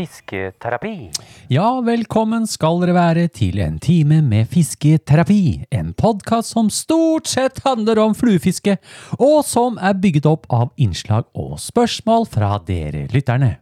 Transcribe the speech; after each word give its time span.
Fisketerapi. 0.00 1.10
Ja, 1.52 1.66
velkommen 1.84 2.46
skal 2.48 2.78
dere 2.80 2.94
være 2.96 3.26
til 3.36 3.58
en 3.60 3.74
time 3.82 4.22
med 4.24 4.48
fisketerapi. 4.48 5.66
En 5.76 5.90
podkast 5.92 6.54
som 6.54 6.70
stort 6.72 7.28
sett 7.28 7.60
handler 7.66 8.00
om 8.00 8.14
fluefiske, 8.16 8.78
og 9.20 9.44
som 9.44 9.76
er 9.76 9.98
bygget 10.00 10.30
opp 10.30 10.48
av 10.48 10.70
innslag 10.80 11.28
og 11.36 11.58
spørsmål 11.60 12.24
fra 12.32 12.54
dere 12.64 13.04
lytterne. 13.12 13.58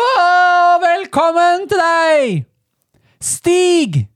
Og 0.00 0.86
velkommen 0.86 1.68
til 1.68 1.84
deg, 1.84 2.44
Stig 3.20 4.06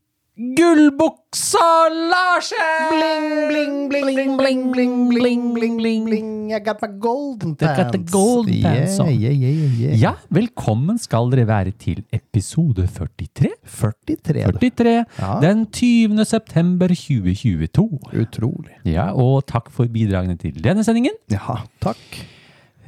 Gullbuksa 0.41 1.69
Larsen! 2.09 2.89
Bling, 2.91 3.89
bling, 3.89 3.89
bling, 3.91 4.15
bling, 4.15 4.37
bling, 4.39 4.73
bling, 4.73 5.09
bling, 5.13 5.43
bling, 5.55 5.77
bling, 5.77 6.05
bling. 6.07 6.53
I 6.55 6.61
got 6.61 6.80
my 6.80 6.89
golden 6.99 7.51
I 7.53 7.55
pants. 7.66 7.77
got 7.83 7.93
the 7.93 7.99
golden 7.99 8.63
pants 8.63 8.97
yeah. 8.99 9.11
Yeah, 9.11 9.35
yeah, 9.37 9.53
yeah, 9.53 9.75
yeah. 9.83 9.99
Ja, 10.01 10.13
velkommen 10.33 10.97
skal 10.99 11.29
dere 11.35 11.45
være 11.51 11.75
til 11.77 12.01
episode 12.16 12.87
43. 12.89 13.53
43. 13.69 14.47
43, 14.57 15.05
Ja. 15.21 15.37
den 15.45 15.66
20. 15.66 16.25
september 16.25 16.88
2022. 16.88 18.01
Utrolig. 18.25 18.75
Ja, 18.88 19.11
og 19.13 19.45
takk 19.47 19.69
for 19.71 19.93
bidragene 19.93 20.38
til 20.41 20.57
denne 20.65 20.85
sendingen. 20.88 21.21
Ja, 21.30 21.60
takk. 21.85 22.01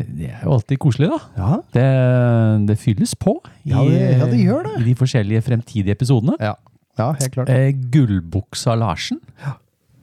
Det 0.00 0.30
er 0.32 0.40
jo 0.48 0.56
alltid 0.56 0.78
koselig, 0.80 1.12
da. 1.12 1.20
Ja. 1.36 1.60
Det, 1.76 2.66
det 2.72 2.78
fylles 2.80 3.12
på 3.14 3.36
i, 3.66 3.70
Ja, 3.76 3.84
det- 3.84 4.18
ja, 4.18 4.26
det 4.26 4.40
gjør 4.40 4.62
det. 4.72 4.76
i 4.80 4.84
de 4.88 4.94
forskjellige 4.98 5.42
fremtidige 5.52 5.92
episodene. 6.00 6.32
Ja, 6.40 6.54
ja 7.00 7.08
helt 7.16 7.32
klart. 7.34 7.48
Eh, 7.52 7.70
Gullbuksa 7.94 8.74
Larsen, 8.78 9.20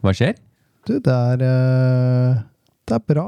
hva 0.02 0.14
skjer? 0.16 0.36
Du, 0.88 0.96
det 1.00 1.14
er 1.14 1.42
eh, 1.46 2.38
Det 2.88 2.96
er 2.98 3.04
bra, 3.14 3.26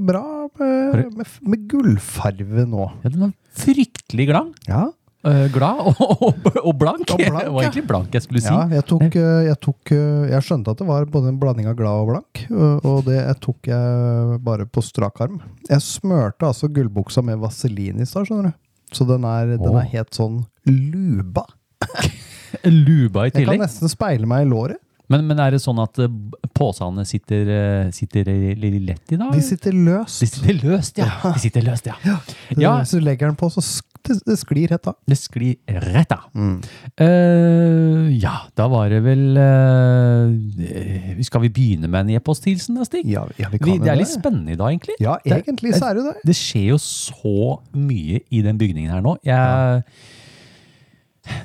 bra 0.00 0.24
med, 0.58 1.16
med, 1.18 1.32
med 1.44 1.64
gullfarve 1.68 2.64
nå. 2.70 2.86
Ja, 3.04 3.10
den 3.10 3.24
var 3.26 3.32
fryktelig 3.64 4.28
glad. 4.30 4.52
Ja. 4.70 4.84
Eh, 5.24 5.46
glad 5.52 5.78
og, 5.88 6.00
og, 6.04 6.48
og 6.60 6.74
blank. 6.80 7.04
Og 7.14 7.16
blank, 7.20 7.38
det 7.44 7.52
var 7.52 7.62
egentlig 7.64 7.84
blank 7.88 8.12
jeg 8.16 8.24
skulle 8.26 8.42
si. 8.44 8.52
Ja, 8.52 8.64
jeg 8.76 8.84
tok, 8.90 9.04
eh, 9.16 9.38
jeg 9.48 9.56
tok 9.64 9.92
eh, 9.96 10.26
Jeg 10.34 10.44
skjønte 10.44 10.74
at 10.74 10.80
det 10.82 10.88
var 10.88 11.06
både 11.12 11.30
en 11.32 11.38
blanding 11.40 11.68
av 11.70 11.76
glad 11.78 12.02
og 12.04 12.10
blank, 12.12 12.42
og- 12.84 13.04
det 13.08 13.20
tok 13.44 13.68
jeg 13.72 14.38
bare 14.44 14.66
på 14.68 14.84
strak 14.84 15.20
arm. 15.24 15.38
Jeg 15.70 15.80
smørte 15.84 16.48
altså 16.50 16.68
gullbuksa 16.72 17.24
med 17.24 17.40
vaselin 17.40 18.00
i 18.00 18.08
stad, 18.08 18.28
skjønner 18.28 18.52
du. 18.52 18.60
Så 18.94 19.06
den 19.08 19.24
er, 19.26 19.56
den 19.58 19.74
er 19.80 19.88
helt 19.96 20.12
sånn 20.14 20.42
luba. 20.68 21.44
Luba 22.86 23.26
i 23.26 23.30
Jeg 23.30 23.36
kan 23.36 23.44
tillegg. 23.44 23.62
nesten 23.66 23.92
speile 23.92 24.28
meg 24.30 24.46
i 24.46 24.50
låret. 24.50 24.80
Men, 25.12 25.26
men 25.28 25.40
er 25.42 25.52
det 25.52 25.60
sånn 25.60 25.80
at 25.82 25.98
eh, 26.00 26.12
påsene 26.56 27.04
sitter, 27.04 27.48
eh, 27.52 27.88
sitter 27.92 28.28
litt 28.56 28.78
lett 28.86 29.12
i 29.12 29.18
dag? 29.20 29.34
De 29.36 29.42
sitter 29.44 29.76
løst. 29.76 30.22
De 30.24 30.28
sitter 30.30 30.60
løst, 30.62 31.00
ja. 31.02 31.10
De 31.26 31.42
sitter 31.42 31.66
løst, 31.66 31.90
ja. 31.90 31.98
Ja, 32.56 32.78
Hvis 32.80 32.94
du 32.96 33.02
legger 33.04 33.28
den 33.28 33.36
på, 33.40 33.50
så 33.52 33.64
sk 33.64 33.90
det, 34.04 34.18
det 34.26 34.34
sklir 34.36 34.68
rett 34.68 34.84
av. 34.90 34.98
det 35.08 35.16
sklir 35.16 35.54
rett 35.80 36.10
av. 36.12 36.26
Mm. 36.36 36.58
Eh, 37.00 38.08
ja, 38.20 38.34
da 38.56 38.66
var 38.68 38.90
det 38.92 38.98
vel 39.04 39.22
eh, 39.40 41.22
Skal 41.24 41.44
vi 41.46 41.50
begynne 41.56 41.88
med 41.88 42.04
en 42.04 42.18
e-posthilsen, 42.18 42.76
da, 42.76 42.84
Stig? 42.84 43.06
Ja, 43.08 43.24
ja, 43.40 43.48
vi 43.52 43.60
kan 43.62 43.70
Vi, 43.70 43.78
jo 43.78 43.84
det 43.86 43.94
er 43.94 44.00
litt 44.02 44.12
spennende 44.12 44.52
i 44.52 44.58
dag, 44.60 44.74
egentlig. 44.74 44.98
Ja, 45.00 45.16
egentlig 45.24 45.72
så 45.78 45.88
er 45.88 46.00
det 46.00 46.04
det. 46.10 46.14
Det 46.32 46.36
skjer 46.36 46.66
jo 46.74 46.80
så 46.84 47.56
mye 47.80 48.20
i 48.28 48.44
den 48.44 48.60
bygningen 48.60 48.92
her 48.92 49.00
nå. 49.04 49.16
Jeg, 49.24 49.84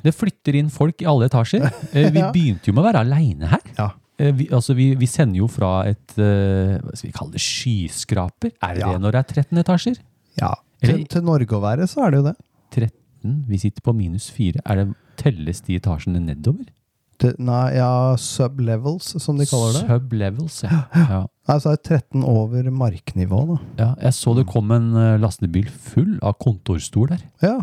Det 0.04 0.14
flytter 0.16 0.56
inn 0.60 0.70
folk 0.74 1.02
i 1.02 1.08
alle 1.10 1.28
etasjer. 1.30 1.66
Eh, 1.94 2.10
Vi 2.14 2.22
begynte 2.34 2.70
jo 2.70 2.74
med 2.78 2.84
å 2.84 2.88
være 2.90 3.04
aleine 3.06 3.50
her. 3.52 3.64
Ja. 3.78 3.90
Eh, 4.20 4.32
Vi, 4.36 4.48
altså 4.54 4.76
vi, 4.78 4.92
vi 5.00 5.08
sender 5.10 5.40
jo 5.42 5.48
fra 5.52 5.86
et 5.90 6.16
eh, 6.20 6.78
hva 6.84 6.96
skal 6.96 7.10
vi 7.10 7.16
kalle 7.16 7.36
det, 7.36 7.42
skyskraper. 7.44 8.52
Er 8.62 8.74
det 8.76 8.84
Ja. 8.86 8.92
det 8.94 9.02
når 9.04 9.12
det 9.16 9.20
er 9.24 9.44
13 9.44 9.64
etasjer? 9.66 10.02
ja. 10.42 10.54
Til, 10.80 11.02
til 11.12 11.24
Norge 11.28 11.52
å 11.52 11.60
være, 11.60 11.84
så 11.92 12.06
er 12.06 12.12
det 12.14 12.20
jo 12.22 12.24
det. 12.30 12.36
13? 12.72 13.40
Vi 13.50 13.58
sitter 13.60 13.84
på 13.84 13.92
minus 13.92 14.30
4. 14.32 14.62
Er 14.64 14.78
det, 14.80 14.86
telles 15.20 15.60
de 15.68 15.76
etasjene 15.76 16.22
nedover? 16.24 16.70
Til, 17.20 17.34
nei, 17.44 17.74
ja, 17.76 18.16
sublevels, 18.16 19.10
som 19.20 19.36
de 19.36 19.44
kaller 19.50 19.76
det. 19.76 19.82
Sublevels, 19.90 20.62
ja. 20.64 20.78
ja. 20.96 21.18
Nei, 21.50 21.58
så 21.60 21.74
er 21.74 21.82
det 21.82 21.98
13 22.14 22.24
over 22.24 22.70
marknivå, 22.72 23.42
da. 23.50 23.58
ja. 23.82 23.90
Jeg 24.06 24.16
så 24.22 24.38
det 24.38 24.46
kom 24.48 24.72
en 24.72 24.88
lastebil 25.20 25.68
full 25.68 26.16
av 26.24 26.38
kontorstol 26.40 27.12
der. 27.12 27.26
Ja. 27.44 27.58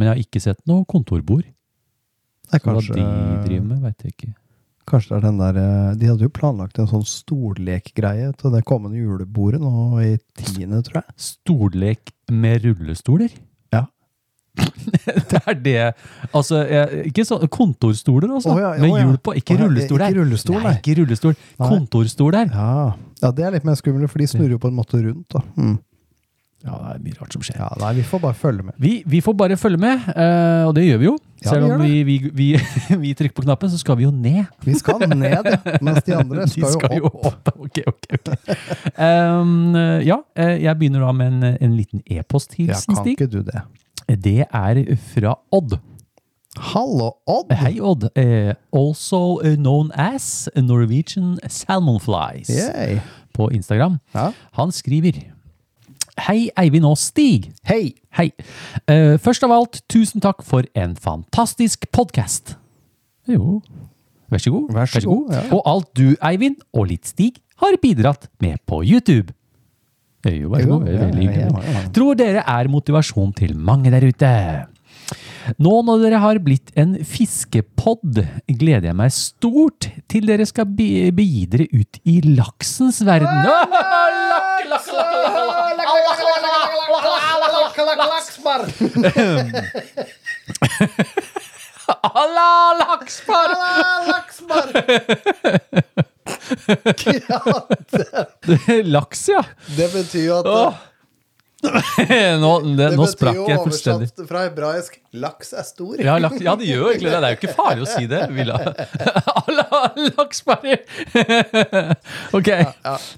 Men 0.00 0.08
jeg 0.08 0.16
har 0.16 0.24
ikke 0.24 0.40
sett 0.40 0.62
noe 0.64 0.86
kontorbord. 0.88 1.44
Det 1.44 2.56
er 2.56 2.62
kanskje, 2.64 2.94
Hva 2.96 3.02
de 3.04 3.42
driver 3.44 3.66
med, 3.66 3.82
veit 3.84 4.06
jeg 4.06 4.14
ikke. 4.14 4.30
kanskje 4.88 5.12
det 5.12 5.18
er 5.18 5.24
den 5.28 5.36
der 5.38 5.58
eh, 5.60 5.90
De 6.00 6.08
hadde 6.08 6.24
jo 6.24 6.32
planlagt 6.34 6.80
en 6.80 6.88
sånn 6.90 7.04
stollekgreie 7.06 8.32
til 8.40 8.54
det 8.56 8.64
kommende 8.66 8.98
julebordet 8.98 9.60
nå 9.62 10.00
i 10.02 10.14
tiende, 10.40 10.80
tror 10.88 11.02
jeg. 11.02 11.16
Stollek 11.20 12.14
med 12.32 12.64
rullestoler? 12.64 13.36
Ja. 13.76 13.84
det 15.30 15.42
er 15.44 15.60
det 15.62 15.76
Altså, 16.32 16.64
jeg, 16.64 17.04
ikke 17.12 17.26
sånn 17.28 17.44
Kontorstoler, 17.52 18.32
altså. 18.40 18.56
Å 18.56 18.64
ja, 18.64 18.72
ja, 18.80 18.82
med 18.82 18.96
hjul 18.96 19.20
på. 19.20 19.36
Ikke 19.38 19.54
ja, 19.54 19.66
rullestol 19.66 20.00
der. 20.00 20.08
ikke 20.08 20.22
rullestol, 20.24 20.58
nei. 20.64 20.74
Ikke 20.80 20.96
rullestol. 21.02 21.38
Kontorstol 21.60 22.34
der. 22.40 22.50
Ja. 22.56 22.72
ja, 23.20 23.36
det 23.36 23.46
er 23.46 23.54
litt 23.58 23.68
mer 23.68 23.78
skummelt, 23.78 24.10
for 24.10 24.24
de 24.24 24.32
snurrer 24.32 24.56
jo 24.56 24.64
på 24.64 24.72
en 24.72 24.80
måte 24.80 25.04
rundt, 25.04 25.28
da. 25.36 25.44
Mm. 25.60 25.76
Ja, 26.60 26.76
det 26.76 26.98
er 26.98 27.04
mye 27.06 27.16
rart 27.16 27.32
som 27.32 27.44
skjer. 27.44 27.56
Ja, 27.56 27.70
nei, 27.80 27.94
vi 27.96 28.02
får 28.04 28.20
bare 28.20 28.36
følge 28.36 28.64
med. 28.66 28.74
Vi, 28.80 28.92
vi 29.08 29.22
får 29.24 29.34
bare 29.40 29.56
følge 29.56 29.80
med, 29.80 30.02
uh, 30.12 30.68
og 30.68 30.74
det 30.76 30.84
gjør 30.84 31.00
vi 31.00 31.06
jo. 31.06 31.14
Ja, 31.40 31.54
Selv 31.54 31.70
om 31.72 31.80
vi, 31.80 32.18
vi, 32.36 32.48
vi, 33.04 33.12
trykker 33.16 33.38
på 33.38 33.44
knappen, 33.46 33.70
så 33.72 33.80
skal 33.80 33.96
vi 33.96 34.04
jo 34.04 34.10
ned. 34.12 34.44
Vi 34.66 34.74
skal 34.76 35.00
ned. 35.08 35.48
Mens 35.80 36.04
de 36.04 36.18
andre 36.18 36.44
skal, 36.50 36.66
De 36.68 36.72
skal, 36.74 36.96
jo 37.00 37.12
opp. 37.14 37.48
Ok, 37.70 37.80
ok, 37.86 38.06
ok. 38.18 38.28
Um, 39.00 39.76
ja, 40.04 40.18
eh, 40.36 40.56
jeg 40.66 40.76
begynner 40.80 41.06
da 41.06 41.14
med 41.16 41.32
en, 41.32 41.48
en 41.54 41.76
liten 41.78 42.04
Ja, 42.04 42.20
e-posthilsen, 42.20 42.98
kan 42.98 43.08
ikke 43.08 43.30
du 43.30 43.40
det? 43.46 43.64
Det 44.20 44.42
er 44.44 44.82
fra 45.14 45.36
Odd. 45.54 45.78
Hallo, 46.74 47.14
Odd! 47.30 47.52
Hei, 47.56 47.78
Odd. 47.80 48.10
Uh, 48.18 48.52
also 48.74 49.38
known 49.56 49.92
as 49.96 50.48
Norwegian 50.56 51.38
Salmonflies 51.48 52.50
Yay. 52.52 53.00
på 53.32 53.48
Instagram. 53.54 54.00
Ja. 54.12 54.32
Han 54.58 54.74
skriver 54.74 55.22
Hei, 56.20 56.50
Eivind 56.58 56.84
og 56.84 56.98
Stig. 57.00 57.48
Hei! 57.68 57.94
Hei. 58.18 58.28
Uh, 58.84 59.16
først 59.22 59.44
av 59.46 59.54
alt, 59.54 59.80
tusen 59.88 60.20
takk 60.20 60.42
for 60.44 60.66
en 60.76 60.92
fantastisk 61.00 61.86
podkast. 61.94 62.56
Jo, 63.30 63.60
vær 64.28 64.42
så 64.42 64.52
god. 64.52 64.66
Vær 64.74 64.90
så 64.90 65.00
god, 65.06 65.30
ja. 65.32 65.44
Og 65.56 65.62
alt 65.70 65.88
du, 65.96 66.08
Eivind, 66.26 66.58
og 66.76 66.90
litt 66.90 67.08
Stig, 67.08 67.38
har 67.62 67.78
bidratt 67.80 68.28
med 68.42 68.60
på 68.68 68.82
YouTube. 68.84 69.32
Jo, 70.28 70.50
vær 70.52 70.66
så 70.66 70.74
god. 70.74 70.90
Veldig 70.90 71.24
hyggelig. 71.24 71.86
Tror 71.96 72.20
dere 72.20 72.44
er 72.44 72.68
motivasjon 72.72 73.32
til 73.40 73.56
mange 73.56 73.92
der 73.94 74.04
ute. 74.10 74.34
Nå 75.60 75.72
når 75.86 76.04
dere 76.04 76.20
har 76.22 76.38
blitt 76.44 76.70
en 76.78 76.92
fiskepod, 77.06 78.20
gleder 78.60 78.90
jeg 78.90 78.98
meg 78.98 79.14
stort 79.14 79.88
til 80.10 80.28
dere 80.28 80.46
skal 80.48 80.68
be 80.68 81.08
begi 81.16 81.46
dere 81.50 81.66
ut 81.72 82.00
i 82.04 82.20
laksens 82.28 83.00
verden. 83.08 83.48
Lakk, 83.48 83.72
Allah, 92.02 92.78
laksbar! 92.78 93.48
Laks, 98.84 99.28
ja. 99.28 99.44
Det 99.76 99.92
betyr 99.92 100.24
jo 100.24 100.38
at 100.40 100.46
Åh. 100.46 100.74
Nå, 102.40 102.60
det, 102.76 102.96
nå 102.96 103.06
sprakk 103.10 103.48
jeg 103.50 103.58
fullstendig. 103.60 104.08
fra 104.28 104.40
hebraisk 104.46 104.94
'laks 105.12 105.52
er 105.52 105.62
stor'. 105.68 106.00
Ja, 106.00 106.16
laks, 106.16 106.40
ja, 106.40 106.54
det 106.56 106.64
gjør 106.70 106.80
jo 106.80 106.88
egentlig 106.94 107.10
det. 107.12 107.20
Det 107.20 107.28
er 107.28 107.32
jo 107.34 107.38
ikke 107.40 107.54
farlig 107.58 107.82
å 107.84 107.86
si 107.90 108.06
det. 108.08 108.20
Villa. 108.32 108.56
Allah, 109.44 109.92
laks 110.16 110.40
Ok. 112.38 112.48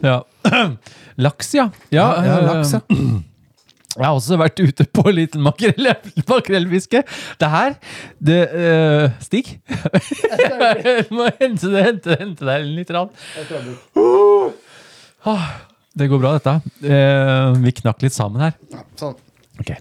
Ja. 0.02 0.17
Laks, 1.23 1.55
ja. 1.55 1.69
Ja, 1.93 2.25
Ja, 2.25 2.41
laks, 2.49 2.73
ja. 2.73 2.81
Jeg 3.93 4.06
har 4.06 4.17
også 4.17 4.39
vært 4.41 4.61
ute 4.62 4.87
på 4.89 5.05
litt 5.12 5.35
makrell, 5.37 5.91
makrellfiske. 6.31 7.03
Det 7.41 7.50
her 7.53 7.75
det, 8.25 8.41
eh, 8.56 9.19
Stig? 9.21 9.50
Jeg 9.69 11.05
må 11.17 11.29
hente, 11.41 11.69
det, 11.69 11.85
hente, 11.85 12.17
hente 12.23 12.49
deg 12.49 12.69
litt. 12.79 12.93
Rann. 12.94 13.12
Uh. 13.99 14.53
Ah, 15.29 15.44
det 15.99 16.09
går 16.09 16.23
bra, 16.23 16.35
dette. 16.39 16.56
Eh, 16.89 17.53
vi 17.62 17.75
knakk 17.83 18.00
litt 18.06 18.17
sammen 18.17 18.47
her. 18.47 18.56
Sånn. 19.00 19.19
Ok. 19.61 19.75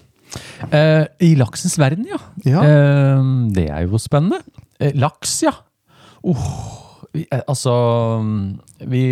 Eh, 0.75 1.05
I 1.23 1.31
laksens 1.39 1.77
verden, 1.79 2.05
ja. 2.11 2.19
Ja. 2.43 2.61
Eh, 2.67 3.23
det 3.55 3.69
er 3.71 3.87
jo 3.87 3.99
spennende. 4.01 4.41
Eh, 4.81 4.91
laks, 4.99 5.39
ja. 5.47 5.55
Vi, 6.21 7.23
eh, 7.31 7.41
altså 7.47 7.73
Vi. 8.87 9.05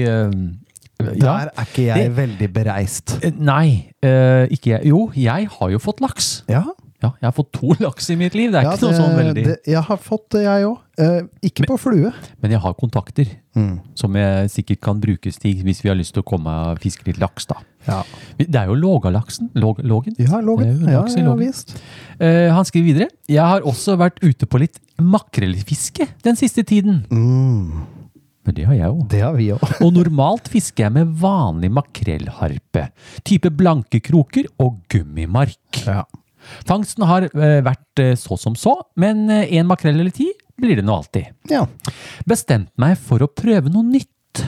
Der 0.99 1.47
er 1.55 1.63
ikke 1.63 1.85
jeg 1.87 2.11
veldig 2.17 2.49
bereist. 2.53 3.15
Eh, 3.23 3.31
Nei, 3.39 3.93
eh, 4.03 4.45
ikke 4.51 4.73
jeg. 4.75 4.85
Jo, 4.91 5.05
jeg 5.15 5.47
har 5.47 5.69
jo 5.71 5.79
fått 5.79 6.01
laks. 6.03 6.43
Ja, 6.51 6.65
Ja, 6.99 7.13
jeg 7.21 7.29
har 7.29 7.31
fått 7.31 7.53
to 7.55 7.69
laks 7.79 8.09
i 8.11 8.15
mitt 8.19 8.33
liv. 8.35 8.51
Det 8.51 8.59
er 8.59 8.65
ja, 8.67 8.73
ikke 8.75 8.89
noe 8.89 8.95
sånn 8.97 9.13
veldig 9.15 9.43
det, 9.45 9.53
jeg 9.71 9.79
har 9.87 9.99
fått 10.03 10.25
det, 10.35 10.41
jeg 10.43 10.65
òg. 10.67 11.29
ikke 11.47 11.67
på 11.69 11.77
flue. 11.79 12.09
Men 12.43 12.51
jeg 12.51 12.59
har 12.59 12.73
kontakter 12.75 13.29
Mm. 13.59 13.79
som 13.97 14.13
jeg 14.15 14.49
sikkert 14.53 14.79
kan 14.81 14.99
bruke, 15.01 15.31
til 15.31 15.63
hvis 15.65 15.79
vi 15.83 15.89
har 15.89 15.95
lyst 15.97 16.13
til 16.13 16.21
å 16.21 16.27
komme 16.27 16.47
og 16.69 16.79
fiske 16.79 17.03
litt 17.07 17.17
laks, 17.19 17.45
da. 17.49 17.55
Ja, 17.87 18.03
Det 18.37 18.55
er 18.55 18.67
jo 18.67 18.75
Lågalaksen. 18.75 19.49
Låg, 19.55 19.79
lågen. 19.83 20.15
ja 20.19 20.39
Lågen. 20.43 20.83
Ja, 20.87 21.05
ja, 21.07 21.33
visst. 21.35 21.73
Uh, 22.21 22.51
han 22.51 22.63
skriver 22.67 22.85
videre. 22.93 23.07
Jeg 23.27 23.41
har 23.43 23.61
også 23.61 23.95
vært 23.97 24.19
ute 24.23 24.45
på 24.45 24.59
litt 24.59 24.79
makrellfiske 24.99 26.07
den 26.23 26.35
siste 26.35 26.63
tiden. 26.63 27.05
Mm, 27.09 27.85
Men 28.49 28.57
det 28.57 28.65
har 28.65 28.77
jeg 28.79 28.89
òg. 28.89 29.01
det 29.11 29.19
har 29.21 29.35
vi 29.37 29.51
òg. 29.53 29.63
Og 29.85 29.91
normalt 29.93 30.47
fisker 30.49 30.87
jeg 30.87 30.95
med 30.95 31.11
vanlig 31.21 31.69
makrellharpe. 31.77 32.87
Type 33.27 33.51
blanke 33.53 34.01
kroker 34.01 34.49
og 34.57 34.79
gummimark. 34.89 35.83
Ja. 35.85 36.01
Fangsten 36.65 37.05
har 37.05 37.27
eh, 37.29 37.59
vært 37.61 38.01
eh, 38.01 38.15
så 38.17 38.39
som 38.41 38.55
så, 38.57 38.73
men 38.97 39.27
én 39.29 39.69
makrell 39.69 39.99
eller 39.99 40.15
ti 40.15 40.31
blir 40.59 40.79
det 40.79 40.87
nå 40.87 40.97
alltid. 40.97 41.29
ja. 41.51 41.67
Bestemt 42.27 42.71
meg 42.81 42.97
for 42.97 43.21
å 43.21 43.29
prøve 43.29 43.69
noe 43.69 43.85
nytt. 43.85 44.41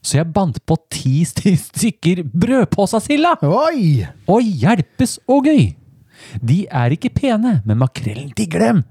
Så 0.00 0.20
jeg 0.20 0.32
bandt 0.32 0.62
på 0.64 0.78
ti 0.88 1.18
stykker 1.68 2.24
brødpåsasilda. 2.32 3.36
Oi! 3.44 4.06
Og 4.32 4.48
hjelpes 4.64 5.18
og 5.28 5.50
gøy! 5.50 5.74
De 6.40 6.62
er 6.72 6.96
ikke 6.96 7.12
pene, 7.12 7.58
men 7.68 7.84
makrellen 7.84 8.32
digger 8.36 8.64
dem. 8.70 8.86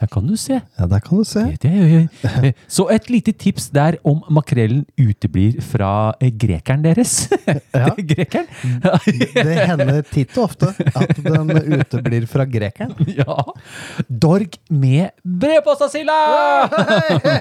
Der 0.00 0.06
kan 0.06 0.26
du 0.26 0.36
se. 0.38 0.60
Ja, 0.78 0.86
der 0.86 1.00
kan 1.02 1.18
du 1.18 1.24
se. 1.26 1.42
Det 1.62 1.70
er- 1.70 2.52
Så 2.68 2.86
et 2.94 3.08
lite 3.10 3.32
tips 3.32 3.68
der 3.74 3.96
om 4.04 4.22
makrellen 4.30 4.84
uteblir 4.98 5.60
fra 5.60 6.14
eh, 6.20 6.30
grekeren 6.30 6.82
deres. 6.84 7.28
Ja. 7.74 7.90
grekeren? 7.96 8.46
Det 9.34 9.56
hender 9.66 10.02
titt 10.06 10.36
og 10.38 10.44
ofte 10.48 10.68
at 10.96 11.16
den 11.22 11.50
uteblir 11.78 12.26
fra 12.30 12.44
grekeren. 12.48 12.94
ja. 13.20 13.36
Dorg 14.08 14.54
med 14.70 15.10
brødpåsasilda! 15.24 16.18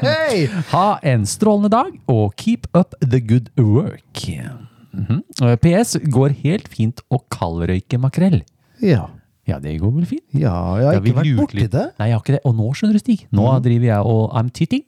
Hei! 0.03 0.47
Ha 0.73 0.87
en 1.03 1.25
strålende 1.29 1.69
dag, 1.73 1.93
og 2.07 2.33
keep 2.37 2.67
up 2.77 2.95
the 3.01 3.19
good 3.21 3.49
work. 3.57 4.27
Mm 4.93 5.05
-hmm. 5.05 5.55
PS 5.61 5.97
går 6.09 6.29
helt 6.43 6.67
fint 6.67 7.01
å 7.11 7.19
kaldrøyke 7.29 7.97
makrell. 7.97 8.43
Ja. 8.81 9.07
Ja, 9.47 9.59
det 9.63 9.77
går 9.79 9.91
vel 9.95 10.05
fint. 10.05 10.23
ja, 10.33 10.75
jeg 10.77 10.85
har 10.85 10.93
ikke 11.01 11.15
vært 11.15 11.37
borti 11.37 11.59
litt. 11.61 11.71
det. 11.71 11.85
Nei, 11.99 12.07
jeg 12.09 12.15
har 12.17 12.21
ikke 12.25 12.33
det. 12.35 12.41
Og 12.45 12.55
nå 12.55 12.73
skjønner 12.75 12.93
du, 12.93 12.99
Stig. 12.99 13.27
Nå 13.31 13.45
driver 13.63 13.85
jeg 13.85 13.99
og 14.13 14.33
I'm 14.35 14.49
titting. 14.51 14.83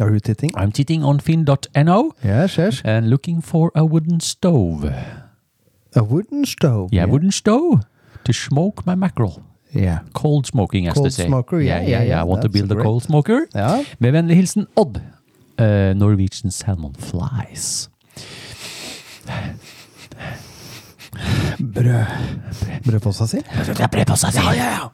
Are 0.00 0.10
you 0.10 0.18
titting? 0.20 0.50
I'm 0.58 0.72
titting 0.72 1.04
on 1.04 1.20
finn.no 1.20 2.12
Yes, 2.24 2.56
yes. 2.58 2.82
and 2.84 3.08
looking 3.08 3.40
for 3.42 3.70
a 3.74 3.84
wooden 3.84 4.20
stove. 4.20 4.84
A 5.96 6.02
wooden 6.02 6.44
stove. 6.44 6.88
Yeah, 6.92 7.06
wooden 7.08 7.30
stove 7.32 7.80
to 8.24 8.32
smoke 8.32 8.82
my 8.86 8.94
mackerel. 8.96 9.40
Yeah. 9.72 9.98
Cold 10.12 10.46
smoking, 10.46 10.86
as 10.88 10.94
Cold 10.94 11.06
they 11.06 11.10
say. 11.10 11.26
smoker, 11.26 11.58
yeah, 11.60 11.80
yeah, 11.80 11.88
yeah, 11.88 11.88
yeah. 12.02 12.08
yeah, 12.08 12.20
I 12.20 12.24
want 12.24 12.42
to 12.42 12.48
that's 12.48 12.52
build 12.60 12.72
a 12.72 12.74
great. 12.74 12.84
cold 12.84 13.02
smoker. 13.02 13.46
Ja. 13.54 13.82
Med 13.98 14.12
vennlig 14.12 14.36
hilsen 14.36 14.66
Odd. 14.76 15.00
Uh, 15.58 15.94
Norwegian 15.96 16.50
Salmon 16.50 16.94
Flies. 16.98 17.88
Brød. 21.58 22.04
Brødposa 22.86 23.26
si? 23.26 23.40
Ble 23.90 24.04
på 24.04 24.16
ja, 24.34 24.52
ja, 24.54 24.68
ja. 24.78 24.88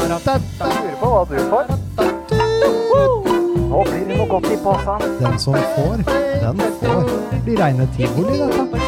Lurer 0.00 0.96
på 1.00 1.08
hva 1.10 1.22
du 1.28 1.36
får. 1.50 1.64
Nå 3.70 3.82
blir 3.86 4.04
det 4.08 4.16
noe 4.18 4.26
godt 4.30 4.48
i 4.50 4.56
posen. 4.64 5.04
Den 5.20 5.38
som 5.38 5.54
får, 5.76 6.02
den 6.42 6.62
får. 6.80 7.02
Det 7.30 7.40
blir 7.46 7.56
reine 7.62 7.86
tivoli, 7.96 8.38
dette. 8.42 8.78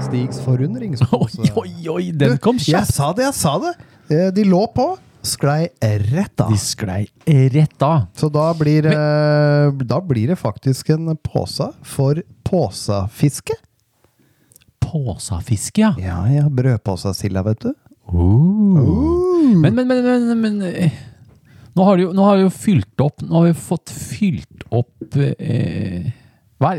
Stigs 0.00 0.40
forundring. 0.44 0.96
Oi, 1.12 1.50
oi, 1.62 1.72
oi, 1.88 2.04
den 2.16 2.38
kom 2.42 2.58
kjapt. 2.58 2.72
Jeg 2.74 2.86
sa 2.94 3.12
det, 3.16 3.28
jeg 3.28 3.36
sa 3.38 3.54
det. 3.62 3.74
Eh, 4.10 4.28
De 4.34 4.44
lå 4.48 4.64
på. 4.74 4.88
Sklei 5.22 5.68
rett 6.10 6.40
av. 6.40 6.50
De 6.50 6.58
sklei 6.58 7.06
rett 7.52 7.82
av. 7.84 8.06
Så 8.16 8.28
da 8.32 8.46
blir, 8.56 8.86
Men, 8.88 9.78
da 9.86 10.00
blir 10.00 10.28
det 10.32 10.36
faktisk 10.40 10.88
en 10.94 11.12
påse 11.16 11.66
for 11.84 12.22
påsafiske. 12.48 13.56
Påsafiske, 14.80 15.80
ja. 15.84 15.92
Ja, 16.00 16.22
ja. 16.32 16.46
Brødpåsasilda, 16.48 17.42
vet 17.46 17.60
du. 17.68 17.74
Men, 18.10 19.74
men, 19.74 19.86
men, 19.86 20.04
men, 20.04 20.40
men 20.40 20.62
eh, 20.66 20.96
nå, 21.76 21.84
har 21.84 22.00
du 22.00 22.08
nå 22.16 22.24
har 22.26 22.40
du 22.40 22.48
fylt 22.50 22.98
opp 23.04 23.22
Nå 23.22 23.36
har 23.36 23.44
vi 23.46 23.54
fått 23.54 23.92
fylt 23.94 24.64
opp 24.74 25.14
eh, 25.20 26.08
hva, 26.60 26.72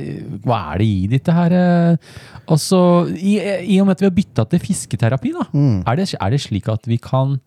hva 0.44 0.58
er 0.74 0.82
det 0.82 0.88
i 0.88 1.08
dette 1.14 1.34
her? 1.36 1.56
eh? 1.56 2.12
Altså, 2.52 2.82
i, 3.16 3.38
I 3.40 3.80
og 3.82 3.88
med 3.88 3.96
at 3.96 4.04
vi 4.04 4.10
har 4.10 4.18
bytta 4.18 4.46
til 4.52 4.62
fisketerapi, 4.62 5.32
da, 5.38 5.46
er, 5.88 6.02
det, 6.02 6.10
er 6.20 6.36
det 6.36 6.42
slik 6.44 6.68
at 6.70 6.86
vi 6.90 7.00
kan 7.02 7.38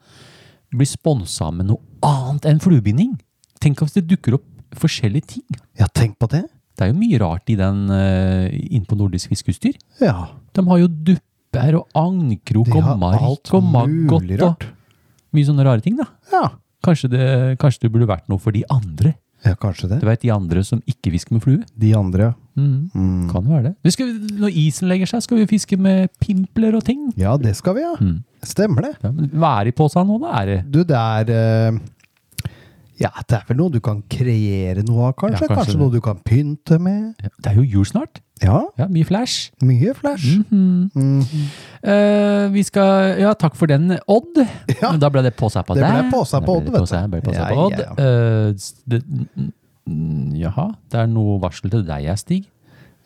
bli 0.79 0.87
sponsa 0.88 1.50
med 1.55 1.69
noe 1.71 1.81
annet 2.05 2.49
enn 2.50 2.61
fluebinding? 2.62 3.15
Tenk 3.62 3.81
hvis 3.82 3.97
det 3.97 4.06
dukker 4.11 4.37
opp 4.38 4.44
forskjellige 4.79 5.37
ting. 5.37 5.59
Ja, 5.79 5.87
tenk 5.94 6.19
på 6.21 6.29
det. 6.32 6.44
Det 6.75 6.87
er 6.88 6.91
jo 6.91 6.99
mye 6.99 7.19
rart 7.23 7.50
i 7.53 7.55
den 7.59 7.85
uh, 7.93 8.49
innpå 8.50 8.97
nordisk 8.99 9.31
fiskeutstyr. 9.31 9.76
Ja. 10.03 10.31
De 10.56 10.65
har 10.67 10.81
jo 10.82 10.88
dupper 10.91 11.76
og 11.79 11.87
agnkrok 11.94 12.73
og 12.81 12.88
mark 12.99 13.53
og 13.55 13.69
maggot 13.71 14.17
og 14.19 14.41
rart. 14.43 14.67
mye 15.35 15.47
sånne 15.47 15.67
rare 15.67 15.85
ting, 15.85 15.94
da. 16.00 16.09
Ja. 16.35 16.49
Kanskje 16.85 17.12
det, 17.15 17.26
kanskje 17.62 17.87
det 17.87 17.93
burde 17.94 18.11
vært 18.11 18.26
noe 18.29 18.43
for 18.43 18.53
de 18.53 18.65
andre. 18.75 19.15
ja, 19.47 19.55
kanskje 19.61 19.88
det. 19.93 20.00
Du 20.03 20.09
vet, 20.09 20.21
De 20.21 20.32
andre 20.35 20.65
som 20.67 20.82
ikke 20.91 21.12
fisker 21.15 21.37
med 21.37 21.44
flue. 21.47 21.62
De 21.79 21.94
andre, 21.97 22.32
ja. 22.32 22.35
Mm. 22.59 22.91
Mm. 22.94 23.31
Kan 23.31 23.47
jo 23.47 23.55
være 23.55 23.62
det. 23.71 23.75
Vi 23.87 23.91
skal, 23.94 24.11
når 24.43 24.59
isen 24.65 24.88
legger 24.91 25.11
seg, 25.11 25.23
skal 25.25 25.41
vi 25.41 25.47
fiske 25.50 25.79
med 25.79 26.11
pimpler 26.23 26.75
og 26.79 26.85
ting. 26.87 27.09
Ja, 27.19 27.37
det 27.38 27.55
skal 27.59 27.75
vi, 27.79 27.82
ja. 27.87 27.94
Mm. 28.00 28.19
Stemmer 28.46 28.82
det. 28.91 28.94
Ja, 29.02 29.11
hva 29.41 29.52
er 29.62 29.70
i 29.70 29.73
posen 29.76 30.06
nå, 30.08 30.19
da? 30.23 30.32
Er 30.43 30.46
det 30.46 30.58
Du, 30.70 30.82
det 30.85 30.96
er 30.96 31.31
eh, 31.35 31.79
Ja, 33.00 33.11
det 33.26 33.35
er 33.41 33.44
vel 33.49 33.56
noe 33.58 33.73
du 33.75 33.81
kan 33.82 34.02
kreere 34.08 34.85
noe 34.87 35.08
av, 35.08 35.17
kanskje? 35.19 35.41
Ja, 35.43 35.49
kanskje 35.50 35.56
kanskje 35.75 35.81
noe 35.81 35.91
du 35.91 36.00
kan 36.05 36.20
pynte 36.23 36.79
med? 36.79 37.14
Det 37.43 37.50
er 37.50 37.56
jo 37.58 37.64
jul 37.67 37.85
snart. 37.88 38.20
Ja, 38.43 38.61
Ja, 38.79 38.87
Mye 38.91 39.05
flash. 39.06 39.50
mye 39.62 39.94
flash. 39.94 40.25
Mm 40.37 40.44
-hmm. 40.50 40.91
Mm 40.94 41.20
-hmm. 41.20 41.46
Uh, 41.82 42.52
vi 42.52 42.62
skal 42.62 43.18
Ja, 43.21 43.33
takk 43.35 43.54
for 43.57 43.66
den, 43.66 43.99
Odd. 44.09 44.47
Ja. 44.83 44.92
Da 44.97 45.09
ble 45.11 45.23
det 45.23 45.37
påsa 45.37 45.62
på 45.62 45.75
deg. 45.75 45.83
Det 45.85 45.90
ble 45.92 46.11
påsa 46.11 46.40
på 46.40 46.57
Odd, 46.57 46.64
vet 46.64 46.88
du. 46.90 47.09
ble 47.09 47.21
påse 47.21 47.38
Ja, 47.38 47.49
på 47.49 47.66
Odd. 47.66 47.78
ja, 47.78 48.04
Eh, 48.04 48.54
s- 48.54 48.75
det, 48.87 49.02
mm, 49.87 50.35
jaha, 50.35 50.75
det 50.90 51.00
er 51.00 51.07
noe 51.07 51.40
varsel 51.40 51.71
til 51.71 51.83
deg, 51.85 52.02
jeg, 52.04 52.18
Stig. 52.18 52.45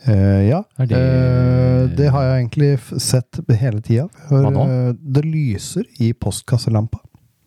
Eh, 0.06 0.48
ja, 0.48 0.62
Er 0.78 0.86
det- 0.86 0.96
Uh, 0.98 1.96
det 1.96 2.10
har 2.10 2.22
jeg 2.22 2.44
egentlig 2.48 3.00
sett 3.00 3.40
hele 3.58 3.80
tida. 3.80 4.08
For 4.28 4.42
Hva 4.42 4.52
da? 4.54 4.60
eh, 4.62 4.92
det 5.02 5.24
lyser 5.24 5.84
i 6.00 6.12
postkasselampa. 6.12 6.98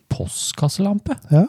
Postkasselampe? 0.09 1.15
Ja. 1.31 1.45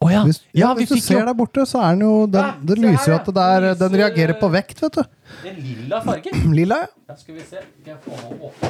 Oh, 0.00 0.10
ja. 0.12 0.24
Hvis, 0.24 0.40
ja, 0.52 0.68
ja, 0.68 0.74
hvis 0.74 0.88
du 0.88 0.96
ser 1.00 1.20
jo 1.20 1.26
der 1.26 1.34
borte, 1.34 1.62
så 1.66 1.78
er 1.80 1.90
den 1.94 2.00
jo 2.00 2.26
den, 2.26 2.40
Ja, 2.42 2.54
Det 2.64 2.78
lyser 2.78 3.08
jo 3.12 3.14
at 3.14 3.26
det 3.26 3.34
der, 3.34 3.60
Det 3.60 3.78
den 3.78 3.92
reagerer 4.00 4.40
på 4.40 4.50
vekt, 4.50 4.80
vet 4.82 4.92
du. 4.92 5.02
en 5.48 5.56
lilla 5.56 6.00
farge. 6.02 6.30
Lilla, 6.54 6.74
ja. 6.74 6.86
Ja, 7.08 7.14
skal 7.16 7.34
vi 7.34 7.40
se. 7.40 7.56
Skal 7.80 7.92
jeg 7.94 7.98
få 8.02 8.10
noe 8.10 8.50
åpne? 8.50 8.68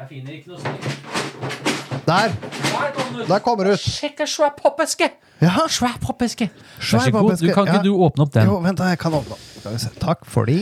Jeg 0.00 0.08
finner 0.08 0.32
ikke 0.32 0.48
noe 0.48 0.58
sted. 0.58 1.21
Der! 2.06 2.32
Der 3.28 3.38
kommer 3.44 3.64
det 3.68 3.76
ut. 3.76 3.82
Sjekk 3.84 4.20
en 4.24 4.30
svær 4.30 4.52
poppeske. 4.58 5.06
Ja. 5.42 5.52
Svær 5.70 5.96
poppeske. 6.02 6.48
Svær 6.80 6.98
Vær 6.98 7.04
så 7.06 7.10
god. 7.14 7.20
poppeske, 7.22 7.46
Du, 7.46 7.54
kan 7.54 7.66
ikke 7.68 7.76
ja. 7.78 7.82
du 7.86 7.92
åpne 8.06 8.24
opp 8.26 8.32
den? 8.34 8.46
Jo, 8.50 8.58
vent, 8.64 8.78
da, 8.78 8.90
jeg 8.92 8.98
kan 9.02 9.14
åpne. 9.18 9.36
opp. 9.38 9.98
Takk 10.02 10.24
for 10.26 10.50
de. 10.50 10.56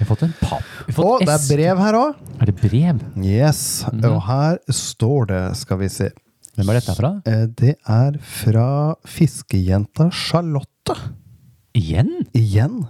Vi 0.00 0.04
har 0.04 0.08
fått 0.08 0.22
en 0.24 0.34
papp. 0.40 0.66
Vi 0.86 0.94
har 0.96 1.24
det 1.26 1.34
er 1.34 1.46
brev 1.50 1.80
her 1.82 1.98
òg. 1.98 2.20
Er 2.40 2.48
det 2.50 2.54
brev? 2.60 3.00
Yes. 3.20 3.62
Mhm. 3.92 4.04
Og 4.10 4.20
her 4.28 4.58
står 4.72 5.26
det, 5.32 5.42
skal 5.60 5.78
vi 5.82 5.88
se 5.92 6.10
Hvem 6.56 6.68
er 6.72 6.78
dette 6.80 6.94
fra? 6.98 7.10
Eh, 7.26 7.46
Det 7.46 7.74
er 7.88 8.16
fra 8.20 8.94
fiskejenta 9.06 10.10
Charlotte. 10.12 10.96
Igjen? 11.74 12.26
Igjen. 12.34 12.86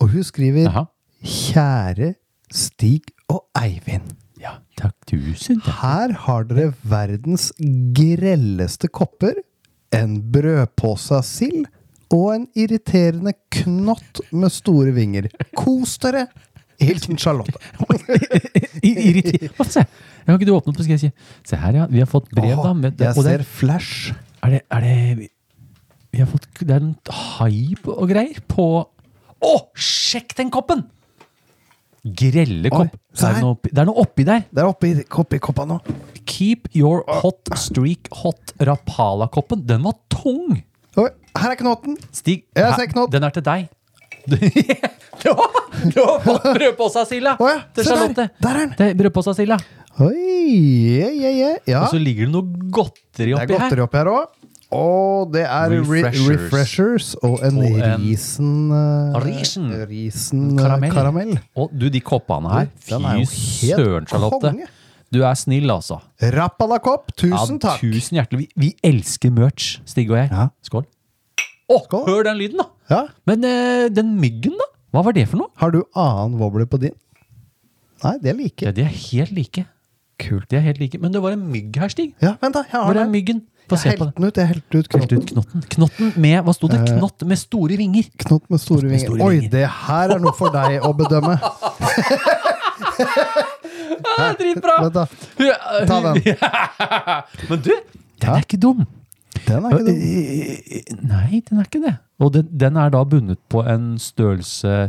Og 0.00 0.08
hun 0.10 0.24
skriver 0.24 0.68
Aha. 0.70 0.84
Kjære 1.22 2.14
Stig 2.52 3.02
og 3.28 3.44
Eivind. 3.58 4.14
Takk. 4.76 4.96
Tusen 5.08 5.62
takk. 5.64 5.78
Her 5.80 6.14
har 6.26 6.46
dere 6.50 6.70
verdens 6.86 7.48
grelleste 7.96 8.90
kopper, 8.92 9.38
en 9.94 10.18
brødpose 10.32 11.14
av 11.16 11.24
sild 11.24 11.64
og 12.12 12.26
en 12.34 12.44
irriterende 12.58 13.32
knott 13.54 14.20
med 14.30 14.52
store 14.54 14.92
vinger. 14.96 15.30
Kos 15.56 15.96
dere! 16.02 16.26
Hilsen 16.82 17.16
Charlotte. 17.16 17.56
Irriterende. 18.84 19.64
Se. 19.64 19.86
Kan 20.26 20.36
ikke 20.36 20.48
du 20.48 20.52
åpne 20.56 20.74
opp, 20.74 20.76
så 20.76 20.84
skal 20.84 20.96
jeg 20.98 21.04
si. 21.06 21.10
Se 21.48 21.60
her, 21.60 21.78
ja. 21.80 21.86
Vi 21.88 22.02
har 22.02 22.10
fått 22.10 22.28
brev, 22.36 22.58
da. 22.60 22.74
Med, 22.76 23.00
jeg 23.00 23.16
ser 23.16 23.46
flash. 23.48 24.12
er 24.44 24.58
det, 24.58 24.60
er 24.70 24.84
det 24.84 25.30
Vi 26.12 26.20
har 26.20 26.28
fått 26.30 26.46
Det 26.60 26.74
er 26.76 26.84
en 26.84 26.92
hype 27.40 27.92
og 27.92 28.10
greier 28.12 28.42
på 28.48 28.66
Å, 28.84 29.54
sjekk 29.72 30.36
den 30.38 30.52
koppen! 30.52 30.84
Grelle 32.14 32.70
Oi, 32.70 32.86
Det 33.16 33.24
er, 33.26 33.40
noe, 33.42 33.56
det 33.64 33.78
er 33.82 33.88
noe 33.88 34.02
oppi 34.02 34.24
der. 34.28 34.44
Det 34.52 34.62
er 34.62 34.68
oppi, 34.68 34.92
oppi 35.22 35.40
koppa 35.42 35.64
nå. 35.66 35.80
Keep 36.28 36.68
your 36.76 37.02
hot 37.22 37.50
streak 37.58 38.10
hot 38.22 38.52
Rapala-koppen. 38.60 39.64
Den 39.66 39.82
var 39.86 39.96
tung! 40.12 40.60
Oi, 40.96 41.08
her 41.36 41.50
er 41.54 41.58
knotten. 41.60 41.96
Stig, 42.14 42.44
her- 42.56 43.10
den 43.12 43.26
er 43.26 43.34
til 43.34 43.42
deg. 43.46 43.66
Har 45.26 46.20
fått 46.22 46.46
brødposa, 46.56 47.04
Silja! 47.08 47.36
Å 47.40 47.48
ja, 47.50 47.58
til 47.74 47.84
der. 47.84 47.90
Charlotte. 47.90 48.28
Der 48.42 48.50
er 48.50 48.62
den. 48.62 48.74
Det 48.78 49.50
er. 49.56 49.66
Oi, 49.96 50.12
yeah, 50.12 51.12
yeah, 51.16 51.32
yeah. 51.32 51.54
Ja, 51.64 51.78
Og 51.86 51.94
så 51.94 51.98
ligger 52.00 52.26
det 52.28 52.34
noe 52.34 52.68
godteri 52.74 53.30
det 53.32 53.32
er 53.32 53.38
oppi 53.40 53.54
her. 53.56 53.62
godteri 53.62 53.84
oppi 53.86 53.96
her 54.02 54.10
òg. 54.12 54.26
Og 54.74 55.30
det 55.32 55.44
er 55.46 55.68
re 55.70 55.78
Refreshers. 55.78 56.28
refreshers 56.30 57.08
og 57.22 57.38
en, 57.46 57.58
Og 57.62 57.76
en- 57.78 58.00
risen 58.02 58.48
uh, 58.74 59.14
Risen. 59.22 59.68
Risen 59.88 60.40
uh, 60.52 60.58
Karamell. 60.58 60.92
karamell. 60.92 61.36
Og 61.56 61.70
du, 61.72 61.86
de 61.88 62.00
koppene 62.00 62.50
her. 62.50 62.66
Er 62.66 63.24
Fy 63.30 63.70
søren, 63.70 64.06
Charlotte. 64.10 64.40
konge. 64.50 64.66
Du 65.14 65.20
er 65.22 65.34
snill, 65.38 65.70
altså. 65.70 66.00
Rappalakopp, 66.20 67.12
tusen 67.16 67.60
ja, 67.60 67.62
takk. 67.62 67.78
Tusen 67.80 68.18
hjertelig. 68.18 68.40
Vi, 68.42 68.48
vi 68.56 68.72
elsker 68.84 69.30
merch, 69.30 69.76
Stig 69.86 70.10
og 70.10 70.18
jeg. 70.18 70.32
Ja. 70.34 70.48
Skål. 70.66 70.82
Å, 71.70 71.78
Skål. 71.86 72.02
hør 72.10 72.26
den 72.26 72.36
lyden, 72.42 72.58
da! 72.58 72.66
Ja. 72.90 73.00
Men 73.26 73.46
uh, 73.46 73.86
den 73.94 74.16
myggen, 74.20 74.58
da? 74.58 74.66
Hva 74.96 75.04
var 75.06 75.14
det 75.14 75.28
for 75.30 75.38
noe? 75.44 75.50
Har 75.62 75.70
du 75.74 75.84
annen 75.94 76.36
wobbler 76.42 76.66
på 76.70 76.78
din? 76.82 76.94
Nei, 78.02 78.16
det 78.22 78.34
er 78.34 78.36
like. 78.42 78.66
Ja, 78.66 78.74
De 78.74 78.82
er 78.82 78.90
helt 78.92 79.30
like. 79.34 79.64
Kult. 80.18 80.48
De 80.50 80.56
er 80.58 80.64
helt 80.66 80.78
like. 80.82 80.98
Men 81.00 81.12
det 81.14 81.22
var 81.22 81.34
en 81.36 81.46
mygg 81.52 81.76
her, 81.80 81.88
Stig. 81.92 82.12
Ja, 82.22 82.34
vent 82.42 82.54
da, 82.58 82.64
jeg 82.66 82.74
har 82.74 82.86
Hvor 82.90 82.96
er 82.98 83.04
den. 83.06 83.12
myggen? 83.14 83.44
Få 83.66 83.76
se 83.80 83.92
på 83.98 84.06
den 84.06 84.24
ut, 84.28 84.36
jeg 84.38 84.46
helte 84.46 84.78
ut 84.78 84.86
Helt 84.94 85.08
knotten. 85.08 85.18
ut 85.18 85.30
knotten. 85.32 85.62
Knotten 85.74 86.12
med 86.22 86.44
Hva 86.46 86.52
sto 86.54 86.68
det? 86.70 86.78
Eh. 86.84 86.92
Knott 86.98 87.24
med 87.26 87.40
store 87.40 87.78
vinger. 87.80 88.04
Knott 88.22 88.44
med 88.52 88.62
store 88.62 88.86
med 88.86 89.00
vinger. 89.02 89.24
Oi, 89.26 89.40
det 89.50 89.64
her 89.86 90.14
er 90.14 90.22
noe 90.22 90.34
for 90.38 90.54
deg 90.54 90.78
å 90.86 90.92
bedømme. 90.96 91.34
Ah, 94.16 94.32
dritbra! 94.38 94.76
Vent 94.82 94.94
da, 94.94 95.04
ta 95.88 95.96
den. 96.04 96.20
Men 97.50 97.60
du, 97.64 97.72
den 98.22 98.30
er 98.32 98.44
ikke 98.44 98.58
dum. 98.60 98.84
Den 99.46 99.66
er 99.66 99.74
ikke 99.76 99.86
dum. 99.88 99.98
Eh, 100.00 100.94
Nei, 101.02 101.40
den 101.48 101.60
er 101.60 101.66
ikke 101.68 101.82
det. 101.84 101.94
Og 102.22 102.32
den, 102.32 102.48
den 102.56 102.78
er 102.80 102.92
da 102.94 103.02
bundet 103.04 103.40
på 103.52 103.60
en 103.68 103.96
størrelse 104.00 104.88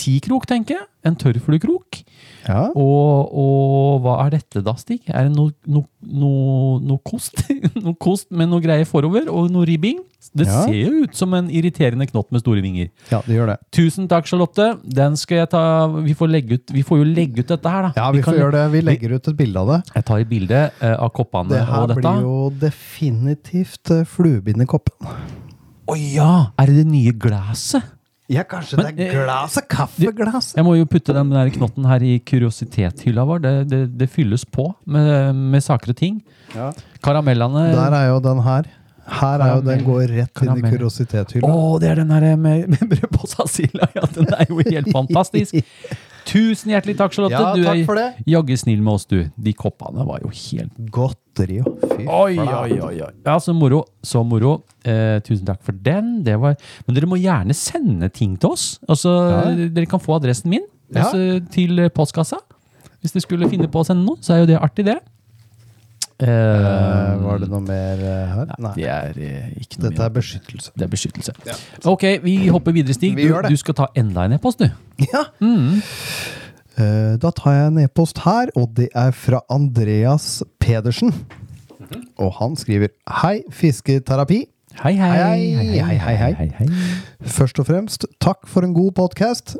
tikrok, 0.00 0.46
tenker 0.48 0.78
jeg. 0.78 0.86
En 1.08 1.14
tørrfluekrok. 1.16 2.02
Ja. 2.48 2.66
Og, 2.76 3.30
og 3.40 4.02
hva 4.04 4.18
er 4.26 4.34
dette 4.34 4.60
da, 4.64 4.74
Stig? 4.80 5.02
Er 5.08 5.28
det 5.28 5.32
noe 5.36 5.52
no, 5.68 5.82
no, 6.04 6.30
no 6.84 6.96
kost? 7.08 7.40
noe 7.84 7.94
kost 8.00 8.28
med 8.36 8.50
noe 8.52 8.60
greier 8.64 8.88
forover, 8.88 9.28
og 9.32 9.48
noe 9.52 9.68
ribbing? 9.68 10.00
Det 10.36 10.44
Ja. 10.46 10.60
ser 10.68 10.76
jo 10.76 11.04
ut 11.06 11.16
som 11.16 11.32
en 11.34 11.48
irriterende 11.48 12.04
knott 12.10 12.28
med 12.32 12.42
store 12.44 12.60
vinger. 12.62 12.90
ja, 13.10 13.22
det 13.26 13.34
gjør 13.38 13.48
det. 13.54 13.56
Tusen 13.74 14.06
takk, 14.10 14.28
Charlotte. 14.28 14.66
Den 14.84 15.16
skal 15.16 15.40
jeg 15.40 15.50
ta 15.54 15.62
Vi 15.90 16.12
får, 16.14 16.34
ut, 16.52 16.74
vi 16.76 16.82
får 16.86 17.00
jo 17.00 17.06
legge 17.08 17.40
ut 17.40 17.48
dette 17.54 17.72
her, 17.72 17.88
da. 17.88 17.92
Ja, 17.96 18.10
vi 18.12 18.20
får 18.22 18.32
kan- 18.36 18.40
gjøre 18.42 18.52
det. 18.58 18.64
Vi 18.76 18.82
legger 18.84 19.14
ut 19.16 19.28
et 19.32 19.36
bilde 19.40 19.62
av 19.64 19.72
det. 19.72 19.80
Jeg 19.96 20.04
tar 20.10 20.20
et 20.24 20.28
bilde 20.30 20.60
eh, 20.80 20.96
av 21.00 21.10
koppene 21.16 21.48
Det 21.56 21.64
her 21.64 21.80
og 21.86 21.88
dette. 21.94 22.02
blir 22.04 22.26
jo 22.28 22.36
definitivt 22.60 23.90
uh, 23.96 24.04
fluebindekoppen. 24.04 25.08
Å 25.90 25.96
ja! 25.98 26.32
Er 26.60 26.70
det 26.70 26.76
det 26.84 26.86
nye 26.92 27.12
glasset? 27.16 27.82
Ja, 28.30 28.44
kanskje 28.46 28.78
Men, 28.78 28.92
det 28.94 29.08
eh, 29.08 29.14
er 29.16 29.24
glasset? 29.26 29.66
kaffeglaset. 29.70 30.56
Jeg 30.56 30.66
må 30.66 30.76
jo 30.78 30.86
putte 30.86 31.14
den 31.16 31.32
der 31.34 31.50
knotten 31.54 31.88
her 31.90 32.02
i 32.06 32.12
kuriositetshylla 32.22 33.24
vår. 33.26 33.40
Det, 33.42 33.54
det, 33.72 33.80
det 33.98 34.10
fylles 34.12 34.44
på 34.46 34.68
med, 34.86 35.34
med 35.34 35.64
saker 35.66 35.90
og 35.94 35.98
ting. 35.98 36.20
Ja. 36.54 36.70
Karamellene 37.02 37.70
Der 37.74 37.96
er 37.98 38.12
jo 38.12 38.20
den 38.22 38.42
her. 38.46 38.68
Her 39.10 39.42
er 39.42 39.56
jo 39.56 39.64
den 39.66 39.82
går 39.82 40.04
rett 40.12 40.42
inn 40.44 40.52
i 40.60 40.62
kuriositethylla. 40.62 40.70
kuriositetshylla. 40.70 41.50
Å, 41.50 41.72
det 41.82 41.90
er 41.90 42.02
den 42.04 42.12
der 42.14 42.28
med, 42.38 42.68
med 42.76 42.92
brødposa-silda! 42.92 43.90
Ja, 43.98 44.06
den 44.14 44.30
er 44.36 44.46
jo 44.46 44.60
helt 44.62 44.92
fantastisk. 44.94 45.58
Tusen 46.30 46.70
hjertelig 46.70 46.94
takk, 47.00 47.16
Charlotte. 47.16 47.34
Ja, 47.34 47.54
du 47.56 47.64
takk 47.66 47.80
er 47.80 47.88
for 47.88 47.98
det. 47.98 48.08
jaggu 48.30 48.54
snill 48.60 48.84
med 48.84 48.94
oss, 49.00 49.08
du. 49.10 49.24
De 49.34 49.54
koppene 49.58 50.06
var 50.06 50.22
jo 50.22 50.30
helt 50.30 50.78
Godteri 51.40 51.60
fy 51.96 52.06
Oi, 52.06 52.38
oi, 52.38 52.80
oi, 52.80 53.00
oi. 53.02 53.12
Ja, 53.26 53.38
så 53.40 53.54
moro. 53.56 53.84
Så 54.02 54.22
moro. 54.24 54.62
Eh, 54.84 55.20
tusen 55.24 55.46
takk 55.48 55.62
for 55.64 55.72
den. 55.72 56.22
Det 56.24 56.36
var... 56.40 56.56
Men 56.86 56.96
dere 56.96 57.08
må 57.10 57.18
gjerne 57.20 57.56
sende 57.56 58.08
ting 58.12 58.36
til 58.40 58.54
oss. 58.54 58.78
Altså, 58.88 59.12
Dere 59.72 59.86
kan 59.90 60.00
få 60.02 60.16
adressen 60.20 60.50
min 60.52 60.64
Ja. 60.90 61.04
altså, 61.04 61.38
til 61.52 61.84
postkassa. 61.94 62.40
Hvis 63.00 63.12
dere 63.14 63.24
skulle 63.24 63.48
finne 63.48 63.68
på 63.70 63.80
å 63.80 63.86
sende 63.86 64.04
noe, 64.04 64.20
så 64.20 64.34
er 64.34 64.42
jo 64.44 64.50
det 64.50 64.60
artig, 64.60 64.84
det. 64.88 64.98
Eh, 66.20 66.28
Eh, 66.28 67.16
var 67.24 67.38
det 67.40 67.46
noe 67.48 67.62
mer 67.64 68.00
eh, 68.04 68.32
her? 68.34 68.50
Nei. 68.60 68.72
Det 68.76 68.88
er 68.92 69.14
eh, 69.16 69.46
ikke 69.62 69.78
noe 69.80 69.86
Dette 69.88 70.04
er 70.04 70.12
beskyttelse. 70.12 70.72
Det 70.76 70.84
er 70.84 70.90
beskyttelse. 70.92 71.32
Ok, 71.88 72.04
vi 72.24 72.34
hopper 72.52 72.76
videre, 72.76 72.92
Stig. 72.96 73.14
Vi 73.16 73.28
Du, 73.30 73.38
du 73.48 73.56
skal 73.56 73.78
ta 73.78 73.86
enda 73.96 74.26
en 74.28 74.36
e-post, 74.36 74.60
du. 74.60 74.68
Ja. 75.06 75.24
Eh, 75.40 75.80
da 76.76 77.30
tar 77.36 77.56
jeg 77.56 77.70
en 77.70 77.80
e-post 77.82 78.22
her, 78.24 78.52
og 78.56 78.70
det 78.76 78.88
er 78.96 79.10
fra 79.16 79.42
Andreas 79.50 80.42
Pedersen. 80.62 81.12
Og 82.20 82.32
han 82.38 82.56
skriver 82.56 82.92
Hei, 83.22 83.40
fisketerapi. 83.50 84.44
Hei, 84.80 84.94
hei. 84.94 85.10
Hei, 85.10 85.80
hei, 85.82 85.98
hei, 85.98 86.16
hei. 86.38 86.48
hei. 86.60 86.68
Først 87.26 87.58
og 87.58 87.66
fremst, 87.66 88.06
takk 88.22 88.46
for 88.48 88.64
en 88.64 88.74
god 88.76 88.94
podkast. 88.96 89.56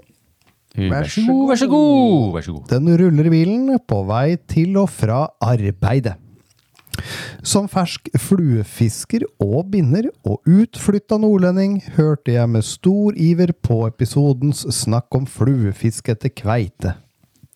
God, 1.26 1.48
vær 1.50 1.58
så 1.58 1.66
god. 1.68 2.32
Vær 2.36 2.44
så 2.46 2.52
god. 2.54 2.66
Den 2.70 2.90
ruller 3.00 3.26
i 3.26 3.32
bilen 3.32 3.78
på 3.90 4.04
vei 4.06 4.38
til 4.48 4.78
og 4.78 4.88
fra 4.94 5.24
arbeidet. 5.42 6.14
Som 7.42 7.68
fersk 7.70 8.10
fluefisker 8.20 9.26
og 9.42 9.70
binder 9.72 10.10
og 10.26 10.40
utflytta 10.48 11.18
nordlending 11.20 11.78
hørte 11.96 12.34
jeg 12.36 12.50
med 12.50 12.66
stor 12.66 13.16
iver 13.16 13.52
på 13.66 13.82
episodens 13.88 14.64
snakk 14.80 15.08
om 15.16 15.28
fluefiske 15.28 16.16
etter 16.16 16.32
kveite. 16.34 16.96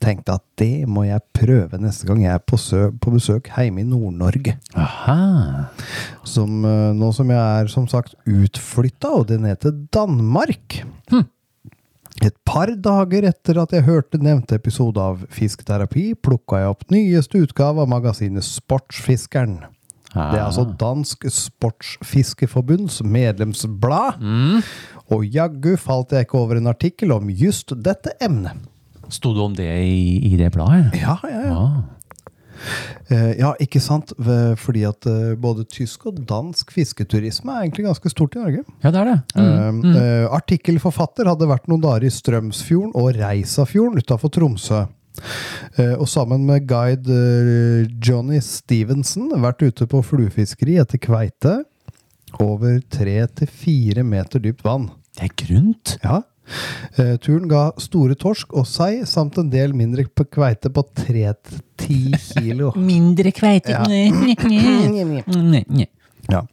Tenkte 0.04 0.34
at 0.36 0.44
det 0.60 0.84
må 0.90 1.06
jeg 1.06 1.22
prøve 1.36 1.78
neste 1.80 2.08
gang 2.08 2.24
jeg 2.24 2.34
er 2.34 2.42
på, 2.42 2.58
på 3.00 3.12
besøk 3.14 3.48
hjemme 3.54 3.84
i 3.84 3.88
Nord-Norge. 3.88 4.56
Aha. 4.76 5.70
Som, 6.28 6.64
eh, 6.68 6.90
nå 6.96 7.12
som 7.16 7.30
jeg 7.32 7.40
er 7.40 7.70
som 7.72 7.86
sagt 7.88 8.16
utflytta, 8.28 9.14
og 9.20 9.28
det 9.30 9.40
ned 9.40 9.62
til 9.62 9.78
Danmark. 9.94 10.82
Et 12.23 12.35
par 12.47 12.71
dager 12.78 13.26
etter 13.26 13.59
at 13.59 13.73
jeg 13.75 13.87
hørte 13.88 14.21
nevnte 14.23 14.54
episode 14.54 15.02
av 15.02 15.25
Fisketerapi, 15.35 16.12
plukka 16.14 16.61
jeg 16.62 16.75
opp 16.75 16.85
nyeste 16.94 17.40
utgave 17.42 17.83
av 17.83 17.90
magasinet 17.90 18.47
Sportsfiskeren. 18.47 19.64
Det 20.14 20.38
er 20.38 20.44
altså 20.44 20.62
Dansk 20.78 21.26
Sportsfiskeforbunds 21.26 23.00
medlemsblad. 23.02 24.23
Og 25.11 25.26
jaggu 25.26 25.75
falt 25.80 26.14
jeg 26.14 26.28
ikke 26.28 26.38
over 26.38 26.61
en 26.61 26.71
artikkel 26.71 27.11
om 27.16 27.33
just 27.35 27.75
dette 27.83 28.14
emnet. 28.23 28.62
Sto 29.12 29.35
det 29.35 29.42
om 29.42 29.56
det 29.59 29.66
i, 29.66 30.23
i 30.30 30.37
det 30.38 30.52
bladet? 30.54 30.94
Ja, 30.97 31.18
ja, 31.28 31.42
ja. 31.49 31.59
Ah. 31.59 31.83
Eh, 33.12 33.35
ja, 33.40 33.52
ikke 33.62 33.83
sant? 33.83 34.14
Fordi 34.61 34.85
at 34.88 35.09
eh, 35.11 35.35
både 35.40 35.66
tysk 35.71 36.09
og 36.11 36.23
dansk 36.28 36.73
fisketurisme 36.75 37.52
er 37.52 37.66
egentlig 37.66 37.87
ganske 37.88 38.12
stort 38.12 38.37
i 38.37 38.42
Norge. 38.42 38.64
Ja, 38.85 38.92
det 38.94 39.02
er 39.02 39.11
det. 39.11 39.18
Mm. 39.37 39.85
Eh, 39.85 40.00
eh, 40.00 40.26
artikkelforfatter 40.33 41.28
hadde 41.30 41.50
vært 41.50 41.68
noen 41.71 41.85
dager 41.85 42.09
i 42.09 42.12
Strømsfjorden 42.14 42.94
og 42.99 43.14
Reisafjorden 43.18 44.00
utafor 44.02 44.33
Tromsø. 44.35 44.85
Og 45.94 46.09
sammen 46.11 46.42
med 46.42 46.64
guide 46.66 47.87
Johnny 48.02 48.40
Stevenson 48.42 49.28
vært 49.44 49.62
ute 49.62 49.87
på 49.87 50.00
fluefiskeri 50.02 50.75
etter 50.83 50.99
kveite 50.99 51.52
over 52.42 52.80
tre 52.90 53.21
til 53.38 53.52
fire 53.62 54.02
meter 54.02 54.42
dypt 54.42 54.64
vann. 54.66 54.88
Det 55.14 55.28
er 55.28 55.37
grunt. 55.44 55.94
Ja. 56.02 56.25
Eh, 56.94 57.16
turen 57.22 57.48
ga 57.50 57.68
store 57.80 58.16
torsk 58.20 58.52
og 58.54 58.66
sei, 58.68 59.02
samt 59.08 59.38
en 59.40 59.50
del 59.52 59.74
mindre 59.76 60.06
på 60.06 60.26
kveite 60.36 60.70
på 60.74 60.84
tre 60.94 61.32
til 61.46 61.62
ti 61.80 62.00
kilo. 62.20 62.72
Mindre 62.92 63.32
kveite. 63.34 63.74
Ja. 63.74 63.82
Ja. 66.30 66.44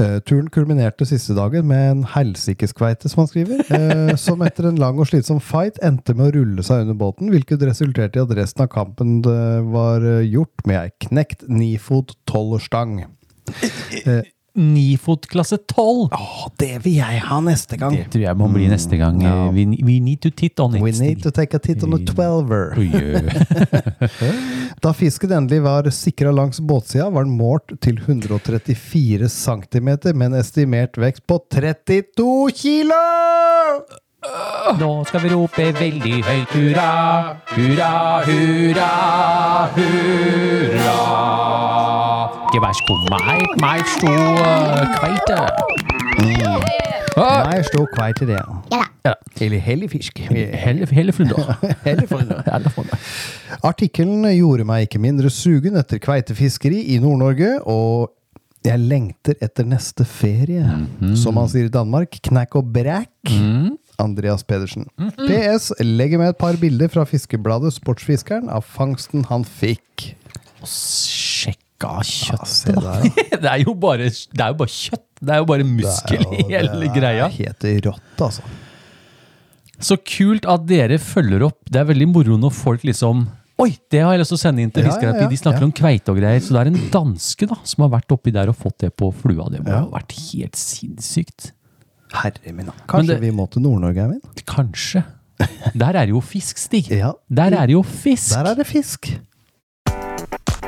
Eh, 0.00 0.18
turen 0.24 0.48
kulminerte 0.52 1.04
siste 1.06 1.36
dagen 1.36 1.68
med 1.68 1.82
en 1.90 2.02
helsikeskveite, 2.14 3.10
som 3.12 3.22
han 3.22 3.30
skriver, 3.30 3.62
eh, 3.76 4.14
som 4.20 4.42
etter 4.44 4.70
en 4.70 4.80
lang 4.80 4.98
og 5.00 5.10
slitsom 5.10 5.40
fight 5.44 5.78
endte 5.84 6.16
med 6.16 6.30
å 6.30 6.34
rulle 6.40 6.64
seg 6.66 6.86
under 6.86 6.98
båten, 6.98 7.30
hvilket 7.32 7.62
resulterte 7.68 8.18
i 8.18 8.24
at 8.24 8.36
resten 8.40 8.64
av 8.64 8.72
kampen 8.72 9.20
var 9.22 10.04
gjort 10.24 10.66
med 10.66 10.80
ei 10.80 11.08
knekt 11.08 11.46
nifot 11.48 12.16
tollerstang. 12.28 13.02
Nifot 14.52 15.26
klasse 15.32 15.56
12. 15.56 16.10
Å, 16.12 16.48
det 16.60 16.74
vil 16.84 16.98
jeg 16.98 17.20
ha 17.24 17.38
neste 17.40 17.78
gang! 17.80 17.94
Det 17.96 18.10
tror 18.12 18.24
jeg 18.26 18.36
må 18.36 18.48
bli 18.52 18.66
neste 18.68 18.98
gang. 19.00 19.16
Ja. 19.24 19.46
We, 19.54 19.64
we 19.80 19.96
need 20.04 20.20
to 20.26 20.28
tit 20.28 20.60
on 20.60 20.76
it. 20.76 20.84
We 20.84 20.92
need 20.92 21.22
to 21.24 21.32
take 21.32 21.56
a 21.56 21.62
tit 21.62 21.84
on 21.86 21.96
a 21.96 22.00
twelver. 22.04 22.76
Oi, 22.76 22.90
oi. 22.92 24.10
Da 24.82 24.90
fisken 24.96 25.32
endelig 25.36 25.62
var 25.62 25.88
sikra 25.94 26.32
langs 26.34 26.60
båtsida, 26.60 27.08
var 27.14 27.24
den 27.24 27.36
målt 27.38 27.72
til 27.84 28.00
134 28.02 29.28
cm 29.30 29.90
med 30.12 30.26
en 30.26 30.38
estimert 30.40 30.98
vekt 31.00 31.24
på 31.30 31.38
32 31.52 32.28
kilo! 32.58 33.02
Nå 34.78 34.90
skal 35.08 35.24
vi 35.24 35.32
rope 35.34 35.64
veldig 35.78 36.18
høyt 36.22 36.52
hurra, 36.54 36.90
hurra, 37.56 37.90
hurra, 38.28 38.90
hurra. 39.74 40.98
Det 42.52 42.60
skumma 42.78 43.18
et 43.34 43.60
meget 43.60 43.88
stor 43.96 44.86
kveite. 45.00 45.38
Ah! 47.16 47.42
Nei, 47.44 47.58
stå 47.66 47.82
kveite 47.92 48.26
det. 48.30 48.38
Ja. 49.04 49.12
Eller 49.42 49.58
helligfisk. 49.60 50.22
Hele, 50.30 50.86
hele 50.86 51.12
flunda. 51.12 51.56
Hele 51.84 52.06
flunda. 52.06 52.40
Hele 52.52 52.70
flunda. 52.70 52.96
Artikkelen 53.70 54.24
gjorde 54.36 54.64
meg 54.68 54.86
ikke 54.86 55.00
mindre 55.02 55.30
sugen 55.32 55.76
etter 55.80 56.00
kveitefiskeri 56.02 56.78
i 56.94 56.98
Nord-Norge, 57.02 57.56
og 57.68 58.12
jeg 58.64 58.78
lengter 58.80 59.34
etter 59.42 59.66
neste 59.66 60.06
ferie. 60.08 60.62
Som 61.18 61.36
man 61.36 61.50
sier 61.50 61.66
i 61.68 61.74
Danmark, 61.74 62.16
Knæk 62.30 62.56
og 62.62 62.70
bræk. 62.72 63.34
Andreas 64.00 64.42
Pedersen. 64.46 64.86
PS. 65.18 65.72
Legger 65.84 66.18
med 66.22 66.32
et 66.32 66.38
par 66.40 66.56
bilder 66.60 66.88
fra 66.92 67.04
fiskebladet 67.08 67.74
Sportsfiskeren 67.76 68.48
av 68.52 68.64
fangsten 68.64 69.24
han 69.28 69.44
fikk. 69.44 70.12
Sjekka 70.66 71.98
kjøttet, 72.06 72.78
da. 72.78 72.96
Det 73.42 73.50
er 73.50 73.62
jo 73.64 73.74
bare, 73.74 74.06
det 74.08 74.42
er 74.44 74.52
jo 74.54 74.58
bare 74.62 74.70
kjøtt. 74.72 75.06
Det 75.22 75.34
er 75.36 75.40
jo 75.42 75.46
bare 75.50 75.66
muskel 75.66 76.24
i 76.38 76.44
hele 76.50 76.88
greia. 76.94 77.28
Det 77.30 77.46
er 77.68 77.76
helt 77.76 77.86
rått, 77.90 78.22
altså. 78.30 78.42
Så 79.82 79.96
kult 80.06 80.44
at 80.46 80.64
dere 80.70 80.98
følger 81.02 81.42
opp. 81.48 81.58
Det 81.66 81.80
er 81.82 81.88
veldig 81.88 82.06
moro 82.12 82.36
når 82.38 82.52
folk 82.54 82.84
liksom 82.86 83.24
Oi, 83.62 83.74
det 83.92 84.00
har 84.02 84.14
jeg 84.16 84.22
lyst 84.22 84.32
til 84.32 84.38
å 84.38 84.42
sende 84.42 84.62
inn 84.64 84.70
til 84.74 84.82
Ja, 84.82 84.90
Fiskerapi. 84.90 85.20
ja, 85.20 85.26
ja, 85.26 85.30
De 85.30 85.36
snakker 85.38 85.62
ja. 85.62 85.66
om 85.68 85.72
kveite 85.76 86.10
og 86.10 86.16
greier. 86.18 86.40
Så 86.42 86.54
det 86.54 86.60
er 86.64 86.70
en 86.72 86.78
danske 86.90 87.46
da, 87.50 87.58
som 87.68 87.84
har 87.84 87.90
vært 87.92 88.14
oppi 88.14 88.32
der 88.34 88.50
og 88.50 88.56
fått 88.58 88.78
det 88.82 88.88
på 88.98 89.10
flua. 89.14 89.44
Det 89.52 89.60
må 89.62 89.70
Ja. 89.70 89.82
ha 89.84 89.90
vært 89.92 90.14
helt 90.32 90.56
sinnssykt. 90.58 91.52
Herre 92.12 92.52
min. 92.52 92.70
Kanskje 92.88 93.14
det- 93.14 93.20
vi 93.22 93.30
må 93.30 93.46
til 93.50 93.62
Nord-Norge, 93.64 94.04
Eivind? 94.06 94.42
Kanskje. 94.46 95.04
Der 95.74 95.88
er 95.96 96.06
det 96.06 96.10
jo 96.14 96.20
fisk, 96.20 96.58
Stig. 96.58 96.90
Ja. 96.90 97.12
Der 97.28 97.50
er 97.56 97.66
det 97.66 97.72
jo 97.74 97.82
fisk. 97.82 98.34
Der 98.36 98.50
er 98.52 98.54
det 98.54 98.66
fisk. 98.66 99.08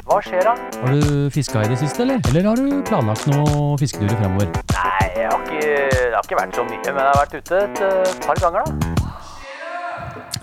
Hva 0.04 0.18
skjer 0.20 0.42
da? 0.44 0.52
Har 0.82 0.92
du 1.00 1.30
fiska 1.32 1.62
i 1.64 1.68
det 1.70 1.78
siste, 1.80 2.02
eller? 2.04 2.18
Eller 2.28 2.48
har 2.50 2.56
du 2.60 2.82
planlagt 2.84 3.24
noen 3.30 3.78
fisketurer 3.80 4.18
fremover? 4.20 4.50
Nei, 4.74 5.06
jeg 5.16 5.30
har 5.30 5.38
ikke, 5.46 5.62
det 5.62 6.10
har 6.12 6.26
ikke 6.26 6.38
vært 6.40 6.58
så 6.58 6.64
mye, 6.68 6.82
men 6.90 7.00
jeg 7.00 7.08
har 7.08 7.20
vært 7.22 7.36
ute 7.38 7.62
et 7.64 8.26
par 8.26 8.42
ganger 8.42 8.66
da. 8.68 9.00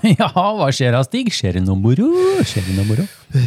Ja, 0.18 0.32
hva 0.34 0.72
skjer 0.74 0.96
da, 0.96 1.04
Stig? 1.06 1.30
Skjer 1.36 1.60
det 1.60 1.62
noe 1.68 1.78
moro? 1.78 2.08
Skjer 2.48 2.66
det 2.70 2.78
noe 2.80 2.88
moro? 2.90 3.06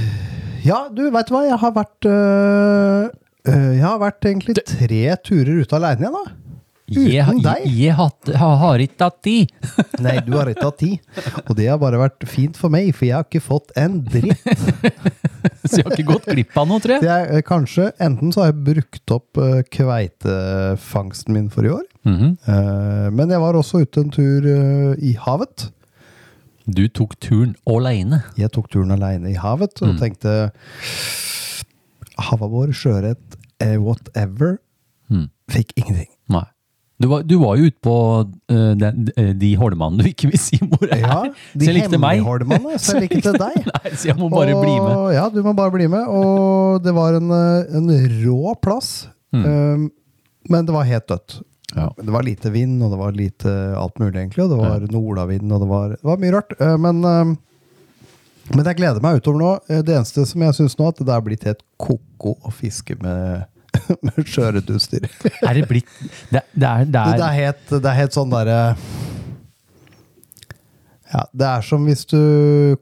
Ja, 0.64 0.84
du, 0.88 1.02
veit 1.12 1.28
du 1.28 1.34
hva? 1.34 1.42
Jeg 1.44 1.58
har 1.60 1.72
vært 1.76 2.06
øh, 2.08 3.08
øh, 3.50 3.72
Jeg 3.74 3.82
har 3.84 3.98
vært 4.00 4.24
egentlig 4.30 4.54
tre 4.64 5.00
turer 5.26 5.58
ute 5.60 5.76
aleine, 5.76 6.06
jeg, 6.06 6.14
da. 6.14 6.22
Uten 6.84 7.38
deg? 7.40 7.62
jeg, 7.64 7.94
har, 7.96 8.82
ikke 8.84 8.98
tatt 9.00 9.16
tid. 9.24 9.52
Nei, 10.04 10.18
du 10.26 10.34
har 10.36 10.50
ikke 10.50 10.66
tatt 10.66 10.82
tid. 10.82 11.22
Og 11.46 11.54
det 11.56 11.70
har 11.70 11.78
bare 11.80 12.00
vært 12.02 12.26
fint 12.28 12.58
for 12.60 12.72
meg, 12.72 12.90
for 12.96 13.08
jeg 13.08 13.16
har 13.16 13.24
ikke 13.24 13.40
fått 13.44 13.72
en 13.80 14.02
dritt. 14.04 14.42
Så 15.64 15.80
jeg 15.80 15.86
har 15.86 15.94
ikke 15.96 16.10
gått 16.10 16.28
glipp 16.28 16.58
av 16.60 16.68
noe, 16.68 16.82
tror 16.84 16.98
jeg. 16.98 17.06
jeg, 17.08 17.30
øh, 17.32 17.44
kanskje 17.48 17.88
enten 18.04 18.32
så 18.34 18.42
har 18.42 18.50
jeg 18.50 18.64
brukt 18.66 19.12
opp 19.14 19.40
uh, 19.40 19.62
kveitefangsten 19.72 21.36
min 21.36 21.48
for 21.52 21.64
i 21.64 21.72
år. 21.72 21.84
Mm 22.04 22.16
-hmm. 22.18 22.32
uh, 22.48 23.08
men 23.12 23.30
jeg 23.30 23.40
var 23.40 23.56
også 23.56 23.80
ute 23.80 24.00
en 24.00 24.10
tur 24.10 24.44
uh, 24.44 24.94
i 25.00 25.16
havet. 25.20 25.70
Du 26.66 26.88
tok 26.88 27.16
turen 27.20 27.56
alene. 27.68 28.22
Jeg 28.36 28.52
tok 28.52 28.70
turen 28.72 28.90
aleine 28.90 29.30
i 29.30 29.36
havet 29.36 29.82
og 29.82 29.98
tenkte 30.00 30.52
Havabbor, 32.18 32.70
sjøørret, 32.72 33.36
eh, 33.60 33.76
whatever. 33.76 34.58
Mm. 35.10 35.28
Fikk 35.50 35.72
ingenting. 35.76 36.08
Nei. 36.30 36.46
Du 37.04 37.08
var, 37.08 37.22
du 37.22 37.34
var 37.36 37.58
jo 37.60 37.68
ute 37.68 37.80
på 37.84 37.94
eh, 38.48 38.70
den, 38.80 39.08
eh, 39.12 39.32
de 39.36 39.50
holmene 39.60 40.00
du 40.00 40.06
ikke 40.08 40.30
vil 40.30 40.40
si 40.40 40.56
hvor 40.62 40.86
er. 40.88 41.02
Ja, 41.02 41.18
de 41.52 41.66
hemmeligholmene, 41.76 42.78
så 42.80 42.96
jeg 42.96 43.10
likte 43.10 43.34
deg. 43.42 43.58
Nei, 43.68 43.92
så 43.92 44.08
jeg 44.08 44.16
må 44.16 44.30
bare 44.32 44.54
bli 44.56 44.72
med. 44.72 45.10
Ja, 45.12 45.26
du 45.28 45.42
må 45.44 45.52
bare 45.58 45.74
bli 45.74 45.88
med. 45.92 46.08
Og 46.08 46.80
det 46.84 46.94
var 46.96 47.18
en, 47.18 47.28
eh, 47.28 47.76
en 47.76 47.92
rå 48.22 48.54
plass. 48.64 49.10
Um, 49.34 49.90
men 50.48 50.64
det 50.64 50.72
var 50.72 50.88
helt 50.88 51.10
dødt. 51.10 51.36
Mm. 51.42 51.76
Ja. 51.82 51.86
Det 51.98 52.14
var 52.14 52.24
lite 52.24 52.54
vind, 52.54 52.80
og 52.86 52.94
det 52.94 53.02
var 53.02 53.20
lite 53.20 53.52
alt 53.76 54.00
mulig, 54.00 54.14
egentlig. 54.22 54.46
Og 54.46 54.54
det 54.54 54.60
var 54.62 54.88
nordavind, 54.94 55.52
og 55.52 55.60
det 55.60 55.68
var, 55.74 55.94
det 55.98 56.08
var 56.08 56.22
mye 56.22 56.34
rart. 56.38 56.56
Men, 56.80 57.02
men 57.04 58.68
jeg 58.70 58.78
gleder 58.78 59.04
meg 59.04 59.18
utover 59.20 59.42
nå. 59.42 59.54
Det 59.68 59.92
eneste 59.98 60.24
som 60.30 60.46
jeg 60.46 60.56
syns 60.56 60.78
nå, 60.80 60.88
at 60.94 61.04
det 61.04 61.12
er 61.12 61.26
blitt 61.26 61.44
helt 61.50 61.64
ko-ko 61.76 62.38
å 62.40 62.54
fiske 62.54 62.96
med, 63.02 63.44
med 64.06 64.20
skjøretutstyr. 64.22 65.08
Er 65.42 65.58
det 65.58 65.66
blitt 65.70 65.90
Det, 66.30 66.42
det, 66.52 66.68
er, 66.68 66.84
det, 66.84 67.00
er, 67.00 67.18
det, 67.18 67.26
er 67.26 67.36
helt, 67.40 67.66
det 67.74 67.90
er 67.90 67.98
helt 67.98 68.16
sånn 68.16 68.32
derre 68.32 68.58
ja, 71.14 71.24
Det 71.30 71.48
er 71.48 71.66
som 71.66 71.84
hvis 71.86 72.04
du 72.10 72.20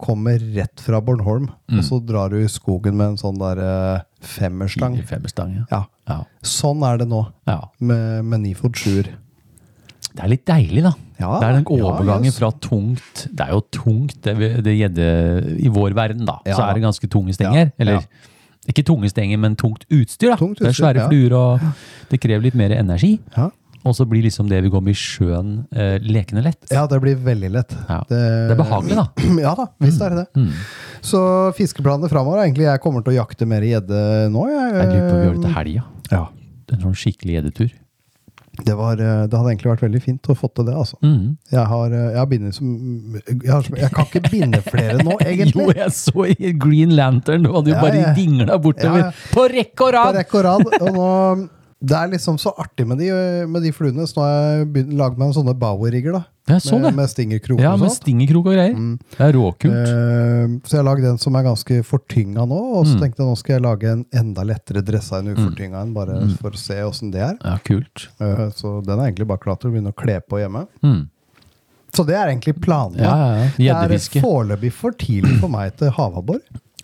kommer 0.00 0.40
rett 0.56 0.82
fra 0.84 1.02
Bornholm, 1.04 1.50
Mm. 1.72 1.78
og 1.80 1.84
så 1.86 1.98
drar 2.04 2.28
du 2.32 2.36
i 2.36 2.48
skogen 2.52 2.96
med 2.98 3.14
en 3.14 3.20
sånn 3.20 3.38
der 3.40 3.58
femmerstang. 4.20 4.98
Femmerstang, 5.08 5.54
ja. 5.62 5.64
Ja. 5.70 5.82
ja. 6.10 6.18
Sånn 6.44 6.82
er 6.84 6.98
det 7.00 7.06
nå, 7.08 7.22
ja. 7.48 7.62
med, 7.80 8.26
med 8.28 8.42
Nifod 8.44 8.76
sjuer. 8.76 9.08
Det 10.12 10.20
er 10.20 10.28
litt 10.28 10.44
deilig, 10.44 10.82
da. 10.84 10.92
Ja, 11.16 11.30
det 11.40 11.46
er 11.48 11.56
den 11.56 11.68
overgangen 11.72 12.28
yes. 12.28 12.36
fra 12.36 12.50
tungt 12.60 13.22
Det 13.30 13.44
er 13.46 13.52
jo 13.54 13.60
tungt, 13.72 14.18
det, 14.26 14.48
det 14.66 14.74
gjedde 14.74 15.06
I 15.62 15.70
vår 15.72 15.94
verden, 15.96 16.26
da. 16.28 16.40
Så 16.44 16.58
er 16.60 16.76
det 16.76 16.82
ganske 16.84 17.08
tunge 17.08 17.32
stenger. 17.36 17.70
Eller. 17.80 18.04
Ikke 18.70 18.84
tunge 18.86 19.10
stenger, 19.10 19.40
men 19.42 19.56
tungt 19.58 19.86
utstyr. 19.90 20.32
da. 20.32 20.38
Tungt 20.38 20.60
det 20.62 20.70
er 20.70 20.76
svære 20.76 21.02
ja. 21.02 21.08
fluer, 21.10 21.34
og 21.34 22.12
det 22.12 22.20
krever 22.22 22.44
litt 22.46 22.58
mer 22.58 22.74
energi. 22.76 23.16
Ja. 23.36 23.48
Og 23.82 23.96
så 23.98 24.06
blir 24.06 24.22
liksom 24.22 24.46
det 24.46 24.60
vi 24.62 24.70
går 24.70 24.82
med 24.86 24.94
i 24.94 24.98
sjøen, 24.98 25.50
eh, 25.74 25.96
lekende 26.06 26.44
lett. 26.46 26.60
ja, 26.70 26.84
det 26.86 27.00
blir 27.02 27.16
veldig 27.18 27.50
lett. 27.50 27.74
Ja. 27.88 27.98
Det 28.06 28.20
er 28.54 28.58
behagelig, 28.60 28.94
da. 29.00 29.06
Ja 29.46 29.56
da, 29.58 29.66
visst 29.82 30.02
er 30.06 30.14
det 30.14 30.22
det. 30.22 30.44
Mm. 30.44 30.52
Så 31.02 31.22
fiskeplanene 31.58 32.10
framover 32.12 32.38
er 32.38 32.46
egentlig 32.46 32.68
jeg 32.68 32.82
kommer 32.84 33.02
til 33.02 33.16
å 33.16 33.18
jakte 33.24 33.48
mer 33.50 33.66
gjedde 33.66 34.04
nå. 34.30 34.46
Jeg, 34.52 34.70
Jeg 34.76 34.86
lurer 34.92 35.08
på 35.08 35.14
om 35.14 35.18
vi 35.18 35.26
gjør 35.26 35.34
det 35.34 35.46
til 35.48 35.56
helga. 35.58 35.84
Ja. 36.12 36.24
En 36.72 36.84
sånn 36.86 36.94
skikkelig 37.02 37.40
gjeddetur. 37.40 37.72
Det, 38.66 38.74
var, 38.78 39.00
eh, 39.00 39.22
det 39.26 39.38
hadde 39.38 39.50
egentlig 39.52 39.70
vært 39.72 39.84
veldig 39.86 40.02
fint 40.04 40.28
å 40.32 40.36
få 40.38 40.50
til 40.54 40.66
det, 40.68 40.74
altså. 40.78 40.98
Mm. 41.02 41.36
Jeg 41.52 41.64
har, 41.72 41.94
eh, 41.98 42.08
jeg 42.12 42.20
har 42.20 42.52
som 42.56 42.68
jeg, 43.16 43.50
har, 43.50 43.70
jeg 43.82 43.90
kan 43.96 44.08
ikke 44.10 44.22
binde 44.30 44.60
flere 44.66 44.98
nå, 45.02 45.16
egentlig. 45.30 45.66
Jo, 45.66 45.72
jeg 45.76 45.94
så 45.96 46.26
i 46.30 46.52
Green 46.62 46.94
Lantern, 46.98 47.42
du 47.46 47.50
hadde 47.54 47.72
jo 47.72 47.76
Ja, 47.76 47.82
bare 47.82 48.12
dingla 48.18 48.58
bortover. 48.62 49.06
Ja, 49.06 49.10
ja. 49.10 49.32
På 49.34 49.46
rekke 49.50 49.72
og 49.72 49.88
på 49.88 49.92
rad! 49.96 50.20
rekke 50.20 50.38
og 50.40 50.46
rad. 50.48 50.70
Og 50.80 50.92
nå, 50.96 51.08
det 51.82 51.96
er 51.98 52.12
liksom 52.12 52.38
så 52.38 52.52
artig 52.62 52.86
med 52.86 53.00
de, 53.02 53.10
med 53.50 53.64
de 53.66 53.72
fluene, 53.74 54.06
så 54.06 54.20
nå 54.20 54.26
har 54.26 54.36
jeg 54.60 54.68
begynt- 54.76 54.98
laget 55.00 55.18
meg 55.18 55.34
sånne 55.34 55.56
bauer-rigger, 55.58 56.18
da. 56.20 56.22
Jeg 56.48 56.58
så 56.64 56.78
det. 56.82 56.90
med 56.94 57.06
stingerkrok 57.08 57.60
Ja, 57.62 57.72
og 57.74 57.80
med 57.80 57.90
sånt. 57.90 58.02
stingerkrok 58.02 58.46
og 58.50 58.54
greier. 58.56 58.74
Det 59.14 59.20
er 59.20 59.32
råkult. 59.32 59.76
Eh, 59.78 60.46
så 60.66 60.70
jeg 60.74 60.80
har 60.82 60.88
lagd 60.88 61.04
en 61.06 61.18
som 61.18 61.36
er 61.38 61.44
ganske 61.46 61.82
fortynga 61.86 62.46
nå, 62.48 62.58
og 62.78 62.84
Mm. 62.84 62.90
så 62.90 62.98
tenkte 63.00 63.18
jeg 63.22 63.28
nå 63.30 63.36
skal 63.38 63.52
jeg 63.54 63.62
lage 63.62 63.84
en 63.92 64.04
enda 64.12 64.42
lettere 64.42 64.82
dressa 64.82 65.20
enn 65.22 65.30
ufortynga 65.36 65.82
en, 65.82 65.92
bare 65.94 66.18
Mm. 66.20 66.36
for 66.38 66.50
å 66.50 66.58
se 66.58 66.74
åssen 66.82 67.12
det 67.12 67.20
er. 67.22 67.36
Ja, 67.44 67.58
kult. 67.64 68.08
Eh, 68.20 68.50
så 68.50 68.84
den 68.84 68.98
er 68.98 69.10
egentlig 69.12 69.26
bare 69.28 69.38
klar 69.38 69.56
til 69.60 69.70
å 69.70 69.74
begynne 69.74 69.92
å 69.94 69.96
kle 69.96 70.20
på 70.20 70.38
hjemme. 70.42 70.66
Mm. 70.82 71.08
Så 71.94 72.06
det 72.06 72.14
er 72.16 72.26
egentlig 72.32 72.58
planen 72.60 72.96
Ja, 72.98 73.14
ja, 73.36 73.50
ja. 73.58 73.84
Det 73.86 73.92
er 74.16 74.20
foreløpig 74.22 74.72
for 74.72 74.90
tidlig 74.92 75.38
for 75.40 75.48
meg 75.48 75.76
til 75.76 75.90
havabbor. 75.90 76.40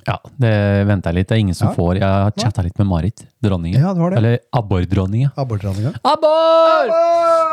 Ja, 0.09 0.15
det 0.41 0.53
venter 0.89 1.13
jeg 1.13 1.19
litt. 1.19 1.29
Det 1.29 1.37
er 1.37 1.41
ingen 1.43 1.55
som 1.59 1.69
Ja. 1.69 1.75
får. 1.77 1.99
Jeg 2.01 2.09
har 2.09 2.33
chatta 2.41 2.63
litt 2.65 2.79
med 2.81 2.87
Marit, 2.89 3.27
dronningen. 3.45 3.81
Ja, 3.83 3.93
det 3.93 4.01
var 4.01 4.11
det. 4.15 4.19
Eller 4.23 4.39
abbordronninga. 4.57 5.33
Abbordranninga. 5.37 5.93
Abbor! 6.03 6.89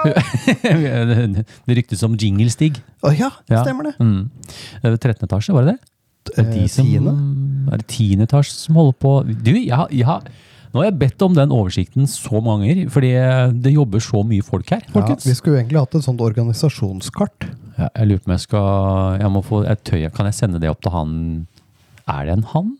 det, 1.36 1.46
ryktes 1.78 2.04
om 2.08 2.16
jinglestig. 2.20 2.78
Å 3.04 3.12
ja, 3.18 3.30
Ja. 3.50 3.64
stemmer 3.64 3.90
det. 3.92 3.96
Mm. 4.00 4.30
Det 4.82 4.92
er 4.94 4.98
13. 4.98 5.28
etasje, 5.28 5.54
var 5.54 5.66
det 5.66 5.76
det? 5.76 5.80
Det 6.26 6.38
er, 6.40 6.52
de 6.54 6.62
Eh, 6.64 6.68
som, 6.68 7.70
er 7.72 7.78
det 7.78 7.88
10. 7.88 8.22
etasje 8.26 8.52
som 8.56 8.76
holder 8.76 8.94
på 9.00 9.12
Du, 9.44 9.52
jeg, 9.54 9.70
har- 9.76 9.90
jeg, 9.92 10.06
har- 10.06 10.24
nå 10.74 10.82
har 10.82 10.86
jeg 10.90 11.00
bedt 11.00 11.22
om 11.22 11.34
den 11.36 11.50
oversikten 11.50 12.08
så 12.10 12.42
mange 12.44 12.68
ganger, 12.68 12.90
fordi 12.90 13.12
det 13.62 13.74
jobber 13.74 14.00
så 14.00 14.24
mye 14.26 14.42
folk 14.44 14.70
her, 14.70 14.82
Ja, 14.88 14.92
folkens. 14.94 15.26
vi 15.26 15.34
skulle 15.36 15.58
jo 15.58 15.64
egentlig 15.64 15.80
hatt 15.80 15.96
et 15.96 16.04
sånt 16.04 16.20
organisasjonskart. 16.20 17.52
Ja, 17.78 17.90
jeg 17.96 18.08
lurer 18.08 18.20
på 18.24 18.28
om 18.28 18.34
jeg 18.34 18.40
skal 18.40 19.20
Jeg 19.20 19.30
må 19.32 19.44
få 19.44 19.66
et 19.70 19.84
tøy. 19.84 20.10
Kan 20.16 20.26
jeg 20.26 20.34
sende 20.34 20.60
det 20.60 20.70
opp 20.70 20.82
til 20.82 20.92
han 20.92 21.48
Er 22.12 22.26
det 22.28 22.36
en 22.38 22.44
han? 22.54 22.74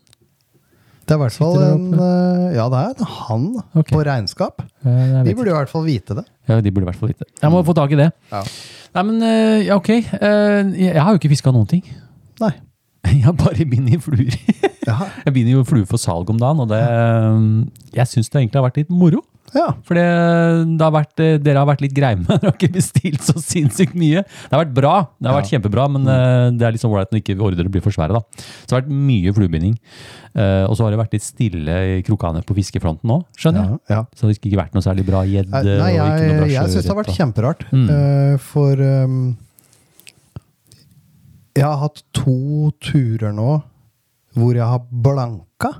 Det 1.06 1.14
er 1.14 1.18
i 1.20 1.22
hvert 1.22 1.36
fall 1.38 1.56
en 1.62 1.84
eh, 1.94 2.54
Ja, 2.56 2.64
det 2.72 2.78
er 2.80 2.94
en 2.96 3.10
han 3.20 3.44
okay. 3.78 3.92
på 3.94 4.02
regnskap. 4.06 4.62
Jeg 4.86 5.24
Vi 5.28 5.34
burde 5.38 5.52
i 5.52 5.56
hvert 5.56 5.70
fall 5.70 5.84
vite 5.86 6.16
det. 6.18 6.24
Ja, 6.50 6.60
de 6.60 6.72
burde 6.74 6.86
i 6.86 6.90
hvert 6.90 6.98
fall 6.98 7.12
vite. 7.12 7.26
det. 7.26 7.42
Jeg 7.42 7.52
må 7.54 7.62
få 7.66 7.74
tak 7.78 7.94
i 7.94 7.98
det. 8.00 8.08
Ja. 8.32 8.42
Nei, 8.96 9.04
men 9.10 9.22
eh, 9.22 9.66
ja, 9.68 9.76
ok. 9.78 9.90
Eh, 9.92 10.72
Jeg 10.78 10.98
har 11.02 11.12
jo 11.14 11.20
ikke 11.20 11.30
fiska 11.30 11.52
noen 11.54 11.68
ting. 11.70 11.84
Nei. 12.42 12.52
Jeg 13.06 13.22
har 13.22 13.36
bare 13.38 13.66
binder 13.70 13.94
i 13.94 14.02
fluer. 14.02 14.34
Jeg 15.26 15.32
binder 15.34 15.52
jo 15.54 15.64
fluer 15.66 15.86
for 15.86 15.98
salg 16.02 16.30
om 16.30 16.38
dagen, 16.42 16.62
og 16.62 16.70
det 16.70 16.82
Jeg 17.94 18.10
syns 18.10 18.30
det 18.30 18.40
egentlig 18.42 18.58
har 18.60 18.66
vært 18.66 18.82
litt 18.82 18.90
moro. 18.90 19.22
Ja. 19.56 19.66
For 19.88 19.96
det, 19.98 20.04
det 20.76 20.84
har 20.84 20.92
vært, 20.94 21.22
eh, 21.24 21.38
dere 21.42 21.62
har 21.62 21.68
vært 21.70 21.82
litt 21.84 21.94
greie 21.96 22.18
med 22.20 22.28
Dere 22.28 22.50
har 22.50 22.56
ikke 22.58 22.74
bestilt 22.76 23.24
så 23.24 23.34
sinnssykt 23.40 23.96
mye. 23.98 24.22
Det 24.26 24.52
har 24.52 24.62
vært 24.66 24.74
bra, 24.76 24.94
det 25.18 25.30
har 25.30 25.38
vært 25.40 25.48
Ja. 25.50 25.56
kjempebra, 25.56 25.86
men 25.92 26.04
mm. 26.06 26.58
det 26.60 26.66
er 26.68 26.76
liksom 26.76 26.92
ålreit 26.92 27.14
når 27.14 27.22
ikke 27.24 27.38
ordre 27.40 27.68
blir 27.72 27.84
for 27.84 27.94
svære. 27.96 28.16
da. 28.18 28.22
Så 28.36 28.68
det 28.68 28.76
har 28.76 28.82
vært 28.84 28.94
mye 29.08 29.32
fluebinding. 29.36 29.74
Uh, 30.36 30.68
og 30.68 30.74
så 30.76 30.84
har 30.84 30.92
det 30.92 30.98
vært 31.00 31.14
litt 31.16 31.24
stille 31.24 31.74
i 31.96 32.02
krokane 32.04 32.42
på 32.44 32.52
fiskefronten 32.58 33.08
nå, 33.08 33.22
skjønner 33.40 33.62
jeg. 33.70 33.78
ja. 33.94 34.02
Så 34.12 34.26
det 34.26 34.34
har 34.34 34.36
ikke 34.36 34.58
vært 34.60 34.74
noe 34.76 34.84
særlig 34.84 35.06
bra 35.08 35.22
gjedde. 35.24 35.62
Nei, 35.64 35.72
bra 35.80 35.88
jeg, 35.96 36.50
jeg 36.52 36.72
syns 36.74 36.84
det 36.84 36.92
har 36.92 36.98
vært 37.00 37.12
og- 37.14 37.16
kjemperart. 37.22 37.64
Mm. 37.72 37.86
Uh, 37.88 38.36
for 38.44 38.82
um, 38.84 39.16
jeg 41.56 41.64
har 41.64 41.78
hatt 41.80 42.02
to 42.12 42.70
turer 42.84 43.32
nå 43.32 43.62
hvor 44.36 44.52
jeg 44.58 44.68
har 44.68 44.82
blanka. 44.92 45.70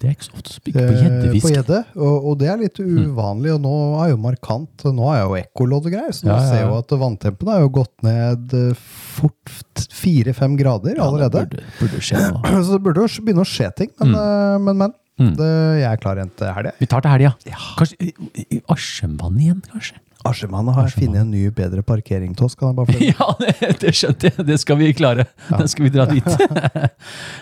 Det 0.00 0.08
er 0.08 0.14
ikke 0.16 0.24
så 0.24 0.36
ofte 0.38 0.54
spikk 0.54 0.76
på 0.78 0.84
gjeddefiske. 0.96 1.40
På 1.44 1.50
gjedde, 1.52 1.78
og, 2.00 2.28
og 2.30 2.36
det 2.40 2.46
er 2.48 2.60
litt 2.62 2.78
uvanlig, 2.80 3.50
og 3.52 3.60
nå 3.66 3.72
er 4.00 4.12
jo 4.14 4.20
markant 4.22 4.84
Nå 4.96 5.10
er 5.12 5.18
jo 5.20 5.34
ekkolodd 5.36 5.90
og 5.90 5.92
greier, 5.92 6.14
så 6.16 6.24
nå 6.24 6.32
Ja, 6.32 6.38
ja, 6.38 6.46
ser 6.48 6.62
ja. 6.62 6.70
jo 6.70 6.78
at 6.78 6.94
vanntempene 7.02 7.56
har 7.56 7.66
jo 7.66 7.72
gått 7.76 8.06
ned 8.06 8.54
eh, 8.56 8.86
fort 9.18 9.84
fire-fem 10.00 10.56
grader 10.56 10.96
Ja, 10.96 11.10
det. 11.20 11.28
Burde, 11.36 11.66
burde 11.82 12.00
skje 12.08 12.24
nå. 12.24 12.40
Så 12.64 12.78
det 12.78 12.82
burde 12.86 13.04
jo 13.04 13.26
begynne 13.26 13.44
å 13.44 13.50
skje 13.52 13.68
ting, 13.82 13.92
men, 14.00 14.16
mm. 14.16 14.66
men. 14.70 14.82
men. 14.86 14.96
Mm. 15.20 15.34
Det, 15.36 15.46
jeg 15.76 15.84
er 15.84 15.98
klar 16.00 16.16
igjen 16.16 16.30
til 16.32 16.48
helga. 16.56 16.70
Vi 16.80 16.86
tar 16.88 17.02
til 17.04 17.12
helga. 17.12 17.34
Kanskje 17.76 18.62
Askjemvannet 18.72 19.42
igjen, 19.44 19.58
kanskje? 19.68 19.98
Asjemannen 20.28 20.74
har 20.76 20.88
funnet 20.92 21.22
en 21.22 21.30
ny, 21.32 21.46
bedre 21.54 21.80
parkering 21.86 22.34
til 22.36 22.44
oss. 22.44 22.54
Kan 22.58 22.70
jeg 22.70 22.76
bare 22.76 22.92
få 22.92 23.06
Ja, 23.10 23.28
det, 23.40 23.70
det 23.80 23.92
skjønte 23.96 24.28
jeg. 24.28 24.46
Det 24.50 24.58
skal 24.60 24.76
vi 24.80 24.90
klare. 24.96 25.24
Da 25.48 25.64
skal 25.70 25.86
vi 25.86 25.92
dra 25.94 26.06
dit. 26.10 26.28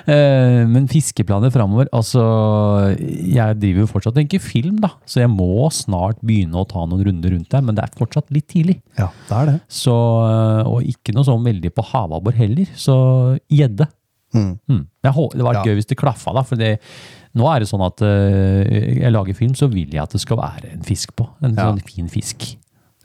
Eh, 0.09 0.62
Men 0.71 0.87
fiskeplaner 0.88 1.51
framover 1.53 1.88
Altså, 1.93 2.23
jeg 2.99 3.59
driver 3.61 3.83
jo 3.85 3.88
fortsatt 3.91 4.14
og 4.14 4.21
tenker 4.21 4.41
film, 4.43 4.79
da. 4.83 4.93
Så 5.09 5.21
jeg 5.23 5.31
må 5.33 5.67
snart 5.75 6.21
begynne 6.25 6.57
å 6.62 6.67
ta 6.69 6.85
noen 6.88 7.03
runder 7.09 7.35
rundt 7.35 7.51
der. 7.53 7.64
Men 7.67 7.77
det 7.77 7.85
er 7.85 7.95
fortsatt 7.99 8.31
litt 8.35 8.47
tidlig. 8.53 8.79
Ja, 8.99 9.11
det 9.29 9.37
er 9.43 9.51
det. 9.53 9.57
Så, 9.69 9.95
eh, 10.29 10.62
og 10.71 10.87
ikke 10.88 11.14
noe 11.17 11.27
sånn 11.29 11.45
veldig 11.45 11.73
på 11.77 11.85
havabbor 11.91 12.37
heller. 12.38 12.71
Så 12.79 12.97
gjedde. 13.53 13.88
Mm. 14.37 14.55
Mm. 14.69 14.83
Det 15.03 15.14
var 15.45 15.55
Ja. 15.57 15.64
gøy 15.64 15.79
hvis 15.79 15.88
det 15.88 15.97
klaffa, 15.99 16.35
da. 16.37 16.43
For 16.45 16.57
det, 16.61 16.75
nå 17.38 17.47
er 17.49 17.61
det 17.64 17.69
sånn 17.71 17.85
at 17.87 18.03
uh, 18.05 18.64
jeg 18.69 19.12
lager 19.14 19.37
film, 19.37 19.55
så 19.57 19.69
vil 19.73 19.88
jeg 19.95 20.03
at 20.03 20.12
det 20.12 20.21
skal 20.21 20.37
være 20.41 20.73
en 20.75 20.83
fisk 20.85 21.14
på. 21.17 21.29
En 21.43 21.55
Ja. 21.57 21.71
sånn 21.71 21.81
fin 21.87 22.09
fisk. 22.12 22.58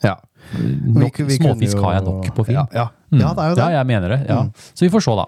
Ja. 0.03 0.15
Nok, 0.59 1.17
Vi- 1.17 1.23
vi 1.23 1.37
småfisk 1.39 1.77
jo- 1.77 1.83
har 1.83 1.93
jeg 1.93 2.03
nok 2.03 2.25
på 2.35 2.43
film. 2.45 2.57
Ja, 2.57 2.65
ja. 2.73 2.87
Mm. 3.11 3.19
ja 3.21 3.29
det 3.33 3.39
er 3.43 3.49
jo 3.49 3.55
det. 3.55 3.63
Ja, 3.63 3.69
jeg 3.77 3.87
mener 3.87 4.09
det. 4.09 4.19
Ja. 4.29 4.41
Mm. 4.43 4.51
Så 4.75 4.79
vi 4.85 4.89
får 4.89 5.01
se, 5.05 5.15
da. 5.15 5.25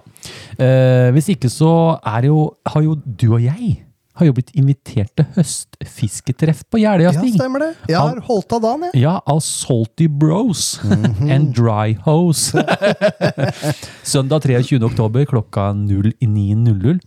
Eh, 0.66 1.12
hvis 1.16 1.30
ikke 1.36 1.50
så 1.50 2.00
er 2.06 2.22
jo 2.28 2.52
Har 2.68 2.82
jo 2.82 2.96
du 2.96 3.34
og 3.34 3.42
jeg 3.42 3.82
har 4.16 4.26
jo 4.28 4.32
blitt 4.32 4.52
invitert 4.56 5.10
til 5.18 5.26
høstfisketreff 5.36 6.64
på 6.72 6.80
Jeløya, 6.80 7.12
Ja, 7.12 7.22
stemmer 7.36 7.60
det. 7.60 7.76
Jeg 7.90 7.98
har 8.00 8.20
holdt 8.24 8.54
av 8.56 8.62
dagen, 8.62 8.84
jeg. 8.94 9.02
Ja, 9.04 9.20
av 9.28 9.42
Salty 9.42 10.08
Bros 10.08 10.80
Mhm. 10.84 11.30
and 11.32 11.54
Dry 11.54 11.96
Hose. 12.06 12.54
Søndag 14.04 14.42
23. 14.44 14.80
oktober 14.88 15.26
klokka 15.26 15.74
09.00. 15.74 17.00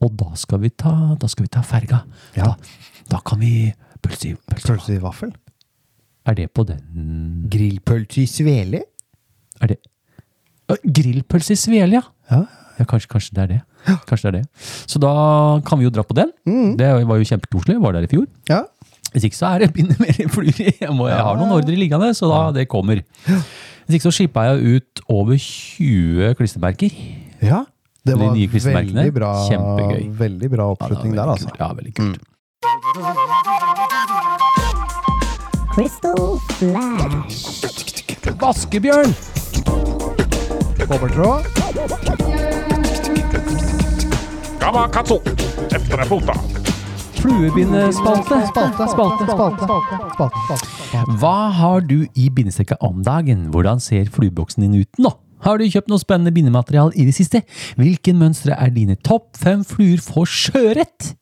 Og 0.00 0.16
da 0.16 0.30
skal 0.38 0.58
vi 0.62 0.70
ta, 0.70 1.16
da 1.18 1.26
skal 1.26 1.46
vi 1.46 1.48
ta 1.48 1.62
ferga. 1.62 2.02
Ja. 2.36 2.44
Da, 2.52 2.56
da 3.10 3.18
kan 3.26 3.40
vi 3.42 3.72
pølse 4.02 4.30
i 4.32 4.36
pølse. 4.50 4.66
Pølse 4.72 4.94
i 4.96 4.98
vaffel. 5.02 5.32
Er 6.26 6.34
det 6.38 6.48
på 6.54 6.64
den 6.68 6.80
Grillpølse 7.50 8.22
i 8.22 8.26
svele. 8.30 8.82
Er 9.60 9.72
det 9.72 9.78
Grillpølse 10.86 11.52
i 11.56 11.58
svele, 11.60 11.98
ja. 11.98 12.02
Ja. 12.30 12.42
Ja, 12.78 12.84
kanskje, 12.88 13.08
kanskje 13.12 13.34
det 13.36 13.42
er 13.42 13.50
det. 13.50 13.60
Kanskje 14.08 14.30
det 14.30 14.30
er 14.30 14.36
det. 14.40 14.68
Så 14.88 14.98
da 15.02 15.10
kan 15.66 15.78
vi 15.78 15.84
jo 15.84 15.90
dra 15.92 16.02
på 16.06 16.14
den. 16.16 16.30
Mm. 16.48 16.76
Det 16.80 16.86
var 17.10 17.18
jo 17.20 17.26
kjempekoselig. 17.28 17.76
Var 17.82 17.92
der 17.98 18.06
i 18.06 18.12
fjor. 18.14 18.26
ja. 18.48 18.62
Hvis 19.12 19.26
ikke 19.28 19.36
så 19.36 19.50
er 19.52 19.58
det 19.66 19.74
binder 19.76 19.98
mer 20.00 20.16
fluer 20.32 20.56
i. 20.64 20.70
Jeg, 20.80 20.88
må, 20.96 21.04
jeg 21.10 21.18
har 21.20 21.36
noen 21.36 21.50
ordre 21.52 21.74
liggende, 21.76 22.14
så 22.16 22.30
da 22.30 22.38
det 22.56 22.62
kommer. 22.72 23.02
Hvis 23.28 23.98
ikke 23.98 24.06
så 24.06 24.12
skippa 24.16 24.46
jeg 24.46 24.78
ut 24.78 25.02
over 25.12 25.36
20 25.36 26.32
klistremerker. 26.38 26.96
Ja. 27.44 27.58
Det 28.08 28.16
var 28.16 28.32
de 28.32 28.46
veldig 28.48 29.12
bra, 29.12 29.34
Kjempegøy. 29.50 30.08
veldig 30.16 30.48
bra 30.56 30.70
oppslutning 30.72 31.12
der, 31.12 31.28
altså. 31.34 31.52
Ja, 31.60 31.68
veldig 31.76 31.92
kult. 32.00 32.24
Crystal 35.72 36.36
Flash. 36.58 37.64
Vaskebjørn! 38.36 39.14
Kobbertråd. 40.82 41.46
Gamma 44.60 44.82
katso! 44.92 45.16
Efter 45.72 46.04
fota! 46.10 46.36
Fluebindespalte. 47.22 48.42
Spalte, 48.50 48.88
spalte, 48.92 49.30
spalte, 49.30 49.70
spalte, 50.12 50.42
spalte. 50.44 51.16
Hva 51.22 51.48
har 51.56 51.80
du 51.88 52.02
i 52.04 52.28
bindesekka 52.28 52.76
om 52.84 53.00
dagen? 53.06 53.48
Hvordan 53.54 53.80
ser 53.80 54.12
flueboksen 54.12 54.66
din 54.66 54.76
ut 54.82 55.00
nå? 55.00 55.14
Har 55.46 55.56
du 55.56 55.64
kjøpt 55.72 55.88
noe 55.88 56.04
spennende 56.04 56.34
bindemateriale 56.36 56.92
i 57.00 57.08
det 57.08 57.16
siste? 57.16 57.46
Hvilke 57.80 58.12
mønstre 58.12 58.60
er 58.60 58.76
dine 58.76 59.00
topp 59.00 59.40
fem 59.40 59.64
fluer 59.64 60.04
for 60.04 60.28
sjøørret? 60.28 61.14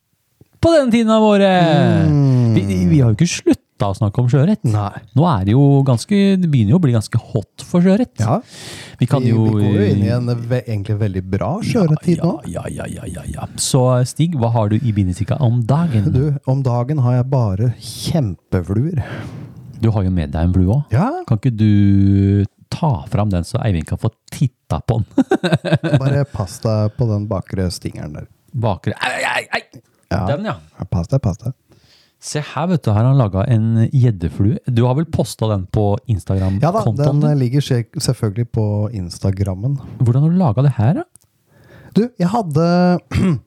På 0.59 0.75
denne 0.75 0.91
tiden 0.91 1.15
av 1.15 1.23
året! 1.23 2.11
Vi, 2.59 2.67
vi 2.91 2.99
har 2.99 3.15
jo 3.15 3.15
ikke 3.15 3.31
slutta 3.81 3.89
å 3.91 3.97
snakke 3.97 4.21
om 4.21 4.29
sjøørret. 4.29 4.61
Nå 5.17 5.25
er 5.27 5.45
det 5.47 5.55
jo 5.55 5.81
ganske 5.87 6.19
Det 6.39 6.49
begynner 6.49 6.75
jo 6.75 6.79
å 6.79 6.83
bli 6.83 6.93
ganske 6.93 7.17
hot 7.31 7.65
for 7.65 7.81
sjøørret. 7.81 8.13
Ja. 8.21 8.39
Vi 8.99 9.07
Vi, 9.07 9.31
vi 9.31 9.31
går 9.33 9.75
jo 9.75 9.87
inn 9.87 10.03
i 10.05 10.11
en 10.13 10.29
ve 10.49 10.61
egentlig 10.61 10.97
veldig 10.99 11.23
bra 11.31 11.51
sjøørrettid 11.65 12.21
nå. 12.23 12.33
Ja, 12.47 12.65
ja, 12.69 12.85
ja, 12.87 13.05
ja, 13.09 13.23
ja. 13.25 13.47
Så 13.57 13.81
Stig, 14.05 14.35
hva 14.37 14.51
har 14.53 14.69
du 14.69 14.77
i 14.77 14.93
bindestikka 14.93 15.39
om 15.41 15.61
dagen? 15.65 16.11
Du, 16.13 16.37
om 16.45 16.61
dagen 16.63 17.01
har 17.01 17.21
jeg 17.21 17.29
bare 17.31 17.73
kjempefluer. 17.79 19.01
Du 19.81 19.89
har 19.91 20.05
jo 20.05 20.11
med 20.13 20.33
deg 20.33 20.49
en 20.49 20.53
flue 20.53 20.75
òg. 20.77 20.93
Ja, 20.93 21.09
Kan 21.27 21.41
ikke 21.41 21.55
du 21.57 22.45
ta 22.71 23.01
fram 23.11 23.31
den, 23.33 23.43
så 23.43 23.59
Eivind 23.65 23.87
kan 23.89 23.99
få 23.99 24.11
titta 24.31 24.79
på 24.85 25.01
den? 25.01 25.07
bare 26.01 26.25
pass 26.29 26.59
deg 26.63 26.93
på 26.97 27.09
den 27.09 27.25
bakre 27.31 27.69
stingeren 27.73 28.19
der. 28.19 28.29
Bakre 28.51 28.93
Ei, 28.99 29.23
ei, 29.25 29.47
ei! 29.57 29.81
Ja. 30.11 30.25
Den, 30.27 30.45
ja. 30.45 30.57
Pass 30.91 31.07
deg, 31.07 31.21
pass 31.23 31.39
deg. 31.39 31.55
Se 32.21 32.41
her, 32.45 32.67
vet 32.69 32.83
du. 32.85 32.91
Her 32.93 33.01
har 33.01 33.09
han 33.09 33.17
laga 33.17 33.43
en 33.49 33.87
gjeddeflue. 33.89 34.59
Du 34.69 34.83
har 34.85 34.93
vel 34.99 35.07
posta 35.09 35.47
den 35.49 35.63
på 35.73 35.95
Ja 35.97 36.13
Instagram-kontoen 36.13 36.99
den 36.99 37.23
da, 37.23 37.31
den 37.31 37.39
ligger 37.41 37.65
selvfølgelig 37.65 38.45
på 38.53 38.65
Instagrammen. 38.93 39.79
Hvordan 39.97 40.27
har 40.27 40.29
du 40.29 40.37
laga 40.37 40.65
det 40.67 40.73
her, 40.77 40.99
da? 41.01 41.07
Du, 41.97 42.03
jeg 42.21 42.29
hadde 42.31 42.99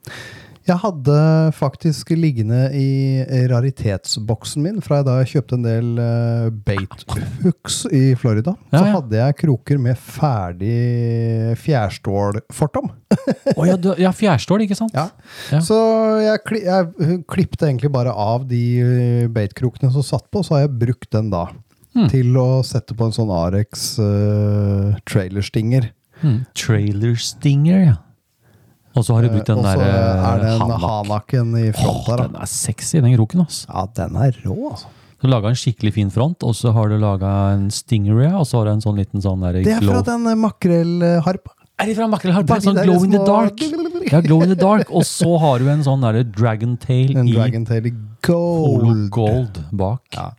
Jeg 0.65 0.81
hadde 0.81 1.15
faktisk 1.53 2.15
liggende 2.17 2.71
i 2.73 3.21
raritetsboksen 3.51 4.65
min 4.65 4.79
fra 4.85 5.03
da 5.05 5.19
jeg 5.21 5.35
kjøpte 5.35 5.59
en 5.59 5.67
del 5.67 5.91
uh, 6.01 6.47
bait 6.65 7.05
hooks 7.43 7.83
i 7.93 8.15
Florida. 8.17 8.55
Ja, 8.71 8.79
Så 8.79 8.85
ja. 8.87 8.93
hadde 8.95 9.19
jeg 9.19 9.37
kroker 9.43 9.83
med 9.85 10.01
ferdig 10.01 10.79
fjærstålfortom. 11.61 12.89
oh, 13.59 13.67
ja, 13.69 13.77
ja, 14.01 14.15
fjærstål, 14.17 14.65
ikke 14.65 14.79
sant? 14.79 14.97
Ja. 14.97 15.61
Så 15.65 15.77
jeg, 16.25 16.41
kli, 16.49 16.63
jeg 16.65 17.21
klippte 17.29 17.69
egentlig 17.69 17.93
bare 17.93 18.15
av 18.17 18.49
de 18.49 19.29
bait-krokene 19.35 19.93
som 19.93 20.07
satt 20.07 20.31
på, 20.33 20.41
så 20.47 20.57
har 20.57 20.65
jeg 20.65 20.79
brukt 20.81 21.11
den 21.13 21.29
da. 21.35 21.51
Mm. 21.95 22.09
Til 22.11 22.41
å 22.41 22.49
sette 22.67 22.97
på 22.97 23.07
en 23.07 23.15
sånn 23.15 23.31
Arex 23.31 23.93
uh, 24.03 24.97
trailerstinger. 25.07 25.93
Mm. 26.25 26.41
Trailer 26.57 27.21
Stinger, 27.21 27.85
ja. 27.85 27.95
Og 28.95 29.03
så 29.05 29.15
har 29.17 29.23
du 29.23 29.29
brukt 29.33 29.47
den 29.51 29.59
Eh, 29.59 29.63
der 29.65 30.27
er 30.31 30.39
det 30.43 30.51
en 30.55 30.71
hanaken 30.85 31.57
i 31.59 31.73
front 31.73 32.07
der. 32.07 32.17
den 32.29 32.37
er 32.37 32.47
sexy, 32.47 32.97
den 33.01 33.17
kroken. 33.17 33.41
ass. 33.47 33.67
Ja, 33.69 33.87
den 33.95 34.17
er 34.17 34.33
rå, 34.45 34.71
altså. 34.71 34.87
Du 35.23 35.29
laga 35.29 35.49
en 35.49 35.55
skikkelig 35.57 35.93
fin 35.95 36.11
front, 36.11 36.43
og 36.45 36.55
så 36.55 36.71
har 36.73 36.89
du 36.89 36.99
laga 37.01 37.55
en 37.55 37.71
stingray, 37.71 38.29
og 38.37 38.45
så 38.47 38.59
har 38.59 38.67
du 38.67 38.71
en 38.73 38.81
sånn 38.85 38.97
liten 39.01 39.23
sånn 39.25 39.41
der 39.41 39.63
Det 39.65 39.73
er 39.73 39.81
fra 39.81 40.03
den 40.03 40.27
eh, 40.27 40.35
makrellharpa. 40.37 41.51
Er 41.81 41.87
det 41.87 41.97
fra 41.97 42.07
makrellharpe? 42.07 42.47
Bare 42.47 42.61
de 42.61 42.67
Sånn 42.69 42.77
der 42.77 42.85
glow 42.85 43.03
in 43.05 43.11
the 43.11 43.19
små- 43.19 43.27
dark. 43.27 44.13
Ja, 44.13 44.21
glow 44.21 44.43
in 44.45 44.49
the 44.51 44.55
dark. 44.55 44.91
Og 44.95 45.03
så 45.03 45.39
har 45.41 45.59
du 45.59 45.69
en 45.73 45.83
sånn 45.83 46.05
dragontail 46.05 46.31
dragon 46.37 46.77
tail 46.77 47.17
En 47.17 47.27
i 47.29 47.33
Dragon 47.33 47.65
i 47.87 47.93
gold. 48.23 49.11
gold 49.11 49.59
bak. 49.73 50.03
Ja. 50.15 50.31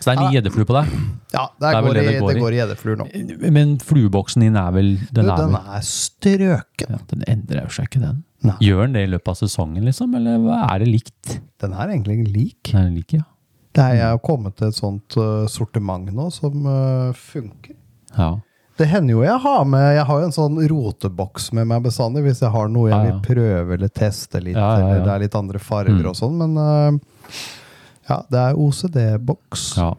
Så 0.00 0.08
det 0.08 0.14
er 0.16 0.20
mye 0.24 0.32
gjeddeflue 0.38 0.64
på 0.66 0.74
deg. 0.78 0.92
Ja, 1.34 1.42
det, 1.60 1.60
Det 1.60 1.70
er 1.76 1.82
går, 1.84 1.94
det 1.94 2.02
i, 2.02 2.06
det 2.08 2.20
går 2.22 2.32
det 2.32 2.40
går 2.40 2.54
i 2.54 2.58
gjeddefluer 2.60 2.96
nå. 3.02 3.06
Men 3.52 3.74
flueboksen 3.84 4.40
din 4.46 4.56
er 4.56 4.70
vel 4.72 4.88
Du, 5.02 5.20
Den 5.20 5.28
er 5.30 5.36
den 5.44 5.54
er 5.60 5.82
strøken. 5.84 6.94
ja, 6.96 7.00
Den 7.12 7.24
endrer 7.28 7.66
jo 7.66 7.74
seg 7.76 7.90
ikke, 7.90 8.00
den. 8.06 8.22
Nei. 8.48 8.54
Gjør 8.64 8.86
den 8.86 8.94
det 8.96 9.02
i 9.04 9.10
løpet 9.12 9.28
av 9.34 9.36
sesongen, 9.42 9.84
liksom? 9.84 10.14
Eller 10.16 10.46
er 10.64 10.78
det 10.80 10.88
likt? 10.88 11.34
Den 11.60 11.74
er 11.76 11.92
egentlig 11.92 12.16
lik. 12.32 12.70
Den 12.72 12.86
er 12.86 12.94
lik, 12.96 13.12
ja. 13.18 13.26
Det 13.76 13.82
er, 13.84 13.94
jeg 14.00 14.08
har 14.16 14.22
kommet 14.24 14.56
til 14.58 14.66
et 14.72 14.74
sånt 14.80 15.14
uh, 15.20 15.44
sortiment 15.46 16.08
nå 16.16 16.30
som 16.34 16.64
uh, 16.66 17.12
funker. 17.12 17.76
ja. 18.16 18.38
Det 18.80 18.86
hender 18.88 19.12
jo 19.12 19.20
jeg 19.20 19.36
har 19.42 19.64
med 19.68 19.82
Jeg 19.92 20.04
har 20.08 20.20
jo 20.22 20.24
en 20.24 20.32
sånn 20.32 20.54
roteboks 20.70 21.50
med 21.52 21.66
meg 21.68 21.82
bestandig 21.84 22.22
hvis 22.24 22.38
jeg 22.40 22.48
har 22.54 22.70
noe 22.72 22.88
jeg 22.88 23.10
vil 23.10 23.18
prøve 23.26 23.74
eller 23.76 23.90
teste 23.92 24.40
litt, 24.40 24.56
Ja, 24.56 24.70
ja, 24.78 24.78
ja. 24.80 24.86
eller 24.94 25.04
det 25.04 25.12
er 25.12 25.20
litt 25.26 25.36
andre 25.36 25.60
farger 25.60 25.98
Mm. 26.00 26.06
og 26.08 26.16
sånn, 26.16 26.38
men 26.40 26.56
uh, 26.56 27.36
ja, 28.10 28.20
det 28.30 28.44
er 28.48 28.60
OCD-boks. 28.60 29.66
ja. 29.80 29.92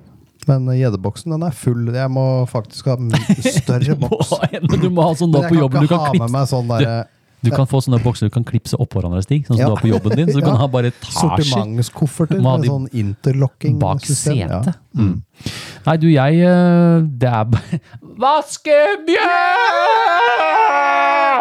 Men 0.50 0.66
gjeddeboksen, 0.74 1.36
den 1.36 1.44
er 1.46 1.54
full. 1.54 1.92
Jeg 1.94 2.10
må 2.10 2.24
faktisk 2.50 2.88
ha 2.90 2.96
større 3.62 3.94
boks. 4.02 4.32
Du 4.82 4.88
må 4.90 5.06
ha 5.06 5.12
sånn 5.16 5.30
da 5.36 5.44
på 5.46 5.60
jobben. 5.60 5.86
Du 5.86 5.92
kan, 5.92 6.02
ha 6.02 6.16
med 6.18 6.34
meg 6.34 6.48
sånn 6.50 6.72
der, 6.72 7.04
du 7.42 7.50
kan 7.50 7.66
få 7.70 7.80
sånne 7.82 7.98
bokser 8.04 8.30
du 8.30 8.34
kan 8.34 8.44
klipse 8.46 8.78
oppå 8.78 9.00
hverandre, 9.00 9.22
Stig. 9.26 9.48
Sånn 9.48 9.58
som 9.58 9.62
Ja. 9.62 9.66
du 9.70 9.74
har 9.76 9.82
på 9.82 9.90
jobben 9.90 10.16
din. 10.18 10.28
Så 10.30 10.38
du 10.42 10.46
kan 10.46 10.58
ha 10.62 10.68
bare 10.70 10.88
etasjer 10.92 11.42
sortimentskofferter 11.42 12.42
med, 12.42 12.60
med 12.62 12.70
sånn 12.70 12.88
interlocking 13.04 13.80
bak 13.82 14.06
setet. 14.06 14.66
Ja. 14.70 14.74
Mm. 14.98 15.16
Nei, 15.86 15.96
du, 15.98 16.08
jeg 16.12 16.42
eh, 16.46 17.02
Det 17.22 17.30
er 17.32 17.46
Vaskebjørn! 18.22 20.31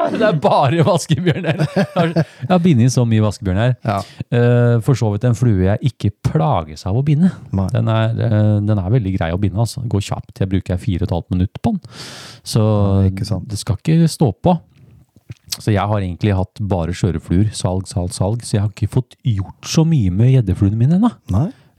Det 0.20 0.22
er 0.26 0.38
bare 0.42 0.84
vaskebjørn 0.86 1.46
her. 1.48 1.60
Jeg 1.66 2.48
har- 2.48 2.62
bindet 2.64 2.86
inn 2.86 2.92
så 2.94 3.04
mye 3.08 3.22
vaskebjørn 3.24 3.60
her. 3.60 3.74
Ja. 3.84 3.98
Uh, 4.32 4.80
For 4.84 4.94
så 4.98 5.10
vidt 5.12 5.24
en 5.28 5.36
flue 5.38 5.66
jeg 5.66 5.92
ikke 5.92 6.10
plages 6.30 6.86
av 6.88 6.96
å 6.98 7.04
binde. 7.06 7.30
Den 7.74 7.88
er, 7.92 8.14
uh, 8.16 8.56
den 8.64 8.78
er 8.80 8.90
veldig 8.96 9.14
grei 9.18 9.30
å 9.34 9.40
binde. 9.40 9.58
altså. 9.60 9.82
Det 9.84 9.92
går 9.92 10.06
kjapt. 10.08 10.40
Jeg 10.42 10.50
bruker 10.52 10.80
fire 10.80 11.02
og 11.04 11.08
et 11.08 11.14
halvt 11.18 11.30
minutt 11.36 11.62
på 11.62 11.74
den. 11.76 11.80
Så 12.44 12.64
Ja, 13.10 13.38
det 13.46 13.58
skal 13.60 13.76
ikke 13.80 14.08
stå 14.10 14.32
på. 14.42 14.56
Så 15.60 15.72
jeg 15.74 15.82
har 15.82 15.98
egentlig 16.00 16.34
hatt 16.36 16.60
bare 16.62 16.94
skjørefluer. 16.94 17.50
Salg, 17.54 17.88
salg, 17.90 18.12
salg. 18.14 18.44
Så 18.46 18.54
jeg 18.56 18.62
har 18.64 18.70
ikke 18.70 18.88
fått 18.92 19.16
gjort 19.26 19.66
så 19.66 19.84
mye 19.86 20.10
med 20.14 20.30
gjeddefluene 20.34 20.78
mine 20.78 20.98
ennå. 21.00 21.10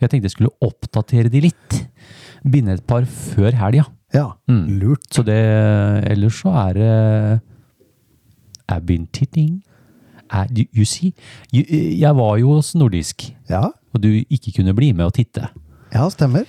Jeg 0.02 0.10
tenkte 0.10 0.28
jeg 0.30 0.36
skulle 0.36 0.56
oppdatere 0.66 1.30
de 1.32 1.42
litt. 1.46 1.78
Binde 2.44 2.74
et 2.76 2.86
par 2.90 3.06
før 3.06 3.54
helga. 3.56 3.86
Ja. 4.14 4.34
Mm. 4.50 4.66
Lurt. 4.82 5.06
Så 5.14 5.24
det 5.24 5.38
Ellers 6.12 6.42
så 6.42 6.52
er 6.68 6.74
det 6.80 7.42
Been 8.80 9.08
titting. 9.12 9.64
I, 10.32 10.46
you, 10.56 10.66
you 10.74 10.86
see? 10.86 11.14
You, 11.52 11.64
jeg 12.00 12.16
var 12.16 12.38
jo 12.40 12.54
hos 12.56 12.74
Nordisk, 12.76 13.34
Ja. 13.50 13.66
og 13.94 14.02
du 14.02 14.08
ikke 14.30 14.54
kunne 14.56 14.74
bli 14.74 14.94
med 14.94 15.06
og 15.06 15.14
titte. 15.14 15.50
ja, 15.94 16.08
stemmer. 16.10 16.46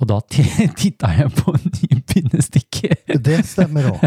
Og 0.00 0.08
da 0.08 0.18
titta 0.28 1.08
jeg 1.08 1.30
på 1.36 1.52
en 1.56 1.70
ny 1.72 2.00
pinnestikke. 2.04 2.96
Det 3.24 3.38
stemmer 3.48 3.86
òg. 3.94 4.02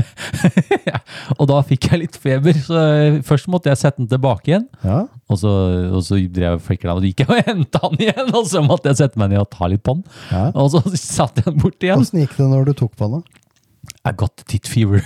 og 1.39 1.47
da 1.49 1.61
fikk 1.65 1.87
jeg 1.89 2.01
litt 2.03 2.17
feber, 2.21 2.53
så 2.61 2.81
først 3.25 3.49
måtte 3.49 3.71
jeg 3.71 3.77
sette 3.81 3.97
den 3.97 4.09
tilbake 4.11 4.51
igjen. 4.51 4.67
Ja. 4.85 4.99
Og 5.29 5.41
så, 5.41 5.49
og 5.89 6.03
så 6.05 6.19
drev 6.29 6.59
jeg 6.61 6.81
og 6.85 6.95
og 6.95 7.07
gikk 7.07 7.23
jeg 7.25 7.29
og 7.29 7.41
henta 7.49 7.81
den 7.89 8.05
igjen. 8.05 8.29
Og 8.37 8.45
så 8.51 8.61
måtte 8.65 8.91
jeg 8.91 9.01
sette 9.01 9.17
meg 9.21 9.33
ned 9.33 9.41
og 9.41 9.49
ta 9.53 9.69
litt 9.69 9.81
på 9.85 9.97
den. 9.97 10.05
Ja. 10.29 10.47
Og 10.53 10.69
så 10.75 10.83
satte 10.93 11.41
jeg 11.41 11.53
den 11.55 11.61
bort 11.63 11.81
igjen. 11.85 12.05
Åssen 12.05 12.21
gikk 12.21 12.37
det 12.37 12.49
når 12.53 12.69
du 12.69 12.73
tok 12.83 12.93
på 12.97 13.09
den? 13.09 13.21
da? 13.25 13.45
I 14.07 14.13
got 14.15 14.43
tit 14.47 14.67
fever. 14.71 15.03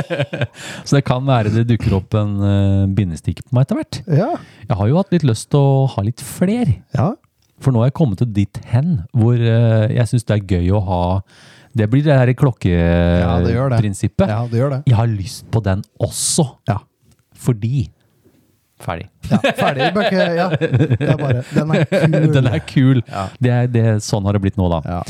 så 0.86 0.96
det 0.96 1.02
kan 1.06 1.24
være 1.26 1.50
det 1.50 1.64
dukker 1.72 1.96
opp 1.98 2.14
en 2.18 2.36
uh, 2.38 2.84
bindestikke 2.94 3.42
på 3.42 3.56
meg 3.56 3.66
etter 3.66 3.80
hvert. 3.80 3.98
Ja. 4.06 4.28
Jeg 4.68 4.78
har 4.78 4.90
jo 4.90 5.00
hatt 5.00 5.10
litt 5.14 5.26
lyst 5.26 5.48
til 5.50 5.58
å 5.58 5.88
ha 5.96 6.04
litt 6.06 6.22
fler. 6.22 6.76
Ja. 6.94 7.10
For 7.62 7.74
nå 7.74 7.82
har 7.82 7.90
jeg 7.90 7.96
kommet 7.98 8.22
til 8.22 8.30
dit 8.36 8.60
hen 8.70 9.00
hvor 9.16 9.34
uh, 9.34 9.90
jeg 9.90 10.06
syns 10.10 10.26
det 10.30 10.38
er 10.38 10.56
gøy 10.56 10.70
å 10.74 10.80
ha 10.84 11.02
Det 11.74 11.88
blir 11.90 12.04
det 12.06 12.14
her 12.14 12.30
Ja, 12.30 12.36
det 13.42 13.50
gjør 13.54 13.74
det. 13.74 13.80
klokkeprinsippet. 13.80 14.30
ja, 14.30 14.40
det 14.50 14.62
gjør 14.62 14.70
det. 14.76 14.80
Jeg 14.86 14.98
har 15.00 15.10
lyst 15.10 15.50
på 15.50 15.62
den 15.64 15.82
også. 15.98 16.46
Ja. 16.70 16.78
Fordi 17.34 17.88
Ferdig. 18.84 19.08
ja. 19.30 19.38
Ferdig. 19.58 19.90
Bør 19.94 20.10
Ja. 20.12 20.48
Det 20.54 21.08
er 21.08 21.18
bare 21.18 21.42
Den 21.50 21.70
er 21.70 21.84
kul. 21.90 22.32
Den 22.36 22.46
er 22.46 22.58
kul. 22.58 23.02
Ja. 23.08 23.28
Det 23.40 23.50
er, 23.50 23.66
det, 23.66 23.84
sånn 24.06 24.26
har 24.26 24.36
det 24.36 24.42
blitt 24.44 24.58
nå, 24.60 24.68
da. 24.70 24.82
Ja. 24.86 25.02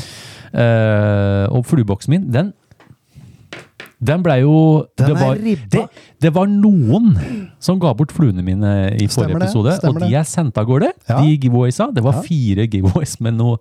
Uh, 0.55 1.57
og 1.57 1.65
flueboksen 1.67 2.13
min, 2.13 2.29
den 2.31 2.53
den 4.03 4.21
blei 4.23 4.41
jo 4.41 4.85
Den 4.97 5.07
det 5.07 5.15
er 5.15 5.19
var, 5.25 5.35
ribba. 5.35 5.69
Det, 5.71 5.83
det 6.21 6.31
var 6.35 6.47
noen 6.47 7.13
som 7.59 7.79
ga 7.79 7.93
bort 7.93 8.11
fluene 8.11 8.43
mine 8.43 8.71
i 8.95 9.07
forrige 9.07 9.11
Stemmer 9.11 9.39
det, 9.39 9.47
episode, 9.49 9.71
og 9.71 9.79
stemmer 9.79 9.99
de 9.99 10.05
er 10.09 10.17
jeg 10.19 10.25
sendte 10.25 10.57
av 10.61 10.65
gårde, 10.67 10.91
Ja. 11.09 11.21
de 11.21 11.37
giveawaysa. 11.37 11.93
Det 11.93 12.03
var 12.03 12.13
Ja. 12.13 12.21
fire 12.21 12.67
giveaways, 12.67 13.19
men 13.21 13.37
noe 13.37 13.57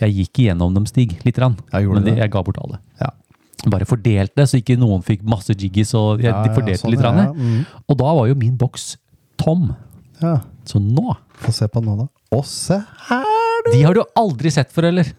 Jeg 0.00 0.14
gikk 0.16 0.38
igjennom 0.42 0.74
dem, 0.74 0.86
Stig, 0.86 1.12
lite 1.24 1.38
grann. 1.38 1.56
Ja, 1.72 1.78
gjorde 1.78 1.94
men 1.94 2.02
du 2.02 2.10
det, 2.10 2.16
det? 2.16 2.22
jeg 2.24 2.30
ga 2.32 2.42
bort 2.42 2.58
alle. 2.58 2.78
Ja. 3.00 3.10
Bare 3.70 3.84
fordelte, 3.86 4.42
så 4.50 4.58
ikke 4.58 4.74
noen 4.76 5.02
fikk 5.06 5.22
masse 5.22 5.54
jiggies, 5.54 5.92
og 5.94 6.18
jeg, 6.20 6.32
Ja, 6.32 6.42
de 6.42 6.48
ja, 6.50 6.54
fordelte 6.56 6.80
sånn, 6.82 6.90
litt. 6.90 7.00
grann. 7.00 7.16
ja. 7.16 7.32
Mm. 7.32 7.66
Og 7.88 7.96
da 7.98 8.04
var 8.14 8.26
jo 8.26 8.34
min 8.34 8.56
boks 8.56 8.96
tom. 9.38 9.76
ja. 10.20 10.40
Så 10.66 10.78
nå 10.82 11.16
Få 11.42 11.52
se 11.52 11.66
på 11.68 11.82
nå, 11.84 11.96
da. 11.98 12.06
Å, 12.32 12.44
se 12.44 12.74
her, 13.08 13.24
du! 13.66 13.72
De 13.72 13.82
har 13.82 13.94
du 13.94 14.02
aldri 14.16 14.50
sett 14.50 14.72
før, 14.72 14.88
eller? 14.88 15.12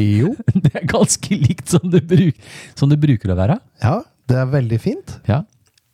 Jo. 0.00 0.34
Det 0.64 0.72
er 0.74 0.86
ganske 0.90 1.36
likt 1.38 1.70
som 1.70 1.84
det, 1.92 2.02
bruk, 2.10 2.38
som 2.78 2.90
det 2.90 2.98
bruker 3.02 3.32
å 3.34 3.36
være. 3.38 3.58
Ja, 3.82 3.98
det 4.30 4.38
er 4.40 4.46
veldig 4.50 4.78
fint. 4.80 5.18
Ja. 5.28 5.42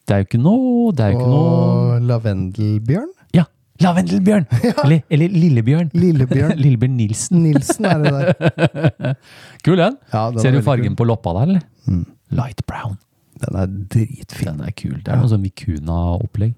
Det 0.07 0.15
er 0.17 0.23
jo 0.23 0.27
ikke 0.27 0.39
noe 0.43 0.91
Det 0.97 1.05
er 1.05 1.13
jo 1.13 1.19
ikke 1.21 1.31
noe 1.31 1.51
Og 1.99 2.07
lavendelbjørn. 2.09 3.11
Ja! 3.37 3.45
Lavendelbjørn! 3.85 4.47
Eller, 4.85 5.03
eller 5.09 5.35
Lillebjørn. 5.35 5.91
Lillebjørn. 5.97 6.57
Lillebjørn 6.65 6.97
Nilsen. 6.99 7.45
Nilsen 7.45 7.87
er 7.89 8.03
det 8.03 8.13
der. 8.17 9.15
Kul 9.65 9.79
den. 9.81 9.97
Ja, 10.13 10.25
er 10.29 10.41
Ser 10.43 10.57
du 10.57 10.61
fargen 10.67 10.93
kul. 10.93 10.99
på 11.01 11.07
loppa 11.09 11.33
der, 11.39 11.53
eller? 11.55 11.63
Mm. 11.87 12.03
Light 12.41 12.65
brown. 12.69 12.99
Den 13.41 13.57
er 13.57 13.71
dritfin. 13.95 14.51
Den 14.59 14.67
er 14.69 14.75
kul. 14.77 14.99
Det 15.01 15.15
er 15.15 15.23
noe 15.23 15.31
sånn 15.33 15.47
Vikuna-opplegg. 15.47 16.53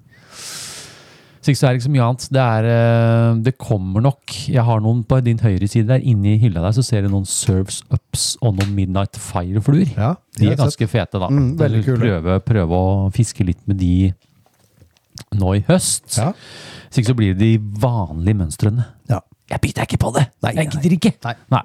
Så 1.43 1.51
ikke 1.51 1.59
så 1.59 1.67
er 1.67 1.75
det 1.75 1.81
ikke 1.81 1.87
så 1.89 1.95
mye 1.95 2.05
annet. 2.07 2.27
Det 2.33 2.43
er 2.43 2.67
eh, 2.71 3.39
Det 3.47 3.53
kommer 3.59 4.05
nok 4.05 4.35
Jeg 4.47 4.63
har 4.67 4.83
noen 4.85 5.01
på 5.07 5.19
din 5.27 5.41
høyre 5.43 5.67
side 5.71 5.89
der. 5.91 6.05
Inni 6.07 6.37
hylla 6.43 6.63
der 6.67 6.77
så 6.77 6.85
ser 6.87 7.03
du 7.03 7.11
noen 7.13 7.27
Serves 7.29 7.81
Ups 7.93 8.37
og 8.41 8.57
noen 8.59 8.75
Midnight 8.77 9.19
Fire-fluer. 9.19 9.91
Ja, 9.97 10.15
De 10.39 10.47
er 10.51 10.57
ganske 10.61 10.73
ganske 10.73 10.89
fete, 10.91 11.21
da. 11.21 11.29
Mm, 11.29 11.55
veldig 11.61 11.83
kule. 11.87 11.99
Prøve, 12.03 12.39
prøve 12.47 12.79
å 12.79 13.11
fiske 13.15 13.45
litt 13.47 13.61
med 13.69 13.81
de 13.83 14.13
nå 15.37 15.57
i 15.59 15.65
høst. 15.69 16.17
Ja. 16.17 16.33
Så 16.91 17.01
ikke 17.01 17.13
så 17.13 17.19
blir 17.19 17.37
det 17.37 17.43
de 17.43 17.81
vanlige 17.83 18.39
mønstrene. 18.39 18.87
Ja. 19.11 19.21
Jeg 19.53 19.61
biter 19.61 19.85
ikke 19.85 19.99
på 20.01 20.13
det! 20.15 20.23
Nei, 20.41 20.55
jeg 20.57 20.69
nei, 20.71 20.81
gidder 20.81 20.95
ikke! 20.97 21.35
Nei. 21.53 21.63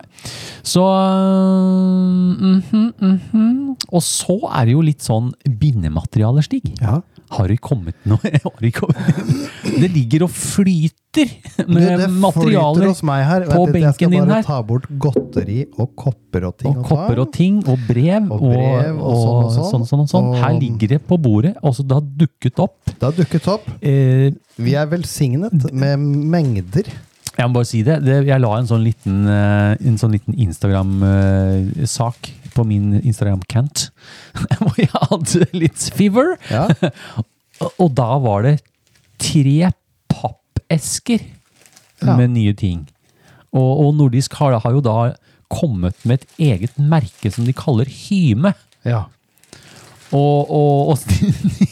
Så 0.66 0.82
øh, 0.84 2.58
mm, 2.68 2.90
mhm. 3.00 3.78
Og 3.88 4.04
så 4.04 4.36
er 4.50 4.68
det 4.68 4.74
jo 4.74 4.82
litt 4.84 5.06
sånn 5.06 5.30
bindematerialer, 5.48 6.44
Stig. 6.44 6.74
Ja. 6.82 6.98
Har 7.30 7.48
det 7.52 7.58
kommet 7.60 7.96
noe 8.08 8.20
har 8.44 8.62
det, 8.62 9.90
ligger 9.94 10.24
og 10.24 10.32
flyter 10.32 11.28
med 11.68 12.00
Du, 12.00 12.14
materialer 12.22 12.94
her. 13.26 13.46
på 13.50 13.66
benken 13.74 14.12
din 14.14 14.22
her. 14.22 14.38
jeg 14.38 14.44
skal 14.44 14.44
bare 14.44 14.44
ta 14.48 14.62
bort 14.70 14.86
godteri 15.02 15.66
og 15.78 15.92
kopper 15.98 16.46
og 16.48 16.58
ting. 16.62 16.78
og 16.78 16.86
kopper 16.88 17.20
og 17.24 17.32
ting, 17.34 17.58
og 17.68 17.78
brev, 17.88 18.30
Og 18.32 18.40
brev, 18.46 19.02
og 19.02 19.18
sånn 19.18 19.44
og 19.44 19.52
sånn. 19.52 19.68
sånn, 19.72 19.86
sånn, 19.90 20.00
og 20.06 20.10
sånn. 20.14 20.30
Her 20.44 20.54
ligger 20.62 20.88
det 20.96 21.02
på 21.10 21.18
bordet, 21.20 21.56
og 21.64 21.76
så 21.76 21.84
det 21.88 21.98
har 22.00 22.06
dukket 22.24 22.60
opp. 22.64 22.78
Det 22.94 23.04
har 23.10 23.16
dukket 23.18 23.48
opp. 23.58 23.68
Eh, 23.82 24.32
Vi 24.58 24.74
er 24.78 24.86
velsignet 24.88 25.68
med 25.74 26.00
mengder. 26.00 26.86
jeg 27.38 27.46
må 27.50 27.54
bare 27.60 27.66
si 27.70 27.84
det, 27.86 28.00
det 28.06 28.26
jeg 28.26 28.40
la 28.42 28.56
en 28.58 28.66
sånn 28.70 28.84
liten, 28.86 29.28
eh, 29.28 29.76
en 29.86 29.98
sånn 29.98 30.12
liten 30.16 30.34
Instagram-sak 30.38 32.32
på 32.58 32.66
min 32.68 32.98
Instagram-cant, 33.00 33.88
hvor 34.60 34.76
jeg 34.82 34.90
hadde 34.94 35.48
litt 35.58 35.88
fever. 35.98 36.36
Ja. 36.52 36.68
Og- 37.62 37.74
Og 37.82 37.88
da 37.98 38.12
var 38.22 38.44
det 38.46 38.60
tre 39.18 39.72
pappesker 40.14 41.24
Ja. 42.06 42.14
med 42.20 42.30
nye 42.36 42.52
ting. 42.54 42.84
Og, 43.50 43.72
og 43.88 43.96
Nordisk 43.98 44.36
har, 44.38 44.54
har 44.62 44.76
jo 44.76 44.82
da 44.86 44.98
kommet 45.50 45.96
med 46.06 46.20
et 46.20 46.36
eget 46.52 46.76
merke 46.78 47.32
som 47.34 47.48
de 47.48 47.56
kaller 47.58 47.90
Hyme. 47.90 48.52
ja. 48.86 49.06
Og, 50.14 50.48
og, 50.54 50.94
og, 50.94 51.00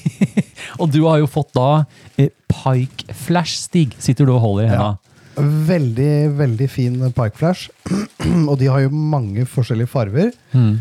og 0.81 0.89
du 0.91 0.97
har 1.05 1.21
jo 1.21 1.27
fått 1.31 1.53
da 1.55 1.85
eh, 2.19 2.27
Pike 2.51 3.13
Flash, 3.15 3.61
Stig. 3.69 3.93
Sitter 4.03 4.25
du 4.27 4.33
og 4.33 4.41
holder 4.43 4.65
i 4.65 4.71
henda? 4.73 4.89
Veldig, 5.37 6.11
veldig 6.37 6.67
fin 6.71 6.97
Parkflash. 7.15 7.69
Og 8.49 8.57
de 8.59 8.69
har 8.71 8.85
jo 8.85 8.89
mange 8.95 9.45
forskjellige 9.49 9.89
farver. 9.91 10.31
Mm. 10.55 10.75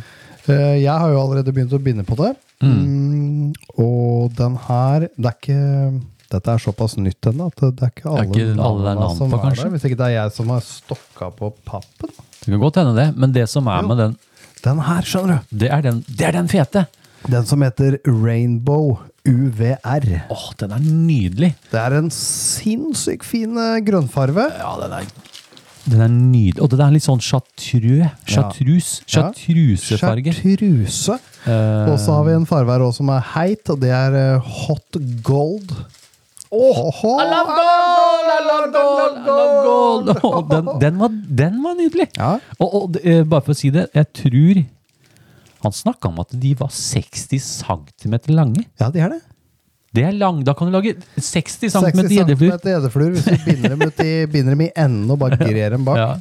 Eh, 0.46 0.76
Jeg 0.84 0.92
har 0.92 1.10
jo 1.10 1.20
allerede 1.20 1.52
begynt 1.56 1.72
å 1.74 1.80
binde 1.82 2.04
på 2.06 2.16
det. 2.20 2.34
Mm, 2.64 3.50
og 3.82 4.30
den 4.38 4.54
her 4.68 5.08
Det 5.18 5.26
er 5.26 5.34
ikke 5.34 5.56
Dette 6.32 6.52
er 6.54 6.60
såpass 6.62 6.94
nytt 6.96 7.26
ennå 7.28 7.48
at 7.50 7.58
det 7.60 7.82
er 7.82 7.90
ikke 7.90 8.08
alle, 8.08 8.22
ikke 8.30 8.44
alle 8.62 8.86
er 8.92 8.96
navnene 8.96 9.16
som 9.18 9.28
på, 9.28 9.36
er 9.36 9.42
kanskje? 9.42 9.64
der. 9.66 9.72
Hvis 9.74 9.84
ikke 9.90 9.98
det 10.00 10.06
er 10.06 10.14
jeg 10.14 10.32
som 10.38 10.48
har 10.54 10.62
stokka 10.64 11.28
på 11.36 11.50
pappen. 11.68 12.14
Det 12.40 12.46
kan 12.48 12.62
godt 12.62 12.78
hende 12.80 12.94
det, 12.96 13.06
men 13.20 13.34
det 13.36 13.44
som 13.52 13.68
er 13.68 13.82
Jo. 13.82 13.88
med 13.90 14.00
den, 14.00 14.16
Den 14.64 14.80
her, 14.86 15.02
skjønner 15.02 15.42
du. 15.50 15.56
det 15.64 15.68
er 15.76 15.82
den, 15.84 16.00
det 16.08 16.26
er 16.30 16.32
den 16.38 16.48
fete. 16.48 16.86
Den 17.28 17.44
som 17.46 17.62
heter 17.66 17.98
Rainbow 18.06 18.96
UVR. 19.24 20.04
Åh, 20.30 20.46
den 20.60 20.72
er 20.76 20.82
nydelig. 20.84 21.54
Det 21.70 21.80
er 21.80 21.94
en 21.96 22.10
sinnssykt 22.12 23.24
fin 23.24 23.56
eh, 23.56 23.78
grønnfarve. 23.86 24.44
Ja, 24.58 24.74
den 24.82 24.92
er, 24.98 25.06
den 25.88 26.02
er 26.04 26.10
nydelig. 26.12 26.60
Og 26.60 26.68
den 26.74 26.82
er 26.84 26.92
litt 26.92 27.06
sånn 27.06 27.22
chartreux. 27.24 28.04
Chartreuse. 28.28 29.00
Ja. 29.08 29.30
Chartrusefarge. 29.30 30.34
Chartreuse. 30.36 31.16
Eh, 31.48 31.88
Og 31.92 31.96
så 32.02 32.18
har 32.18 32.28
vi 32.28 32.36
en 32.36 32.44
farve 32.48 32.76
her 32.76 32.84
også 32.84 33.00
som 33.00 33.14
er 33.16 33.24
heit, 33.32 33.64
og 33.72 33.80
det 33.80 33.94
er 33.96 34.18
eh, 34.20 34.52
hot 34.66 35.00
gold. 35.24 35.72
Åh, 36.54 37.00
I 37.08 37.24
love 37.32 37.56
gold! 37.56 38.28
I 38.30 38.40
love 38.46 38.68
gold! 38.76 39.00
I 39.00 39.24
love 39.26 39.56
gold! 39.64 40.12
Den, 40.52 40.68
den, 40.84 41.00
var, 41.00 41.16
den 41.40 41.56
var 41.64 41.74
nydelig. 41.80 42.06
Ja. 42.20 42.34
Og, 42.60 42.74
og 42.84 42.98
bare 43.00 43.40
for 43.42 43.56
å 43.56 43.58
si 43.58 43.72
det, 43.74 43.88
jeg 43.96 44.06
tror 44.20 44.60
Han 45.64 45.72
snakka 45.74 46.10
om 46.12 46.18
at 46.22 46.34
de 46.40 46.54
var 46.60 46.70
60 46.72 47.40
cm 47.64 48.18
lange. 48.34 48.66
ja, 48.80 48.90
de 48.92 49.00
er 49.00 49.14
det. 49.16 49.22
Det 49.94 50.02
er 50.02 50.12
lang, 50.18 50.40
Da 50.44 50.54
kan 50.58 50.66
du 50.66 50.74
lage 50.74 50.96
60 51.16 51.70
cm 51.70 51.84
60 51.86 52.08
cm 52.10 52.40
gjeddefluer 52.66 53.12
hvis 53.14 53.28
du 53.28 53.36
binder 53.46 53.76
dem, 53.76 53.84
ut 53.86 54.00
i, 54.02 54.26
binder 54.32 54.56
dem 54.56 54.64
i 54.66 54.72
enden 54.74 55.10
og 55.14 55.20
bare 55.22 55.38
grer 55.38 55.70
dem 55.76 55.84
bak. 55.86 56.00
Ja. 56.00 56.16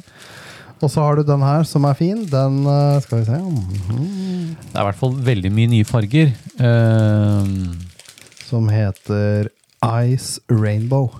Og 0.84 0.90
så 0.92 1.02
har 1.02 1.16
du 1.18 1.24
den 1.26 1.42
her 1.42 1.64
som 1.66 1.84
er 1.88 1.96
fin. 1.98 2.22
Den 2.28 2.60
eh, 2.70 3.00
skal 3.02 3.22
vi 3.22 3.24
se 3.26 3.38
mm. 3.40 4.54
Det 4.62 4.76
er 4.76 4.82
i 4.82 4.86
hvert 4.90 5.00
fall 5.00 5.14
veldig 5.26 5.50
mye 5.54 5.72
nye 5.74 5.88
farger. 5.88 6.30
Eh, 6.58 7.50
Som 8.46 8.68
heter 8.70 9.48
Ice 10.06 10.40
Rainbow. 10.50 11.10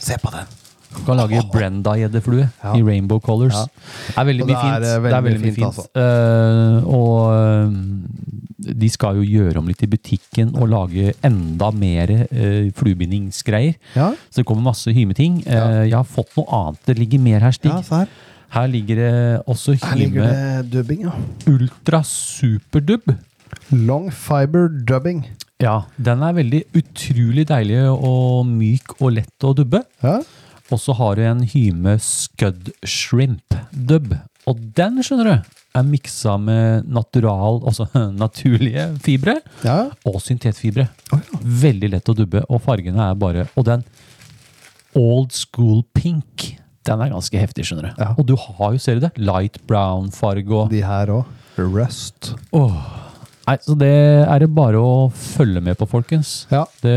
Se 0.00 0.16
på 0.22 0.30
den! 0.34 0.61
Du 0.92 1.02
kan 1.06 1.16
lage 1.18 1.40
Brenda-gjeddeflue 1.52 2.44
Ja. 2.62 2.74
i 2.76 2.82
rainbow 2.82 3.18
colors. 3.20 3.54
Ja. 3.54 3.64
Det 4.12 4.18
er 4.18 4.24
veldig 4.28 4.46
mye 4.46 4.52
det 4.52 4.56
er, 4.56 4.62
fint. 4.62 4.74
eh, 4.74 4.80
det 4.82 4.92
er 4.92 5.00
veldig 5.06 5.22
veldig 5.24 5.40
mye 5.40 5.46
fint, 5.46 5.56
fint. 5.56 5.66
altså. 5.66 5.84
Uh, 5.96 6.78
og 6.94 7.32
eh, 7.36 8.76
de 8.82 8.88
skal 8.94 9.16
jo 9.18 9.24
gjøre 9.26 9.58
om 9.58 9.66
litt 9.70 9.82
i 9.82 9.88
butikken 9.90 10.52
og 10.54 10.68
lage 10.70 11.14
enda 11.26 11.70
mer 11.74 12.12
uh, 12.30 12.70
fluebindingsgreier. 12.78 13.74
Ja, 13.96 14.12
Så 14.30 14.42
det 14.42 14.46
kommer 14.46 14.62
masse 14.70 14.92
hymeting. 14.94 15.40
Uh, 15.46 15.82
jeg 15.88 15.96
har 15.96 16.06
fått 16.06 16.36
noe 16.38 16.46
annet. 16.60 16.82
Det 16.86 16.98
ligger 17.00 17.18
mer 17.24 17.40
her, 17.40 17.56
Stig. 17.56 17.72
her. 17.90 18.06
Her 18.52 18.66
ligger 18.68 18.96
det 19.00 19.12
også 19.48 19.74
Her 19.80 19.96
ligger 19.96 20.26
hyme 20.28 20.32
det 20.62 20.70
dubbing, 20.74 21.06
ja. 21.08 21.12
ultra 21.48 22.02
superdubb. 22.04 23.14
Long 23.72 24.10
fiber 24.12 24.68
dubbing. 24.68 25.24
Ja, 25.62 25.84
den 25.96 26.22
er 26.26 26.34
veldig 26.36 26.60
utrolig 26.76 27.44
deilig 27.48 27.78
og 27.92 28.44
myk 28.48 28.96
og 29.00 29.12
lett 29.16 29.46
å 29.46 29.52
dubbe. 29.56 29.82
Ja. 30.02 30.18
Og 30.72 30.80
så 30.80 30.94
har 30.96 31.18
du 31.18 31.24
en 31.26 31.42
Hyme 31.44 31.98
Scud 32.00 32.70
Shrimp 32.88 33.56
Dub. 33.72 34.14
Og 34.48 34.62
den, 34.76 35.02
skjønner 35.04 35.28
du, 35.28 35.50
er 35.76 35.84
miksa 35.84 36.38
med 36.40 36.88
natural, 36.88 37.60
altså 37.68 37.86
naturlige 38.24 38.88
fibre 39.04 39.38
ja. 39.64 39.90
og 40.08 40.18
syntetfibre. 40.24 40.88
Veldig 41.42 41.92
lett 41.92 42.08
å 42.08 42.16
dubbe, 42.16 42.44
og 42.48 42.64
fargene 42.64 43.10
er 43.10 43.20
bare 43.20 43.46
Og 43.56 43.68
den 43.68 43.84
old 44.98 45.32
school 45.32 45.82
pink, 45.96 46.50
den 46.88 47.04
er 47.04 47.12
ganske 47.12 47.38
heftig, 47.38 47.68
skjønner 47.68 47.92
du. 47.92 48.02
Ja. 48.02 48.10
Og 48.16 48.26
du 48.28 48.34
har 48.40 48.74
jo, 48.74 48.80
ser 48.82 48.98
du 48.98 49.06
det, 49.06 49.12
light 49.20 49.60
brown 49.68 50.10
farge 50.12 50.52
og 50.52 50.72
De 50.72 50.82
her 50.84 51.12
òg. 51.12 51.38
Rust. 51.60 52.32
Nei, 53.42 53.56
så 53.64 53.74
det 53.78 53.90
er 54.22 54.44
det 54.44 54.48
bare 54.54 54.78
å 54.78 55.08
følge 55.10 55.62
med 55.64 55.78
på, 55.80 55.88
folkens. 55.90 56.46
Ja. 56.52 56.62
Det, 56.82 56.96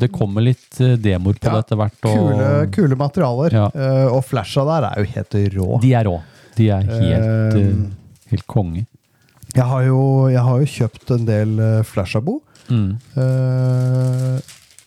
det 0.00 0.08
kommer 0.14 0.44
litt 0.44 0.80
eh, 0.80 0.96
demoer 0.96 1.36
på 1.36 1.50
Ja, 1.50 1.58
det 1.58 1.66
etter 1.66 1.80
hvert. 1.82 1.98
Og 2.08 2.18
Kule, 2.18 2.50
kule 2.74 2.98
materialer. 3.00 3.56
Ja. 3.58 3.68
Uh, 3.74 4.16
og 4.16 4.22
flasha 4.26 4.64
der 4.68 4.88
er 4.88 5.02
jo 5.02 5.12
helt 5.16 5.38
rå. 5.58 5.70
De 5.84 5.94
er 5.94 6.08
rå. 6.08 6.18
De 6.58 6.70
er 6.74 6.88
helt, 6.88 7.56
uh, 7.56 7.58
uh, 7.58 8.30
helt 8.32 8.48
konge. 8.48 8.86
Jeg 9.54 9.64
har 9.64 9.84
jo, 9.86 10.00
jeg 10.32 10.44
har 10.44 10.62
jo 10.62 10.72
kjøpt 10.78 11.16
en 11.16 11.28
del 11.28 11.58
Flashabo. 11.88 12.40
Mm. 12.68 12.98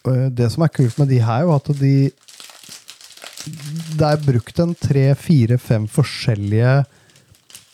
Eh, 0.08 0.30
det 0.34 0.50
som 0.54 0.66
er 0.66 0.74
kult 0.74 0.98
med 1.02 1.12
de 1.12 1.22
her, 1.22 1.42
er 1.42 1.48
jo 1.48 1.56
at 1.56 1.72
de 1.80 2.12
Det 3.98 4.06
er 4.06 4.22
brukt 4.22 4.60
en 4.62 4.76
tre, 4.78 5.16
fire, 5.18 5.58
fem 5.58 5.88
forskjellige 5.90 6.84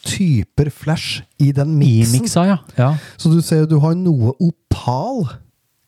typer 0.08 0.70
flash 0.74 1.22
i 1.44 1.52
den 1.56 1.76
I 1.84 2.06
miksa, 2.12 2.46
ja. 2.48 2.58
ja. 2.80 2.94
Så 3.20 3.32
du 3.34 3.42
ser 3.46 3.68
du 3.70 3.78
har 3.84 3.94
noe 4.00 4.34
opal, 4.44 5.26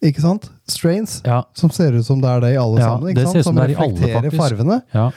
ikke 0.03 0.21
sant? 0.23 0.49
Strains. 0.69 1.19
Ja. 1.25 1.41
Som 1.57 1.71
ser 1.75 1.95
ut 1.97 2.05
som 2.07 2.21
det 2.23 2.29
er 2.29 2.43
det 2.45 2.53
i 2.55 2.59
alle 2.59 2.79
Ja, 2.83 2.91
sammen. 2.93 3.11
Ikke 3.15 3.25
sant? 3.31 3.43
som 3.47 3.57
er 3.57 3.71
alle, 3.71 3.75
reflekterer 3.75 4.29
faktisk. 4.29 4.39
farvene. 4.43 4.81
ja. 4.95 5.09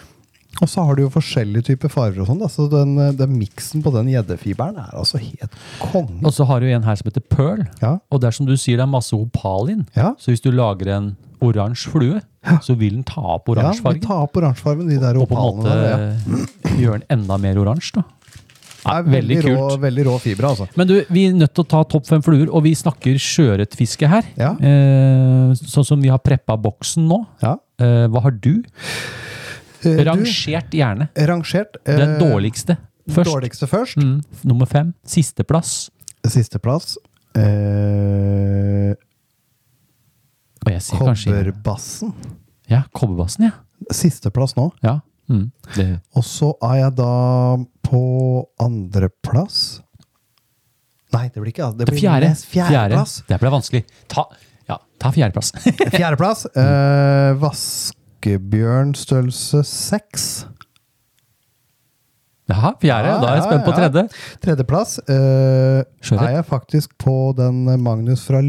Og 0.60 0.68
så 0.68 0.82
har 0.84 0.98
du 0.98 1.00
jo 1.00 1.08
forskjellige 1.08 1.64
typer 1.70 1.88
farger 1.88 2.20
og 2.20 2.26
sånn. 2.28 2.42
Så 2.52 2.66
den, 2.68 2.90
den 3.16 3.30
miksen 3.40 3.80
på 3.80 3.88
den 3.94 4.10
gjeddefiberen 4.12 4.76
er 4.82 4.90
altså 5.00 5.16
helt 5.16 5.54
konge. 5.80 6.18
Og 6.28 6.34
så 6.36 6.44
har 6.44 6.60
du 6.60 6.66
en 6.68 6.84
her 6.84 6.98
som 7.00 7.08
heter 7.08 7.24
Pearl. 7.32 7.62
Ja. 7.80 7.94
Og 8.12 8.20
det 8.20 8.28
er 8.28 8.36
som 8.36 8.44
du 8.44 8.52
sier, 8.60 8.76
det 8.76 8.84
er 8.84 8.90
masse 8.92 9.16
opal 9.16 9.70
inn. 9.72 9.86
Ja. 9.96 10.10
Så 10.20 10.28
hvis 10.34 10.44
du 10.44 10.50
lager 10.52 10.90
en 10.92 11.06
oransje 11.42 11.88
flue, 11.94 12.20
så 12.60 12.76
vil 12.76 12.98
den 12.98 13.06
ta 13.08 13.24
opp 13.38 13.48
oransjefargen. 13.48 13.96
Ja, 13.96 14.04
den 14.04 14.10
tar 14.12 14.26
opp 14.28 14.36
oransjefargen, 14.42 14.92
de 14.92 15.00
der 15.00 15.16
opalene. 15.24 15.24
og 15.24 15.32
på 15.32 15.40
en 15.40 15.56
måte 15.56 15.80
der. 15.80 16.04
Ja. 16.68 16.76
gjøre 16.84 17.00
den 17.00 17.08
enda 17.16 17.40
mer 17.48 17.62
oransje, 17.64 18.02
da. 18.02 18.04
Det 18.82 18.90
er 18.90 19.02
veldig 19.06 19.36
veldig, 19.38 19.52
rå, 19.54 19.66
veldig 19.82 20.04
rå 20.08 20.14
fibre, 20.20 20.48
altså. 20.48 20.66
Men 20.76 20.88
du, 20.90 20.94
vi 21.14 21.26
er 21.28 21.34
nødt 21.38 21.52
til 21.54 21.62
å 21.62 21.68
ta 21.70 21.82
topp 21.86 22.06
fem 22.08 22.22
fluer, 22.24 22.48
og 22.50 22.64
vi 22.64 22.72
snakker 22.74 23.14
sjøørretfiske 23.22 24.08
her. 24.10 24.24
Ja. 24.40 24.52
Eh, 24.58 25.52
sånn 25.54 25.86
som 25.86 26.00
vi 26.02 26.10
har 26.10 26.18
preppa 26.18 26.56
boksen 26.58 27.06
nå. 27.06 27.20
Ja. 27.44 27.56
Eh, 27.78 28.08
hva 28.10 28.22
har 28.24 28.34
du? 28.42 28.56
Eh, 29.84 30.02
Rangert 30.06 30.74
gjerne. 30.74 31.08
rangert. 31.14 31.76
eh, 31.86 31.96
Den 31.98 32.18
dårligste 32.18 32.76
først. 33.10 33.30
Dårligste 33.30 33.66
først. 33.70 33.96
Mm, 34.02 34.20
nummer 34.50 34.66
fem. 34.66 34.92
Sisteplass. 35.06 35.90
Sisteplass. 36.26 36.96
Eh, 37.38 38.94
Kobberbassen. 40.62 42.12
Ja, 42.70 42.82
Kobberbassen, 42.94 43.44
ja. 43.50 43.50
Sisteplass 43.90 44.54
nå. 44.56 44.70
ja. 44.82 45.00
Mm, 45.32 45.96
Og 46.18 46.24
så 46.28 46.52
er 46.68 46.76
jeg 46.82 46.94
da 46.98 47.12
på 47.86 48.02
andreplass. 48.60 49.80
Nei, 51.12 51.26
det 51.28 51.42
blir 51.42 51.52
ikke 51.52 51.72
Det 51.76 51.88
blir 51.90 52.00
fjerde. 52.00 52.32
Fjerdeplass. 52.48 53.18
Det 53.28 53.38
ble 53.40 53.52
vanskelig. 53.52 53.82
Ta, 54.12 54.26
ja, 54.70 54.78
ta 55.00 55.12
fjerdeplass. 55.12 55.52
Fjerdeplass. 55.96 56.46
Eh, 56.56 57.32
vaskebjørn 57.42 58.94
størrelse 58.96 59.64
seks. 59.68 60.28
Jaha, 62.50 62.72
fjerde. 62.80 63.08
Ja, 63.12 63.18
Da 63.20 63.28
er 63.28 63.36
jeg 63.36 63.42
ja, 63.42 63.48
spent 63.48 63.66
på 63.66 63.72
ja. 63.72 63.78
tredje. 63.80 64.02
Tredjeplass 64.42 64.96
eh, 65.06 66.18
er 66.18 66.32
jeg 66.36 66.46
faktisk 66.48 66.96
på 67.00 67.16
den 67.38 67.64
Magnus 67.84 68.24
fra 68.26 68.42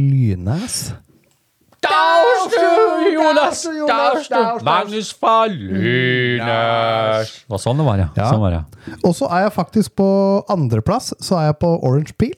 Lynes. 1.83 3.63
Jonas! 3.77 4.29
Magnus 4.63 5.11
fra 5.13 5.45
Lynes! 5.51 7.33
Det 7.43 7.51
var 7.53 7.61
sånn 7.61 7.77
det 7.81 7.85
var, 7.87 7.97
ja. 8.03 8.07
Ja. 8.17 8.29
Sånn 8.31 8.41
var 8.43 8.51
det. 8.55 8.61
Og 9.03 9.13
så 9.17 9.27
er 9.31 9.45
jeg 9.47 9.53
faktisk 9.57 9.95
på 9.99 10.07
andreplass, 10.53 11.11
så 11.23 11.37
er 11.41 11.49
jeg 11.51 11.59
på 11.63 11.73
Orange 11.83 12.15
Peel. 12.17 12.35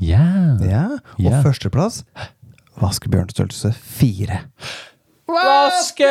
Ja. 0.00 0.24
Ja. 0.62 0.84
Og 1.18 1.30
Ja. 1.30 1.40
førsteplass 1.42 2.04
Vaskebjørnstørrelse 2.78 3.72
fire. 3.74 4.42
Vaske 5.28 6.06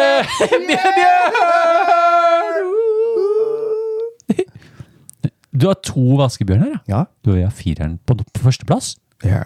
Du 5.57 5.65
har 5.67 5.77
to 5.81 6.03
vaskebjørner, 6.19 6.73
ja. 6.75 6.79
Ja. 6.91 7.05
Du 7.25 7.31
har 7.33 7.49
fireren 7.55 7.97
på, 8.05 8.17
på 8.19 8.43
førsteplass. 8.49 8.95
ja. 9.25 9.43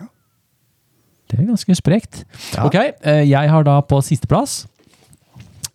Det 1.32 1.40
er 1.40 1.46
ganske 1.48 1.76
sprekt. 1.80 2.24
Ja. 2.56 2.66
Ok, 2.68 2.76
eh, 2.76 3.22
jeg 3.30 3.50
har 3.50 3.64
da 3.64 3.78
på 3.88 4.02
sisteplass 4.04 4.66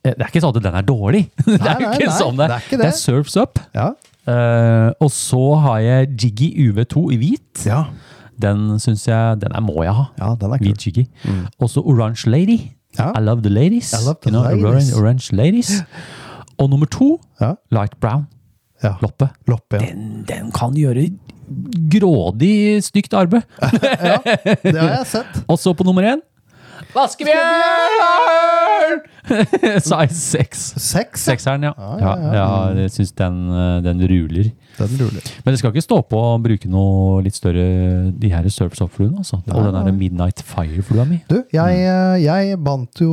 eh, 0.04 0.12
Det 0.12 0.20
er 0.20 0.28
ikke 0.28 0.42
sånn 0.44 0.56
at 0.56 0.62
den 0.66 0.74
er 0.76 0.84
dårlig. 0.86 1.22
det 1.46 1.56
er 1.62 1.80
jo 1.80 1.92
ikke 1.94 2.10
nei, 2.10 2.18
sånn 2.18 2.36
det, 2.36 2.48
det 2.50 2.56
er 2.58 2.66
ikke 2.66 2.76
det 2.76 2.84
det. 2.84 2.90
er 2.92 2.98
Surfs 3.00 3.36
Up. 3.40 3.62
Ja. 3.76 3.88
Uh, 4.26 4.90
og 5.00 5.10
så 5.14 5.40
har 5.62 5.78
jeg 5.84 6.08
Jiggy 6.18 6.48
UV2 6.68 7.06
i 7.14 7.18
hvit. 7.22 7.64
ja. 7.68 7.84
Den 8.36 8.74
syns 8.82 9.06
jeg 9.08 9.38
Den 9.40 9.54
er 9.56 9.62
må 9.64 9.78
jeg 9.86 9.94
ha. 9.96 10.02
Ja, 10.18 10.34
den 10.36 10.52
er 10.52 10.58
kul. 10.60 10.66
Hvit 10.66 10.82
Jiggy. 10.84 11.06
Og 11.56 11.70
så 11.72 11.80
Orange 11.80 12.28
Lady. 12.28 12.58
Ja. 12.98 13.06
I 13.16 13.22
love 13.24 13.40
the 13.40 13.48
ladies. 13.48 13.94
I 13.96 14.02
love 14.04 14.18
the 14.20 14.28
You 14.28 14.34
know, 14.60 14.72
ladies. 14.72 14.90
Orange, 14.92 15.32
Ladies. 15.32 15.70
Og 16.60 16.68
nummer 16.68 16.84
to, 16.86 17.14
Ja. 17.40 17.54
Light 17.72 17.96
Brown. 18.00 18.26
ja. 18.82 18.92
Loppe. 19.00 19.28
Loppe. 19.48 19.78
Den, 19.80 20.24
den 20.28 20.52
kan 20.52 20.76
gjøre 20.76 21.06
grådig 21.92 22.82
stygt 22.86 23.14
arbeid. 23.16 23.42
ja, 23.62 24.18
Det 24.62 24.76
har 24.76 24.94
jeg 25.00 25.06
sett. 25.16 25.42
Og 25.46 25.58
så 25.60 25.74
på 25.76 25.84
nummer 25.86 26.02
én 26.14 26.20
Vaskebjørn! 27.66 29.00
Size 29.82 30.14
6. 30.14 30.60
Seks. 30.80 31.24
Sekseren, 31.26 31.62
ja. 31.66 31.72
Ja, 31.76 31.96
Ja, 32.00 32.12
ja, 32.20 32.32
ja. 32.36 32.46
jeg 32.82 32.92
syns 32.94 33.12
den, 33.18 33.38
eh, 33.52 33.78
den 33.84 34.00
ruler. 34.08 34.50
Den 34.78 34.94
ruler. 35.00 35.22
Men 35.44 35.54
det 35.54 35.58
skal 35.60 35.72
ikke 35.74 35.84
stå 35.84 35.98
på 36.08 36.20
å 36.20 36.36
bruke 36.42 36.68
noe 36.70 37.22
litt 37.24 37.36
større 37.36 37.66
De 38.16 38.28
her 38.32 38.48
Surfs 38.52 38.80
Up-fluene, 38.84 39.18
altså. 39.24 39.40
Og 39.48 39.66
den 39.66 39.76
der 39.88 39.96
Midnight 39.96 40.42
Fire-flua 40.46 41.04
mi. 41.08 41.18
Du, 41.30 41.40
jeg, 41.52 41.72
eh, 41.84 42.16
jeg 42.24 42.58
bandt 42.64 43.00
jo 43.02 43.12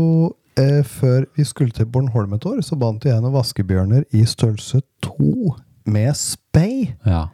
eh, 0.60 0.82
Før 0.88 1.26
vi 1.38 1.44
skulle 1.48 1.74
til 1.76 1.86
Bornholm 1.90 2.34
et 2.38 2.46
år, 2.50 2.62
så 2.66 2.76
bandt 2.80 3.08
jeg 3.10 3.20
noen 3.24 3.34
vaskebjørner 3.36 4.04
i 4.14 4.24
størrelse 4.30 4.84
to 5.04 5.56
med 5.86 6.14
spay. 6.16 6.94
Ja. 7.08 7.26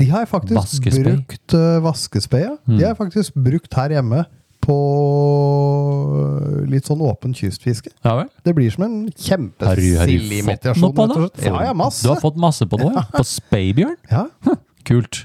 De 0.00 0.08
har 0.10 0.24
jeg 0.24 0.30
faktisk 0.30 0.58
Vaskespay. 0.58 1.04
brukt 1.04 1.54
uh, 1.54 1.82
vaskespay, 1.84 2.40
ja. 2.48 2.56
De 2.66 2.80
har 2.80 2.90
jeg 2.92 2.98
faktisk 2.98 3.36
brukt 3.38 3.76
her 3.78 3.94
hjemme 3.94 4.24
på 4.64 4.76
eh, 6.16 6.60
litt 6.72 6.88
sånn 6.88 7.02
åpen 7.04 7.34
kystfiske. 7.36 7.92
ja 8.04 8.16
vel? 8.20 8.28
Det 8.46 8.54
blir 8.56 8.72
som 8.72 8.86
en 8.86 8.98
det? 11.36 11.48
Ja, 11.48 11.64
ja, 11.68 11.74
masse. 11.76 12.04
Du 12.04 12.12
har 12.12 12.20
fått 12.22 12.38
masse 12.40 12.68
på 12.68 12.80
det, 12.80 12.90
ja? 12.92 13.04
På 13.18 13.24
speibjørn? 13.28 13.98
Ja. 14.10 14.28
Kult. 14.88 15.24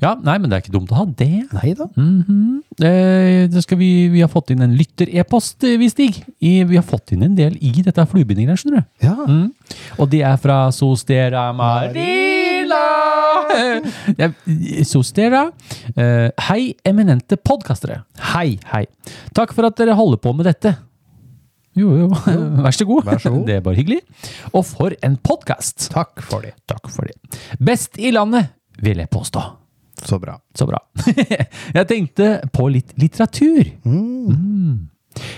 Ja, 0.00 0.14
nei, 0.24 0.38
men 0.40 0.48
det 0.48 0.56
er 0.56 0.62
ikke 0.64 0.72
dumt 0.78 0.92
å 0.94 1.02
ha 1.02 1.04
det. 1.04 1.42
Nei 1.52 1.74
da. 1.76 1.86
Mhm. 1.92 2.62
Eh, 2.80 3.48
det 3.52 3.64
skal 3.66 3.76
vi, 3.82 3.90
vi 4.14 4.22
har 4.24 4.30
fått 4.32 4.54
inn 4.54 4.64
en 4.64 4.72
lytter-e-post, 4.78 5.58
eh, 5.68 5.76
vi, 5.80 5.90
Stig. 5.92 6.22
I, 6.40 6.62
vi 6.64 6.78
har 6.78 6.86
fått 6.86 7.12
inn 7.12 7.26
en 7.26 7.36
del 7.36 7.58
i 7.60 7.74
dette 7.84 8.06
fluebindingen, 8.08 8.54
her, 8.54 8.60
skjønner 8.62 8.86
du. 8.86 9.04
Ja. 9.04 9.16
Mm. 9.28 9.50
Og 10.00 10.08
det 10.12 10.22
er 10.24 10.40
fra 10.40 10.62
Sostera 10.72 11.50
Marila. 11.52 12.39
Ja, 14.20 14.30
Sostera. 14.86 15.46
Eh, 15.96 16.28
hei, 16.48 16.74
eminente 16.86 17.36
podkastere. 17.36 18.02
Hei, 18.32 18.58
hei. 18.72 18.84
Takk 19.36 19.54
for 19.56 19.68
at 19.68 19.78
dere 19.80 19.96
holder 19.98 20.20
på 20.22 20.32
med 20.36 20.48
dette. 20.50 20.74
Jo, 21.78 21.92
jo. 21.96 22.08
Vær 22.64 22.74
så 22.74 22.86
god. 22.88 23.06
Vær 23.06 23.22
så 23.22 23.32
god. 23.34 23.46
Det 23.48 23.56
er 23.58 23.64
bare 23.64 23.78
hyggelig. 23.78 24.00
Og 24.52 24.64
for 24.68 24.94
en 25.06 25.16
podkast. 25.22 25.90
Takk 25.94 26.22
for 26.26 26.46
det. 26.46 26.56
Takk 26.70 26.90
for 26.92 27.08
det. 27.08 27.40
Best 27.62 27.98
i 28.00 28.12
landet, 28.14 28.52
vil 28.82 29.02
jeg 29.02 29.10
påstå. 29.12 29.44
Så 30.00 30.18
bra. 30.20 30.38
Så 30.56 30.66
bra. 30.68 30.80
jeg 31.76 31.86
tenkte 31.90 32.32
på 32.54 32.70
litt 32.72 32.94
litteratur. 33.00 33.68
Mm. 33.84 34.88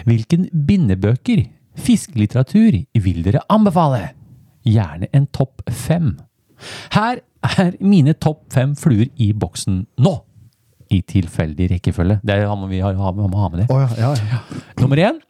Hvilken 0.06 0.46
bindebøker, 0.68 1.46
fiskelitteratur, 1.82 2.76
vil 3.02 3.24
dere 3.24 3.42
anbefale? 3.50 4.12
Gjerne 4.68 5.08
en 5.16 5.26
topp 5.34 5.64
fem. 5.74 6.14
Her 6.94 7.22
er 7.42 7.72
mine 7.80 8.14
topp 8.14 8.44
fem 8.54 8.76
fluer 8.78 9.08
i 9.16 9.32
boksen 9.32 9.84
nå. 10.02 10.14
I 10.92 11.00
tilfeldig 11.08 11.70
rekkefølge. 11.72 12.18
Det 12.20 12.34
er, 12.36 12.66
vi 12.68 12.82
har, 12.84 12.96
har, 13.00 13.12
må 13.16 13.28
ha 13.40 13.48
med 13.48 13.62
det. 13.62 13.68
Oh, 13.72 13.80
ja, 13.80 13.88
ja, 13.96 14.10
ja. 14.28 14.40
Nummer 14.82 15.00
én 15.00 15.20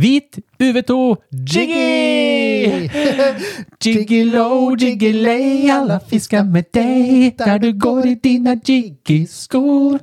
Hvit 0.00 0.38
UV2 0.60 1.16
Jiggy! 1.52 2.88
Jiggelo, 3.84 4.74
jiggilei, 4.80 5.70
alla 5.70 6.00
fiskar 6.00 6.44
med 6.44 6.68
deg 6.72 7.36
der 7.38 7.58
du 7.58 7.72
går 7.72 8.06
i 8.06 8.14
dina 8.14 8.54
jiggy-sko. 8.54 9.98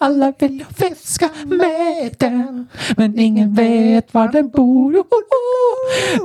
Alla 0.00 0.30
vil 0.40 0.60
jo 0.60 0.68
fiske 0.76 1.28
med 1.46 2.16
den, 2.20 2.66
men 2.98 3.18
ingen 3.18 3.56
vet 3.56 4.12
hvor 4.12 4.32
den 4.32 4.50
bor. 4.52 4.96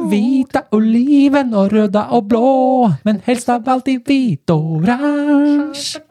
Hvita 0.10 0.66
oliven 0.72 1.53
og 1.53 1.74
røda 1.74 2.07
og 2.16 2.28
blå, 2.30 2.91
men 3.05 3.22
helst 3.26 3.51
av 3.51 3.68
alt 3.68 3.88
i 3.91 3.97
hvit 3.99 4.51
og 4.55 4.80
oransje. 4.80 6.03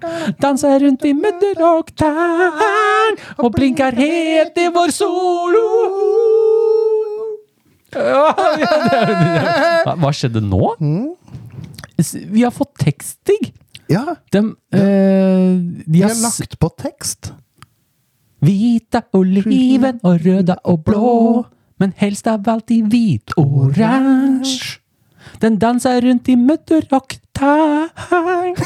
Danser 0.43 0.81
rundt 0.85 1.05
i 1.09 1.13
mudder 1.17 1.65
og 1.73 1.93
tern, 1.97 3.17
og 3.39 3.53
blinker 3.57 3.97
helt 3.97 4.61
i 4.61 4.69
vår 4.75 4.93
sol. 5.01 6.38
Hva 9.99 10.11
skjedde 10.15 10.43
nå? 10.45 10.75
S- 11.99 12.15
Vi 12.31 12.43
har 12.45 12.53
fått 12.55 12.75
teksting. 12.79 13.53
Ja, 13.89 14.17
De, 14.31 14.39
eh, 14.73 14.79
de 14.79 15.85
de 15.89 16.01
har 16.03 16.11
har 16.13 16.21
lagt 16.23 16.59
på 16.61 16.69
tekst. 16.77 17.33
Hvita 18.45 19.01
oliven 19.17 19.99
og 20.05 20.21
røda 20.25 20.57
og 20.65 20.85
blå, 20.85 21.47
men 21.81 21.95
helst 21.97 22.27
av 22.31 22.47
alt 22.49 22.71
i 22.71 22.83
hvit 22.83 23.33
og 23.39 23.71
oransje. 23.71 24.79
Den 25.41 25.57
danser 25.59 26.01
rundt 26.05 26.29
i 26.29 26.37
mudder 26.37 26.83
og 27.43 28.59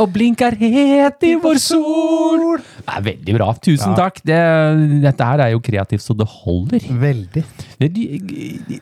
og 0.00 0.12
blinker 0.14 0.54
het 0.60 1.24
i 1.26 1.32
vår 1.40 1.58
sol. 1.60 2.42
Det 2.60 2.94
er 2.94 3.02
veldig 3.04 3.34
bra. 3.36 3.48
Tusen 3.62 3.94
takk. 3.98 4.20
Det, 4.26 4.38
dette 5.02 5.26
her 5.32 5.42
er 5.46 5.50
jo 5.54 5.60
kreativt 5.64 6.04
så 6.04 6.14
det 6.16 6.26
holder. 6.30 6.84
Veldig. 7.02 7.44
Det- 7.80 7.92
de- 7.92 8.20
de- 8.68 8.80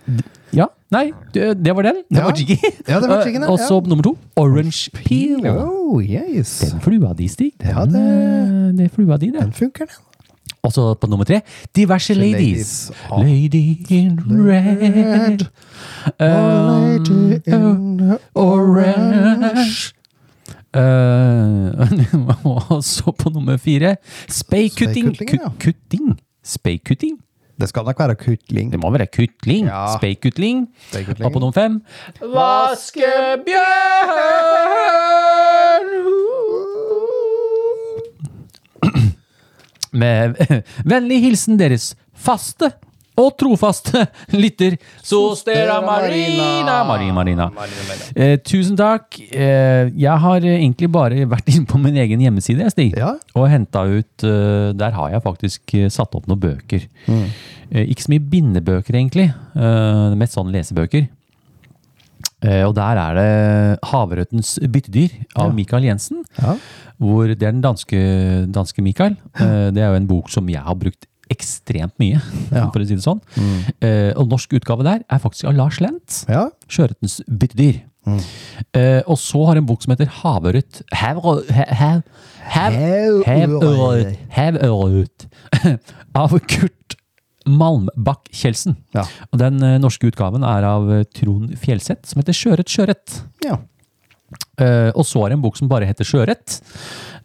Ja, 0.53 0.65
nei, 0.91 1.11
det, 1.33 1.75
var 1.77 1.83
den. 1.83 2.03
Det 2.11 2.19
Ja. 2.19 2.25
var 2.25 2.33
Jiggy. 2.37 2.57
Ja, 2.89 3.01
det 3.01 3.09
var 3.09 3.25
Jiggy, 3.27 3.41
ja. 3.45 3.49
Og 3.53 3.59
så 3.61 3.81
nummer 3.87 4.03
to, 4.03 4.17
Orange 4.37 4.91
Peel. 4.95 5.45
Oh, 5.47 6.01
yes. 6.03 6.59
Den 6.73 6.81
flua 6.81 7.13
di, 7.15 7.29
Stig. 7.29 7.53
Ja, 7.61 7.85
det- 7.85 8.01
eh, 8.01 8.73
det 8.79 8.91
flua 8.93 9.19
di, 9.19 9.31
det. 9.31 9.41
Den 9.41 9.53
funker, 9.53 9.87
den. 9.87 10.05
Og 10.69 10.75
så 10.77 10.83
på 11.01 11.09
nummer 11.09 11.25
tre, 11.25 11.41
Diverse 11.77 12.15
Ladies. 12.15 12.35
Ladies. 12.37 12.93
Ah. 13.11 13.23
Lady 13.25 13.77
in 13.89 14.19
red. 14.29 15.47
Um, 16.21 16.99
Lady 17.09 17.41
in 17.47 18.19
orange. 18.35 19.95
Eh, 20.77 22.45
og 22.73 22.85
så 22.85 23.13
på 23.17 23.31
nummer 23.33 23.57
fire, 23.57 23.97
Speikutting. 24.29 25.15
Speikutting, 25.17 25.41
ja. 25.41 25.49
Kutting? 25.59 26.21
Speikutting? 26.45 27.17
Det 27.61 27.69
skal 27.69 27.85
nok 27.85 27.99
være 27.99 28.15
kutling. 28.15 28.73
Det 28.73 28.81
må 28.81 28.91
være 28.91 29.07
kutling. 29.07 29.67
Ja. 29.67 29.97
Speikutling. 29.97 30.69
Og 31.25 31.33
på 31.33 31.39
nummer 31.39 31.53
fem, 31.53 31.83
Vaskebjørn! 32.21 33.39
Med 39.93 40.37
vennlig 40.93 41.23
hilsen 41.25 41.59
deres 41.61 41.95
faste 42.19 42.73
og 43.19 43.33
trofaste 43.35 44.05
lytter 44.43 44.77
Sostera 45.03 45.81
Marina. 45.83 46.85
Marina, 46.87 47.15
Marina. 47.17 47.49
Eh, 48.15 48.37
tusen 48.47 48.77
takk. 48.79 49.19
Eh, 49.33 49.91
jeg 49.99 50.23
har 50.23 50.47
egentlig 50.47 50.91
bare 50.95 51.27
vært 51.27 51.51
inne 51.55 51.67
på 51.67 51.81
min 51.83 51.99
egen 51.99 52.23
hjemmeside, 52.23 52.71
Stig. 52.71 52.95
Ja. 52.99 53.17
Og 53.35 53.49
henta 53.51 53.83
ut 53.91 54.23
eh, 54.27 54.71
Der 54.79 54.95
har 54.95 55.11
jeg 55.17 55.25
faktisk 55.27 55.75
eh, 55.81 55.89
satt 55.91 56.15
opp 56.15 56.31
noen 56.31 56.45
bøker. 56.47 56.87
Eh, 57.11 57.85
ikke 57.91 58.07
så 58.07 58.15
mye 58.15 58.27
bindebøker, 58.31 58.95
egentlig. 59.01 59.31
Eh, 59.59 60.15
mest 60.21 60.39
sånn 60.39 60.55
lesebøker. 60.55 61.09
Eh, 62.39 62.63
og 62.69 62.77
der 62.79 62.99
er 63.03 63.17
det 63.19 63.31
'Havrøttens 63.83 64.61
byttedyr' 64.63 65.25
av 65.35 65.49
Ja. 65.49 65.55
Michael 65.59 65.89
Jensen. 65.91 66.23
Ja. 66.39 66.55
Hvor 66.99 67.29
det 67.31 67.43
er 67.43 67.53
den 67.53 67.63
danske, 67.63 67.99
danske 68.55 68.83
Michael. 68.83 69.17
Eh, 69.39 69.69
det 69.75 69.83
er 69.85 69.93
jo 69.93 70.01
en 70.01 70.09
bok 70.11 70.31
som 70.35 70.49
jeg 70.51 70.63
har 70.65 70.75
brukt 70.75 71.07
ekstremt 71.31 71.93
mye, 72.01 72.21
Ja. 72.51 72.65
for 72.73 72.81
å 72.81 72.87
si 72.89 72.97
det 72.97 73.05
sånn. 73.05 73.21
Eh, 73.85 74.13
og 74.17 74.31
norsk 74.33 74.55
utgave 74.59 74.83
der 74.87 75.03
er 75.13 75.19
faktisk 75.23 75.45
av 75.51 75.55
Lars 75.59 75.79
Lent. 75.85 76.25
Ja. 76.29 76.49
'Sjøørretens 76.69 77.21
byttedyr'. 77.29 77.83
Eh, 78.73 79.03
og 79.05 79.19
så 79.21 79.43
har 79.45 79.59
en 79.61 79.67
bok 79.69 79.83
som 79.85 79.93
heter 79.93 80.09
'Havørret 80.09 80.81
Havørret 80.97 81.53
Hav... 81.53 82.01
Hav... 82.49 82.73
Havørret 83.27 84.17
Havørret 84.33 85.27
av 86.17 86.39
Kurt 86.49 86.97
Malmbakk 87.49 88.29
Kjeldsen. 88.33 88.77
Ja. 88.97 89.05
Og 89.33 89.39
den 89.41 89.61
eh, 89.63 89.77
norske 89.81 90.09
utgaven 90.09 90.43
er 90.45 90.65
av 90.65 90.89
Trond 91.17 91.53
Fjellseth, 91.61 92.09
som 92.09 92.23
heter 92.23 92.33
'Sjøørret 92.37 92.73
Sjøørret'. 92.73 93.21
ja. 93.45 93.59
Eh, 94.59 94.91
og 94.95 95.05
så 95.07 95.23
er 95.25 95.31
det 95.31 95.39
en 95.39 95.45
bok 95.45 95.57
som 95.59 95.69
bare 95.71 95.87
heter 95.87 96.05
Sjøørret, 96.09 96.61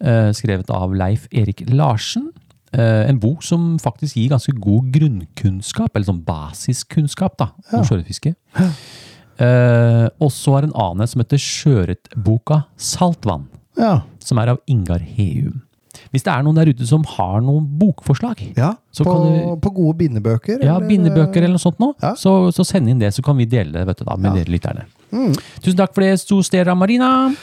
eh, 0.00 0.30
skrevet 0.36 0.70
av 0.70 0.94
Leif 0.94 1.26
Erik 1.34 1.64
Larsen. 1.72 2.28
Eh, 2.72 3.08
en 3.08 3.18
bok 3.22 3.42
som 3.42 3.76
faktisk 3.78 4.16
gir 4.18 4.30
ganske 4.32 4.54
god 4.58 4.92
grunnkunnskap, 4.94 5.90
eller 5.94 6.06
sånn 6.08 6.24
basiskunnskap, 6.26 7.36
da, 7.38 7.50
om 7.72 7.84
sjøørretfiske. 7.86 8.34
Og 10.22 10.30
så 10.30 10.56
er 10.56 10.62
det 10.64 10.70
en 10.70 10.80
annen 10.80 11.10
som 11.10 11.22
heter 11.22 11.38
Sjøørretboka 11.42 12.64
Saltvann, 12.78 13.48
Ja. 13.76 14.02
som 14.22 14.38
er 14.38 14.48
av 14.54 14.60
Ingar 14.70 15.00
Heum. 15.00 15.62
Hvis 16.14 16.22
det 16.22 16.30
er 16.30 16.44
noen 16.46 16.54
der 16.60 16.68
ute 16.70 16.86
som 16.86 17.02
har 17.16 17.40
noen 17.42 17.64
bokforslag, 17.80 18.38
ja. 18.56 18.68
Så 18.94 19.02
på, 19.02 19.10
kan 19.10 19.32
du- 19.34 19.56
på 19.64 19.72
gode 19.74 19.96
bindebøker? 19.98 20.62
ja, 20.62 20.76
eller- 20.76 20.86
bindebøker 20.88 21.42
eller 21.42 21.56
noe 21.58 21.64
sånt 21.64 21.80
nå, 21.82 21.88
Ja. 22.00 22.12
så, 22.14 22.52
så 22.54 22.62
send 22.64 22.88
inn 22.88 23.00
det, 23.02 23.10
så 23.16 23.22
kan 23.26 23.36
vi 23.36 23.46
dele 23.50 23.72
det 23.72 23.98
du, 23.98 24.04
da, 24.06 24.14
med 24.16 24.30
Ja. 24.30 24.44
dere 24.44 24.54
lytterne. 24.54 24.84
Tusen 25.60 25.76
takk 25.76 25.92
for 25.94 26.02
det, 26.06 26.14
Stostera 26.20 26.74
Marina. 26.78 27.34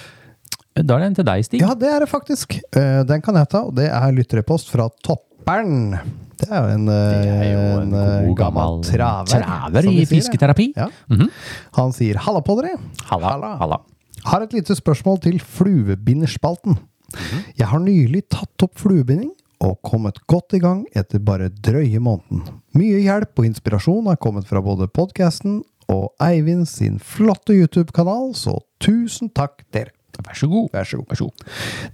Da 0.74 0.96
er 0.96 1.00
det 1.00 1.08
en 1.12 1.16
til 1.16 1.26
deg, 1.28 1.44
Stig. 1.44 1.60
Ja, 1.60 1.74
det 1.76 1.90
er 1.92 2.00
det 2.00 2.10
faktisk. 2.10 2.56
Eh, 2.74 3.04
den 3.04 3.22
kan 3.22 3.36
jeg 3.36 3.50
ta, 3.50 3.66
og 3.68 3.76
det 3.76 3.90
er 3.92 4.12
lytterepost 4.16 4.70
fra 4.72 4.88
Toppern. 5.04 6.00
Det 6.40 6.48
er 6.50 6.62
jo 6.64 6.74
en, 6.74 6.88
eh, 6.88 7.26
er 7.28 7.52
jo 7.52 7.82
en 7.82 7.94
en 7.94 8.28
god 8.30 8.38
gammel 8.38 8.82
traver. 8.88 9.44
traver 9.44 9.92
i 9.92 10.06
fisketerapi. 10.06 10.74
Ja. 10.78 10.88
Mhm. 11.10 11.30
Han 11.76 11.92
sier 11.92 12.16
'halla 12.16 12.42
på 12.42 12.56
dere'. 12.62 12.80
Halla, 13.12 13.58
halla. 13.58 13.78
Har 14.24 14.42
et 14.44 14.54
lite 14.54 14.76
spørsmål 14.76 15.20
til 15.22 15.40
fluebinderspalten. 15.40 16.78
Mhm. 17.16 17.44
Jeg 17.58 17.68
har 17.68 17.80
nylig 17.80 18.24
tatt 18.30 18.64
opp 18.64 18.78
fluebinding 18.80 19.32
og 19.62 19.78
kommet 19.86 20.18
godt 20.28 20.54
i 20.54 20.60
gang 20.60 20.86
etter 20.96 21.20
bare 21.20 21.50
drøye 21.50 22.00
måneden. 22.00 22.42
Mye 22.74 23.02
hjelp 23.04 23.38
og 23.40 23.46
inspirasjon 23.46 24.08
har 24.08 24.18
kommet 24.18 24.48
fra 24.50 24.62
både 24.62 24.88
podkasten 24.88 25.64
og 25.92 26.14
Eivind 26.24 26.68
sin 26.68 27.00
flotte 27.00 27.54
YouTube-kanal, 27.54 28.34
så 28.34 28.60
tusen 28.80 29.30
takk 29.30 29.64
dere. 29.72 29.92
Vær 30.22 30.36
så. 30.36 30.48
Vær 30.74 30.84
så 30.86 30.98
god. 31.00 31.08
Vær 31.10 31.16
så 31.18 31.24
god. 31.26 31.46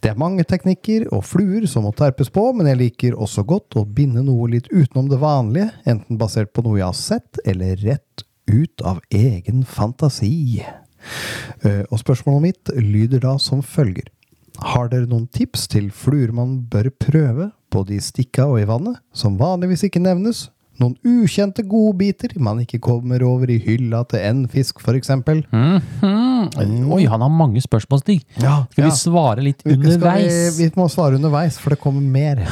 Det 0.02 0.10
er 0.12 0.18
mange 0.20 0.44
teknikker 0.44 1.06
og 1.14 1.24
fluer 1.24 1.68
som 1.70 1.84
må 1.84 1.92
terpes 1.96 2.30
på, 2.34 2.52
men 2.58 2.68
jeg 2.68 2.78
liker 2.78 3.16
også 3.16 3.44
godt 3.48 3.78
å 3.80 3.86
binde 3.86 4.24
noe 4.26 4.50
litt 4.52 4.68
utenom 4.74 5.08
det 5.10 5.20
vanlige, 5.22 5.70
enten 5.86 6.18
basert 6.18 6.52
på 6.52 6.64
noe 6.66 6.80
jeg 6.80 6.88
har 6.90 6.98
sett, 6.98 7.40
eller 7.46 7.76
rett 7.86 8.24
ut 8.50 8.82
av 8.84 9.00
egen 9.12 9.64
fantasi. 9.64 10.60
Eh, 11.64 11.84
Og 11.92 12.00
spørsmålet 12.02 12.42
mitt 12.42 12.72
lyder 12.76 13.20
da 13.24 13.38
som 13.38 13.62
følger. 13.62 14.10
Har 14.58 14.90
dere 14.92 15.06
noen 15.10 15.28
tips 15.30 15.68
til 15.72 15.90
fluer 15.94 16.32
man 16.36 16.60
bør 16.72 16.90
prøve, 17.02 17.52
både 17.74 17.98
i 17.98 18.02
stikka 18.02 18.48
og 18.50 18.62
i 18.62 18.68
vannet, 18.70 18.98
som 19.14 19.38
vanligvis 19.40 19.84
ikke 19.88 20.02
nevnes? 20.02 20.48
Noen 20.78 20.94
ukjente 21.10 21.64
godbiter 21.66 22.36
man 22.42 22.60
ikke 22.62 22.78
kommer 22.86 23.24
over 23.26 23.50
i 23.50 23.58
hylla 23.64 24.04
til 24.10 24.22
en 24.22 24.44
fisk, 24.52 24.82
for 24.84 24.98
eksempel? 24.98 25.42
mm. 25.50 26.92
Oi, 26.94 27.02
han 27.10 27.24
har 27.26 27.32
mange 27.34 27.62
spørsmål, 27.66 28.04
Stig. 28.04 28.22
Ja, 28.38 28.60
Skal 28.72 28.84
ja. 28.86 28.92
vi 28.92 29.00
svare 29.00 29.46
litt 29.46 29.66
underveis? 29.66 30.58
vi, 30.60 30.68
vi 30.68 30.72
må 30.78 30.86
svare 30.94 31.18
underveis, 31.18 31.58
for 31.62 31.74
det 31.74 31.82
kommer 31.82 32.02
mer. 32.06 32.44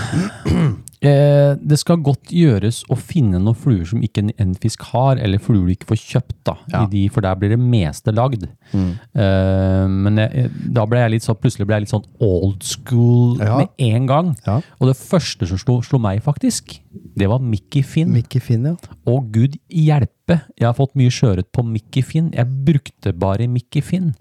Eh, 1.05 1.55
det 1.61 1.77
skal 1.81 1.99
godt 2.05 2.31
gjøres 2.33 2.79
å 2.89 2.95
finne 2.97 3.37
noen 3.41 3.57
fluer 3.57 3.85
som 3.87 4.01
ikke 4.05 4.23
en 4.23 4.31
N-fisk 4.49 4.81
har, 4.93 5.19
eller 5.21 5.41
fluer 5.43 5.67
du 5.67 5.73
ikke 5.75 5.89
får 5.91 5.99
kjøpt, 6.01 6.37
da. 6.47 6.55
Ja. 6.71 6.83
I 6.85 6.89
de, 6.93 7.03
for 7.13 7.25
der 7.25 7.37
blir 7.39 7.51
det 7.53 7.59
meste 7.61 8.13
lagd. 8.15 8.47
Eh, 8.73 9.85
men 9.91 10.17
jeg, 10.23 10.49
da 10.75 10.85
ble 10.89 11.03
jeg 11.03 11.13
litt 11.15 11.27
så, 11.27 11.35
plutselig 11.37 11.67
ble 11.69 11.77
jeg 11.79 11.85
litt 11.85 11.93
sånn 11.93 12.07
old 12.25 12.65
school 12.65 13.37
Ja. 13.43 13.59
med 13.61 13.69
en 13.91 14.09
gang. 14.09 14.33
Ja. 14.47 14.57
Og 14.79 14.89
det 14.89 14.97
første 14.97 15.47
som 15.49 15.61
slo, 15.61 15.77
slo 15.85 15.99
meg, 16.01 16.23
faktisk, 16.25 16.79
det 17.15 17.29
var 17.31 17.43
Mickey 17.43 17.83
Finn. 17.85 18.11
Mickey 18.15 18.41
Finn, 18.43 18.65
ja. 18.65 18.75
Og 19.11 19.29
gud 19.35 19.59
hjelpe, 19.69 20.41
jeg 20.57 20.65
har 20.67 20.73
fått 20.77 20.95
mye 20.97 21.13
sjøørret 21.13 21.51
på 21.53 21.63
Mickey 21.67 22.01
Finn. 22.01 22.31
Jeg 22.33 22.49
brukte 22.65 23.13
bare 23.13 23.47
Mickey 23.51 23.83
Finn. 23.85 24.13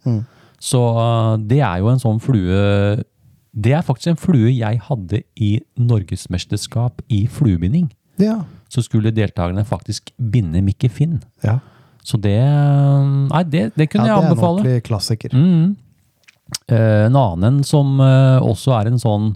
Så 0.64 0.78
uh, 0.80 1.34
det 1.40 1.58
er 1.60 1.80
jo 1.82 1.90
en 1.92 2.00
sånn 2.00 2.20
flue 2.24 3.02
Det 3.54 3.72
er 3.76 3.84
faktisk 3.86 4.12
en 4.12 4.20
flue 4.20 4.50
jeg 4.50 4.80
hadde 4.88 5.22
i 5.36 5.50
norgesmesterskap 5.78 7.04
i 7.08 7.24
fluebinding. 7.30 7.88
Ja. 8.18 8.40
Så 8.68 8.82
skulle 8.82 9.14
deltakerne 9.14 9.64
faktisk 9.66 10.10
binde 10.18 10.62
Mikke 10.64 10.90
Finn. 10.90 11.22
ja. 11.44 11.60
Så 12.04 12.18
det 12.20 12.36
Nei, 12.36 13.42
det, 13.48 13.70
det 13.78 13.86
kunne 13.88 14.10
ja 14.10 14.18
det 14.20 14.26
er 14.28 14.34
en 14.34 14.42
ordentlig 14.44 14.82
klassiker. 14.84 15.32
Mm. 15.32 15.70
Eh, 16.68 17.06
en 17.06 17.16
annen 17.16 17.62
som 17.64 17.96
eh, 18.04 18.44
også 18.44 18.74
er 18.76 18.90
en 18.90 19.00
sånn 19.00 19.30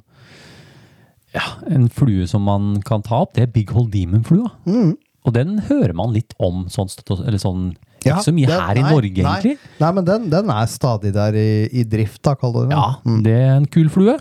en 1.69 1.89
flue 1.93 2.27
som 2.29 2.45
man 2.45 2.83
kan 2.85 3.01
ta 3.05 3.23
opp, 3.23 3.35
det 3.37 3.47
er 3.47 3.53
Big 3.55 3.73
Hole 3.73 3.89
Demon-flua. 3.93 4.51
Og 5.29 5.35
den 5.37 5.59
hører 5.69 5.93
man 5.97 6.13
litt 6.13 6.35
om 6.43 6.67
sånn, 6.73 6.91
eller 7.19 7.41
sånn 7.41 7.71
Ja, 8.05 8.15
Ikke 8.17 8.25
så 8.29 8.33
mye 8.35 8.47
den- 8.47 8.61
her 8.63 8.79
i 8.79 8.83
nei, 8.83 8.91
Norge, 8.93 9.23
nei. 9.23 9.33
egentlig. 9.41 9.57
Nei, 9.81 9.93
men 9.93 10.05
den, 10.07 10.29
den 10.31 10.51
er 10.55 10.67
stadig 10.71 11.13
der 11.13 11.35
i, 11.35 11.49
i 11.81 11.83
drift, 11.85 12.21
da, 12.23 12.35
kall 12.39 12.53
det 12.55 12.69
det. 12.69 12.77
Ja, 12.79 13.17
det 13.25 13.35
er 13.35 13.57
en 13.57 13.67
kul 13.67 13.89
flue. 13.91 14.15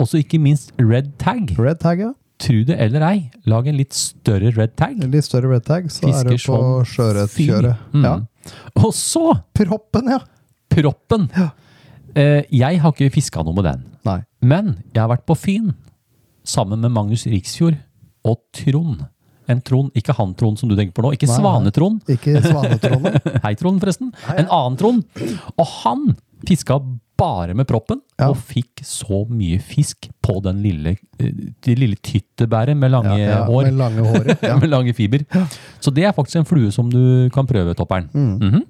Og 0.00 0.08
så 0.08 0.18
ikke 0.22 0.40
minst 0.42 0.72
red 0.80 1.12
tag. 1.22 1.52
Red 1.58 1.78
tag, 1.80 2.00
ja. 2.02 2.10
Tro 2.42 2.64
det 2.66 2.74
eller 2.82 3.04
ei, 3.06 3.30
lag 3.46 3.68
en 3.70 3.76
litt 3.78 3.94
større 3.94 4.50
red 4.56 4.72
tag. 4.76 4.96
Litt 5.12 5.24
større 5.28 5.52
red 5.52 5.62
tag, 5.68 5.86
så 5.94 6.08
er 6.10 6.24
du 6.26 6.34
på 6.34 6.58
sjøørretkjøret. 6.90 7.76
Mm. 7.94 8.02
Ja. 8.08 8.14
Og 8.82 8.90
så 8.98 9.36
Proppen, 9.54 10.08
ja. 10.10 10.18
proppen. 10.72 11.28
Eh, 12.16 12.42
jeg 12.50 12.80
har 12.82 12.92
ikke 12.92 13.12
fiska 13.14 13.44
noe 13.46 13.54
med 13.54 13.64
den. 13.68 13.84
Nei. 14.04 14.18
Men 14.42 14.72
jeg 14.92 15.00
har 15.04 15.12
vært 15.12 15.26
på 15.28 15.36
Fyn 15.38 15.70
sammen 16.44 16.82
med 16.82 16.90
Magnus 16.90 17.22
Riksfjord 17.30 17.78
og 18.26 18.40
Trond. 18.52 19.04
En 19.50 19.60
Trond, 19.60 19.90
ikke 19.98 20.14
han 20.14 20.34
Trond 20.38 20.58
som 20.60 20.68
du 20.70 20.76
tenker 20.78 20.94
på 20.94 21.02
nå, 21.02 21.12
ikke. 21.16 21.26
Svanetrond. 21.26 22.02
Ikke 22.12 22.38
Svanetronen. 22.44 23.16
Hei, 23.44 23.54
Trond, 23.58 23.80
forresten. 23.82 24.12
En 24.36 24.46
annen 24.48 24.76
Trond. 24.78 25.02
Og 25.56 25.66
han 25.82 26.12
fiska 26.46 26.78
bare 27.22 27.54
med 27.54 27.66
proppen, 27.68 28.00
Ja. 28.18 28.30
og 28.32 28.36
fikk 28.36 28.82
så 28.82 29.20
mye 29.30 29.60
fisk 29.62 30.08
på 30.22 30.40
den 30.42 30.62
lille, 30.62 30.96
eh, 31.22 31.30
det 31.62 31.76
lille 31.78 31.94
tyttebæret 32.02 32.74
med 32.76 32.90
lange 32.90 33.14
Ja, 33.18 33.28
ja, 33.38 33.44
hår. 33.46 33.68
med 33.70 33.78
lange 33.78 34.06
håret, 34.08 34.42
Ja. 34.48 34.56
med 34.58 34.70
lange 34.70 34.94
fiber. 34.94 35.22
Så 35.80 35.92
det 35.94 36.04
er 36.08 36.12
faktisk 36.16 36.40
en 36.40 36.48
flue 36.48 36.72
som 36.74 36.90
du 36.90 37.28
kan 37.34 37.46
prøve, 37.46 37.74
topperen. 37.78 38.08
-hmm. 38.12 38.62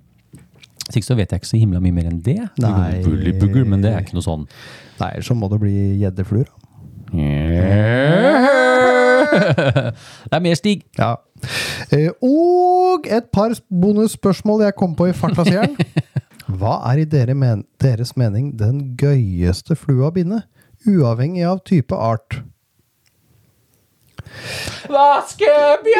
Hvis 0.89 0.97
ikke 0.97 1.07
så 1.07 1.15
vet 1.17 1.31
jeg 1.31 1.41
ikke 1.41 1.49
så 1.49 1.57
himla 1.59 1.81
mye 1.81 1.93
mer 1.95 2.05
enn 2.11 2.21
det. 2.23 2.39
Nei. 2.59 3.03
Bullybugger, 3.05 3.65
men 3.65 3.81
det 3.81 3.93
er 3.95 4.01
ikke 4.03 4.15
noe 4.19 4.23
sånn. 4.27 4.47
Nei, 5.01 5.13
så 5.23 5.35
må 5.35 5.49
det 5.49 5.61
bli 5.61 5.99
gjeddefluer. 6.03 6.47
Det 7.13 7.21
er 10.33 10.41
mer 10.41 10.55
Stig. 10.57 10.83
Ja. 10.99 11.15
Eh, 11.93 12.09
og 12.23 13.07
et 13.11 13.25
par 13.33 13.53
bonusspørsmål 13.69 14.63
jeg 14.67 14.75
kom 14.79 14.95
på 14.97 15.07
i 15.11 15.13
farta, 15.17 15.45
sier 15.45 15.61
han. 15.67 15.77
Hva 16.59 16.75
er 16.93 16.97
i 17.03 17.07
deres 17.09 18.17
mening 18.17 18.59
den 18.59 18.97
gøyeste 19.01 19.77
flua 19.79 20.07
å 20.11 20.15
binde? 20.15 20.43
Uavhengig 20.89 21.45
av 21.47 21.59
type 21.69 21.95
art. 21.97 22.43
Vaskebjørn! 24.91 25.93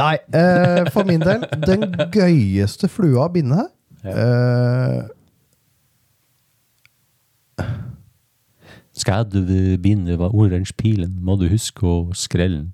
Nei, 0.00 0.16
eh, 0.32 0.90
for 0.94 1.04
min 1.04 1.20
del, 1.22 1.44
den 1.66 1.82
gøyeste 2.14 2.88
flua 2.88 3.26
å 3.26 3.32
binde 3.34 3.64
eh, 4.06 5.02
Skal 9.10 9.26
du 9.30 10.16
var 10.20 10.34
oransje 10.36 10.74
pilen, 10.78 11.16
må 11.24 11.34
du 11.40 11.48
huske 11.50 11.86
å 11.86 11.96
skrelle 12.16 12.62
den. 12.62 12.72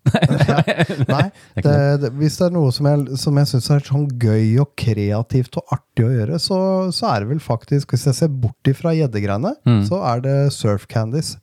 Nei, 1.15 1.25
det, 1.57 1.77
det, 2.03 2.11
hvis 2.21 2.37
det 2.39 2.49
er 2.49 2.55
noe 2.55 2.73
som 2.75 2.89
jeg, 2.91 3.19
som 3.21 3.41
jeg 3.41 3.51
syns 3.53 3.71
er 3.73 3.87
sånn 3.87 4.07
gøy 4.21 4.59
og 4.63 4.75
kreativt 4.79 5.57
og 5.61 5.77
artig 5.79 6.07
å 6.07 6.13
gjøre, 6.13 6.41
så, 6.43 6.59
så 6.95 7.09
er 7.15 7.25
det 7.25 7.31
vel 7.35 7.43
faktisk, 7.43 7.95
hvis 7.95 8.07
jeg 8.11 8.19
ser 8.21 8.35
bort 8.45 8.71
ifra 8.71 8.93
gjeddegreiene, 8.97 9.55
så 9.89 10.03
er 10.13 10.25
det 10.25 10.37
surf 10.55 10.85
candies. 10.91 11.37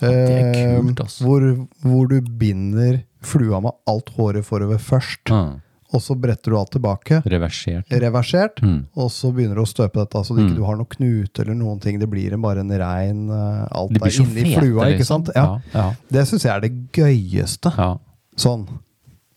det 0.00 0.10
er 0.14 0.52
kult, 0.54 0.94
kult, 0.96 1.00
Eh, 1.20 1.24
hvor, 1.26 1.44
hvor 1.84 2.06
du 2.08 2.20
binder 2.40 3.02
flua 3.20 3.60
med 3.60 3.76
alt 3.90 4.14
håret 4.16 4.46
forover 4.46 4.80
først, 4.80 5.28
Ah, 5.34 5.58
og 5.92 6.00
så 6.00 6.14
bretter 6.20 6.50
du 6.52 6.56
alt 6.58 6.70
tilbake. 6.70 7.22
reversert. 7.26 7.84
Reversert, 7.90 8.60
Mm. 8.62 8.86
og 8.96 9.10
så 9.10 9.32
begynner 9.34 9.54
du 9.56 9.62
å 9.62 9.66
støpe 9.68 9.94
dette, 10.04 10.22
så 10.24 10.36
det 10.36 10.44
ikke 10.46 10.56
du 10.56 10.64
har 10.64 10.76
noe 10.76 10.86
knute 10.86 11.40
eller 11.42 11.54
noen 11.54 11.80
ting. 11.80 11.98
Det 11.98 12.08
blir 12.10 12.30
bare 12.40 12.60
en 12.60 12.70
rein 12.70 13.28
eh, 13.30 13.66
Alt 13.72 13.90
er 13.92 14.10
inni 14.22 14.44
fete, 14.44 14.60
flua, 14.60 14.86
ikke 14.90 14.98
liksom. 14.98 15.24
sant? 15.26 15.30
Ja. 15.34 15.58
Ja, 15.74 15.92
Det 16.10 16.26
syns 16.28 16.42
jeg 16.44 16.52
er 16.56 16.60
det 16.60 16.92
gøyeste. 16.92 17.76
ja. 17.76 17.96
Sånn. 18.36 18.68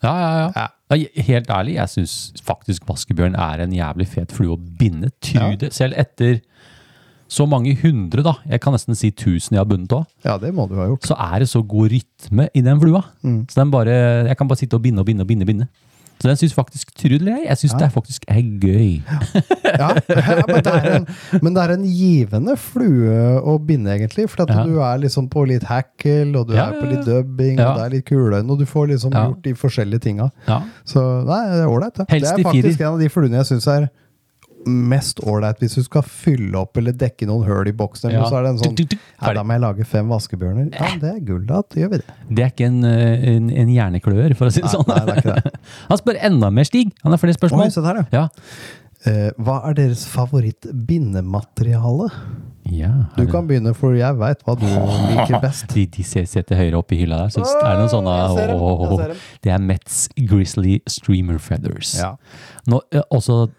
Ja, 0.04 0.14
ja, 0.20 0.32
ja. 0.38 0.52
Ja. 0.56 0.68
Ja, 0.94 1.24
Helt 1.24 1.48
ærlig, 1.48 1.74
jeg 1.76 1.88
syns 1.90 2.34
faktisk 2.44 2.86
vaskebjørn 2.86 3.34
er 3.40 3.62
en 3.64 3.72
jævlig 3.72 4.08
fet 4.08 4.32
flue 4.32 4.56
å 4.56 4.60
binde. 4.78 5.10
Tru 5.22 5.40
Ja. 5.40 5.56
det. 5.56 5.72
Selv 5.74 5.94
etter 5.98 6.42
så 7.30 7.48
mange 7.50 7.74
hundre, 7.82 8.22
da, 8.22 8.34
jeg 8.48 8.62
kan 8.62 8.74
nesten 8.76 8.96
si 8.96 9.10
tusen 9.10 9.56
jeg 9.56 9.60
har 9.60 9.66
bundet 9.66 9.90
òg, 9.90 10.06
Ja, 10.24 10.38
det 10.38 10.54
må 10.54 10.68
du 10.70 10.76
ha 10.76 10.86
gjort. 10.86 11.02
så 11.08 11.16
er 11.18 11.40
det 11.40 11.48
så 11.50 11.64
god 11.66 11.90
rytme 11.90 12.48
i 12.54 12.62
den 12.62 12.80
flua. 12.80 13.04
Mm. 13.24 13.48
Så 13.50 13.56
den 13.56 13.72
bare, 13.72 14.28
jeg 14.28 14.38
kan 14.38 14.48
bare 14.48 14.58
sitte 14.60 14.76
og 14.76 14.84
binde 14.84 15.00
og 15.00 15.06
binde 15.08 15.22
og 15.22 15.28
binde. 15.28 15.46
binde. 15.46 15.68
Så 16.22 16.30
den 16.30 16.38
syns 16.40 16.54
faktisk, 16.56 16.92
Trud 16.96 17.16
eller 17.20 17.34
jeg. 17.40 17.46
jeg 17.50 17.58
syns 17.58 17.74
det 17.80 17.86
er 17.88 17.92
faktisk 17.92 18.24
er 18.32 18.42
gøy. 18.62 19.02
Ja, 19.82 19.88
men, 20.48 20.60
det 20.64 20.72
er 20.74 20.86
en, 21.00 21.08
men 21.42 21.56
det 21.56 21.64
er 21.64 21.72
en 21.74 21.84
givende 21.90 22.54
flue 22.60 23.16
å 23.42 23.58
binde, 23.60 23.92
egentlig. 23.96 24.30
For 24.30 24.46
Ja. 24.48 24.64
du 24.64 24.78
er 24.80 25.02
liksom 25.02 25.28
på 25.34 25.46
litt 25.50 25.64
hackle, 25.68 26.36
og 26.40 26.48
du 26.48 26.54
Ja, 26.56 26.70
er 26.70 26.80
på 26.80 26.90
litt 26.92 27.06
dubbing, 27.08 27.58
Ja. 27.58 27.72
og 27.72 27.78
det 27.80 27.86
er 27.86 27.90
litt 27.98 28.06
kuløyne, 28.06 28.50
og 28.50 28.60
du 28.60 28.66
får 28.66 28.88
liksom 28.94 29.12
Ja. 29.14 29.26
gjort 29.30 29.42
de 29.44 29.54
forskjellige 29.54 30.00
tinga. 30.02 30.32
Ja. 30.48 30.62
Så 30.86 31.02
nei, 31.26 31.42
det 31.50 31.60
er 31.64 31.68
ålreit, 31.68 31.94
det. 31.98 32.08
Det 32.08 32.24
er 32.24 32.44
faktisk 32.44 32.80
en 32.82 32.94
av 32.94 33.00
de 33.00 33.10
fluene 33.10 33.36
jeg 33.42 33.46
syns 33.52 33.68
er 33.68 33.90
mest 34.70 35.20
ålreit 35.28 35.60
hvis 35.62 35.76
du 35.78 35.84
skal 35.86 36.04
fylle 36.08 36.58
opp 36.60 36.78
eller 36.80 36.94
dekke 36.98 37.28
noen 37.30 37.44
høl 37.48 37.68
i 37.72 37.76
boksen. 37.78 38.12
Ja. 38.14 38.22
Så 38.30 38.36
er 38.40 38.44
det 38.46 38.52
en 38.54 38.62
sånn 38.62 38.78
Da 39.38 39.44
må 39.44 39.52
jeg 39.58 39.64
lage 39.64 39.84
fem 39.88 40.08
vaskebjørner. 40.12 40.68
Ja, 40.76 40.88
det 41.02 41.10
er 41.16 41.20
gull, 41.26 41.44
da 41.50 41.58
gjør 41.78 41.90
vi 41.96 42.00
det. 42.04 42.10
Det 42.30 42.42
er 42.46 42.50
ikke 42.54 42.70
en, 42.70 42.80
eh, 42.88 43.16
en, 43.34 43.46
en 43.64 43.70
hjerneklør, 43.74 44.32
for 44.40 44.46
å 44.50 44.52
si 44.54 44.62
det 44.64 44.70
Nei, 44.70 44.76
sånn. 44.78 44.88
nei, 44.92 45.02
det 45.08 45.14
er 45.16 45.20
ikke 45.24 45.38
det. 45.40 45.46
Han 45.90 45.98
spør 46.04 46.18
enda 46.32 46.48
mer, 46.54 46.66
Stig. 46.70 46.88
Han 47.04 47.12
har 47.16 47.20
flere 47.22 47.36
Oi, 47.36 47.40
spørsmål. 47.42 47.64
se 47.74 47.82
der, 47.86 47.96
ja. 48.14 48.26
Eh, 49.04 49.32
hva 49.44 49.58
er 49.68 49.74
deres 49.76 50.06
favoritt-bindemateriale? 50.08 52.06
ja. 52.72 52.92
Du 53.18 53.26
kan 53.28 53.44
begynne, 53.48 53.74
for 53.76 53.92
jeg 53.98 54.16
veit 54.16 54.40
hva 54.48 54.56
du 54.56 54.64
liker 54.64 55.42
best. 55.44 55.68
De, 55.74 55.84
de 55.92 56.04
ser- 56.08 56.24
sitter 56.30 56.56
høyere 56.62 56.78
opp 56.80 56.92
i 56.96 57.02
hylla 57.02 57.18
der. 57.26 57.32
Så 57.36 57.44
det 57.44 57.68
er 57.68 57.76
noen 57.82 57.92
sånne 57.92 58.14
oh, 58.56 58.88
oh, 58.88 58.96
dem. 59.02 59.12
Det 59.44 59.52
er 59.52 59.60
Mets 59.60 60.06
Grizzly 60.16 60.80
Streamer 60.88 61.36
Feathers. 61.44 61.98
Ja. 62.00 62.14
Nå, 62.72 62.80
eh, 62.96 63.04
også 63.12 63.50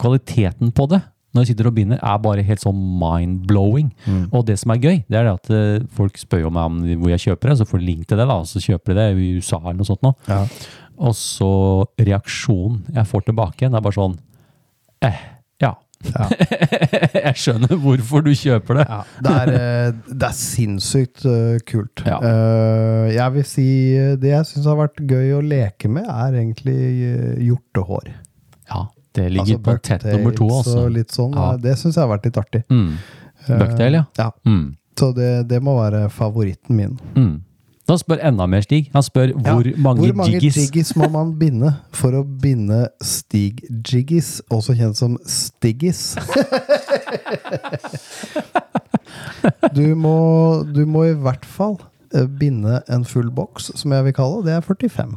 Kvaliteten 0.00 0.72
på 0.76 0.88
det 0.92 1.02
når 1.36 1.44
jeg 1.44 1.52
sitter 1.52 1.68
og 1.68 1.76
binder, 1.76 2.00
er 2.00 2.20
bare 2.24 2.44
helt 2.48 2.62
sånn 2.62 2.78
mind-blowing. 2.96 3.90
Mm. 4.06 4.24
Og 4.32 4.46
det 4.48 4.56
som 4.62 4.72
er 4.72 4.80
gøy, 4.80 4.98
det 5.04 5.20
er 5.20 5.28
det 5.28 5.34
at 5.34 5.52
eh, 5.52 5.86
folk 5.98 6.16
spør 6.16 6.46
jo 6.46 6.52
meg 6.56 6.70
om 6.70 6.80
hvor 7.02 7.12
jeg 7.12 7.26
kjøper 7.26 7.52
det, 7.52 7.58
så 7.60 7.68
får 7.68 7.82
de 7.82 7.88
link 7.90 8.08
til 8.08 8.20
det, 8.20 8.24
da, 8.30 8.40
og 8.40 8.48
så 8.48 8.62
kjøper 8.64 8.94
de 8.94 8.98
det 9.02 9.06
i 9.20 9.30
USA 9.36 9.60
eller 9.60 9.80
noe 9.82 9.90
sånt 9.90 10.06
nå. 10.06 10.14
Ja. 10.30 10.42
Og 10.96 11.16
så 11.18 11.50
reaksjonen 12.00 12.86
jeg 12.96 13.10
får 13.10 13.26
tilbake 13.28 13.60
igjen, 13.60 13.76
er 13.76 13.84
bare 13.84 13.98
sånn 13.98 14.16
eh, 15.04 15.24
ja. 15.60 15.74
jeg 17.26 17.32
skjønner 17.40 17.78
hvorfor 17.80 18.24
du 18.24 18.32
kjøper 18.36 18.80
det. 18.80 18.84
Ja, 18.88 18.98
det, 19.24 19.32
er, 19.32 19.52
eh, 19.56 19.88
det 20.12 20.28
er 20.28 20.36
sinnssykt 20.38 21.24
eh, 21.28 21.56
kult. 21.68 22.04
Ja. 22.06 22.18
Jeg 23.12 23.34
vil 23.36 23.46
si 23.48 23.68
det 24.20 24.32
jeg 24.32 24.48
syns 24.48 24.68
har 24.70 24.80
vært 24.80 25.00
gøy 25.00 25.36
å 25.38 25.42
leke 25.44 25.90
med, 25.92 26.08
er 26.08 26.36
egentlig 26.40 26.78
eh, 27.10 27.42
hjortehår. 27.48 28.12
Det 29.16 29.26
ligger 29.32 29.56
Altså 29.56 29.64
på 29.66 29.76
tett 29.90 30.04
nummer 30.12 30.36
to, 30.36 30.48
altså. 30.60 30.86
litt 30.92 31.10
sånn. 31.16 31.32
Ja. 31.36 31.48
eh, 31.54 31.60
Det 31.64 31.74
syns 31.80 31.96
jeg 31.96 32.02
har 32.04 32.12
vært 32.14 32.28
litt 32.30 32.40
artig. 32.42 32.62
Mm. 32.70 32.90
Bucktail, 33.46 33.92
ja. 34.00 34.04
Ja, 34.18 34.30
Mm. 34.44 34.66
Så 34.96 35.10
det, 35.12 35.44
det 35.50 35.58
må 35.60 35.74
være 35.76 36.06
favoritten 36.08 36.76
min. 36.78 36.94
Mm. 37.16 37.34
Da 37.86 37.94
spør 38.00 38.18
enda 38.24 38.46
mer, 38.50 38.62
Stig. 38.64 38.88
Han 38.94 39.02
spør 39.04 39.34
hvor 39.36 39.66
Ja, 39.68 39.76
mange, 39.78 40.00
Hvor 40.08 40.14
mange 40.18 40.32
jiggis 40.40 40.56
jiggis 40.56 40.94
må 40.98 41.06
man 41.12 41.34
binde 41.38 41.68
for 41.94 42.16
å 42.18 42.22
binde 42.24 42.88
Stig-jiggis, 43.04 44.40
også 44.50 44.74
kjent 44.74 44.96
som 44.98 45.18
Stiggis? 45.22 46.16
du, 49.76 49.94
må, 49.94 50.64
du 50.74 50.82
må 50.88 51.04
i 51.10 51.14
hvert 51.14 51.44
fall 51.46 51.76
eh, 52.14 52.26
binde 52.26 52.80
en 52.92 53.04
full 53.06 53.30
boks, 53.30 53.70
som 53.78 53.92
jeg 53.94 54.04
vil 54.08 54.14
kalle 54.16 54.42
det. 54.46 54.50
Det 54.50 54.56
er 54.56 54.60
45. 54.66 55.16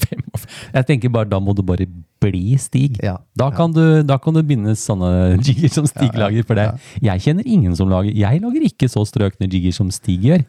Jeg 0.74 0.86
tenker 0.88 1.08
bare, 1.12 1.28
da 1.30 1.38
må 1.42 1.52
du 1.54 1.62
bare 1.66 1.86
bli 2.20 2.56
Stig. 2.60 2.98
Ja. 3.02 3.16
Da, 3.38 3.50
kan 3.54 3.72
du, 3.72 4.02
da 4.06 4.18
kan 4.20 4.36
du 4.36 4.42
begynne 4.42 4.74
sånne 4.78 5.10
jigger 5.46 5.72
som 5.72 5.88
Stig 5.88 6.10
Ja, 6.10 6.14
ja, 6.14 6.22
lager. 6.26 6.46
For 6.48 6.58
det. 6.58 6.68
Jeg 7.04 7.24
kjenner 7.24 7.48
ingen 7.48 7.76
som 7.78 7.90
lager 7.92 8.12
Jeg 8.14 8.42
lager 8.44 8.66
ikke 8.68 8.90
så 8.92 9.04
strøkne 9.08 9.48
jigger 9.50 9.74
som 9.76 9.90
Stig 9.94 10.20
gjør. 10.28 10.44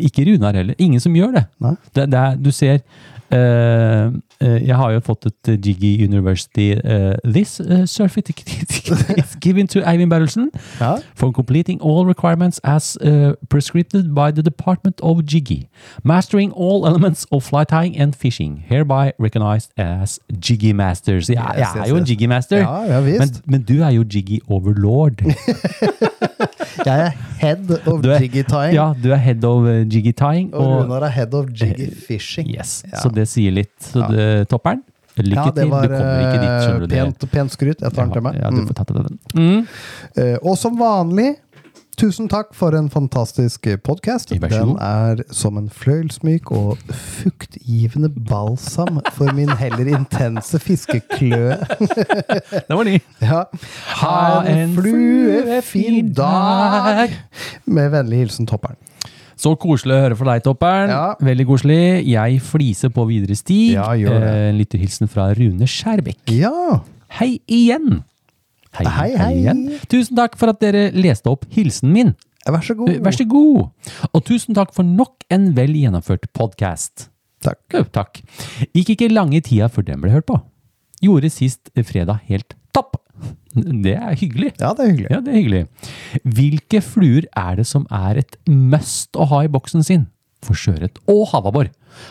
Ikke 0.00 0.26
Runar 0.28 0.56
heller. 0.58 0.78
Ingen 0.82 1.02
som 1.02 1.14
gjør 1.16 1.36
det. 1.38 1.46
Det, 1.94 2.08
det 2.12 2.20
er, 2.20 2.38
du 2.40 2.50
ser 2.54 2.82
Jeg 3.30 4.76
har 4.76 4.90
jo 4.92 5.00
fått 5.00 5.26
et 5.26 5.48
eh, 5.48 5.56
Jiggy 5.66 6.04
University 6.04 6.72
eh, 6.84 7.14
This 7.24 7.60
certificate 7.86 8.50
is 9.18 9.36
given 9.40 9.66
to 9.68 9.80
Eivind 9.80 10.10
Berrelsen 10.10 10.50
Ja. 10.80 10.96
for 11.14 11.32
completing 11.32 11.80
all 11.82 12.04
requirements 12.06 12.60
as 12.64 12.96
prescribed 13.48 13.92
by 14.14 14.30
the 14.30 14.42
Department 14.42 15.00
of 15.02 15.22
Jiggy. 15.26 15.68
Mastering 16.04 16.52
all 16.52 16.86
elements 16.86 17.26
of 17.30 17.42
fly 17.42 17.64
tying 17.64 17.96
and 18.00 18.14
fishing. 18.14 18.62
Hereby 18.68 19.12
recognized 19.18 19.70
as 19.78 20.20
Jiggy 20.48 20.72
Masters. 20.72 21.28
Jeg, 21.28 21.54
jeg 21.56 21.68
er 21.84 21.88
jo 21.88 21.96
en. 21.96 22.04
Jiggy 22.04 22.26
Master, 22.26 22.58
Ja, 22.58 23.00
men, 23.00 23.30
men 23.46 23.62
du 23.62 23.82
er 23.82 23.90
jo 23.90 24.04
Jiggy 24.14 24.40
Overlord. 24.48 25.22
Jeg 26.86 27.00
er 27.06 27.10
head 27.40 27.70
of 27.86 28.04
er- 28.04 28.18
jiggy 28.20 28.42
tying, 28.48 28.74
ja, 28.74 28.92
du 29.02 29.10
er 29.12 29.16
head 29.16 29.44
of 29.44 29.66
Jiggy 29.92 30.12
tying. 30.12 30.54
og 30.54 30.66
Og, 30.66 30.82
Runar 30.84 31.02
er 31.06 31.08
head 31.08 31.34
of 31.34 31.46
jiggy 31.60 31.86
fishing. 32.08 32.48
yes, 32.58 32.84
Ja. 32.92 33.00
Så 33.00 33.08
det 33.14 33.28
sier 33.30 33.54
litt. 33.54 33.74
Så 33.82 34.04
det, 34.10 34.48
topperen, 34.50 34.82
lykke 35.16 35.46
Ja, 35.46 35.50
det 35.54 35.68
var 35.70 35.86
Du 35.88 35.94
kommer 35.94 36.26
ikke 36.26 36.42
dit, 36.42 36.92
eh, 36.92 37.04
pent, 37.04 37.30
pent 37.30 37.52
skryt. 37.54 37.80
Jeg 37.80 37.92
tar 37.94 38.04
den 38.08 38.12
til 38.12 38.22
meg. 38.26 38.34
Ja, 38.40 38.50
du 38.50 38.60
Mm. 38.62 38.68
får 38.68 38.74
tatt 38.80 38.94
det 38.94 39.06
den. 39.06 39.18
Mm. 39.34 39.66
Uh, 40.18 40.36
og 40.42 40.56
som 40.58 40.76
vanlig 40.78 41.36
tusen 41.96 42.26
takk 42.28 42.48
for 42.58 42.74
en 42.74 42.88
fantastisk 42.90 43.68
podkast. 43.86 44.30
Den 44.34 44.76
er 44.82 45.20
som 45.30 45.56
en 45.60 45.68
fløyelsmyk 45.70 46.50
og 46.50 46.76
fuktgivende 46.90 48.08
balsam 48.10 48.98
for 49.14 49.30
min 49.32 49.48
heller 49.48 49.86
intense 49.94 50.58
fiskekløe. 50.58 51.54
den 52.66 52.76
var 52.76 52.82
ny. 52.84 52.98
Ja. 53.22 53.44
Ha 54.02 54.42
en 54.50 54.74
fluefin 54.74 56.12
dag! 56.18 57.14
Med 57.66 57.90
vennlig 57.94 58.24
hilsen 58.24 58.46
Topperen. 58.50 58.76
Så 59.36 59.54
koselig 59.58 59.96
å 59.96 60.02
høre 60.04 60.16
fra 60.18 60.32
deg, 60.34 60.44
Topperen. 60.46 60.90
Ja. 60.92 61.14
Veldig 61.24 61.46
koselig. 61.48 61.78
Jeg 62.06 62.40
fliser 62.46 62.92
på 62.94 63.04
videre 63.08 63.34
stig. 63.38 63.72
Ja, 63.74 63.88
gjør 63.98 64.20
det. 64.22 64.28
Eh, 64.30 64.48
En 64.52 64.58
lytterhilsen 64.60 65.10
fra 65.10 65.28
Rune 65.34 65.66
Skjærbekk. 65.70 66.20
Ja. 66.30 66.80
Hei 67.18 67.40
igjen! 67.50 68.02
Hei, 68.74 68.86
Hei, 68.90 69.10
hei. 69.18 69.32
igjen. 69.42 69.64
Tusen 69.90 70.16
takk 70.18 70.34
for 70.38 70.50
at 70.50 70.58
dere 70.62 70.88
leste 70.94 71.30
opp 71.30 71.44
hilsen 71.54 71.92
min. 71.94 72.14
Vær 72.46 72.60
så 72.62 72.74
god. 72.76 72.90
Eh, 72.90 72.98
Vær 73.06 73.14
så 73.14 73.26
god. 73.30 73.68
Og 74.12 74.24
tusen 74.26 74.54
takk 74.58 74.72
for 74.74 74.82
nok 74.86 75.22
en 75.30 75.52
vel 75.56 75.74
gjennomført 75.78 76.26
podkast. 76.34 77.08
Takk. 77.44 77.60
Jo, 77.72 77.84
takk. 77.94 78.22
Gikk 78.74 78.94
ikke 78.96 79.10
lange 79.12 79.40
tida 79.44 79.68
før 79.68 79.84
den 79.86 80.00
ble 80.02 80.10
hørt 80.14 80.26
på. 80.26 80.40
Gjorde 81.04 81.30
sist 81.30 81.70
fredag 81.84 82.20
helt. 82.30 82.54
Det 83.54 83.94
er 83.94 84.16
hyggelig. 84.18 84.52
Ja, 84.58 84.72
det 84.74 84.84
er 84.84 84.90
hyggelig. 84.90 85.10
Ja, 85.12 85.20
det 85.22 85.32
er 85.32 85.38
hyggelig. 85.38 85.62
Hvilke 86.38 86.82
fluer 86.84 87.28
er 87.38 87.60
det 87.60 87.66
som 87.70 87.86
er 87.94 88.20
et 88.24 88.36
must 88.50 89.14
å 89.16 89.28
ha 89.30 89.44
i 89.46 89.50
boksen 89.52 89.84
sin? 89.86 90.08
For 90.44 90.58
sjøørret 90.58 90.98
og 91.08 91.24
havabbor. 91.30 91.70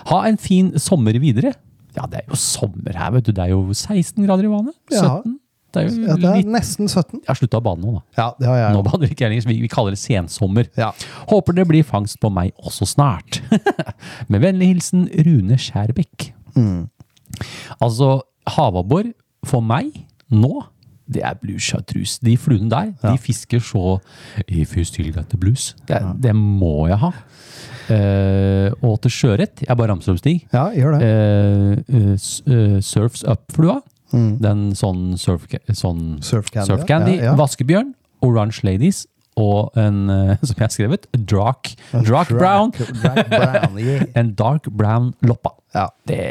Ha 0.09 0.23
en 0.29 0.39
fin 0.41 0.71
sommer 0.81 1.17
videre. 1.21 1.53
Ja, 1.93 2.07
det 2.09 2.23
er 2.23 2.31
jo 2.31 2.39
sommer 2.39 2.95
her, 2.97 3.11
vet 3.13 3.27
du. 3.27 3.33
Det 3.35 3.43
er 3.43 3.53
jo 3.53 3.65
16 3.69 4.23
grader 4.25 4.47
i 4.47 4.51
vannet. 4.53 4.77
Ja. 4.93 5.19
17. 5.21 5.39
Det 5.73 5.81
er 5.81 5.87
jo 5.87 6.05
Ja, 6.05 6.15
det 6.21 6.31
er 6.31 6.49
nesten 6.53 6.87
17. 6.89 7.21
Jeg 7.23 7.29
har 7.31 7.37
slutta 7.37 7.57
å 7.57 7.65
bade 7.65 7.81
nå, 7.81 7.95
da. 7.95 8.01
Ja, 8.17 8.27
det 8.37 8.49
har 8.49 8.59
jeg. 8.59 8.75
Nå 8.75 8.83
bader 8.85 9.13
ikke 9.13 9.25
jeg 9.25 9.33
lenger, 9.33 9.47
vi, 9.49 9.57
vi 9.63 9.69
kaller 9.71 9.95
det 9.95 10.01
sensommer. 10.01 10.69
Ja. 10.77 10.91
Håper 11.31 11.57
det 11.57 11.65
blir 11.69 11.85
fangst 11.87 12.19
på 12.21 12.29
meg 12.33 12.53
også 12.61 12.87
snart. 12.89 13.41
Med 14.31 14.43
vennlig 14.45 14.69
hilsen 14.75 15.07
Rune 15.25 15.57
Skjærbekk. 15.61 16.29
Mm. 16.53 16.85
Altså, 17.81 18.19
havabbor 18.53 19.09
for 19.49 19.65
meg 19.65 19.89
nå, 20.33 20.61
det 21.13 21.23
er 21.25 21.37
blue 21.41 21.61
chartreuse. 21.61 22.19
De 22.25 22.35
fluene 22.39 22.69
der, 22.71 22.93
de 23.03 23.17
fisker 23.21 23.61
så 23.63 23.99
If 24.47 24.75
you 24.77 24.85
still 24.87 25.11
got 25.13 25.29
the 25.29 25.37
blues. 25.37 25.75
Det, 25.87 26.01
det 26.23 26.35
må 26.35 26.87
jeg 26.89 26.99
ha. 27.03 27.13
Uh, 27.83 28.71
og 28.87 29.01
til 29.03 29.11
sjøørret, 29.11 29.63
jeg 29.67 29.77
bare 29.77 29.91
ramser 29.91 30.13
opp 30.13 30.21
stig. 30.21 30.37
Ja, 30.53 30.69
gjør 30.71 30.95
det. 30.97 31.09
Uh, 31.89 32.13
uh, 32.15 32.77
surfs 32.81 33.25
up-flua. 33.27 33.81
Mm. 34.13 34.29
Den 34.43 34.61
sånn 34.77 35.17
surf, 35.17 35.47
sånn 35.73 36.19
Surf 36.23 36.51
Candy. 36.53 36.69
Surf 36.69 36.85
Candy, 36.89 37.17
Ja, 37.17 37.31
ja. 37.31 37.33
Vaskebjørn, 37.39 37.95
Orange 38.23 38.61
Ladies 38.63 39.07
og 39.41 39.73
en, 39.81 40.05
som 40.45 40.53
jeg 40.53 40.61
har 40.61 40.73
skrevet, 40.75 41.07
Dark, 41.17 41.73
En 41.97 42.05
Brown. 42.05 42.75
Brown, 43.01 43.79
yeah. 43.81 44.05
En 44.19 44.35
Dark 44.37 44.69
Brown 44.69 45.15
Loppa. 45.25 45.55
Ja. 45.73 45.87
Det, 46.07 46.21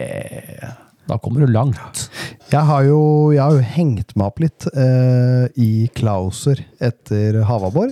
da 1.09 1.18
kommer 1.18 1.40
du 1.46 1.53
langt. 1.53 2.09
Jeg 2.53 2.62
har 2.68 2.84
jo, 2.86 2.98
jeg 3.34 3.42
har 3.42 3.57
jo 3.59 3.64
hengt 3.74 4.14
meg 4.16 4.26
opp 4.30 4.40
litt 4.44 4.66
eh, 4.74 5.46
i 5.59 5.88
Klauser 5.96 6.62
etter 6.80 7.40
havabbor. 7.48 7.90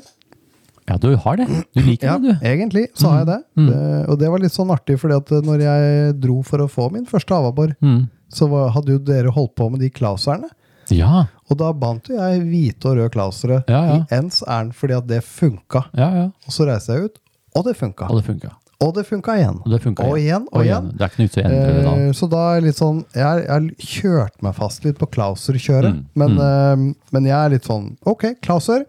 Ja, 0.90 0.96
du 0.98 1.12
har 1.22 1.36
det. 1.38 1.46
Du 1.74 1.82
liker 1.86 2.06
Ja, 2.08 2.14
det, 2.18 2.36
du. 2.40 2.46
egentlig 2.46 2.86
så 2.98 3.10
har 3.12 3.18
jeg 3.20 3.28
det. 3.30 3.40
Mm. 3.60 3.66
det. 3.70 3.82
Og 4.10 4.18
det 4.18 4.30
var 4.32 4.42
litt 4.42 4.54
sånn 4.56 4.72
artig, 4.74 4.96
fordi 4.98 5.18
at 5.20 5.30
når 5.46 5.62
jeg 5.62 6.14
dro 6.22 6.40
for 6.46 6.64
å 6.64 6.70
få 6.70 6.88
min 6.94 7.06
første 7.06 7.34
havabbor, 7.36 7.76
Mm. 7.82 8.08
så 8.30 8.48
hadde 8.74 8.96
jo 8.96 8.98
dere 8.98 9.30
holdt 9.34 9.54
på 9.58 9.68
med 9.70 9.80
de 9.84 9.90
klauserne. 9.90 10.50
Ja, 10.90 11.26
Og 11.50 11.56
da 11.58 11.68
bandt 11.72 12.08
jo 12.10 12.16
jeg 12.18 12.40
hvite 12.48 12.88
og 12.90 12.96
røde 12.98 13.10
klausere 13.14 13.60
Ja, 13.70 13.80
ja. 13.86 13.96
i 14.00 14.14
ens 14.16 14.40
ærend 14.42 14.74
fordi 14.74 14.96
at 14.96 15.06
det 15.06 15.20
funka. 15.22 15.84
ja, 15.94 16.08
ja. 16.14 16.24
Og 16.46 16.50
så 16.54 16.66
reiste 16.66 16.94
jeg 16.96 17.04
ut, 17.10 17.18
og 17.54 17.64
det 17.66 17.76
funka. 17.78 18.08
Og 18.10 18.18
det 18.18 18.26
funka. 18.26 18.50
Og 18.80 18.94
det 18.96 19.04
funka 19.04 19.34
igjen. 19.36 19.58
Og 19.60 19.72
det 19.74 19.80
Og 20.00 20.14
igjen, 20.16 20.46
og 20.52 20.64
igjen. 20.64 20.86
Det 20.96 21.04
er 21.04 21.10
ikke 21.10 21.20
noe 21.20 21.26
vits 21.28 21.36
i 21.36 21.42
å 21.42 21.44
endre 21.48 21.74
det 21.74 21.82
da. 21.84 21.92
Eh, 21.96 22.12
så 22.16 22.28
da 22.32 22.44
er 22.46 22.54
jeg 22.56 22.64
litt 22.64 22.78
sånn 22.80 23.02
Jeg 23.14 23.42
har 23.50 23.66
kjørt 23.76 24.40
meg 24.46 24.56
fast 24.56 24.86
litt 24.86 24.98
på 25.00 25.08
Klauser-kjøret. 25.16 25.98
Mm, 25.98 26.06
Men, 26.22 26.38
eh, 26.40 26.86
men 27.12 27.28
jeg 27.28 27.36
er 27.36 27.52
litt 27.56 27.68
sånn 27.68 27.92
Ok, 28.08 28.24
Klauser. 28.40 28.86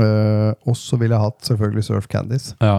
Uh, 0.00 0.54
og 0.64 0.72
så 0.78 0.96
ville 0.96 1.12
jeg 1.12 1.20
hatt 1.20 1.48
selvfølgelig 1.50 1.82
Surf 1.84 2.06
Candies. 2.08 2.54
Ja. 2.64 2.78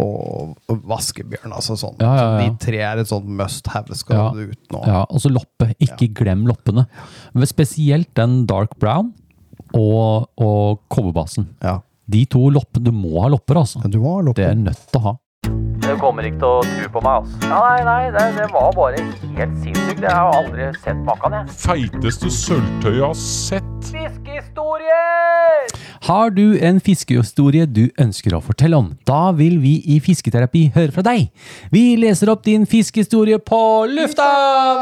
Og, 0.00 0.52
og 0.70 0.84
Vaskebjørn, 0.88 1.50
altså 1.52 1.74
sånn. 1.76 1.96
Ja, 2.00 2.12
ja, 2.14 2.26
ja. 2.36 2.36
de 2.44 2.60
tre 2.62 2.78
er 2.86 3.00
et 3.02 3.10
sånt 3.10 3.26
must 3.26 3.66
have. 3.74 3.96
Skal 3.98 4.16
Ja. 4.16 4.28
du 4.30 4.52
ut 4.52 4.70
nå. 4.70 4.82
Ja, 4.86 5.00
og 5.08 5.20
så 5.24 5.32
loppe. 5.32 5.72
Ikke 5.82 6.08
glem 6.14 6.46
loppene. 6.46 6.86
Men 7.34 7.50
spesielt 7.50 8.12
den 8.14 8.44
dark 8.46 8.78
brown 8.78 9.10
og, 9.74 10.30
og 10.38 10.80
kobberbasen. 10.92 11.50
Ja. 11.64 11.80
De 12.12 12.24
to 12.30 12.46
loppene, 12.52 12.84
du 12.84 12.94
må 12.94 13.20
ha 13.22 13.28
lopper, 13.32 13.58
altså. 13.62 13.82
Du 13.90 13.98
må 14.02 14.16
ha 14.18 14.32
Det 14.32 14.46
er 14.46 14.58
nødt 14.58 14.86
til 14.90 15.00
å 15.00 15.04
ha. 15.10 15.16
Du 15.92 15.98
kommer 16.00 16.24
ikke 16.24 16.38
til 16.40 16.48
å 16.48 16.60
tro 16.64 16.86
på 16.94 17.00
meg, 17.04 17.18
altså. 17.20 17.48
Ja, 17.50 17.58
nei, 17.60 17.80
nei, 17.84 18.04
det, 18.14 18.22
det 18.38 18.46
var 18.54 18.70
bare 18.72 19.02
helt 19.36 19.58
sinnssykt. 19.60 20.00
Jeg 20.00 20.14
har 20.16 20.32
aldri 20.38 20.68
sett 20.80 21.02
maken, 21.04 21.34
jeg. 21.36 21.56
Feiteste 21.60 22.30
sølvtøyet 22.32 22.96
jeg 22.96 23.04
har 23.04 23.18
sett. 23.20 23.68
Fiskehistorier! 23.92 25.68
Har 26.08 26.32
du 26.34 26.56
en 26.64 26.80
fiskehistorie 26.82 27.66
du 27.68 27.82
ønsker 28.00 28.34
å 28.34 28.40
fortelle 28.42 28.78
om? 28.78 28.88
Da 29.06 29.34
vil 29.36 29.58
vi 29.62 29.74
i 29.94 29.98
Fisketerapi 30.02 30.64
høre 30.74 30.94
fra 30.96 31.04
deg. 31.06 31.28
Vi 31.74 31.84
leser 32.00 32.32
opp 32.32 32.42
din 32.48 32.64
fiskehistorie 32.66 33.36
på 33.44 33.60
lufta! 33.92 34.26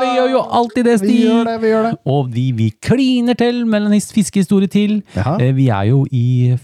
Vi 0.01 0.15
gjør 0.15 0.31
jo 0.37 0.45
alltid 0.61 0.89
det, 0.93 0.97
Vi 1.03 1.19
gjør 1.27 1.45
det, 1.51 1.59
vi 1.67 1.75
gjør 1.75 1.91
det. 1.91 1.93
Og 2.15 2.31
vi, 2.33 2.47
vi 2.57 2.71
kliner 2.87 3.35
til 3.41 3.65
med 3.67 3.91
en 3.91 3.99
fiskehistorie 4.01 4.71
til. 4.73 5.01
Ja. 5.19 5.35
Eh, 5.43 5.53
Vi 5.59 5.69
er 5.75 5.91
jo 5.91 6.05
i 6.15 6.55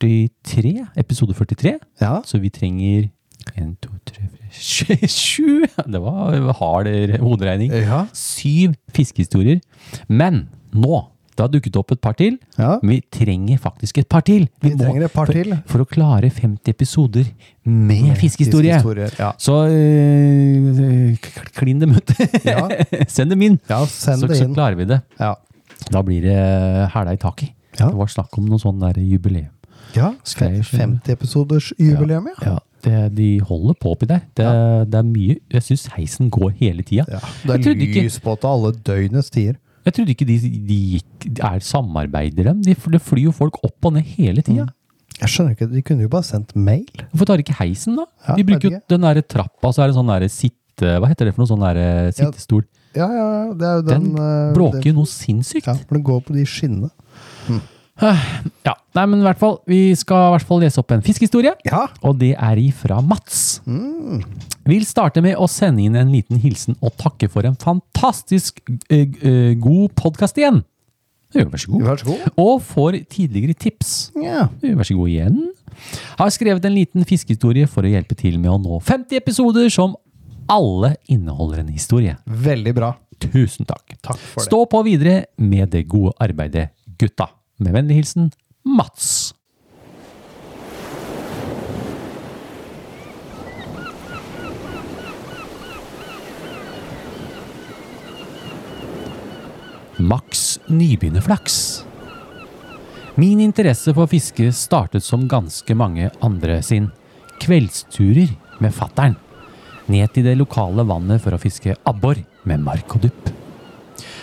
43, 0.00 0.86
episode 0.96 1.36
43, 1.36 1.76
Ja. 2.00 2.16
så 2.24 2.40
vi 2.40 2.48
trenger 2.50 3.10
1, 3.56 3.76
2, 3.82 3.90
3, 4.10 4.28
4, 4.50 5.08
7 5.08 5.66
Det 5.94 6.02
var 6.02 6.52
hard 6.60 6.90
hoderegning. 7.22 7.72
Ja. 7.72 8.04
Syv 8.16 8.74
fiskehistorier. 8.96 9.60
Men 10.08 10.48
nå 10.72 11.06
det 11.40 11.46
har 11.46 11.52
dukket 11.54 11.76
opp 11.80 11.92
et 11.94 12.00
par 12.04 12.16
til. 12.18 12.34
Ja. 12.58 12.74
Men 12.82 12.98
vi 12.98 13.00
trenger 13.16 13.60
faktisk 13.62 14.02
et 14.02 14.08
par 14.12 14.20
til. 14.26 14.42
Vi 14.60 14.74
trenger 14.76 15.06
et 15.06 15.12
par 15.14 15.30
til. 15.32 15.54
For 15.70 15.80
å 15.80 15.86
klare 15.88 16.28
50 16.28 16.68
episoder 16.68 17.30
med 17.64 18.10
fiskehistorie. 18.20 18.76
Ja. 19.16 19.30
Så 19.40 19.54
øh, 19.72 21.30
klin 21.56 21.80
dem 21.80 21.94
ut. 21.96 22.12
Ja. 22.44 22.66
Send 23.14 23.32
dem 23.32 23.46
inn. 23.46 23.56
ja, 23.70 23.80
send 23.86 24.20
så, 24.20 24.28
det 24.28 24.36
så 24.36 24.50
inn. 24.50 24.52
klarer 24.58 24.76
vi 24.76 24.88
det. 24.90 25.00
Ja. 25.16 25.32
Da 25.88 26.04
blir 26.04 26.28
det 26.28 26.36
hæla 26.92 27.16
i 27.16 27.22
taket. 27.22 27.54
Det 27.78 27.88
var 27.96 28.12
snakk 28.12 28.36
om 28.36 28.50
noe 28.50 28.60
sånn 28.60 28.82
der 28.82 29.00
jubileum. 29.00 29.48
Ja, 29.96 30.12
50-episoders 30.22 31.72
jubileum, 31.80 32.28
ja. 32.30 32.52
Ja, 32.52 32.58
det, 32.84 33.14
de 33.16 33.28
holder 33.40 33.74
på 33.80 33.92
oppi 33.94 34.06
der. 34.10 34.20
Det, 34.36 34.46
det 34.90 34.98
er 35.00 35.06
mye 35.08 35.36
Jeg 35.52 35.62
syns 35.66 35.86
heisen 35.96 36.30
går 36.30 36.52
hele 36.60 36.82
tida. 36.86 37.04
ja. 37.08 37.20
Det 37.46 37.66
er 37.66 37.74
ikke- 37.74 38.02
lys 38.04 38.18
på 38.20 38.36
til 38.40 38.48
alle 38.48 38.72
døgnets 38.72 39.30
tider. 39.30 39.56
Jeg 39.84 39.94
trodde 39.96 40.10
ikke 40.12 40.26
de, 40.28 40.36
de 40.68 40.78
gikk, 40.98 41.40
er 41.42 41.58
samarbeider, 41.64 42.44
dem. 42.50 42.60
De, 42.62 42.74
det 42.74 43.00
flyr 43.00 43.24
jo 43.30 43.32
folk 43.32 43.56
opp 43.64 43.84
og 43.88 43.94
ned 43.96 44.02
hele 44.16 44.42
tida. 44.42 44.66
Jeg 45.20 45.28
skjønner 45.28 45.52
ikke, 45.56 45.70
De 45.72 45.82
kunne 45.82 46.02
jo 46.04 46.08
bare 46.12 46.24
sendt 46.24 46.54
mail. 46.56 46.86
Hvorfor 47.12 47.26
tar 47.26 47.36
de 47.40 47.44
ikke 47.44 47.56
heisen, 47.60 47.96
da? 47.96 48.04
Ja, 48.28 48.36
de 48.36 48.44
bruker 48.44 48.70
jo 48.70 48.78
den 48.88 49.00
derre 49.04 49.22
trappa, 49.22 49.72
så 49.72 49.82
er 49.84 49.88
det 49.90 49.96
sånn 49.96 50.08
derre 50.12 50.28
sitte... 50.32 50.56
Hva 51.00 51.08
heter 51.10 51.28
det 51.28 51.34
for 51.34 51.42
noe? 51.44 51.48
Sånn 51.50 51.60
derre 51.64 52.12
sittestol. 52.16 52.62
Ja, 52.96 53.06
ja, 53.06 53.26
ja, 53.46 53.52
det 53.54 53.66
er 53.68 53.74
jo 53.76 53.82
Den 53.86 54.06
den, 54.08 54.14
eh, 54.18 54.52
bråker 54.56 54.86
jo 54.88 54.94
noe 54.96 55.06
sinnssykt. 55.10 55.66
Ja, 55.68 55.74
for 55.78 55.94
den 55.98 56.02
går 56.06 56.22
på 56.26 56.34
de 56.34 56.44
skinnene. 56.48 56.88
Ja, 58.00 58.74
nei, 58.96 59.04
men 59.06 59.20
i 59.20 59.26
hvert 59.26 59.40
fall, 59.40 59.58
vi 59.68 59.80
skal 59.98 60.30
i 60.30 60.32
hvert 60.34 60.48
fall 60.48 60.62
lese 60.64 60.80
opp 60.80 60.92
en 60.94 61.04
fiskehistorie. 61.04 61.52
Ja. 61.68 61.84
Og 62.06 62.16
det 62.20 62.32
er 62.36 62.60
ifra 62.60 63.00
Mats. 63.04 63.60
Vil 64.68 64.86
starte 64.88 65.22
med 65.24 65.36
å 65.40 65.48
sende 65.50 65.84
inn 65.84 65.98
en 65.98 66.12
liten 66.12 66.40
hilsen 66.40 66.78
og 66.80 66.94
takke 67.00 67.28
for 67.32 67.46
en 67.48 67.58
fantastisk 67.60 68.60
eh, 68.88 69.04
eh, 69.04 69.54
god 69.60 69.94
podkast 70.00 70.40
igjen. 70.40 70.62
Jo, 71.36 71.46
vær 71.46 71.62
så 71.62 71.70
god. 71.70 71.86
Vær 71.86 72.00
så 72.00 72.08
god. 72.08 72.28
Og 72.42 72.54
får 72.66 73.00
tidligere 73.12 73.54
tips. 73.54 74.10
Ja. 74.18 74.48
Jo, 74.64 74.74
Vær 74.80 74.88
så 74.88 74.96
god 74.98 75.12
igjen. 75.12 75.40
Har 76.18 76.32
skrevet 76.34 76.64
en 76.66 76.74
liten 76.76 77.06
fiskehistorie 77.08 77.68
for 77.70 77.86
å 77.86 77.92
hjelpe 77.92 78.16
til 78.18 78.38
med 78.40 78.50
å 78.52 78.58
nå 78.60 78.80
50 78.84 79.20
episoder 79.20 79.70
som 79.72 79.94
alle 80.50 80.96
inneholder 81.12 81.62
en 81.62 81.70
historie. 81.70 82.16
Veldig 82.26 82.74
bra. 82.74 82.94
Tusen 83.20 83.68
takk. 83.68 83.94
Takk 84.00 84.18
for 84.18 84.40
det. 84.40 84.48
Stå 84.48 84.64
på 84.72 84.80
videre 84.88 85.16
med 85.38 85.70
det 85.74 85.84
gode 85.90 86.16
arbeidet, 86.24 86.70
gutta. 86.98 87.28
Med 87.60 87.74
vennlig 87.76 87.94
hilsen 87.94 88.30
Mats. 88.64 89.34
Max 99.96 100.58
nybegynnerflaks. 100.66 101.84
Min 103.14 103.40
interesse 103.44 103.92
for 103.92 104.08
fiske 104.08 104.48
startet 104.56 105.04
som 105.04 105.28
ganske 105.28 105.76
mange 105.76 106.08
andre 106.24 106.62
sin. 106.64 106.88
Kveldsturer 107.44 108.32
med 108.64 108.72
fattern. 108.72 109.18
Ned 109.84 110.14
til 110.16 110.24
det 110.24 110.38
lokale 110.40 110.88
vannet 110.88 111.20
for 111.20 111.36
å 111.36 111.42
fiske 111.44 111.76
abbor 111.84 112.24
med 112.48 112.64
mark 112.64 112.96
og 112.96 113.04
dupp. 113.04 113.30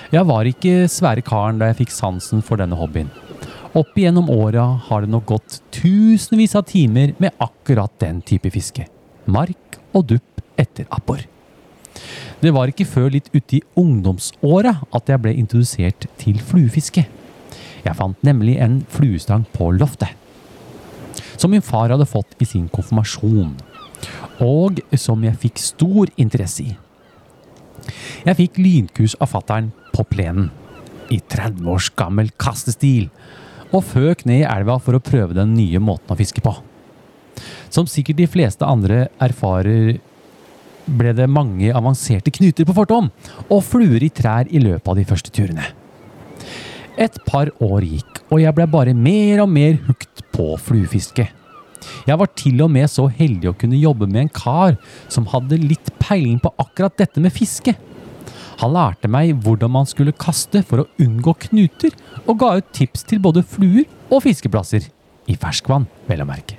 Jeg 0.08 0.24
var 0.24 0.48
ikke 0.48 0.88
svære 0.90 1.22
karen 1.22 1.62
da 1.62 1.68
jeg 1.68 1.84
fikk 1.84 1.94
sansen 1.94 2.42
for 2.42 2.58
denne 2.58 2.78
hobbyen. 2.80 3.14
Opp 3.78 3.98
igjennom 3.98 4.30
åra 4.34 4.64
har 4.88 5.04
det 5.04 5.12
nok 5.14 5.26
gått 5.30 5.60
tusenvis 5.76 6.56
av 6.58 6.64
timer 6.66 7.12
med 7.22 7.36
akkurat 7.38 7.92
den 8.02 8.24
type 8.26 8.50
fiske. 8.50 8.88
Mark 9.30 9.78
og 9.94 10.08
dupp 10.10 10.42
etter 10.58 10.88
abbor. 10.90 11.22
Det 12.42 12.54
var 12.56 12.72
ikke 12.72 12.88
før 12.90 13.12
litt 13.14 13.30
uti 13.36 13.60
ungdomsåra 13.78 14.74
at 14.82 15.14
jeg 15.14 15.22
ble 15.22 15.36
introdusert 15.38 16.10
til 16.18 16.42
fluefiske. 16.42 17.06
Jeg 17.86 18.00
fant 18.02 18.26
nemlig 18.26 18.58
en 18.66 18.80
fluestang 18.90 19.46
på 19.54 19.70
loftet. 19.78 20.10
Som 21.38 21.54
min 21.54 21.66
far 21.66 21.94
hadde 21.94 22.10
fått 22.10 22.34
i 22.42 22.50
sin 22.50 22.66
konfirmasjon. 22.74 23.54
Og 24.42 24.82
som 24.98 25.22
jeg 25.22 25.38
fikk 25.46 25.62
stor 25.62 26.10
interesse 26.18 26.66
i. 26.66 26.78
Jeg 28.26 28.42
fikk 28.42 28.58
lynkurs 28.58 29.14
av 29.22 29.36
fattern 29.38 29.70
på 29.94 30.06
plenen. 30.10 30.50
I 31.14 31.22
30 31.22 31.68
års 31.70 31.94
gammel 31.94 32.34
kastestil. 32.42 33.12
Og 33.76 33.84
føk 33.84 34.24
ned 34.28 34.44
i 34.44 34.48
elva 34.48 34.78
for 34.80 34.96
å 34.96 35.04
prøve 35.04 35.36
den 35.38 35.56
nye 35.58 35.82
måten 35.84 36.14
å 36.14 36.20
fiske 36.20 36.44
på. 36.44 36.54
Som 37.74 37.90
sikkert 37.90 38.20
de 38.22 38.28
fleste 38.32 38.68
andre 38.68 39.08
erfarer 39.22 39.98
ble 40.88 41.12
det 41.16 41.28
mange 41.28 41.74
avanserte 41.76 42.32
knuter 42.32 42.68
på 42.68 42.76
fortom, 42.78 43.10
og 43.52 43.66
fluer 43.68 44.04
i 44.06 44.12
trær 44.14 44.48
i 44.48 44.62
løpet 44.64 44.88
av 44.88 45.00
de 45.00 45.08
første 45.08 45.34
turene. 45.36 45.66
Et 46.98 47.18
par 47.28 47.52
år 47.62 47.84
gikk, 47.86 48.22
og 48.32 48.40
jeg 48.42 48.56
ble 48.56 48.70
bare 48.72 48.96
mer 48.96 49.44
og 49.44 49.52
mer 49.52 49.76
hooked 49.86 50.24
på 50.34 50.54
fluefiske. 50.64 51.28
Jeg 52.08 52.20
var 52.20 52.32
til 52.40 52.64
og 52.64 52.72
med 52.74 52.90
så 52.90 53.06
heldig 53.12 53.52
å 53.52 53.58
kunne 53.60 53.80
jobbe 53.80 54.08
med 54.10 54.26
en 54.26 54.34
kar 54.34 54.80
som 55.12 55.28
hadde 55.30 55.60
litt 55.62 55.92
peiling 56.02 56.40
på 56.42 56.54
akkurat 56.58 56.96
dette 57.00 57.22
med 57.22 57.36
fiske. 57.36 57.76
Han 58.58 58.74
lærte 58.74 59.10
meg 59.12 59.36
hvordan 59.46 59.74
man 59.74 59.90
skulle 59.90 60.16
kaste 60.18 60.64
for 60.66 60.82
å 60.82 60.88
unngå 61.04 61.36
knuter, 61.48 61.94
og 62.26 62.40
ga 62.42 62.56
ut 62.58 62.72
tips 62.74 63.06
til 63.08 63.22
både 63.22 63.46
fluer 63.46 63.86
og 64.10 64.24
fiskeplasser. 64.26 64.88
I 65.28 65.36
ferskvann, 65.38 65.86
vel 66.08 66.24
å 66.24 66.28
merke. 66.28 66.58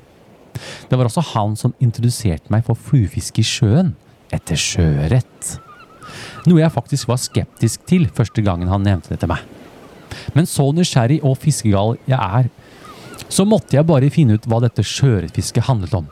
Det 0.89 0.99
var 0.99 1.09
også 1.09 1.25
han 1.33 1.57
som 1.59 1.75
introduserte 1.83 2.53
meg 2.53 2.67
for 2.67 2.79
fluefiske 2.79 3.43
i 3.43 3.47
sjøen, 3.47 3.95
etter 4.35 4.59
sjøørret. 4.61 5.55
Noe 6.49 6.61
jeg 6.61 6.75
faktisk 6.75 7.09
var 7.11 7.21
skeptisk 7.21 7.87
til 7.89 8.07
første 8.15 8.45
gangen 8.45 8.71
han 8.71 8.85
nevnte 8.85 9.13
det 9.13 9.23
til 9.23 9.33
meg. 9.33 9.43
Men 10.37 10.49
så 10.49 10.69
nysgjerrig 10.73 11.19
og 11.27 11.39
fiskegal 11.41 11.97
jeg 12.09 12.19
er, 12.19 12.49
så 13.29 13.45
måtte 13.49 13.77
jeg 13.77 13.89
bare 13.89 14.13
finne 14.13 14.39
ut 14.39 14.47
hva 14.49 14.61
dette 14.65 14.85
sjøørretfisket 14.87 15.67
handlet 15.69 15.97
om. 15.99 16.07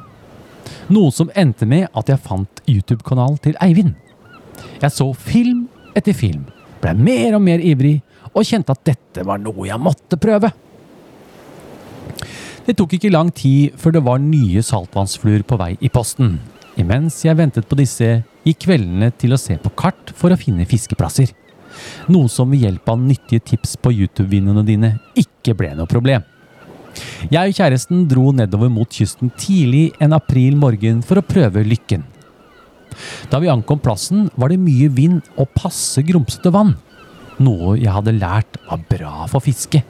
Noe 0.93 1.13
som 1.15 1.31
endte 1.39 1.69
med 1.69 1.87
at 1.97 2.11
jeg 2.11 2.23
fant 2.23 2.61
YouTube-kanalen 2.69 3.39
til 3.43 3.57
Eivind. 3.63 3.95
Jeg 4.83 4.93
så 4.93 5.09
film 5.17 5.67
etter 5.97 6.17
film, 6.17 6.45
ble 6.83 6.93
mer 6.99 7.39
og 7.39 7.43
mer 7.45 7.63
ivrig 7.65 7.99
og 8.33 8.45
kjente 8.45 8.75
at 8.75 8.85
dette 8.85 9.25
var 9.27 9.41
noe 9.41 9.69
jeg 9.69 9.81
måtte 9.81 10.19
prøve. 10.21 10.53
Det 12.67 12.75
tok 12.75 12.97
ikke 12.97 13.13
lang 13.15 13.31
tid 13.31 13.77
før 13.79 13.97
det 13.97 14.05
var 14.05 14.23
nye 14.23 14.63
saltvannsfluer 14.67 15.45
på 15.47 15.59
vei 15.61 15.73
i 15.81 15.91
posten. 15.93 16.37
Imens 16.77 17.21
jeg 17.25 17.39
ventet 17.39 17.69
på 17.71 17.79
disse, 17.79 18.09
gikk 18.45 18.67
kveldene 18.67 19.13
til 19.17 19.33
å 19.33 19.41
se 19.41 19.57
på 19.63 19.71
kart 19.79 20.11
for 20.19 20.35
å 20.35 20.39
finne 20.41 20.67
fiskeplasser. 20.69 21.31
Noe 22.11 22.29
som 22.33 22.51
ved 22.51 22.65
hjelp 22.65 22.91
av 22.91 22.99
nyttige 23.01 23.45
tips 23.53 23.77
på 23.81 23.93
YouTube-videoene 23.95 24.65
dine 24.67 24.93
ikke 25.19 25.55
ble 25.57 25.73
noe 25.79 25.89
problem. 25.91 26.25
Jeg 27.31 27.53
og 27.53 27.57
kjæresten 27.59 28.05
dro 28.09 28.31
nedover 28.35 28.71
mot 28.73 28.91
kysten 28.93 29.31
tidlig 29.39 29.91
en 30.03 30.17
april 30.17 30.57
morgen 30.59 31.03
for 31.05 31.21
å 31.21 31.27
prøve 31.27 31.65
lykken. 31.67 32.05
Da 33.31 33.41
vi 33.43 33.51
ankom 33.53 33.81
plassen, 33.83 34.29
var 34.37 34.53
det 34.53 34.61
mye 34.63 34.89
vind 34.93 35.23
og 35.37 35.53
passe 35.57 36.05
grumsete 36.07 36.53
vann. 36.55 36.75
Noe 37.43 37.77
jeg 37.77 37.93
hadde 37.93 38.17
lært 38.17 38.59
var 38.69 38.85
bra 38.91 39.27
for 39.31 39.45
fiske. 39.45 39.83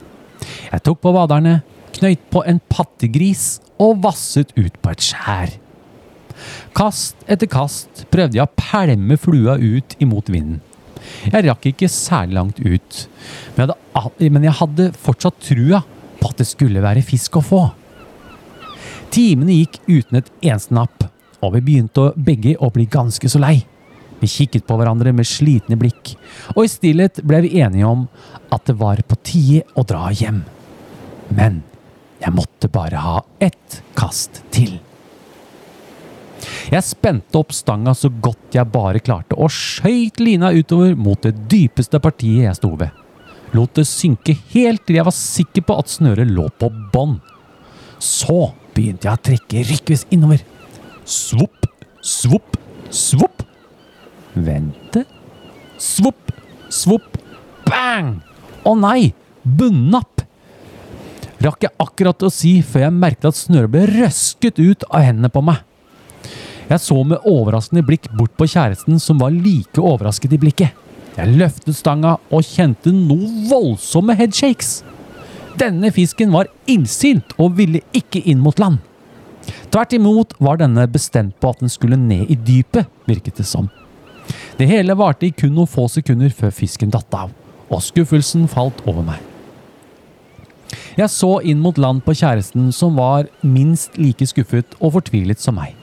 Jeg 0.72 0.84
tok 0.84 1.00
på 1.04 1.12
vaderne, 1.14 1.61
knøyt 1.96 2.26
på 2.32 2.42
en 2.48 2.59
pattegris 2.72 3.46
og 3.82 4.02
vasset 4.04 4.52
ut 4.59 4.74
på 4.82 4.92
et 4.92 5.04
skjær. 5.04 5.54
Kast 6.76 7.22
etter 7.30 7.48
kast 7.48 8.04
prøvde 8.12 8.36
jeg 8.36 8.44
å 8.44 8.57
pælme 8.59 9.16
flua 9.20 9.57
ut 9.57 9.96
imot 10.02 10.28
vinden. 10.32 10.61
Jeg 11.30 11.46
rakk 11.46 11.68
ikke 11.70 11.88
særlig 11.92 12.36
langt 12.36 12.61
ut, 12.61 13.02
men 13.57 13.70
jeg 13.70 14.02
hadde, 14.02 14.30
men 14.34 14.46
jeg 14.48 14.59
hadde 14.61 14.86
fortsatt 15.00 15.38
trua 15.44 15.82
på 16.20 16.30
at 16.32 16.40
det 16.40 16.48
skulle 16.48 16.82
være 16.82 17.04
fisk 17.07 17.38
å 17.38 17.44
få. 17.44 17.62
Timene 19.14 19.61
gikk 19.61 19.78
uten 19.86 20.18
et 20.18 20.32
eneste 20.42 20.74
napp, 20.76 21.05
og 21.45 21.57
vi 21.57 21.64
begynte 21.64 22.11
begge 22.16 22.57
å 22.61 22.70
bli 22.72 22.87
ganske 22.91 23.28
så 23.30 23.41
lei. 23.43 23.61
Vi 24.20 24.28
kikket 24.30 24.64
på 24.66 24.76
hverandre 24.78 25.12
med 25.12 25.28
slitne 25.28 25.76
blikk, 25.76 26.14
og 26.55 26.64
i 26.64 26.72
stillhet 26.72 27.20
ble 27.26 27.43
vi 27.45 27.61
enige 27.61 27.89
om 27.89 28.07
at 28.53 28.64
det 28.68 28.78
var 28.80 29.03
på 29.05 29.18
tide 29.26 29.64
å 29.76 29.84
dra 29.84 30.09
hjem. 30.09 30.43
Men 31.37 31.61
jeg 32.22 32.32
måtte 32.32 32.72
bare 32.72 33.03
ha 33.03 33.20
ett 33.43 33.82
kast 33.99 34.41
til. 34.55 34.78
Jeg 36.70 36.84
spente 36.84 37.39
opp 37.39 37.53
stanga 37.55 37.93
så 37.95 38.09
godt 38.11 38.57
jeg 38.57 38.72
bare 38.72 39.03
klarte, 39.05 39.37
og 39.37 39.53
skøyt 39.53 40.20
lina 40.22 40.53
utover 40.57 40.97
mot 40.99 41.20
det 41.22 41.34
dypeste 41.51 42.01
partiet 42.03 42.49
jeg 42.49 42.59
sto 42.59 42.72
ved. 42.78 42.91
Lot 43.55 43.76
det 43.78 43.87
synke 43.89 44.34
helt 44.53 44.82
til 44.87 44.99
jeg 44.99 45.07
var 45.07 45.14
sikker 45.14 45.64
på 45.68 45.76
at 45.80 45.93
snøret 45.93 46.28
lå 46.28 46.49
på 46.59 46.70
bånn. 46.93 47.18
Så 48.03 48.51
begynte 48.74 49.09
jeg 49.09 49.16
å 49.16 49.24
trekke 49.28 49.64
rykkvis 49.70 50.07
innover. 50.12 50.43
Svopp, 51.07 51.66
svopp, 52.02 52.57
svopp. 52.90 53.42
Vente. 54.34 55.04
Svopp, 55.78 56.32
svopp, 56.68 57.18
bang! 57.68 58.16
Å 58.66 58.72
nei! 58.74 59.12
Bunnapp! 59.46 60.24
Rakk 61.46 61.68
jeg 61.68 61.76
akkurat 61.78 62.24
å 62.26 62.30
si 62.32 62.57
før 62.66 62.88
jeg 62.88 62.96
merket 62.96 63.28
at 63.30 63.38
snøret 63.38 63.70
ble 63.70 63.84
røsket 63.86 64.59
ut 64.59 64.82
av 64.90 65.04
hendene 65.07 65.30
på 65.30 65.44
meg. 65.46 65.61
Jeg 66.66 66.82
så 66.82 66.98
med 67.07 67.22
overraskende 67.22 67.84
blikk 67.86 68.11
bort 68.18 68.34
på 68.34 68.48
kjæresten, 68.50 68.98
som 68.98 69.22
var 69.22 69.30
like 69.30 69.78
overrasket 69.78 70.34
i 70.34 70.40
blikket. 70.42 70.74
Jeg 71.14 71.38
løftet 71.38 71.78
stanga 71.78 72.16
og 72.34 72.42
kjente 72.50 72.90
noe 72.90 73.30
voldsomme 73.46 74.18
headshakes. 74.18 74.80
Denne 75.54 75.94
fisken 75.94 76.34
var 76.34 76.50
illsint 76.66 77.30
og 77.38 77.54
ville 77.62 77.84
ikke 77.94 78.26
inn 78.26 78.42
mot 78.42 78.59
land. 78.59 78.82
Tvert 79.70 79.94
imot 79.97 80.34
var 80.42 80.61
denne 80.61 80.86
bestemt 80.90 81.36
på 81.40 81.51
at 81.53 81.62
den 81.62 81.72
skulle 81.72 81.99
ned 82.01 82.30
i 82.32 82.36
dypet, 82.36 82.88
virket 83.07 83.40
det 83.40 83.47
som. 83.47 83.70
Det 84.59 84.66
hele 84.68 84.97
varte 84.99 85.28
i 85.28 85.34
kun 85.34 85.55
noen 85.55 85.70
få 85.70 85.86
sekunder 85.92 86.32
før 86.34 86.55
fisken 86.55 86.92
datt 86.92 87.12
av, 87.14 87.32
og 87.68 87.82
skuffelsen 87.84 88.47
falt 88.51 88.82
over 88.86 89.05
meg. 89.07 89.20
Jeg 90.97 91.12
så 91.12 91.36
inn 91.44 91.61
mot 91.61 91.76
land 91.78 92.03
på 92.07 92.14
kjæresten, 92.16 92.70
som 92.72 92.97
var 92.97 93.28
minst 93.44 93.99
like 94.01 94.26
skuffet 94.26 94.78
og 94.80 94.97
fortvilet 94.97 95.42
som 95.42 95.59
meg. 95.61 95.74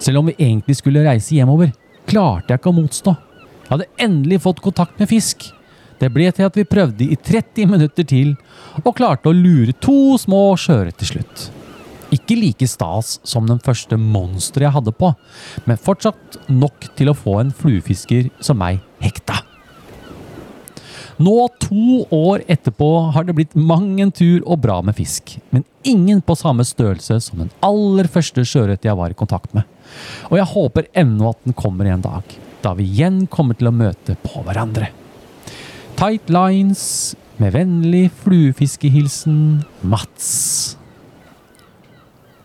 Selv 0.00 0.22
om 0.22 0.30
vi 0.30 0.38
egentlig 0.38 0.78
skulle 0.80 1.04
reise 1.04 1.36
hjemover, 1.36 1.74
klarte 2.08 2.52
jeg 2.52 2.62
ikke 2.62 2.72
å 2.72 2.78
motstå. 2.78 3.14
Jeg 3.64 3.70
hadde 3.70 3.90
endelig 4.06 4.40
fått 4.44 4.62
kontakt 4.64 4.98
med 5.00 5.10
fisk. 5.12 5.46
Det 6.00 6.10
ble 6.12 6.30
til 6.34 6.48
at 6.48 6.56
vi 6.58 6.66
prøvde 6.68 7.06
i 7.06 7.16
30 7.16 7.70
minutter 7.70 8.08
til, 8.08 8.34
og 8.82 8.96
klarte 8.96 9.30
å 9.30 9.36
lure 9.36 9.76
to 9.84 10.16
små 10.20 10.46
skjøre 10.60 10.96
til 10.98 11.14
slutt. 11.14 11.44
Ikke 12.14 12.36
like 12.38 12.68
stas 12.70 13.18
som 13.26 13.48
den 13.48 13.58
første 13.62 13.98
monsteret 13.98 14.68
jeg 14.68 14.76
hadde 14.76 14.94
på, 14.94 15.10
men 15.66 15.80
fortsatt 15.80 16.38
nok 16.52 16.92
til 16.98 17.10
å 17.10 17.16
få 17.18 17.40
en 17.42 17.50
fluefisker 17.54 18.30
som 18.44 18.60
meg 18.62 18.78
hekta. 19.02 19.40
Nå, 21.22 21.34
to 21.62 22.02
år 22.10 22.42
etterpå, 22.50 22.88
har 23.14 23.26
det 23.26 23.36
blitt 23.38 23.52
mang 23.54 24.00
en 24.02 24.10
tur 24.14 24.42
og 24.50 24.58
bra 24.64 24.80
med 24.82 24.96
fisk, 24.98 25.36
men 25.54 25.62
ingen 25.86 26.18
på 26.24 26.34
samme 26.38 26.66
størrelse 26.66 27.20
som 27.22 27.44
den 27.44 27.52
aller 27.62 28.08
første 28.10 28.42
sjøørret 28.42 28.86
jeg 28.86 28.98
var 28.98 29.14
i 29.14 29.18
kontakt 29.18 29.54
med. 29.54 29.62
Og 30.32 30.38
jeg 30.40 30.50
håper 30.50 30.90
ennå 31.04 31.30
at 31.30 31.46
den 31.46 31.54
kommer 31.54 31.86
en 31.86 32.02
dag, 32.02 32.36
da 32.66 32.74
vi 32.74 32.88
igjen 32.88 33.24
kommer 33.30 33.58
til 33.58 33.70
å 33.70 33.76
møte 33.76 34.18
på 34.24 34.42
hverandre. 34.42 34.90
Tight 35.94 36.32
lines 36.34 37.14
med 37.38 37.54
vennlig 37.54 38.08
fluefiskehilsen 38.24 39.38
Mats. 39.86 40.32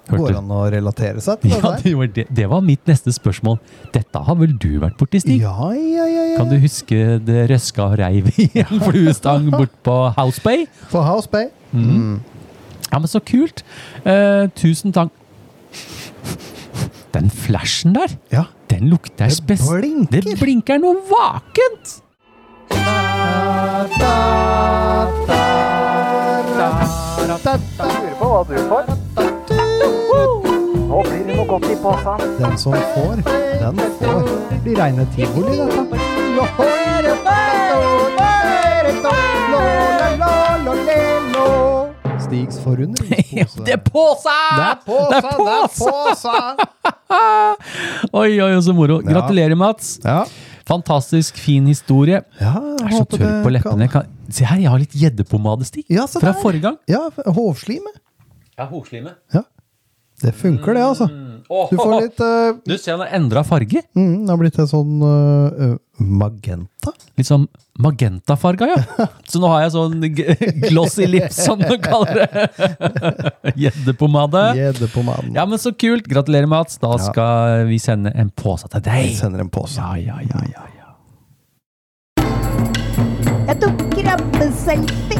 Går 0.10 0.18
Hørte 0.24 0.38
an 0.41 0.49
å 0.55 0.60
relatere 0.74 1.22
seg 1.22 1.41
til 1.43 1.51
det 1.53 1.60
Ja, 1.62 1.72
det 1.84 1.91
var, 1.99 2.07
det, 2.16 2.24
det 2.39 2.45
var 2.49 2.64
mitt 2.66 2.88
neste 2.89 3.14
spørsmål. 3.14 3.60
Dette 3.93 4.22
har 4.26 4.38
vel 4.39 4.55
du 4.57 4.72
vært 4.82 4.97
borti, 4.97 5.22
Stig? 5.22 5.38
Ja, 5.43 5.53
ja, 5.78 6.07
ja, 6.10 6.24
ja. 6.32 6.38
Kan 6.39 6.49
du 6.49 6.57
huske 6.64 7.20
det 7.28 7.43
røska 7.51 7.86
og 7.91 7.97
reiv 8.01 8.32
i 8.41 8.47
en 8.64 8.82
fluestang 8.88 9.51
bort 9.53 9.76
på 9.86 9.97
House 10.18 10.41
Bay? 10.41 10.66
På 10.89 11.03
House 11.05 11.30
Bay. 11.30 11.49
Ja, 11.74 12.97
men 12.97 13.07
så 13.12 13.22
kult. 13.22 13.62
Eh, 14.01 14.47
tusen 14.57 14.95
takk. 14.95 15.14
Den 17.14 17.30
flashen 17.34 17.93
der, 17.93 18.18
Ja. 18.34 18.43
den 18.70 18.89
lukter 18.89 19.30
Det 19.30 19.38
spes... 19.38 19.62
blinker. 19.70 20.22
Det 20.26 20.38
blinker 20.41 20.82
noe 20.82 20.97
vakent! 21.10 21.99
Lurer 27.20 28.16
på 28.20 28.30
hva 28.30 28.41
du 28.49 28.57
får. 28.70 28.99
Godt 31.50 31.66
i 31.74 31.76
posen. 31.84 32.38
Den 32.39 32.58
som 32.58 32.74
får, 32.95 33.16
den 33.62 33.84
får. 34.00 34.30
Det 34.52 34.62
blir 34.64 34.82
reine 34.84 35.08
tivoli, 35.16 35.58
dette. 35.58 37.10
Stigs 42.20 42.60
forundringspose. 42.64 43.64
Det 43.66 43.74
er 43.74 43.82
påsa! 43.84 44.36
Det 44.58 44.66
er 44.66 44.80
påsa! 44.86 46.41
Det 46.60 47.16
er! 47.16 47.56
Oi, 48.14 48.28
oi, 48.43 48.52
oi, 48.54 48.62
så 48.64 48.74
moro. 48.76 49.00
Gratulerer, 49.06 49.56
Mats. 49.58 49.95
Ja. 50.04 50.24
Fantastisk 50.70 51.39
fin 51.41 51.66
historie. 51.68 52.20
ja 52.39 52.52
Jeg 52.54 52.86
er 52.86 52.91
så 52.91 53.00
håper 53.00 53.18
tørr 53.24 53.39
på 53.45 53.54
leppene. 53.56 53.88
kan-. 53.89 54.12
Se 54.30 54.45
her, 54.45 54.60
jeg 54.62 54.70
har 54.70 54.82
litt 54.84 54.93
gjeddepomadestikk 54.93 55.88
Ja, 55.89 56.06
Fra 56.06 56.36
forrige 56.38 56.68
gang. 56.68 56.78
Ja, 56.91 57.08
Hovslime. 57.34 57.89
Ja, 58.60 58.68
hovslime. 58.70 59.16
Ja. 59.34 59.41
Det 60.22 60.36
funker, 60.36 60.76
det, 60.76 60.84
altså. 60.84 61.08
Du 61.50 61.78
får 61.80 61.93
litt 62.04 62.20
uh, 62.22 62.54
Du 62.66 62.76
ser 62.78 62.91
han 62.93 63.02
har 63.08 63.14
endra 63.18 63.41
farge. 63.43 63.82
mm, 63.97 64.26
Det 64.26 64.30
har 64.30 64.38
blitt 64.38 64.60
en 64.62 64.68
sånn 64.70 65.00
øh, 65.02 65.72
magenta. 65.97 66.91
Litt 67.18 67.26
sånn 67.28 67.47
magentafarga, 67.82 68.68
ja. 68.70 69.08
Så 69.28 69.39
nå 69.41 69.50
har 69.50 69.64
jeg 69.66 69.72
sånn 69.74 69.95
g- 70.14 70.36
glossy 70.70 71.08
lips, 71.10 71.39
som 71.47 71.58
du 71.60 71.74
kaller 71.82 72.22
det. 72.22 72.52
Gjeddepomade. 73.58 74.43
Gjeddepomaden. 74.60 75.34
Ja, 75.36 75.45
men 75.50 75.58
så 75.60 75.74
kult. 75.74 76.06
Gratulerer, 76.12 76.45
Mats. 76.52 76.78
Da 76.78 76.93
Ja. 76.95 77.02
skal 77.10 77.66
vi 77.72 77.80
sende 77.82 78.14
en 78.14 78.30
pose 78.30 78.70
til 78.70 78.82
deg. 78.86 79.10
Vi 79.10 79.16
sender 79.18 79.39
en 79.43 79.50
pose. 79.50 79.80
Ja, 79.82 79.95
ja, 79.97 80.20
ja, 80.22 80.43
ja, 80.54 80.64
ja. 80.78 80.88
Jeg 83.50 83.58
tok 83.66 83.82
krabbeselfie. 83.97 85.18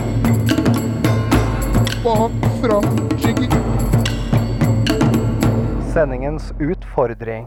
Sendingens 5.94 6.52
utfordring. 6.62 7.46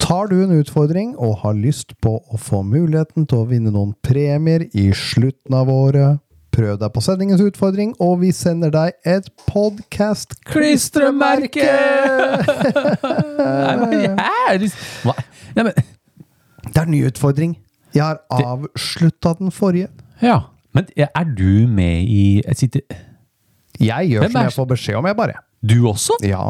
Tar 0.00 0.26
du 0.30 0.42
en 0.44 0.52
utfordring 0.58 1.12
og 1.18 1.36
har 1.44 1.54
lyst 1.56 1.94
på 2.02 2.16
å 2.20 2.36
få 2.40 2.62
muligheten 2.66 3.26
til 3.30 3.38
å 3.42 3.46
vinne 3.48 3.70
noen 3.74 3.92
premier 4.04 4.60
i 4.76 4.90
slutten 4.96 5.54
av 5.56 5.68
året, 5.72 6.18
prøv 6.52 6.78
deg 6.82 6.90
på 6.92 7.00
sendingens 7.04 7.40
utfordring, 7.44 7.92
og 8.02 8.18
vi 8.24 8.30
sender 8.34 8.70
deg 8.74 8.90
et 9.08 9.26
podkast-klistremerke! 9.48 11.68
Nei, 13.40 13.74
men 13.80 13.90
jeg 13.94 14.10
Hva? 15.06 15.14
Nei, 15.56 15.62
men 15.64 15.72
Det 16.66 16.76
er 16.76 16.82
en 16.84 16.90
ny 16.92 17.00
utfordring. 17.08 17.52
Jeg 17.94 18.02
har 18.04 18.18
avslutta 18.30 19.32
den 19.40 19.50
forrige. 19.54 19.88
Ja. 20.22 20.40
Men 20.76 20.84
er 20.96 21.24
du 21.36 21.66
med 21.66 22.02
i 22.06 22.42
jeg 22.44 22.56
sitter, 22.56 22.80
Jeg 23.80 24.08
gjør 24.12 24.20
Hvem 24.26 24.32
som 24.34 24.40
er- 24.42 24.46
jeg 24.50 24.54
får 24.58 24.66
beskjed 24.74 24.96
om, 24.98 25.06
jeg 25.08 25.16
bare. 25.16 25.34
Du 25.64 25.78
også? 25.88 26.12
Ja. 26.26 26.42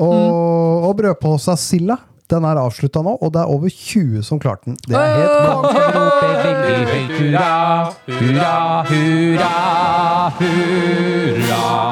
Og, 0.00 0.86
og 0.88 0.96
brødposa 0.96 1.56
Silla, 1.60 1.96
den 2.30 2.44
er 2.46 2.60
avslutta 2.62 3.02
nå, 3.04 3.16
og 3.20 3.32
det 3.34 3.40
er 3.42 3.50
over 3.52 3.68
20 3.68 4.22
som 4.24 4.38
klarte 4.40 4.70
den. 4.70 4.76
Det 4.86 4.96
er 4.96 5.00
helt 5.18 5.30
Hurra, 7.20 7.92
hurra, 8.06 8.52
hurra, 8.88 9.52
hurra. 10.40 11.90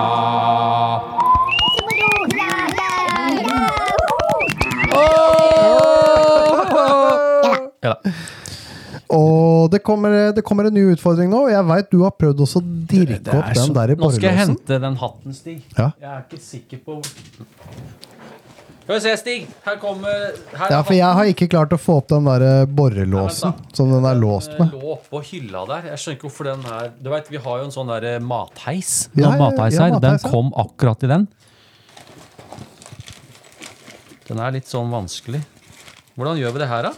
Ja 7.82 7.94
da. 7.94 8.12
Og 9.08 9.70
det 9.72 9.78
kommer, 9.86 10.12
det 10.36 10.42
kommer 10.44 10.66
en 10.68 10.74
ny 10.76 10.82
utfordring 10.92 11.30
nå, 11.32 11.46
jeg 11.48 11.64
veit 11.64 11.86
du 11.92 12.02
har 12.02 12.12
prøvd 12.20 12.42
også 12.44 12.60
å 12.60 12.64
dirke 12.90 13.32
opp 13.38 13.46
den 13.56 13.62
så- 13.70 13.74
der 13.78 13.92
i 13.92 13.96
Nå 13.96 14.10
skal 14.12 14.28
jeg 14.28 14.36
hente 14.42 14.78
den 14.82 14.96
hatten, 15.00 15.32
Stig. 15.32 15.62
Ja. 15.78 15.86
Jeg 16.00 16.10
er 16.10 16.24
ikke 16.28 16.40
sikker 16.44 16.78
på 16.84 16.98
se, 18.96 19.12
Stig. 19.20 19.42
Her 19.66 19.76
kommer 19.82 20.30
her 20.56 20.70
Ja, 20.72 20.78
for 20.80 20.96
jeg 20.96 21.04
har 21.18 21.28
ikke 21.28 21.48
klart 21.52 21.74
å 21.76 21.78
få 21.80 21.98
opp 22.00 22.06
den 22.08 22.24
der 22.24 22.64
borrelåsen 22.64 23.52
borrelåsen 23.52 23.74
som 23.76 23.90
den 23.92 24.06
er 24.08 24.16
låst 24.16 24.54
med. 24.56 24.70
Den 24.72 24.80
lå 24.80 24.94
oppå 24.94 25.20
hylla 25.28 25.64
der. 25.68 25.90
Jeg 25.92 26.00
skjønner 26.00 26.16
ikke 26.16 26.28
hvorfor 26.30 26.48
den 26.48 26.64
her 26.64 26.88
Du 26.96 27.10
vet, 27.12 27.28
Vi 27.30 27.42
har 27.44 27.58
jo 27.60 27.66
en 27.68 27.74
sånn 27.74 27.92
der 27.92 28.06
eh, 28.14 28.18
matheis. 28.24 28.94
Ja, 29.12 29.28
Noen 29.28 29.36
ja, 29.36 29.42
matheis 29.44 29.76
ja, 29.76 29.82
her. 29.84 29.92
matheis, 29.98 30.24
Den 30.24 30.32
kom 30.32 30.48
akkurat 30.56 31.04
i 31.04 31.12
den. 31.12 31.28
Den 34.28 34.40
er 34.44 34.56
litt 34.56 34.68
sånn 34.68 34.90
vanskelig. 34.92 35.40
Hvordan 36.16 36.40
gjør 36.40 36.56
vi 36.56 36.64
det 36.64 36.68
her, 36.72 36.88
da? 36.88 36.92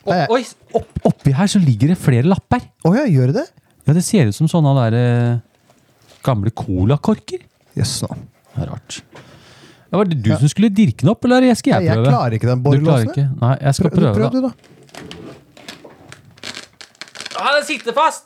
Opp, 0.00 0.10
Nei, 0.14 0.24
oi! 0.32 0.42
Opp, 0.80 0.90
oppi 1.12 1.32
her 1.36 1.48
så 1.52 1.60
ligger 1.62 1.92
det 1.92 1.98
flere 2.00 2.28
lapper. 2.28 2.64
Å 2.88 2.92
ja, 2.96 3.04
gjør 3.08 3.34
det? 3.36 3.46
Ja, 3.84 3.94
Det 3.96 4.04
ser 4.04 4.28
ut 4.32 4.36
som 4.36 4.48
sånne 4.48 4.72
der 4.80 4.96
eh, 4.96 5.38
gamle 6.24 6.52
colakorker. 6.56 7.44
Jøss 7.76 8.00
nå. 8.06 8.16
Det 8.54 8.64
er 8.64 8.72
rart. 8.72 9.02
Ja, 9.90 9.98
var 9.98 10.04
det 10.06 10.20
du 10.22 10.30
som 10.38 10.48
skulle 10.52 10.68
dirke 10.70 11.02
den 11.02 11.10
opp, 11.10 11.24
eller 11.26 11.48
skal 11.58 11.72
jeg 11.82 11.90
prøve? 11.90 12.04
Jeg 12.04 12.12
klarer 12.14 12.36
ikke 12.36 12.46
den 12.50 12.60
Du 12.62 12.68
borrelåsen. 12.68 13.30
Nei, 13.40 13.56
jeg 13.60 13.74
skal 13.74 13.90
Prøv, 13.90 13.98
prøve, 13.98 14.14
prøv 14.14 14.30
du, 14.30 14.40
da. 14.44 14.50
da. 17.30 17.56
Den 17.56 17.64
sitter 17.66 17.92
fast! 17.96 18.24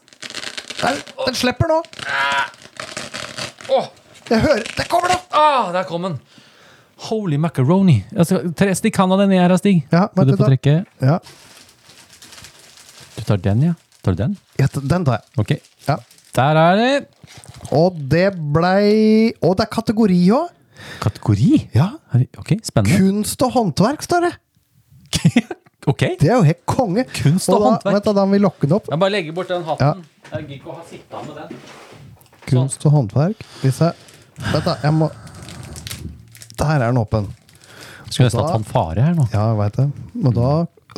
Der, 0.83 0.99
den 1.27 1.37
slipper 1.39 1.71
nå! 1.71 1.79
Åh, 3.73 3.87
Jeg 4.29 4.41
hører 4.43 4.63
Der 4.77 4.89
kommer 4.91 5.09
den! 5.13 5.21
ah, 5.33 5.71
der 5.73 5.83
kom 5.89 6.03
den! 6.05 6.19
Holy 7.09 7.37
macaroni. 7.37 7.99
Jeg 8.13 8.27
skal, 8.29 8.53
tre- 8.57 8.75
stikk 8.79 8.97
handa 9.01 9.17
den 9.21 9.29
ned 9.35 9.41
her, 9.43 9.57
Stig. 9.61 9.83
Ja, 9.93 10.07
du 10.15 10.23
litt 10.25 10.39
da. 10.41 10.47
trekke? 10.49 10.75
Ja, 11.05 11.19
Du 13.17 13.23
tar 13.29 13.37
den, 13.45 13.63
ja? 13.71 13.75
Tar 14.05 14.13
du 14.17 14.23
den? 14.23 14.37
ja, 14.61 14.67
den 14.75 15.05
tar 15.05 15.19
jeg. 15.19 15.25
Ok. 15.39 15.51
Ja. 15.89 15.97
Der 16.35 16.61
er 16.61 16.77
det. 16.77 17.09
Og 17.73 17.97
det 18.11 18.27
blei 18.53 19.33
Og 19.43 19.57
det 19.57 19.65
er 19.67 19.71
kategori 19.73 20.19
òg! 20.35 20.49
Kategori. 21.03 21.51
Ja. 21.75 21.91
Ok, 22.41 22.55
spennende. 22.67 22.99
Kunst 22.99 23.43
og 23.45 23.53
håndverk, 23.59 24.03
står 24.07 24.29
det. 24.29 24.35
Ok. 25.85 26.01
Det 26.17 26.31
er 26.31 26.39
jo 26.39 26.45
helt 26.47 26.63
konge. 26.65 27.03
Kunst 27.13 27.51
og 27.53 27.59
da, 27.61 27.65
håndverk. 27.67 27.93
Vent, 27.93 28.07
da, 28.07 28.13
da 28.17 28.23
må 28.25 28.39
vi 28.39 28.41
lokke 28.41 28.65
den 28.65 28.77
opp. 28.79 28.87
Jeg 28.89 29.01
bare 29.03 29.13
legger 29.13 29.35
bort 29.37 29.51
den 29.53 29.65
hatten. 29.67 30.05
Jeg 30.31 30.47
gidder 30.47 30.55
ikke 30.57 30.71
å 30.73 30.77
ha 30.79 30.85
sitta 30.89 31.21
med 31.27 31.35
den. 31.43 31.59
Kunst 32.49 32.87
og 32.89 32.95
håndverk. 32.97 33.45
Hvis 33.61 33.83
jeg 33.85 33.93
Vent, 34.41 34.65
da. 34.67 34.75
Jeg 34.83 34.95
må 34.97 35.11
Der 36.59 36.73
er 36.79 36.87
den 36.89 36.99
åpen. 37.03 37.29
Skulle 38.09 38.31
nesten 38.31 38.41
hatt 38.41 38.57
fanfare 38.57 39.05
her 39.05 39.15
nå. 39.19 39.29
Ja, 39.35 39.51
jeg 39.53 39.61
veit 39.61 39.77
det. 39.77 39.87
Men 40.25 40.37
da 40.39 40.51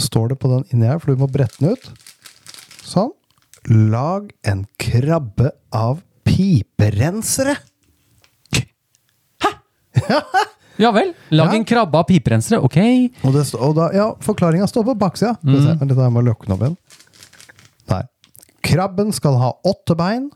står 0.07 0.31
det 0.33 0.39
på 0.43 0.53
den 0.53 0.65
inni 0.71 0.87
her, 0.87 1.01
for 1.03 1.13
du 1.13 1.23
må 1.25 1.29
brette 1.33 1.59
den 1.59 1.75
ut. 1.75 1.91
Sånn. 2.87 3.11
Lag 3.91 4.31
en 4.47 4.67
krabbe 4.79 5.51
av 5.75 5.99
piperensere. 6.29 7.57
Ja 10.79 10.91
vel. 10.93 11.15
Lag 11.33 11.53
Ja. 11.55 11.57
en 11.57 11.65
krabbe 11.65 11.97
av 11.97 12.05
piperensere. 12.05 12.59
Ok. 12.61 12.77
Og, 13.25 13.31
det, 13.33 13.47
stå- 13.49 13.61
og 13.65 13.77
da, 13.79 13.87
ja, 13.97 14.11
forklaringa 14.21 14.67
står 14.69 14.85
på 14.91 14.95
baksida. 15.01 15.31
Mm. 15.41 15.79
Dette 15.89 16.09
må 16.13 16.21
lukke 16.27 16.51
opp 16.53 16.61
igjen. 16.67 16.75
Der. 17.89 18.03
Krabben 18.67 19.13
skal 19.17 19.39
ha 19.41 19.55
åtte 19.65 19.97
bein, 19.97 20.27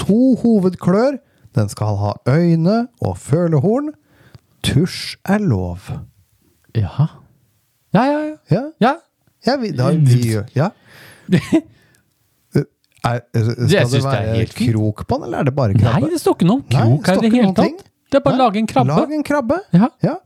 to 0.00 0.36
hovedklør, 0.40 1.18
den 1.58 1.68
skal 1.68 1.98
ha 2.00 2.14
øyne 2.32 2.86
og 3.04 3.18
følehorn. 3.20 3.90
Tusj 4.64 5.18
er 5.28 5.44
lov. 5.44 5.90
Jaha. 6.76 7.08
Ja, 7.92 8.04
ja, 8.06 8.18
ja. 8.24 8.36
Ja, 8.54 8.64
ja. 8.80 8.94
ja 9.46 9.56
vi, 9.60 9.72
da, 9.76 9.90
vi 9.90 10.38
Ja. 10.56 10.70
Er, 13.00 13.22
skal 13.32 13.86
det 13.88 13.92
det 13.94 14.00
være 14.04 14.42
krok 14.52 15.06
på 15.08 15.16
den, 15.16 15.30
eller 15.30 15.38
er 15.40 15.46
det 15.48 15.54
bare 15.56 15.72
krabbe? 15.72 16.02
Nei, 16.04 16.10
det 16.12 16.18
står 16.20 16.34
ikke 16.36 16.48
noe 16.50 16.58
om 16.60 16.64
Nei, 16.68 16.82
krok 16.84 17.06
her 17.08 17.16
i 17.16 17.22
det 17.22 17.30
hele 17.32 17.46
noen 17.46 17.54
tatt. 17.56 17.86
Det 18.10 18.18
er 18.18 18.24
bare 18.24 18.38
å 18.38 18.42
lage 18.44 18.58
en 18.58 18.66
krabbe. 18.66 18.94
Lag 18.96 19.12
en 19.14 19.26
krabbe. 19.26 19.58
Ja. 19.76 19.88
Ja. 20.02 20.16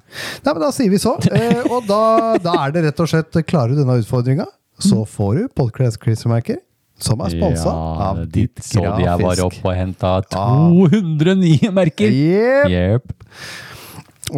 Nei, 0.44 0.52
men 0.52 0.62
da 0.62 0.70
sier 0.72 0.92
vi 0.92 1.00
så. 1.02 1.16
Eh, 1.34 1.64
og 1.68 1.84
da, 1.88 2.36
da 2.40 2.54
er 2.64 2.72
det 2.74 2.84
rett 2.86 3.00
og 3.02 3.10
slett 3.10 3.36
Klarer 3.48 3.74
du 3.74 3.80
denne 3.82 3.98
utfordringa, 4.00 4.46
så 4.80 5.02
får 5.08 5.34
du 5.36 5.42
podkast-klistremerker 5.58 6.60
som 7.04 7.20
er 7.26 7.34
sponsa 7.34 7.72
av 8.08 8.20
ditt 8.30 8.62
så 8.62 8.84
de 8.84 9.02
jeg 9.02 9.18
var 9.18 9.34
grafisk. 9.34 9.44
oppe 9.48 9.72
og 9.72 9.76
henta 9.76 10.12
200 10.30 11.34
nye 11.40 11.72
merker. 11.74 12.14
Yep. 12.14 12.70
Yep. 12.70 13.14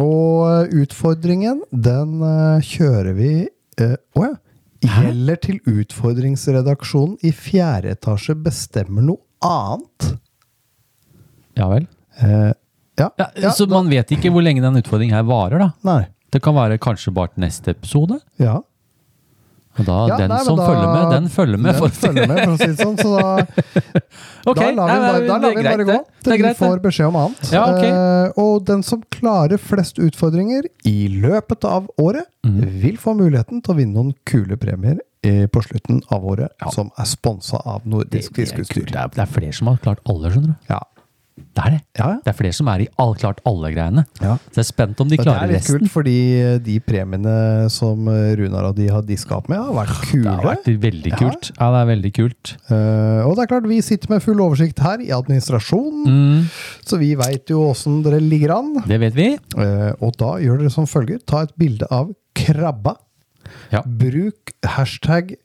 Og 0.03 0.73
utfordringen, 0.81 1.61
den 1.71 2.17
eh, 2.25 2.65
kjører 2.65 3.13
vi 3.17 3.31
eh, 3.45 3.95
oh 4.17 4.25
ja. 4.27 4.35
Gjelder 4.87 5.39
til 5.41 5.57
utfordringsredaksjonen 5.65 7.15
i 7.25 7.31
fjerde 7.33 7.95
etasje 7.95 8.35
bestemmer 8.45 9.05
noe 9.05 9.23
annet. 9.41 10.11
Ja 11.57 11.69
vel. 11.71 11.87
Eh, 12.21 12.51
ja, 12.97 13.09
Ja, 13.19 13.27
ja, 13.35 13.51
så 13.53 13.67
man 13.69 13.89
vet 13.91 14.11
ikke 14.15 14.31
hvor 14.33 14.45
lenge 14.45 14.63
den 14.63 14.79
utfordringen 14.81 15.17
her 15.17 15.27
varer, 15.27 15.61
da. 15.61 15.69
Nei. 15.87 16.01
Det 16.33 16.41
kan 16.43 16.55
være 16.57 16.79
kanskje 16.81 17.13
bare 17.15 17.31
til 17.33 17.45
neste 17.45 17.71
episode. 17.75 18.19
Ja. 18.41 18.59
Og 19.77 19.85
da, 19.85 19.97
Ja, 20.09 20.17
den 20.17 20.31
nei, 20.31 20.43
som 20.43 20.57
da- 20.57 20.65
følger 20.67 20.87
med, 20.93 21.11
den 21.13 21.29
følger 21.29 21.57
med. 21.57 21.73
Den 21.73 21.79
for 21.79 21.89
følger 21.89 22.27
med, 22.27 22.39
for 22.43 22.53
å 22.53 22.57
si 22.57 22.65
det 22.65 22.77
sånn. 22.81 22.97
Så 22.97 23.09
da, 23.13 23.29
okay, 24.51 24.71
da 24.71 24.71
lar 24.73 24.87
vi 24.89 24.97
nei, 24.97 25.27
da 25.27 25.37
lar 25.37 25.53
vi 25.53 25.61
greit, 25.61 25.69
bare 25.69 25.85
gå. 25.85 25.97
til 26.23 26.31
Til 26.31 26.45
vi 26.47 26.53
får 26.57 26.81
beskjed 26.81 27.07
om 27.11 27.19
annet. 27.21 27.51
Ja, 27.53 27.65
okay. 27.75 27.91
uh, 27.91 28.41
og 28.41 28.65
den 28.65 28.81
som 28.83 29.03
klarer 29.13 29.61
flest 29.61 30.01
utfordringer 30.01 30.65
i 30.89 30.97
løpet 31.13 31.67
av 31.69 31.91
året, 32.01 32.25
mm. 32.45 32.59
vil 32.81 32.97
få 32.97 33.13
muligheten 33.13 33.61
til 33.61 33.75
å 33.75 33.77
vinne 33.77 33.93
noen 33.93 34.15
kule 34.25 34.57
premier 34.57 34.97
eh, 35.21 35.45
på 35.45 35.61
slutten 35.61 36.01
av 36.09 36.25
året, 36.25 36.49
som 36.73 36.89
er 36.97 37.05
sponsa 37.05 37.61
av 37.63 37.85
Nordisk. 37.85 38.33
Fiskeutstyr. 38.33 38.89
det, 38.89 39.09
det 39.13 39.25
er 39.27 39.29
flere 39.29 39.53
som 39.53 39.69
har 39.69 39.77
klart 39.83 40.01
alle, 40.09 40.33
skjønner 40.33 40.55
du. 40.55 40.73
Ja. 40.73 40.81
Det 41.57 41.63
er 41.65 41.73
det. 41.73 41.79
Ja, 41.97 42.07
ja. 42.13 42.17
Det 42.21 42.29
er 42.29 42.35
flere 42.37 42.53
som 42.53 42.67
er 42.69 42.83
i 42.83 42.87
all, 43.01 43.15
klart 43.17 43.39
alle 43.49 43.71
greiene. 43.73 44.03
Ja. 44.21 44.35
Så 44.51 44.59
jeg 44.59 44.63
er 44.63 44.67
spent 44.69 44.99
om 45.01 45.09
de 45.09 45.17
klarer 45.17 45.47
resten. 45.47 45.47
det 45.47 45.47
er 45.47 45.53
litt 45.55 45.63
resten. 45.63 45.79
kult, 45.87 45.91
fordi 45.95 46.15
de 46.67 46.75
premiene 46.85 47.33
som 47.73 48.05
Runar 48.37 48.67
og 48.69 48.75
de 48.77 48.87
har 48.93 49.01
diska 49.07 49.39
opp 49.39 49.49
med, 49.49 49.57
har 49.57 49.73
vært 49.79 49.95
kule. 50.11 50.23
Det 50.27 50.35
har 50.35 50.47
vært 50.51 50.69
veldig 50.85 51.13
kult. 51.17 51.49
Ja, 51.57 51.71
det 51.73 51.79
er 51.81 51.89
veldig 51.91 52.11
kult. 52.19 52.53
Uh, 52.69 53.25
og 53.25 53.33
det 53.39 53.43
er 53.47 53.51
klart, 53.55 53.67
vi 53.73 53.79
sitter 53.81 54.13
med 54.13 54.21
full 54.23 54.43
oversikt 54.45 54.79
her 54.85 55.01
i 55.01 55.09
administrasjonen, 55.17 56.05
Mm, 56.07 56.45
så 56.85 56.97
vi 57.01 57.09
veit 57.19 57.49
jo 57.51 57.63
åssen 57.71 58.03
dere 58.05 58.19
ligger 58.21 58.53
an. 58.59 58.69
det 58.87 58.99
vet 59.01 59.15
vi. 59.17 59.27
Uh, 59.57 59.91
og 60.03 60.13
da 60.21 60.35
gjør 60.43 60.61
dere 60.61 60.71
som 60.73 60.85
følger. 60.87 61.19
Ta 61.27 61.41
et 61.47 61.55
bilde 61.59 61.89
av 61.91 62.13
krabba. 62.37 62.93
Ja. 63.73 63.81
Bruk 63.81 64.53
hashtag 64.63 65.35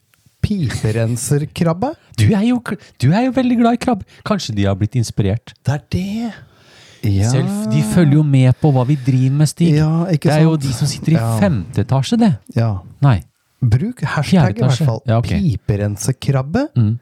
piperenserkrabbe. 0.42 1.92
Du 2.18 2.24
er, 2.34 2.42
jo, 2.48 2.60
du 3.02 3.10
er 3.12 3.26
jo 3.28 3.34
veldig 3.36 3.58
glad 3.60 3.78
i 3.78 3.82
krabbe. 3.82 4.04
Kanskje 4.26 4.54
de 4.56 4.66
har 4.68 4.76
blitt 4.80 4.96
inspirert? 5.00 5.54
Det 5.64 5.74
er 5.78 5.84
det. 5.92 6.32
Ja. 7.02 7.30
Selv, 7.32 7.48
de 7.72 7.80
følger 7.94 8.14
jo 8.20 8.22
med 8.22 8.54
på 8.62 8.70
hva 8.74 8.84
vi 8.86 8.94
driver 8.94 9.38
med, 9.40 9.48
Stig. 9.50 9.72
Ja, 9.74 10.04
ikke 10.12 10.28
det 10.30 10.36
er 10.36 10.44
jo 10.44 10.52
sant? 10.54 10.62
de 10.68 10.72
som 10.76 10.86
sitter 10.90 11.12
i 11.12 11.18
Ja. 11.18 11.30
femte 11.40 11.82
etasje, 11.82 12.18
det. 12.20 12.32
Ja. 12.54 12.68
Nei. 13.02 13.20
Bruk 13.62 14.02
hashtag 14.02 14.58
i 14.58 14.62
hvert 14.62 14.72
etasje. 14.72 14.86
fall 14.86 15.00
Ja, 15.06 15.18
ok. 15.18 15.28
piperensekrabbe. 15.32 16.68
Mm. 16.76 16.92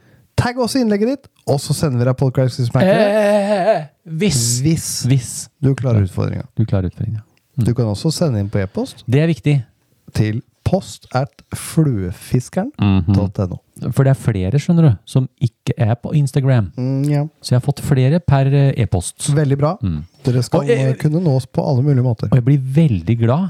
Tagg 0.41 0.57
også 0.57 0.81
innlegget 0.81 1.09
ditt, 1.09 1.29
og 1.47 1.59
så 1.61 1.75
sender 1.77 1.99
vi 2.01 2.05
deg 2.09 2.17
podcast 2.17 2.61
smacker. 2.65 2.89
Eh, 2.89 3.87
hvis. 4.07 4.61
Hvis 4.65 4.87
Hvis 5.07 5.49
du 5.61 5.75
klarer 5.75 6.05
utfordringa. 6.07 6.47
du 6.57 6.65
klarer 6.65 6.89
utfordringa. 6.89 7.21
Du 7.61 7.75
kan 7.75 7.85
også 7.93 8.11
sende 8.13 8.41
inn 8.41 8.49
på 8.49 8.59
e-post 8.63 9.05
Det 9.07 9.21
er 9.21 9.27
viktig. 9.27 9.65
til 10.15 10.41
post 10.71 11.09
at 11.17 11.43
fluefiskeren.no. 11.57 13.03
Mhm. 13.11 13.93
For 13.97 14.05
det 14.05 14.13
er 14.13 14.19
flere, 14.21 14.61
skjønner 14.61 14.87
du, 14.87 14.91
som 15.09 15.27
ikke 15.41 15.75
er 15.81 15.95
på 15.97 16.13
Instagram. 16.17 16.71
Mm, 16.77 17.05
ja. 17.09 17.23
Så 17.41 17.55
jeg 17.55 17.61
har 17.61 17.65
fått 17.65 17.81
flere 17.85 18.21
per 18.21 18.51
eh, 18.53 18.75
e-post. 18.83 19.31
Veldig 19.35 19.57
bra. 19.59 19.77
Mm. 19.81 20.03
Dere 20.27 20.43
skal 20.45 20.69
jeg, 20.69 20.99
kunne 21.01 21.23
nås 21.25 21.49
på 21.49 21.65
alle 21.65 21.85
mulige 21.87 22.05
måter. 22.05 22.29
Og 22.29 22.37
jeg 22.37 22.47
blir 22.47 22.61
veldig 22.77 23.17
glad 23.23 23.49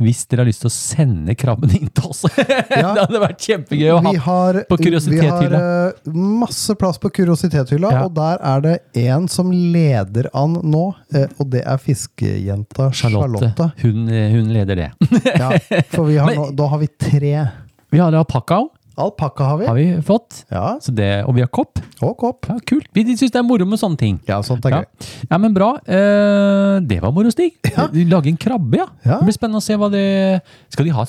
hvis 0.00 0.22
dere 0.30 0.44
har 0.44 0.48
lyst 0.48 0.62
til 0.64 0.70
å 0.70 0.72
sende 0.72 1.34
krabben 1.38 1.72
inn 1.76 1.90
til 1.92 2.10
oss. 2.10 2.22
Ja. 2.80 2.92
det 2.94 3.02
hadde 3.02 3.20
vært 3.20 3.42
kjempegøy 3.44 3.88
å 3.92 3.96
ha. 4.00 4.12
Vi 4.14 4.20
har, 4.24 4.58
på 4.70 4.76
vi 4.80 5.18
har 5.26 5.54
eh, 5.58 6.10
masse 6.14 6.74
plass 6.78 7.00
på 7.02 7.10
kuriositetshylla, 7.12 7.90
Ja. 7.92 8.04
og 8.06 8.14
der 8.16 8.40
er 8.52 8.62
det 8.64 8.74
en 9.02 9.26
som 9.28 9.50
leder 9.52 10.30
an 10.36 10.56
nå, 10.64 10.84
eh, 11.14 11.26
og 11.38 11.50
det 11.52 11.64
er 11.68 11.80
fiskejenta 11.82 12.90
Charlotte. 12.96 13.50
Charlotte. 13.50 13.70
Hun, 13.82 14.08
eh, 14.08 14.30
hun 14.32 14.52
leder 14.54 14.80
det. 14.84 14.90
Ja, 15.34 15.50
for 15.92 16.08
vi 16.08 16.16
har 16.20 16.32
nå, 16.38 16.50
da 16.56 16.70
har 16.72 16.80
vi 16.82 16.88
tre. 16.94 17.34
Vi 17.90 17.98
har 18.00 18.14
alpakka 18.14 18.62
òg, 18.64 18.70
Alpakka 19.00 19.44
har 19.48 19.58
vi. 19.60 19.66
har 19.66 19.74
vi 19.78 19.86
fått. 20.06 20.44
Ja, 20.50 20.78
Så 20.80 20.92
det, 20.94 21.24
og 21.26 21.34
vi 21.34 21.40
har 21.40 21.48
kopp. 21.48 21.78
og 22.02 22.16
kopp. 22.20 22.46
Ja, 22.48 22.58
kult. 22.66 22.86
Vi 22.94 23.04
syns 23.16 23.30
det 23.32 23.36
er 23.40 23.42
moro 23.46 23.64
med 23.66 23.78
sånne 23.80 23.98
ting. 23.98 24.20
Ja, 24.28 24.40
sånt 24.42 24.64
er 24.66 24.70
Ja. 24.70 24.80
gøy. 24.82 24.86
ja, 25.30 25.38
men 25.38 25.54
bra. 25.54 25.70
Eh, 25.86 26.80
det 26.86 27.00
var 27.02 27.10
moro, 27.12 27.30
Stig. 27.30 27.54
Du 27.92 28.04
lager 28.04 28.28
en 28.28 28.36
krabbe, 28.36 28.76
ja. 28.78 28.86
Ja. 29.04 29.18
Det 29.18 29.24
blir 29.30 29.38
spennende 29.38 29.58
å 29.60 29.62
se 29.62 29.74
hva 29.76 29.90
det 29.90 30.42
Skal 30.70 30.84
de 30.84 30.90
ha 30.92 31.04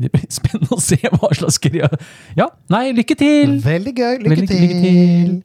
Det 0.00 0.10
blir 0.12 0.26
spennende 0.30 0.70
å 0.70 0.80
se 0.80 0.96
hva 0.96 1.28
slags 1.34 1.58
greier 1.58 1.90
Ja. 2.36 2.48
Nei, 2.70 2.92
lykke 2.92 3.16
til! 3.16 3.60
Veldig 3.60 3.94
gøy. 3.94 4.18
Lykke 4.22 4.36
Veldig- 4.36 4.48
til. 4.48 4.60
lykke 4.60 4.80
til. 4.82 5.42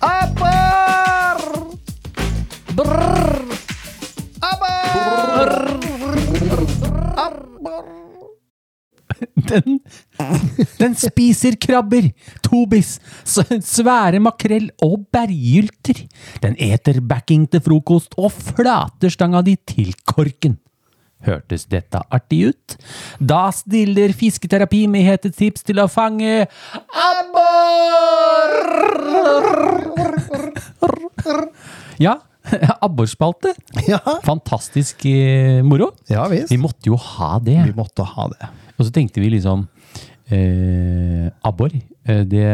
Abar! 0.00 1.40
Brrr! 2.76 3.38
Den, 9.48 9.78
den 10.78 10.94
spiser 10.98 11.56
krabber, 11.60 12.10
tobis, 12.44 12.98
svære 13.24 14.20
makrell 14.22 14.68
og 14.84 15.06
bergylter. 15.12 16.04
Den 16.42 16.54
eter 16.60 17.00
backing 17.00 17.48
til 17.50 17.62
frokost 17.64 18.14
og 18.20 18.32
flater 18.34 19.10
stanga 19.14 19.42
di 19.46 19.56
til 19.66 19.94
korken. 20.06 20.58
Hørtes 21.26 21.64
dette 21.66 21.98
artig 22.14 22.52
ut? 22.52 22.76
Da 23.18 23.48
stiller 23.50 24.12
fisketerapi 24.14 24.84
med 24.86 25.02
hete 25.08 25.32
tips 25.34 25.66
til 25.66 25.80
å 25.82 25.88
fange 25.90 26.46
abbor! 27.08 28.54
Ja, 31.98 32.14
abborspalte. 32.86 33.54
Ja. 33.88 34.00
Fantastisk 34.24 35.04
eh, 35.06 35.62
moro. 35.64 35.90
ja 36.08 36.26
visst. 36.28 36.50
Vi 36.52 36.58
måtte 36.58 36.90
jo 36.90 36.96
ha 36.96 37.38
det. 37.38 37.58
Vi 37.70 37.76
måtte 37.76 38.02
ha 38.04 38.28
det. 38.32 38.48
Og 38.78 38.86
så 38.86 38.92
tenkte 38.94 39.20
vi 39.20 39.30
liksom 39.36 39.66
eh, 40.30 41.30
Abbor. 41.42 41.72
Eh, 42.04 42.22
det, 42.28 42.44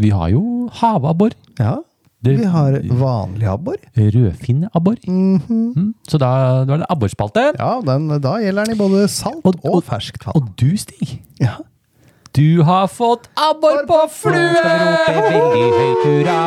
vi 0.00 0.10
har 0.10 0.28
jo 0.34 0.68
havabbor. 0.80 1.30
Ja. 1.58 1.78
Det- 2.22 2.36
Vi 2.36 2.44
har 2.44 2.74
vanlig 3.00 3.46
abbor. 3.48 3.76
Rødfinnabbor. 3.96 4.96
Mm 5.08 5.38
-hmm. 5.40 5.72
Mm. 5.76 5.94
Så 6.08 6.18
da, 6.18 6.64
da 6.68 6.72
er 6.74 6.76
det 6.78 6.86
abborspalte. 6.90 7.52
Ja, 7.58 7.80
den, 7.80 8.08
da 8.20 8.34
gjelder 8.38 8.64
den 8.64 8.74
i 8.74 8.78
både 8.78 9.08
salt 9.08 9.40
og, 9.44 9.54
Og- 9.64 9.74
og- 9.76 9.84
ferskt 9.84 10.26
vann. 10.26 10.36
Og 10.36 10.48
du, 10.60 10.76
Stig, 10.76 11.22
Ja. 11.40 11.54
Du 12.32 12.62
har 12.62 12.86
fått 12.86 13.28
abbor 13.34 13.82
på 13.86 13.98
flue! 14.14 14.36
Nå 14.38 14.58
skal 15.02 15.16
vi 15.16 15.20
rope 15.20 15.30
veldig 15.34 15.64
høyt 15.76 16.02
hurra, 16.06 16.42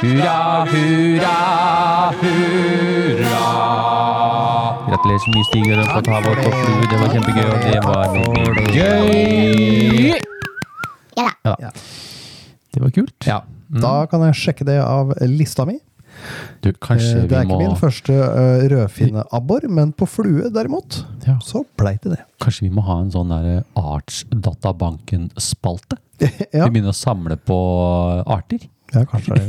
hurra, 0.00 0.36
hurra, 0.70 1.36
hurra. 2.20 3.40
Gratulerer 4.86 5.18
så 5.24 5.32
mye, 5.34 5.46
Stig. 5.48 5.64
Du 5.66 5.74
har 5.80 5.90
fått 5.96 6.08
abbor 6.14 6.38
på 6.38 6.52
flue. 6.54 6.86
Det 6.92 7.00
var 7.00 7.08
kjempegøy, 7.16 7.46
og 7.50 7.58
det 7.66 7.80
var 7.88 8.06
veldig 8.14 8.66
gøy! 8.76 10.14
Ja 11.16 11.28
da. 11.42 11.56
Ja. 11.64 11.70
Det 12.76 12.82
var 12.84 12.90
kult. 12.94 13.16
ja. 13.26 13.42
Da 13.82 14.06
kan 14.06 14.22
jeg 14.28 14.36
sjekke 14.38 14.62
det 14.68 14.76
av 14.78 15.10
lista 15.26 15.64
mi. 15.66 15.80
Du, 16.62 16.72
kanskje 16.72 17.16
Eh, 17.22 17.26
Det 17.28 17.36
er 17.38 17.42
ikke 17.44 17.52
må 17.54 17.58
min 17.62 17.76
første 17.78 18.12
uh, 18.12 18.68
rødfinneabbor, 18.72 19.60
men 19.68 19.92
på 19.92 20.06
flue 20.08 20.50
derimot, 20.50 21.04
Ja. 21.26 21.36
så 21.44 21.64
blei 21.78 21.96
det 22.02 22.10
det. 22.16 22.22
Kanskje 22.42 22.60
vi 22.68 22.74
må 22.74 22.82
ha 22.86 22.96
en 23.02 23.10
sånn 23.14 23.28
der 23.34 23.62
Arts-databanken-spalte? 23.76 25.96
Ja, 26.56 26.64
Vi 26.64 26.70
begynner 26.78 26.92
å 26.94 26.96
samle 26.96 27.36
på 27.36 27.56
arter. 28.26 28.58
ja 28.94 29.02
kanskje 29.04 29.34
det. 29.36 29.44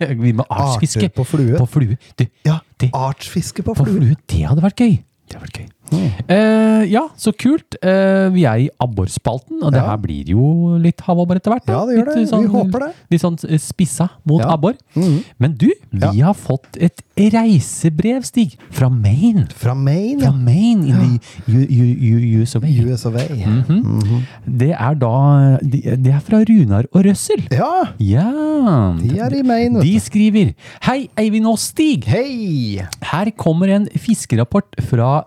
Ja. 0.00 0.06
Vi 0.26 0.32
må 0.36 0.44
artsfiske. 0.50 0.98
Arter 1.06 1.14
på 1.16 1.24
flue. 1.24 1.56
På 1.56 1.66
flue. 1.70 1.96
Du, 2.18 2.26
Ja, 2.44 2.58
det, 2.82 2.90
artsfiske 2.92 3.62
på 3.64 3.72
på 3.74 3.84
flue. 3.86 4.00
flue, 4.02 4.16
det 4.28 4.42
hadde 4.44 4.60
vært 4.66 4.76
gøy. 4.84 4.98
Det 5.30 5.34
hadde 5.38 5.46
vært 5.46 5.58
gøy. 5.62 5.68
Eh, 5.92 6.84
ja, 6.90 7.02
så 7.16 7.32
kult. 7.36 7.76
Eh, 7.82 8.28
vi 8.34 8.44
er 8.48 8.62
i 8.64 8.68
abborspalten, 8.80 9.62
og 9.62 9.72
det 9.72 9.80
Ja. 9.82 9.90
her 9.90 9.96
blir 9.98 10.24
jo 10.28 10.76
litt 10.78 11.00
havabbor 11.00 11.36
etter 11.36 11.52
hvert. 11.52 11.66
da. 11.66 11.72
Ja, 11.72 11.86
det 11.86 11.96
gjør 11.98 12.06
Litt, 12.06 12.14
det. 12.16 12.28
sånn- 12.30 12.42
Vi 12.42 12.48
håper 12.48 12.78
det. 12.80 12.94
Litt 13.10 13.20
sånn 13.20 13.38
eh, 13.50 13.58
spissa 13.58 14.08
mot 14.24 14.40
Ja. 14.40 14.52
abbor. 14.54 14.74
Mhm. 14.96 15.24
Men 15.38 15.52
du, 15.54 15.70
vi 15.92 16.20
har 16.20 16.34
fått 16.34 16.76
et 16.80 17.00
reisebrev, 17.16 18.24
Stig, 18.24 18.56
fra 18.70 18.88
Maine. 18.88 19.46
Fra 19.54 19.74
Maine, 19.74 20.20
Fra 20.20 20.30
ja. 20.30 20.32
Maine 20.32 20.84
in 20.88 21.20
the 21.46 21.52
U 21.52 22.40
US 22.42 22.54
of 22.56 22.64
A. 22.64 22.66
US 22.66 23.04
of 23.06 23.14
A. 23.14 23.18
-hmm. 23.28 24.22
Det 24.46 24.70
er 24.72 24.94
da 24.94 25.58
Det 25.62 26.06
er 26.14 26.20
fra 26.20 26.38
Runar 26.44 26.84
og 26.92 27.04
Røssel. 27.04 27.46
Ja, 27.52 27.92
Ja. 28.00 28.96
de 28.98 29.18
er 29.18 29.34
i 29.34 29.42
Maine, 29.42 29.80
De 29.80 30.00
skriver 30.00 30.54
Hei, 30.82 31.08
Eivind 31.16 31.46
og 31.46 31.58
Stig. 31.58 32.04
Hei! 32.04 32.80
Her 33.02 33.30
kommer 33.36 33.68
en 33.74 33.86
fiskerapport 33.96 34.64
fra 34.80 35.24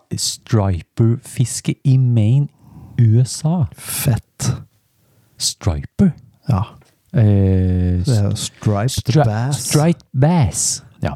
striperfiske 0.48 1.76
i 1.84 1.98
Maine, 1.98 2.48
USA. 3.00 3.66
Fett. 3.76 4.54
Striper? 5.38 6.12
Ja, 6.50 6.62
Eh, 7.14 8.04
striped 8.36 8.90
Stri 8.90 9.24
bass. 9.24 9.64
Striped 9.64 10.06
bass. 10.14 10.84
Ja. 11.02 11.14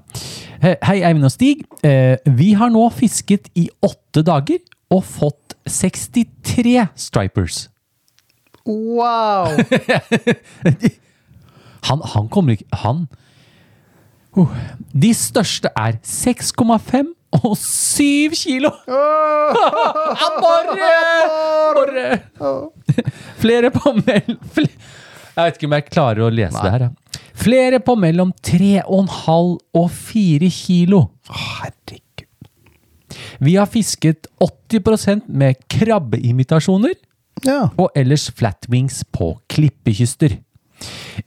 Hei, 0.61 1.01
Eivind 1.03 1.25
og 1.25 1.31
Stig. 1.31 1.65
Eh, 1.83 2.17
vi 2.25 2.53
har 2.53 2.71
nå 2.73 2.85
fisket 2.95 3.49
i 3.55 3.67
åtte 3.83 4.23
dager 4.25 4.57
og 4.89 5.03
fått 5.03 5.55
63 5.67 6.87
stripers. 6.95 7.69
Wow! 8.65 9.51
Han, 11.81 12.01
han 12.05 12.27
kommer 12.29 12.53
ikke 12.53 12.77
Han 12.83 13.07
uh, 14.37 14.51
De 14.93 15.09
største 15.17 15.71
er 15.73 15.95
6,5 16.05 17.09
og 17.39 17.53
syv 17.57 18.33
kilo! 18.35 18.71
Aborre! 20.27 20.91
Aborre! 21.71 22.07
Flere 23.41 23.71
på 23.73 23.93
mellom 23.97 24.37
fl 24.53 24.67
Jeg 24.67 25.45
vet 25.47 25.57
ikke 25.57 25.69
om 25.69 25.75
jeg 25.77 25.85
klarer 25.89 26.25
å 26.27 26.31
lese 26.33 26.59
det 26.65 26.73
her. 26.75 26.87
ja. 26.89 26.91
Flere 27.41 27.79
på 27.81 27.95
mellom 27.97 28.33
3,5 28.45 29.55
og 29.79 29.87
4 29.95 30.49
kilo. 30.53 30.99
Herregud. 31.31 32.27
Vi 33.41 33.55
har 33.57 33.65
fisket 33.71 34.27
80% 34.43 35.25
med 35.27 35.55
krabbeimitasjoner 35.71 36.93
Ja. 37.47 37.69
og 37.79 37.89
ellers 37.97 38.27
flatwings 38.37 39.01
på 39.15 39.31
klippekyster. 39.49 40.35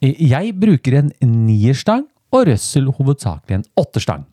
Eh, 0.00 0.14
Jeg 0.30 0.52
bruker 0.60 0.98
en 1.00 1.10
nierstang, 1.48 2.04
og 2.30 2.46
Røssel 2.46 2.86
hovedsakelig 2.92 3.54
en 3.60 3.64
åtterstang. 3.80 4.24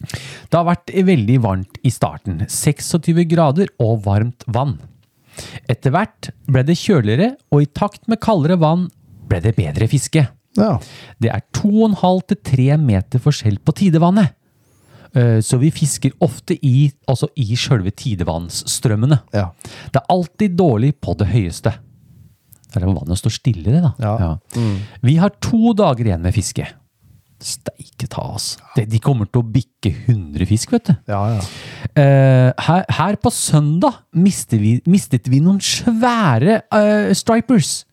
Det 0.00 0.54
har 0.56 0.64
vært 0.68 0.92
veldig 1.06 1.38
varmt 1.44 1.78
i 1.84 1.90
starten, 1.90 2.44
26 2.48 3.24
grader 3.30 3.68
og 3.82 4.02
varmt 4.04 4.44
vann. 4.46 4.78
Etter 5.70 5.90
hvert 5.94 6.30
ble 6.50 6.62
det 6.66 6.76
kjøligere, 6.80 7.32
og 7.52 7.62
i 7.62 7.66
takt 7.66 8.08
med 8.10 8.20
kaldere 8.20 8.56
vann 8.58 8.88
ble 9.28 9.40
det 9.44 9.54
bedre 9.58 9.86
fiske. 9.90 10.24
Ja. 10.58 10.78
Det 11.20 11.30
er 11.30 11.42
2,5-3 11.54 12.78
meter 12.80 13.22
forskjell 13.22 13.58
på 13.62 13.74
tidevannet. 13.78 14.34
Eh, 15.14 15.38
Så 15.40 15.58
vi 15.60 15.70
fisker 15.70 16.12
ofte 16.20 16.56
i, 16.64 16.90
altså 17.08 17.28
i 17.36 17.54
sjølve 17.56 17.90
tidevannsstrømmene. 17.94 19.20
ja. 19.32 19.50
Det 19.92 20.00
er 20.02 20.10
alltid 20.14 20.56
dårlig 20.58 20.94
på 21.00 21.14
det 21.16 21.28
høyeste. 21.30 21.74
Det 22.68 22.82
er 22.82 22.86
vannet 22.90 23.16
står 23.18 23.32
stille, 23.32 23.64
det 23.72 23.80
da. 23.82 23.92
Ja. 23.98 24.38
Vi 25.02 25.14
har 25.16 25.30
to 25.40 25.72
dager 25.72 26.04
igjen 26.04 26.20
med 26.22 26.34
fiske. 26.34 26.66
Steike 27.38 28.08
ta, 28.10 28.24
altså. 28.34 28.58
De 28.74 28.98
kommer 29.02 29.28
til 29.30 29.44
å 29.44 29.46
bikke 29.46 29.92
100 30.08 30.48
fisk, 30.50 30.72
vet 30.74 30.88
du. 30.90 30.94
Ja, 31.10 31.20
ja. 31.36 31.42
Eh, 31.94 32.48
her, 32.66 32.82
her 32.98 33.18
på 33.22 33.30
søndag 33.34 34.00
mistet 34.10 34.58
vi, 34.62 34.72
mistet 34.90 35.30
vi 35.30 35.38
noen 35.44 35.60
svære 35.62 36.60
uh, 36.74 37.14
stripers. 37.14 37.84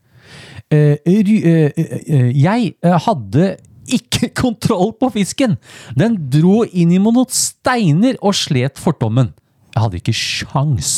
Uh, 0.74 0.98
jeg 1.06 2.74
hadde 3.06 3.52
ikke 3.86 4.32
kontroll 4.41 4.96
på 4.98 5.12
fisken. 5.14 5.60
Den 5.98 6.18
dro 6.34 6.64
inn 6.66 6.96
i 6.96 7.02
noen 7.02 7.30
steiner 7.30 8.18
og 8.22 8.34
slet 8.38 8.82
fortommen. 8.82 9.34
Jeg 9.76 9.84
hadde 9.84 10.02
ikke 10.02 10.16
sjans. 10.16 10.91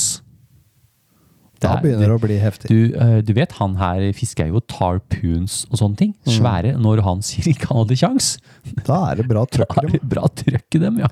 Da 1.63 1.71
er- 1.77 1.81
begynner 1.81 2.07
det 2.11 2.15
å 2.15 2.21
bli 2.21 2.37
heftig. 2.39 2.67
du, 2.69 2.95
eh, 2.97 3.21
du 3.25 3.31
vet, 3.33 3.51
han 3.57 3.75
her 3.79 4.01
fisker 4.13 4.47
jo 4.51 4.59
tarpoons 4.69 5.65
og 5.71 5.79
sånne 5.79 5.97
ting. 5.97 6.13
Svære. 6.27 6.75
Når 6.77 7.01
han 7.03 7.21
sier 7.27 7.47
ikke 7.53 7.67
han 7.71 7.81
hadde 7.85 7.97
sjans, 7.97 8.37
Da 8.85 9.11
er 9.11 9.15
det 9.21 9.27
bra 9.27 9.45
trøkk 9.45 9.77
i 9.83 9.87
dem. 9.97 10.09
bra 10.09 10.27
trøkk 10.27 10.75
i 10.75 10.79
dem, 10.83 10.99
ja. 10.99 11.07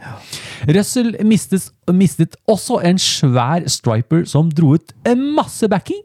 Russell 0.67 1.15
mistet, 1.23 1.69
mistet 1.91 2.35
også 2.51 2.81
en 2.83 2.97
svær 3.01 3.65
striper 3.71 4.25
som 4.27 4.49
dro 4.49 4.73
ut 4.75 4.93
masse 5.15 5.67
backing, 5.71 6.01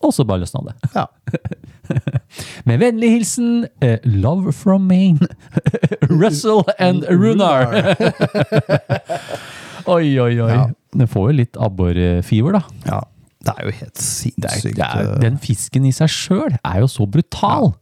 og 0.00 0.12
så 0.14 0.24
bare 0.24 0.44
løsna 0.44 0.60
det. 0.68 0.74
Ja. 0.94 1.06
Med 2.68 2.78
vennlig 2.80 3.08
hilsen 3.16 3.66
eh, 3.82 3.98
Love 4.04 4.52
from 4.52 4.86
Maine. 4.86 5.26
Russell 6.08 6.62
and 6.78 7.02
Runar. 7.10 7.72
oi, 9.88 10.18
oi, 10.20 10.34
oi. 10.40 10.50
Ja. 10.52 10.66
Den 10.94 11.08
får 11.10 11.30
jo 11.32 11.36
litt 11.42 11.58
abborfever, 11.60 12.58
da. 12.60 12.62
ja. 12.86 13.00
Det 13.44 13.52
er 13.54 13.66
jo 13.68 13.70
helt 13.80 13.94
Det 13.94 14.02
sinnssykt. 14.04 14.76
det 14.76 14.86
eh, 14.88 15.12
den 15.22 15.36
fisken 15.38 15.84
i 15.86 15.92
seg 15.94 16.10
sjøl 16.10 16.56
er 16.58 16.80
jo 16.82 16.88
så 16.90 17.06
brutal. 17.06 17.72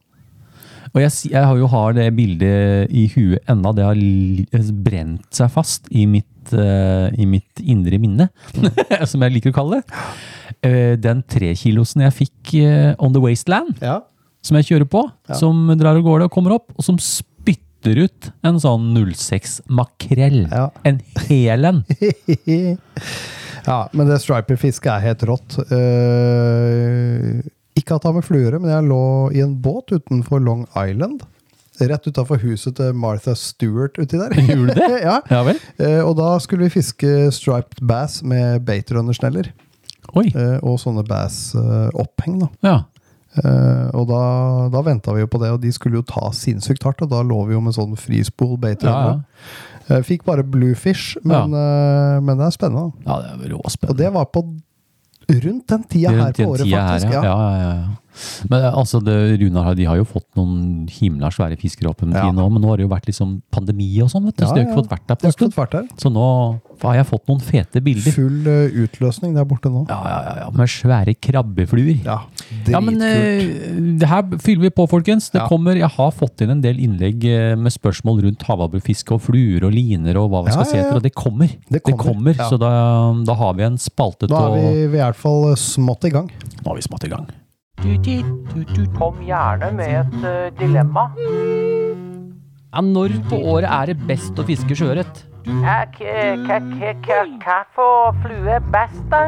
Og 0.94 1.00
jeg, 1.02 1.12
jeg 1.32 1.44
har 1.44 1.56
jo 1.60 1.66
har 1.68 1.92
det 1.96 2.06
bildet 2.16 2.92
i 2.94 3.06
huet 3.12 3.40
enda. 3.52 3.72
Det 3.76 3.84
har 3.84 4.72
brent 4.86 5.26
seg 5.34 5.50
fast 5.52 5.88
i 5.90 6.06
mitt, 6.08 6.52
uh, 6.54 7.08
i 7.12 7.26
mitt 7.28 7.60
indre 7.60 7.98
minne, 8.00 8.28
som 9.10 9.20
jeg 9.26 9.34
liker 9.34 9.52
å 9.52 9.56
kalle 9.58 9.80
det. 9.82 10.02
Uh, 10.64 10.94
den 10.96 11.20
trekilosen 11.28 12.04
jeg 12.06 12.16
fikk 12.22 12.54
uh, 12.64 12.92
on 13.02 13.12
the 13.16 13.20
wasteland, 13.20 13.76
Ja. 13.84 13.98
som 14.46 14.56
jeg 14.56 14.70
kjører 14.70 14.88
på, 14.88 15.04
Ja. 15.28 15.34
som 15.40 15.66
drar 15.76 15.96
av 15.98 16.04
gårde 16.06 16.30
og 16.30 16.32
kommer 16.32 16.56
opp, 16.56 16.72
og 16.78 16.84
som 16.86 16.96
spytter 17.02 18.04
ut 18.06 18.30
en 18.46 18.56
sånn 18.62 18.88
06 18.96 19.60
makrell. 19.68 20.46
Ja. 20.48 20.70
En 20.86 21.02
hel 21.28 21.64
en. 21.74 21.84
ja, 23.66 23.78
men 23.92 24.10
det 24.10 24.20
striper-fisket 24.22 24.92
er 24.94 25.04
helt 25.04 25.24
rått. 25.28 25.58
Uh, 25.70 27.42
ikke 27.76 27.98
at 27.98 28.06
har 28.08 28.14
med 28.16 28.24
fluere, 28.24 28.60
men 28.62 28.72
jeg 28.72 28.86
lå 28.88 29.06
i 29.36 29.42
en 29.44 29.56
båt 29.62 29.92
utenfor 29.92 30.40
Long 30.42 30.64
Island. 30.72 31.26
Rett 31.76 32.06
utafor 32.08 32.40
huset 32.40 32.78
til 32.78 32.94
Martha 32.96 33.34
Stewart 33.36 33.98
uti 34.00 34.16
der. 34.16 34.32
Gjorde 34.48 34.78
det? 34.78 34.90
ja. 35.08 35.20
Ja 35.28 35.42
vel? 35.44 35.60
Uh, 35.82 36.02
og 36.06 36.16
da 36.20 36.32
skulle 36.42 36.68
vi 36.68 36.78
fiske 36.78 37.30
striped 37.34 37.84
bass 37.84 38.22
med 38.24 38.64
baitrunnersneller. 38.68 39.52
Oi. 40.16 40.28
Eh, 40.30 40.58
og 40.64 40.78
sånne 40.80 41.02
bass-oppheng, 41.06 42.38
da. 42.44 42.50
Ja. 42.64 42.76
Uh, 43.36 43.90
og 43.92 44.06
da, 44.08 44.20
da 44.72 44.80
venta 44.86 45.12
vi 45.12 45.20
jo 45.20 45.28
på 45.28 45.40
det, 45.42 45.50
og 45.52 45.60
de 45.60 45.72
skulle 45.74 45.98
jo 45.98 46.06
ta 46.08 46.30
sinnssykt 46.32 46.86
hardt. 46.86 47.02
Og 47.04 47.10
da 47.12 47.20
lå 47.26 47.42
vi 47.48 47.56
jo 47.56 47.62
med 47.64 47.76
sånn 47.76 47.96
freespool 48.00 48.56
Ja, 48.62 48.76
ja. 48.86 49.16
Eh, 49.88 50.02
fikk 50.02 50.24
bare 50.26 50.42
bluefish, 50.42 51.16
men, 51.22 51.52
eh, 51.54 52.20
men 52.20 52.38
det 52.38 52.46
er 52.46 52.50
spennende. 52.50 52.92
ja, 53.06 53.20
det 53.22 53.50
er 53.50 53.54
råspennende. 53.54 53.90
Og 53.90 53.98
det 53.98 54.12
var 54.12 54.24
på 54.34 54.42
rundt 55.44 55.68
den 55.68 55.84
tida 55.84 56.10
Rundt 56.10 56.22
her 56.22 56.32
på 56.44 56.50
året, 56.50 56.66
faktisk. 56.70 57.06
Her, 57.06 57.12
ja. 57.12 57.22
Ja, 57.22 57.36
ja, 57.60 57.70
ja. 57.74 57.86
Men 58.50 58.64
eh, 58.64 58.72
altså, 58.72 59.00
det, 59.04 59.16
Runar 59.40 59.74
de 59.76 59.84
har 59.88 59.96
jo 60.00 60.04
fått 60.08 60.26
noen 60.38 60.86
himla 60.90 61.30
svære 61.34 61.58
fisker 61.60 61.88
opp 61.90 62.02
en 62.02 62.12
Ja. 62.16 62.30
nå, 62.32 62.46
men 62.52 62.62
nå 62.62 62.68
har 62.70 62.76
det 62.80 62.86
jo 62.86 62.92
vært 62.92 63.06
liksom 63.10 63.40
pandemi 63.52 63.90
og 64.02 64.10
sånn, 64.12 64.24
vet 64.28 64.36
du, 64.36 64.44
Ja, 64.44 64.48
så 64.50 64.54
de 64.54 64.60
har 64.60 64.66
ja. 64.66 64.72
ikke 64.72 64.80
fått 64.82 64.92
vært 64.94 65.06
der 65.06 65.16
på 65.20 65.26
en 65.26 65.32
stund. 65.32 65.52
Så 66.00 66.12
nå 66.12 66.26
har 66.82 66.94
jeg 66.98 67.06
fått 67.08 67.26
noen 67.28 67.40
fete 67.40 67.80
bilder. 67.84 68.12
Full 68.12 68.46
eh, 68.52 68.78
utløsning 68.84 69.34
der 69.36 69.44
borte 69.48 69.70
nå. 69.72 69.86
Ja, 69.88 70.00
ja, 70.04 70.34
ja, 70.44 70.50
med 70.50 70.68
svære 70.68 71.14
krabbefluer. 71.20 72.04
Ja, 72.04 72.18
Ja, 72.68 72.80
men 72.80 72.98
dritkult. 73.00 73.66
eh, 73.76 73.98
det 74.00 74.08
her 74.08 74.22
fyller 74.38 74.62
vi 74.68 74.70
på, 74.70 74.86
folkens. 74.88 75.30
Det 75.30 75.40
Ja. 75.40 75.48
kommer, 75.48 75.74
Jeg 75.76 75.90
har 75.90 76.10
fått 76.12 76.40
inn 76.40 76.50
en 76.50 76.60
del 76.60 76.76
innlegg 76.78 77.22
med 77.58 77.72
spørsmål 77.72 78.22
rundt 78.24 78.42
havabrufiske 78.42 79.12
og 79.12 79.20
fluer 79.22 79.64
og 79.64 79.72
liner 79.72 80.16
og 80.16 80.30
hva 80.30 80.44
vi 80.46 80.52
skal 80.52 80.64
se 80.64 80.78
etter, 80.78 80.96
og 80.96 81.02
det 81.02 81.14
kommer. 81.14 81.48
Det 81.70 81.82
kommer, 81.82 82.34
ja. 82.36 82.48
Så 82.48 82.58
da, 82.58 83.12
da 83.24 83.34
har 83.34 83.54
vi 83.54 83.62
en 83.62 83.76
spalte 83.76 84.28
Nå 84.28 84.36
Da 84.36 84.46
er 84.48 84.72
vi, 84.72 84.86
vi 84.88 84.98
er 84.98 85.08
i 85.08 85.12
hvert 85.12 85.16
fall 85.16 85.54
smått 85.56 86.04
i 86.04 86.10
gang. 86.10 86.30
Nå 86.62 86.66
har 86.70 86.76
vi 86.76 86.82
smått 86.82 87.04
i 87.04 87.08
gang. 87.08 87.26
Kom 88.96 89.20
gjerne 89.22 89.70
med 89.76 89.92
et 90.00 90.24
eh, 90.26 90.50
dilemma. 90.58 91.06
Ja, 92.74 92.80
når 92.82 93.14
på 93.30 93.38
året 93.54 93.70
er 93.70 93.92
det 93.92 93.96
best 94.08 94.38
å 94.38 94.44
fiske 94.48 94.74
sjøørret? 94.76 95.22
Hva 95.46 95.84
for 97.76 98.18
flue 98.24 98.50
er 98.56 98.64
best, 98.74 98.98
da? 99.12 99.22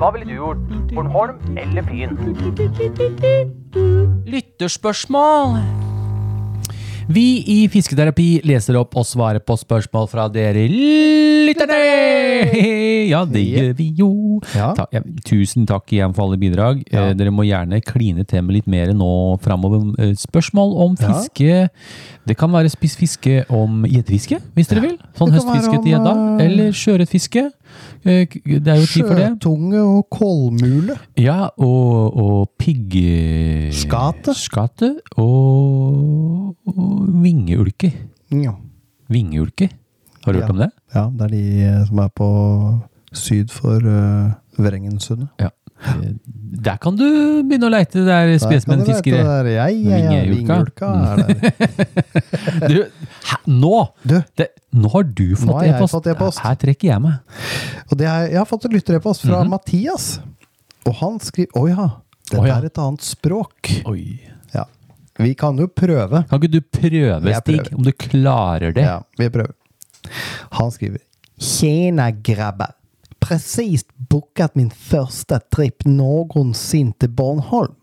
Hva 0.00 0.08
ville 0.16 0.26
du 0.30 0.34
gjort? 0.38 0.64
Bornholm 0.94 1.36
eller 1.60 1.82
Fyn? 1.84 2.16
Lytterspørsmål. 4.32 5.60
Vi 7.10 7.42
i 7.46 7.56
Fisketerapi 7.72 8.40
leser 8.46 8.76
opp 8.78 8.94
og 9.00 9.04
svarer 9.06 9.42
på 9.44 9.56
spørsmål 9.58 10.06
fra 10.10 10.28
dere 10.32 10.62
lytterne! 10.70 11.80
Ja, 13.12 13.24
det 13.28 13.42
gjør 13.44 13.72
vi 13.76 13.86
jo. 13.98 14.08
Ja. 14.54 14.70
Ta, 14.78 14.86
ja, 14.94 15.02
tusen 15.26 15.66
takk 15.68 15.90
igjen 15.92 16.14
for 16.16 16.26
alle 16.28 16.38
bidrag. 16.40 16.80
Ja. 16.92 17.08
Eh, 17.10 17.16
dere 17.18 17.32
må 17.34 17.44
gjerne 17.46 17.80
kline 17.84 18.24
til 18.28 18.44
med 18.46 18.56
litt 18.60 18.68
mer 18.70 18.92
nå 18.96 19.10
framover. 19.44 19.82
Eh, 20.00 20.14
spørsmål 20.18 20.76
om 20.86 20.96
fiske. 21.00 21.66
Det 22.28 22.36
kan 22.38 22.52
være 22.54 22.70
spiss 22.72 22.94
fiske 23.00 23.42
om 23.52 23.82
gjeddefiske, 23.88 24.38
hvis 24.56 24.70
dere 24.70 24.84
vil. 24.86 24.96
Sånn 25.18 25.34
høstfiske 25.34 25.82
til 25.82 25.92
gjedda. 25.96 26.14
eh, 26.38 26.46
Eller 26.46 26.72
sjøørretfiske. 26.76 27.48
Eh, 28.04 28.26
Det 28.44 28.66
er 28.68 28.80
jo 28.80 28.86
tid 28.86 29.06
for 29.06 29.14
det. 29.14 29.28
Sjøtunge 29.30 29.80
og 29.82 30.06
kålmule. 30.10 30.96
Ja, 31.18 31.48
og, 31.56 32.16
og 32.16 32.50
pigg... 32.58 32.96
Skate. 33.72 34.34
Skate 34.34 34.90
og, 35.16 36.56
og 36.66 37.06
vingeulke. 37.22 37.92
Ja. 38.32 38.54
Vingeulke. 39.12 39.70
Har 40.24 40.32
du 40.32 40.38
Ja. 40.38 40.44
hørt 40.46 40.50
om 40.54 40.58
det? 40.62 40.70
ja, 40.94 41.06
det 41.10 41.20
er 41.26 41.28
de 41.28 41.44
eh, 41.66 41.86
som 41.88 41.98
er 41.98 42.08
på 42.14 42.28
syd 43.12 43.50
for 43.50 43.76
uh, 43.82 44.30
Vrengensundet. 44.58 45.28
Ja. 45.40 45.48
Eh, 45.82 46.12
Der 46.62 46.76
kan 46.78 46.94
du 46.94 47.04
begynne 47.42 47.66
å 47.66 47.72
leite 47.72 48.02
kan 48.68 48.78
du 48.78 48.84
der. 49.26 49.48
Ja, 49.50 49.64
ja, 49.72 49.96
ja. 49.98 50.20
Vingeulka 50.30 50.90
er 50.94 51.22
der. 51.22 51.32
Du, 52.68 52.76
hæ, 53.30 53.36
nå! 53.50 53.76
Du, 54.06 54.14
Det, 54.38 54.48
nå 54.76 54.90
har 54.92 55.02
du 55.08 55.24
fått 55.36 55.64
e-post. 55.66 56.06
e-post. 56.12 56.42
Her 56.44 56.58
trekker 56.60 56.88
jeg 56.92 57.02
meg. 57.02 57.40
det 57.98 58.06
er, 58.06 58.28
jeg 58.34 58.38
har 58.42 58.46
fått 58.50 58.66
en 58.68 58.76
lytterepost 58.76 59.24
fra 59.26 59.40
Mhm. 59.42 59.50
Mathias. 59.56 60.06
Og 60.86 60.94
han 61.00 61.18
skriver 61.22 61.58
Å 61.58 61.64
ja, 61.70 61.88
dette 62.30 62.40
oh 62.42 62.46
ja. 62.46 62.58
er 62.58 62.64
et 62.66 62.78
annet 62.82 63.02
språk. 63.06 63.72
Oi. 63.90 64.20
Ja. 64.54 64.64
Vi 65.18 65.34
kan 65.38 65.58
jo 65.58 65.66
prøve. 65.68 66.22
Kan 66.28 66.40
ikke 66.40 66.52
du 66.52 66.60
prøve, 66.60 67.34
Stig? 67.40 67.72
Om 67.74 67.82
du 67.86 67.92
klarer 67.92 68.72
det? 68.74 68.82
Ja, 68.86 69.00
vi 69.18 69.28
prøver. 69.30 69.54
Han 70.58 70.70
skriver 70.74 70.98
Tjena 71.42 72.10
grabbar! 72.12 72.74
Precis 73.22 73.84
bokat 73.96 74.54
min 74.54 74.70
första 74.70 75.40
tripp 75.40 75.84
någonsin 75.84 76.92
till 76.92 77.10
Bornholm. 77.10 77.74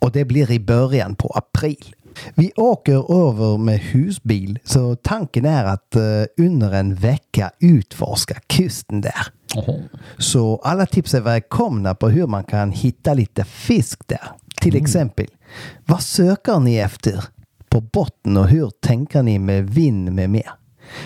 Och 0.00 0.12
det 0.12 0.24
blir 0.24 0.50
i 0.50 0.60
början 0.60 1.14
på 1.14 1.28
april. 1.28 1.94
Vi 2.34 2.52
åker 2.56 3.28
över 3.28 3.58
med 3.58 3.78
husbil 3.78 4.58
så 4.64 4.96
tanken 4.96 5.44
är 5.44 5.64
att 5.64 5.96
uh, 5.96 6.44
under 6.46 6.72
en 6.72 6.94
vecka 6.94 7.50
utforska 7.58 8.34
kusten 8.46 9.00
där. 9.00 9.26
Oho. 9.56 9.82
Så 10.18 10.60
alla 10.64 10.86
tips 10.86 11.14
är 11.14 11.20
välkomna 11.20 11.94
på 11.94 12.08
hur 12.08 12.26
man 12.26 12.44
kan 12.44 12.72
hitta 12.72 13.14
lite 13.14 13.44
fisk 13.44 14.00
där. 14.06 14.30
Till 14.60 14.76
exempel, 14.76 15.26
vad 15.86 16.02
söker 16.02 16.60
ni 16.60 16.76
efter 16.76 17.24
på 17.68 17.80
botten 17.80 18.36
och 18.36 18.48
hur 18.48 18.70
tänker 18.80 19.22
ni 19.22 19.38
med 19.38 19.70
vind 19.70 20.12
med 20.12 20.30
mer? 20.30 20.50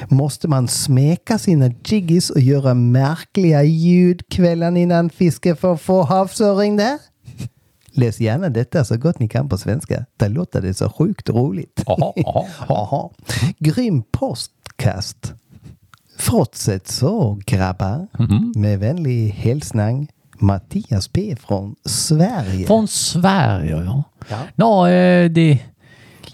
Måste 0.08 0.48
man 0.48 0.68
smeka 0.68 1.38
sina 1.38 1.70
jiggis 1.84 2.30
och 2.30 2.40
göra 2.40 2.74
märkliga 2.74 3.62
ljud 3.62 4.28
kvällen 4.28 4.76
innan 4.76 5.10
fiske 5.10 5.54
får 5.54 5.76
få 5.76 6.02
havsöring 6.02 6.76
där? 6.76 6.98
Läs 7.96 8.20
gärna 8.20 8.48
detta 8.48 8.84
så 8.84 8.96
gott 8.96 9.18
ni 9.18 9.28
kan 9.28 9.48
på 9.48 9.58
svenska. 9.58 10.04
Det 10.16 10.28
låter 10.28 10.62
det 10.62 10.74
så 10.74 10.90
sjukt 10.90 11.28
roligt. 11.28 11.82
Aha, 11.86 12.14
aha, 12.26 12.46
Jaha. 12.68 13.10
Grym 13.58 14.02
postkast. 14.12 15.34
Fortsätt 16.18 16.88
så 16.88 17.38
grabbar. 17.46 18.06
-hmm. 18.12 18.58
Med 18.58 18.78
vänlig 18.78 19.30
hälsning 19.30 20.08
Mattias 20.38 21.08
P 21.08 21.36
från 21.40 21.76
Sverige. 21.84 22.66
Från 22.66 22.88
Sverige, 22.88 23.84
ja. 23.84 24.02
Ja. 24.28 24.38
Nå, 24.54 24.86
eh, 24.86 25.30
det... 25.30 25.58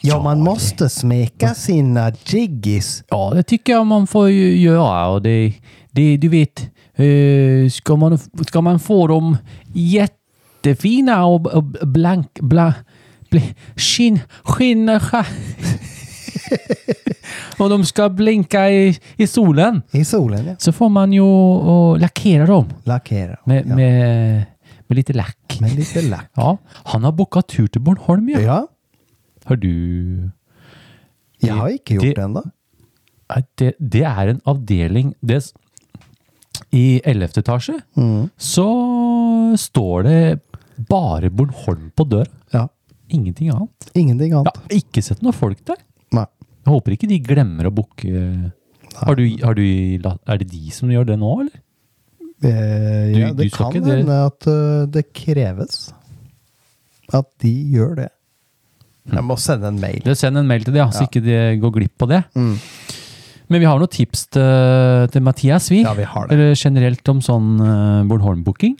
Ja, 0.03 0.23
man 0.23 0.41
måste 0.41 0.89
smeka 0.89 1.55
sina 1.55 2.13
jiggis. 2.27 3.05
Ja, 3.09 3.33
det 3.35 3.43
tycker 3.43 3.73
jag 3.73 3.87
man 3.87 4.07
får 4.07 4.31
göra. 4.31 5.09
Och 5.09 5.23
det, 5.23 5.55
det, 5.91 6.17
du 6.17 6.29
vet, 6.29 6.71
eh, 6.95 7.71
ska, 7.71 7.97
man, 7.97 8.19
ska 8.19 8.61
man 8.61 8.81
få 8.81 9.07
dem 9.07 9.37
jättefina 9.75 11.25
och, 11.25 11.47
och 11.47 11.65
blank... 11.65 12.39
Blank 12.41 12.75
bl- 13.31 13.55
skinn... 13.77 14.21
Skinn... 14.43 14.89
och 17.59 17.71
de 17.71 17.85
ska 17.85 18.09
blinka 18.09 18.71
i, 18.71 18.99
i 19.17 19.27
solen. 19.27 19.83
I 19.91 20.05
solen, 20.05 20.47
ja. 20.47 20.55
Så 20.59 20.73
får 20.73 20.89
man 20.89 21.13
ju 21.13 21.21
och 21.21 21.99
lackera 21.99 22.47
dem 22.47 22.67
Lackera. 22.85 23.37
med, 23.45 23.67
ja. 23.67 23.77
med, 23.77 24.45
med 24.87 24.97
lite 24.97 25.13
lack. 25.13 25.59
Med 25.61 25.75
lite 25.75 26.03
lack. 26.03 26.31
Ja, 26.35 26.59
han 26.73 27.05
har 27.05 27.13
bokat 27.13 27.49
tur 27.49 27.67
till 27.67 27.81
Bornholm, 27.81 28.29
ja. 28.29 28.41
Ja, 28.41 28.67
Har 29.51 29.59
du... 29.59 30.31
jeg 31.43 31.57
har 31.59 31.69
ikke 31.75 31.97
gjort 31.99 32.07
Det- 32.07 32.15
det 32.17 32.25
ennå. 32.25 32.43
Det, 33.59 33.69
det 33.79 34.03
er 34.07 34.29
en 34.33 34.41
avdeling 34.51 35.13
det, 35.23 35.41
I 36.75 37.01
11. 37.05 37.39
etasje 37.43 37.77
Mm. 37.97 38.31
så 38.39 38.67
står 39.59 40.03
det 40.07 40.41
bare 40.89 41.31
Bornholm 41.31 41.91
på 41.97 42.07
døra. 42.09 42.27
Ja. 42.55 42.67
Ingenting 43.11 43.51
annet. 43.51 43.91
Ingenting 43.95 44.31
Jeg 44.33 44.39
annet. 44.39 44.57
har 44.57 44.75
ikke 44.77 45.03
sett 45.03 45.23
noen 45.23 45.35
folk 45.35 45.63
der. 45.67 45.77
Nei. 46.13 46.27
Jeg 46.65 46.73
håper 46.75 46.93
ikke 46.97 47.09
de 47.11 47.19
glemmer 47.21 47.67
å 47.67 47.75
booke 47.75 48.53
har 49.01 49.15
du, 49.15 49.23
har 49.43 49.55
du, 49.55 49.63
Er 50.27 50.37
det 50.39 50.49
de 50.51 50.71
som 50.75 50.89
gjør 50.91 51.07
det 51.07 51.19
nå, 51.19 51.31
eller? 51.41 51.61
Eh, 52.43 53.13
ja, 53.19 53.29
Du- 53.33 53.43
det 53.43 53.53
kan 53.53 53.73
hende 53.73 54.27
at 54.27 54.47
eh, 54.47 54.87
det 54.87 55.13
kreves 55.15 55.93
at 57.13 57.27
de 57.41 57.53
gjør 57.75 57.95
det. 57.97 58.09
Jeg 59.11 59.25
må 59.25 59.37
sende 59.41 59.71
en 59.73 59.79
mail. 59.81 60.03
Send 60.15 60.37
en 60.39 60.47
mail 60.47 60.65
til 60.65 60.75
dem, 60.75 60.83
ja, 60.85 60.91
så 60.93 61.03
Ja. 61.05 61.09
ikke 61.09 61.23
de 61.25 61.39
går 61.63 61.73
glipp 61.79 62.03
av 62.03 62.09
det. 62.13 62.25
Mm. 62.37 62.57
Men 63.51 63.61
vi 63.61 63.67
har 63.67 63.79
noen 63.81 63.91
tips 63.91 64.27
til, 64.31 65.09
til 65.11 65.23
Mathias, 65.27 65.71
vi. 65.73 65.81
Ja, 65.83 65.95
vi 65.99 66.05
har 66.07 66.29
det. 66.29 66.37
Eller 66.37 66.55
generelt 66.55 67.09
om 67.11 67.21
sånn 67.25 67.57
uh, 67.59 68.05
Bornholm-booking. 68.07 68.77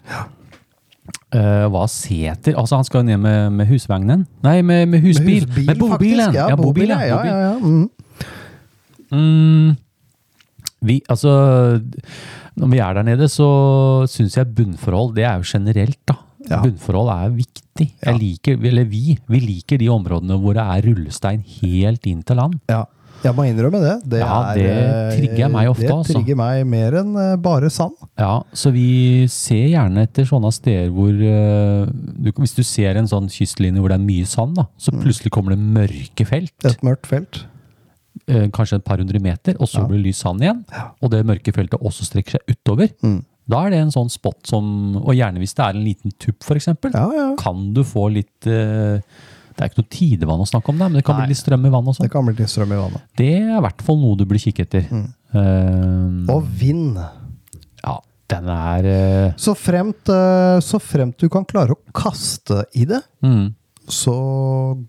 Eh, 1.31 1.65
hva 1.71 1.81
seter 1.91 2.53
Altså, 2.59 2.75
han 2.77 2.83
skal 2.87 3.01
jo 3.01 3.07
ned 3.09 3.19
med, 3.23 3.51
med 3.55 3.67
husvognen. 3.67 4.25
Nei, 4.45 4.61
med, 4.61 4.87
med 4.91 5.01
husbil. 5.03 5.43
Med 5.47 5.49
husbil, 5.49 5.65
med 5.67 5.79
bobilen. 5.81 6.33
Ja, 6.35 6.49
Ja, 6.51 6.55
bobil, 6.59 6.91
ja. 6.91 6.99
Ja, 7.07 7.17
bobil. 7.17 7.31
ja, 7.31 7.39
ja. 7.41 7.53
Mm. 7.59 7.89
Mm, 9.11 9.75
vi, 10.87 11.01
altså 11.11 11.31
Når 12.55 12.69
vi 12.71 12.79
er 12.79 12.93
der 12.95 13.03
nede, 13.03 13.27
så 13.27 13.47
syns 14.07 14.37
jeg 14.37 14.53
bunnforhold 14.55 15.15
Det 15.17 15.25
er 15.27 15.41
jo 15.41 15.47
generelt, 15.51 15.99
da. 16.07 16.15
Ja. 16.49 16.61
Bunnforhold 16.63 17.09
er 17.13 17.29
viktig. 17.35 17.87
Ja. 18.01 18.11
Jeg 18.11 18.19
liker, 18.21 18.57
eller 18.71 18.83
vi, 18.85 19.17
vi 19.27 19.39
liker 19.39 19.77
de 19.77 19.87
områdene 19.89 20.37
hvor 20.41 20.53
det 20.57 20.63
er 20.63 20.81
rullestein 20.89 21.43
helt 21.61 22.05
inn 22.07 22.23
til 22.23 22.35
land. 22.37 22.59
ja. 22.69 22.85
Jeg 23.21 23.35
må 23.37 23.43
innrømme 23.45 23.77
det. 23.77 24.09
Det, 24.09 24.19
Ja, 24.23 24.53
det 24.57 24.63
er, 24.65 25.11
trigger 25.13 25.49
meg 25.53 25.67
ofte, 25.69 25.83
Det 25.85 25.91
altså. 25.93 26.13
trigger 26.15 26.35
meg 26.39 26.63
mer 26.65 26.95
enn 27.03 27.11
eh, 27.21 27.35
bare 27.37 27.69
sand. 27.69 27.93
Ja, 28.17 28.41
så 28.51 28.71
vi 28.73 29.27
ser 29.29 29.67
gjerne 29.75 30.07
etter 30.07 30.25
sånne 30.25 30.49
steder 30.51 30.89
hvor 30.89 31.11
eh, 31.13 31.85
du, 32.17 32.31
Hvis 32.39 32.55
du 32.57 32.63
ser 32.65 32.97
en 32.97 33.05
sånn 33.05 33.29
kystlinje 33.29 33.77
hvor 33.77 33.93
det 33.93 33.99
er 33.99 34.07
mye 34.07 34.25
sand, 34.25 34.55
da, 34.57 34.65
så 34.75 34.89
Mm. 34.91 35.03
plutselig 35.03 35.29
kommer 35.37 35.53
det 35.53 35.59
mørke 35.61 36.25
felt. 36.25 36.65
Et 36.65 36.81
mørkt 36.81 37.05
felt. 37.05 37.43
eh, 38.27 38.47
kanskje 38.49 38.77
et 38.81 38.85
par 38.89 38.97
hundre 38.97 39.19
meter, 39.21 39.53
og 39.59 39.67
så 39.69 39.81
Ja. 39.81 39.85
blir 39.85 39.97
det 40.01 40.05
lys 40.07 40.17
sand 40.25 40.41
igjen. 40.41 40.65
Og 41.03 41.11
det 41.11 41.21
mørke 41.23 41.53
feltet 41.53 41.77
også 41.79 42.03
strekker 42.09 42.39
seg 42.41 42.41
utover. 42.57 42.89
Mm. 43.03 43.23
Da 43.49 43.65
er 43.65 43.73
det 43.73 43.79
en 43.81 43.93
sånn 43.93 44.11
spot 44.11 44.47
som 44.47 44.65
Og 45.01 45.13
gjerne 45.17 45.41
hvis 45.41 45.55
det 45.57 45.63
er 45.65 45.77
en 45.77 45.85
liten 45.85 46.13
tupp, 46.21 46.43
f.eks. 46.45 46.69
Ja, 46.93 47.05
ja. 47.15 47.27
Kan 47.39 47.71
du 47.75 47.81
få 47.87 48.05
litt 48.13 48.47
eh, 48.49 49.01
Det 49.01 49.57
er 49.57 49.71
ikke 49.71 49.81
noe 49.81 49.91
tidevann 49.91 50.43
å 50.43 50.47
snakke 50.49 50.71
om, 50.73 50.77
der, 50.79 50.91
men 50.91 51.01
det 51.01 51.05
kan 51.07 51.17
Nei. 51.17 51.25
bli 51.25 51.33
litt 51.33 51.41
strøm 51.41 51.65
i 51.67 51.73
vann 51.73 51.89
og 51.89 51.97
Det 51.99 52.11
kan 52.13 52.27
bli 52.27 52.35
litt 52.37 52.51
strøm 52.53 52.71
i 52.75 52.79
vannet. 52.79 53.03
Det 53.17 53.31
er 53.39 53.57
i 53.57 53.63
hvert 53.65 53.83
fall 53.85 53.99
noe 54.01 54.19
du 54.19 54.23
blir 54.29 54.41
kikket 54.41 54.77
etter. 54.77 55.09
Eh, 55.33 56.31
Og 56.31 56.47
vind. 56.61 56.95
ja, 57.81 57.97
den 58.31 58.47
er 58.53 58.87
uh, 58.87 59.33
Så 59.41 59.53
fremt, 59.59 60.09
eh, 60.11 60.57
så 60.63 60.79
fremt 60.79 61.19
du 61.19 61.27
kan 61.31 61.45
klare 61.47 61.75
å 61.75 61.81
kaste 61.95 62.63
i 62.79 62.85
det, 62.89 63.01
mm. 63.25 63.45
så 63.91 64.15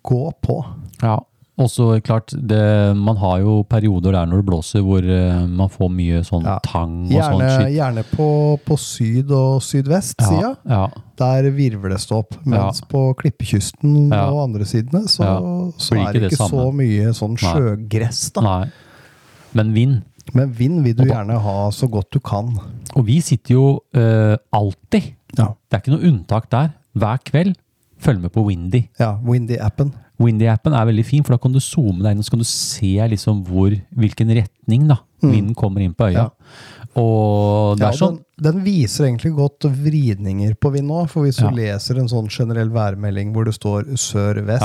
gå 0.06 0.22
på. 0.44 0.58
Ja, 1.02 1.18
og 1.60 1.68
så 1.70 1.86
klart, 2.02 2.32
det, 2.32 2.96
man 2.96 3.16
har 3.20 3.40
jo 3.42 3.58
perioder 3.68 4.12
der 4.16 4.26
når 4.26 4.40
det 4.40 4.46
blåser 4.48 4.80
hvor 4.86 5.04
eh, 5.04 5.42
man 5.46 5.68
får 5.68 5.90
mye 5.92 6.22
sånn 6.24 6.46
Ja. 6.48 6.54
tang 6.64 6.94
og 7.04 7.12
Gjerne, 7.12 7.32
sånn 7.36 7.50
skitt. 7.58 7.74
gjerne 7.76 8.04
på, 8.08 8.28
på 8.64 8.78
syd- 8.80 9.30
og 9.36 9.60
sydvest-sida. 9.62 10.54
Ja, 10.64 10.78
ja, 10.88 11.02
Der 11.20 11.50
virvles 11.52 12.06
det 12.08 12.16
opp. 12.16 12.34
Mens 12.48 12.80
på 12.88 13.02
klippekysten 13.20 14.08
og 14.16 14.40
andre 14.46 14.64
sidene, 14.64 15.04
så, 15.12 15.28
så 15.76 15.94
er 15.94 16.00
er 16.00 16.08
ikke 16.14 16.24
det 16.24 16.30
det 16.32 16.38
så 16.40 16.64
mye 16.72 17.12
sånn 17.14 17.36
sjøgress, 17.36 18.32
da. 18.32 18.40
nei. 18.48 18.70
Men 19.52 19.74
vind. 19.76 20.00
Men 20.32 20.52
vind 20.56 20.80
vil 20.86 20.94
du 20.96 21.04
da- 21.04 21.10
gjerne 21.18 21.36
ha 21.44 21.58
så 21.70 21.88
godt 21.92 22.10
du 22.16 22.20
kan. 22.20 22.54
Og 22.96 23.04
vi 23.06 23.20
sitter 23.20 23.54
jo 23.54 23.66
uh, 23.96 24.36
alltid. 24.56 25.12
Det 25.36 25.44
er 25.72 25.80
ikke 25.82 25.92
noe 25.94 26.08
unntak 26.08 26.48
der. 26.52 26.72
Hver 26.96 27.20
kveld 27.28 27.54
følg 28.02 28.20
med 28.24 28.32
på 28.34 28.42
Windy. 28.46 28.86
Ja, 28.98 29.18
Windy-appen. 29.22 29.92
Windy-appen 30.20 30.74
er 30.76 30.86
veldig 30.86 31.04
fin, 31.08 31.22
for 31.24 31.34
da 31.34 31.38
kan 31.42 31.52
du 31.52 31.58
zoome 31.60 32.02
deg 32.04 32.12
inn 32.12 32.18
og 32.18 32.24
så 32.24 32.30
kan 32.30 32.42
du 32.42 32.44
se 32.48 32.92
liksom 33.08 33.44
hvor, 33.48 33.72
hvilken 33.96 34.28
retning 34.36 34.86
da, 34.90 34.98
vinden 35.22 35.54
kommer 35.54 35.80
inn 35.82 35.94
på 35.94 36.10
øya. 36.10 36.28
Mm. 36.28 36.32
Ja. 36.32 36.90
Og 37.00 37.78
det 37.78 37.86
Ja, 37.86 37.88
er 37.88 37.96
sånn 37.96 38.16
den, 38.36 38.52
den 38.52 38.64
viser 38.66 39.06
egentlig 39.06 39.32
godt 39.34 39.64
vridninger 39.64 40.54
på 40.60 40.72
vind 40.74 40.90
òg, 40.92 41.08
for 41.08 41.24
hvis 41.24 41.38
Ja. 41.40 41.48
du 41.48 41.56
leser 41.56 41.98
en 41.98 42.08
sånn 42.08 42.28
generell 42.28 42.68
værmelding 42.68 43.32
hvor 43.32 43.44
det 43.48 43.54
står 43.54 43.84
sør-vest, 43.96 44.60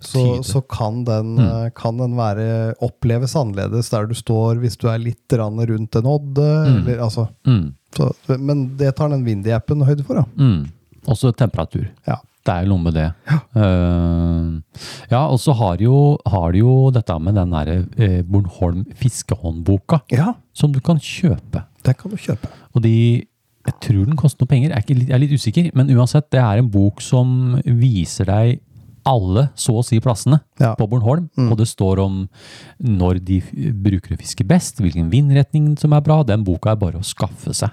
så, 0.00 0.42
så 0.42 0.62
kan, 0.66 1.04
den, 1.04 1.36
Mm. 1.36 1.66
eh, 1.66 1.70
kan 1.76 1.98
den 1.98 2.16
være 2.16 2.74
oppleves 2.80 3.34
annerledes 3.36 3.90
der 3.90 4.06
du 4.06 4.14
står 4.14 4.56
hvis 4.62 4.76
du 4.78 4.88
er 4.88 4.98
litt 4.98 5.28
rundt 5.28 5.96
en 5.96 6.06
odde. 6.06 6.48
Mm. 6.66 6.86
Eller, 6.86 6.98
altså, 7.02 7.28
Mm, 7.46 7.74
så, 7.94 8.12
men 8.38 8.76
det 8.76 8.96
tar 8.96 9.08
den 9.10 9.24
Windy-appen 9.24 9.84
høyde 9.84 10.04
for, 10.04 10.14
da. 10.14 10.24
mm. 10.38 10.66
Også 11.08 11.34
temperatur. 11.34 11.88
Ja. 12.06 12.16
Det 12.46 12.52
er 12.54 12.64
jo 12.64 12.70
noe 12.72 12.82
med 12.86 12.94
det. 12.96 13.08
Eh, 13.60 14.84
ja, 15.10 15.26
og 15.28 15.36
så 15.42 15.52
har, 15.58 15.82
har 16.32 16.52
de 16.54 16.62
jo 16.62 16.74
dette 16.94 17.16
med 17.20 17.36
den 17.36 17.50
derre 17.52 17.74
eh, 18.00 18.22
Bornholm 18.24 18.86
fiskehåndboka, 18.96 20.00
ja, 20.14 20.32
som 20.56 20.72
du 20.72 20.80
kan 20.80 20.96
kjøpe. 20.96 21.64
det 21.84 21.96
kan 22.00 22.10
du 22.10 22.16
kjøpe. 22.16 22.48
Og 22.74 22.82
de 22.82 23.26
Jeg 23.66 23.74
tror 23.84 24.06
den 24.08 24.16
koster 24.16 24.40
noen 24.46 24.48
penger, 24.48 24.70
jeg 24.72 24.78
er, 24.88 24.94
litt- 24.96 25.08
jeg 25.10 25.14
er 25.14 25.20
litt 25.20 25.32
usikker. 25.36 25.66
Men 25.76 25.90
uansett, 25.92 26.30
det 26.32 26.40
er 26.40 26.58
en 26.62 26.70
bok 26.72 27.02
som 27.04 27.60
viser 27.66 28.24
deg 28.24 28.60
alle, 29.04 29.50
så 29.54 29.74
å 29.76 29.84
si, 29.84 29.98
plassene 30.00 30.38
Ja. 30.58 30.74
på 30.74 30.86
Bornholm. 30.88 31.28
Og 31.36 31.58
det 31.58 31.66
står 31.68 32.00
om 32.00 32.22
når 32.80 33.20
de 33.22 33.42
bruker 33.72 34.14
å 34.16 34.18
fiske 34.18 34.46
best, 34.48 34.80
hvilken 34.80 35.10
vindretning 35.12 35.76
som 35.78 35.92
er 35.92 36.00
bra. 36.00 36.22
Den 36.24 36.42
boka 36.42 36.72
er 36.72 36.76
bare 36.80 36.98
å 37.00 37.04
skaffe 37.04 37.52
seg. 37.52 37.70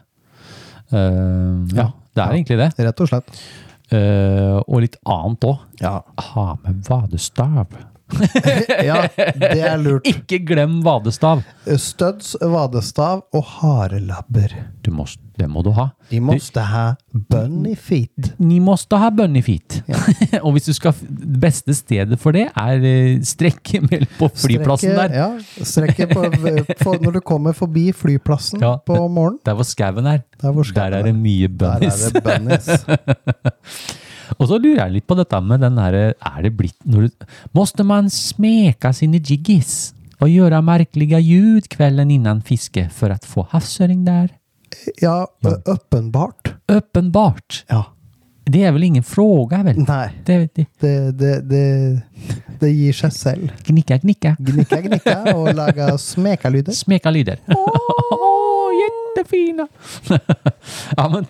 Eh, 0.92 1.56
ja, 1.76 1.88
det 2.14 2.22
er 2.22 2.28
Ja. 2.28 2.34
egentlig 2.36 2.58
det. 2.60 2.70
Rett 2.86 3.02
og 3.02 3.08
slett. 3.08 3.42
Eh, 3.88 4.58
og 4.68 4.82
litt 4.84 4.98
annet 5.08 5.46
òg. 5.48 5.62
Ja. 5.80 6.02
Ha 6.32 6.48
med 6.64 6.82
vadestav. 6.88 7.78
ja, 8.88 9.02
det 9.36 9.60
er 9.68 9.78
lurt. 9.82 10.08
Ikke 10.08 10.40
glem 10.48 10.80
vadestav! 10.86 11.42
Studs, 11.78 12.36
vadestav 12.42 13.26
og 13.36 13.44
harelabber. 13.58 14.54
Du 14.86 14.94
må, 14.96 15.04
det 15.38 15.50
må 15.52 15.60
du 15.66 15.74
ha. 15.76 15.90
De 16.08 16.22
måste 16.24 16.64
ha 16.64 16.86
bunny 17.12 17.74
feet. 17.76 18.32
Ni 18.40 18.62
måste 18.64 18.96
ha 19.02 19.10
bunnifeet. 19.12 19.82
og 20.46 20.54
hvis 20.56 20.70
du 20.70 20.74
skal 20.78 20.96
beste 21.44 21.76
stedet 21.76 22.16
for 22.22 22.32
det 22.38 22.46
er 22.56 22.88
eh, 22.88 23.20
strekket 23.28 23.92
på 24.18 24.30
flyplassen 24.32 24.96
Strekket- 24.96 25.12
der. 25.12 25.20
Ja, 25.20 25.66
strekket 25.68 26.16
når 27.04 27.18
du 27.20 27.22
kommer 27.28 27.58
forbi 27.58 27.90
flyplassen 27.92 28.64
Ja. 28.64 28.78
på 28.88 29.02
morgenen. 29.08 29.42
Der 29.46 29.60
hvor 29.60 29.68
skauen 29.68 30.08
er. 30.08 30.24
Der 30.42 30.52
Der 30.74 31.00
er 31.02 31.04
det 31.10 31.16
mye 31.16 31.48
Der 31.48 31.84
er 31.84 32.12
det 32.14 32.24
bunnies. 32.24 32.70
Og 34.36 34.48
så 34.50 34.60
lurer 34.60 34.82
jeg 34.84 34.96
litt 34.98 35.08
på 35.08 35.16
dette 35.16 35.40
med 35.42 35.62
den 35.64 35.78
derre 35.80 36.04
Er 36.14 36.40
det 36.44 36.52
blitt 36.60 36.78
når 36.84 37.08
du, 37.08 37.28
Måste 37.56 37.86
man 37.88 38.10
smeka 38.12 38.92
sine 38.96 39.22
jiggis 39.24 39.94
og 40.18 40.32
gjøre 40.34 40.64
merkelige 40.66 41.20
ljud 41.22 41.68
kvelden 41.70 42.10
innan 42.16 42.40
fiske 42.42 42.88
for 42.90 43.14
å 43.14 43.18
få 43.22 43.44
havsøring 43.52 44.02
der? 44.08 44.32
Ja, 44.98 45.28
åpenbart. 45.46 46.56
Åpenbart. 46.74 47.60
Ja. 47.70 47.84
Det 48.48 48.64
er 48.64 48.72
vel 48.72 48.88
ingen 48.88 49.04
fråga, 49.04 49.60
vel? 49.64 49.82
Nei, 49.84 50.08
Det, 50.26 50.38
det, 50.56 50.66
det, 50.82 50.94
det, 51.20 51.34
det, 51.50 51.64
det 52.62 52.70
gir 52.72 52.96
seg 52.96 53.14
selv. 53.14 53.52
Gnikka, 53.68 54.00
gnikka. 54.04 54.34
Gnikka, 54.40 54.80
gnikka 54.86 55.16
og 55.34 55.50
lage 55.58 55.90
smekalyder. 56.00 56.74
Smeka 56.74 57.12
lyder. 57.12 57.42
Åh, 57.52 58.70
jettefina! 58.82 59.68
ja, 60.98 61.10
men 61.12 61.28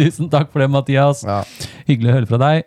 tusen 0.00 0.30
takk 0.32 0.50
for 0.52 0.64
det, 0.64 0.70
Mathias. 0.72 1.22
Ja. 1.28 1.42
Hyggelig 1.88 2.10
å 2.12 2.16
høre 2.18 2.30
fra 2.32 2.40
deg. 2.46 2.64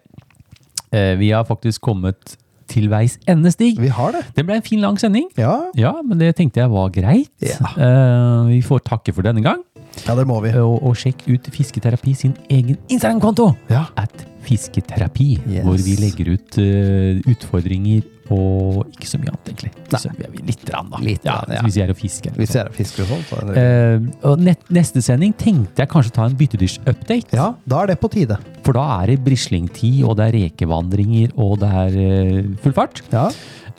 Eh, 0.93 1.14
vi 1.19 1.31
har 1.34 1.45
faktisk 1.49 1.81
kommet 1.89 2.38
til 2.73 2.88
veis 2.89 3.18
ende, 3.30 3.51
Stig. 3.53 3.76
Vi 3.81 3.89
har 3.91 4.14
det. 4.15 4.22
Det 4.38 4.45
ble 4.47 4.55
en 4.57 4.64
fin, 4.65 4.80
lang 4.81 4.95
sending. 5.01 5.27
Ja, 5.38 5.57
Ja, 5.77 5.91
men 6.05 6.18
det 6.22 6.31
tenkte 6.39 6.61
jeg 6.64 6.72
var 6.72 6.89
greit. 6.95 7.30
Ja. 7.43 7.73
Eh, 7.76 8.47
vi 8.53 8.61
får 8.65 8.85
takke 8.88 9.14
for 9.14 9.26
denne 9.26 9.43
gang. 9.45 9.61
ja 10.07 10.15
det 10.18 10.23
må 10.30 10.39
vi. 10.41 10.53
Og, 10.61 10.80
og 10.89 10.95
sjekk 10.97 11.26
ut 11.30 11.49
Fisketerapi 11.53 12.14
sin 12.18 12.34
egen 12.49 12.77
Instagram-konto. 12.89 13.51
Ja. 13.69 13.84
At 13.99 14.26
Fisketerapi, 14.43 15.27
Yes. 15.47 15.64
hvor 15.68 15.77
vi 15.80 15.93
legger 16.01 16.34
ut 16.34 16.57
uh, 16.60 17.22
utfordringer 17.31 18.01
og 18.34 18.91
ikke 18.93 19.10
så 19.10 19.19
mye 19.22 19.31
annet, 19.31 19.51
egentlig. 19.53 19.72
Så 19.93 20.11
vi 20.11 20.26
er 20.26 20.34
vi 20.34 20.43
litt, 20.49 20.65
rann, 20.73 20.91
da. 20.91 21.01
Litt 21.05 21.26
rann, 21.30 21.55
ja. 21.55 21.64
Hvis 21.65 21.77
vi 21.80 21.85
er 21.85 21.93
og 21.93 21.99
fisker. 21.99 22.35
Hvis 22.39 22.55
jeg 22.57 22.64
er 22.65 22.76
fisker 22.76 23.05
og 23.05 23.11
sånt, 23.14 23.30
så 23.30 23.39
er 23.39 23.49
det 23.49 23.64
Eh, 23.64 24.05
og 24.27 24.41
nett, 24.43 24.64
neste 24.73 25.01
sending 25.05 25.34
tenkte 25.38 25.84
jeg 25.84 25.91
kanskje 25.91 26.14
ta 26.15 26.27
en 26.27 26.38
byttedyrsupdate. 26.38 27.38
Ja, 27.38 27.53
da 27.69 27.84
er 27.84 27.93
det 27.93 27.99
på 28.01 28.10
tide. 28.11 28.39
For 28.65 28.76
da 28.76 28.85
er 29.01 29.14
det 29.14 29.19
brislingtid, 29.26 30.03
og 30.07 30.18
det 30.19 30.30
er 30.30 30.38
rekevandringer, 30.41 31.35
og 31.39 31.60
det 31.61 31.69
er 31.84 31.99
uh, 31.99 32.55
full 32.64 32.76
fart. 32.76 33.03
Ja, 33.14 33.30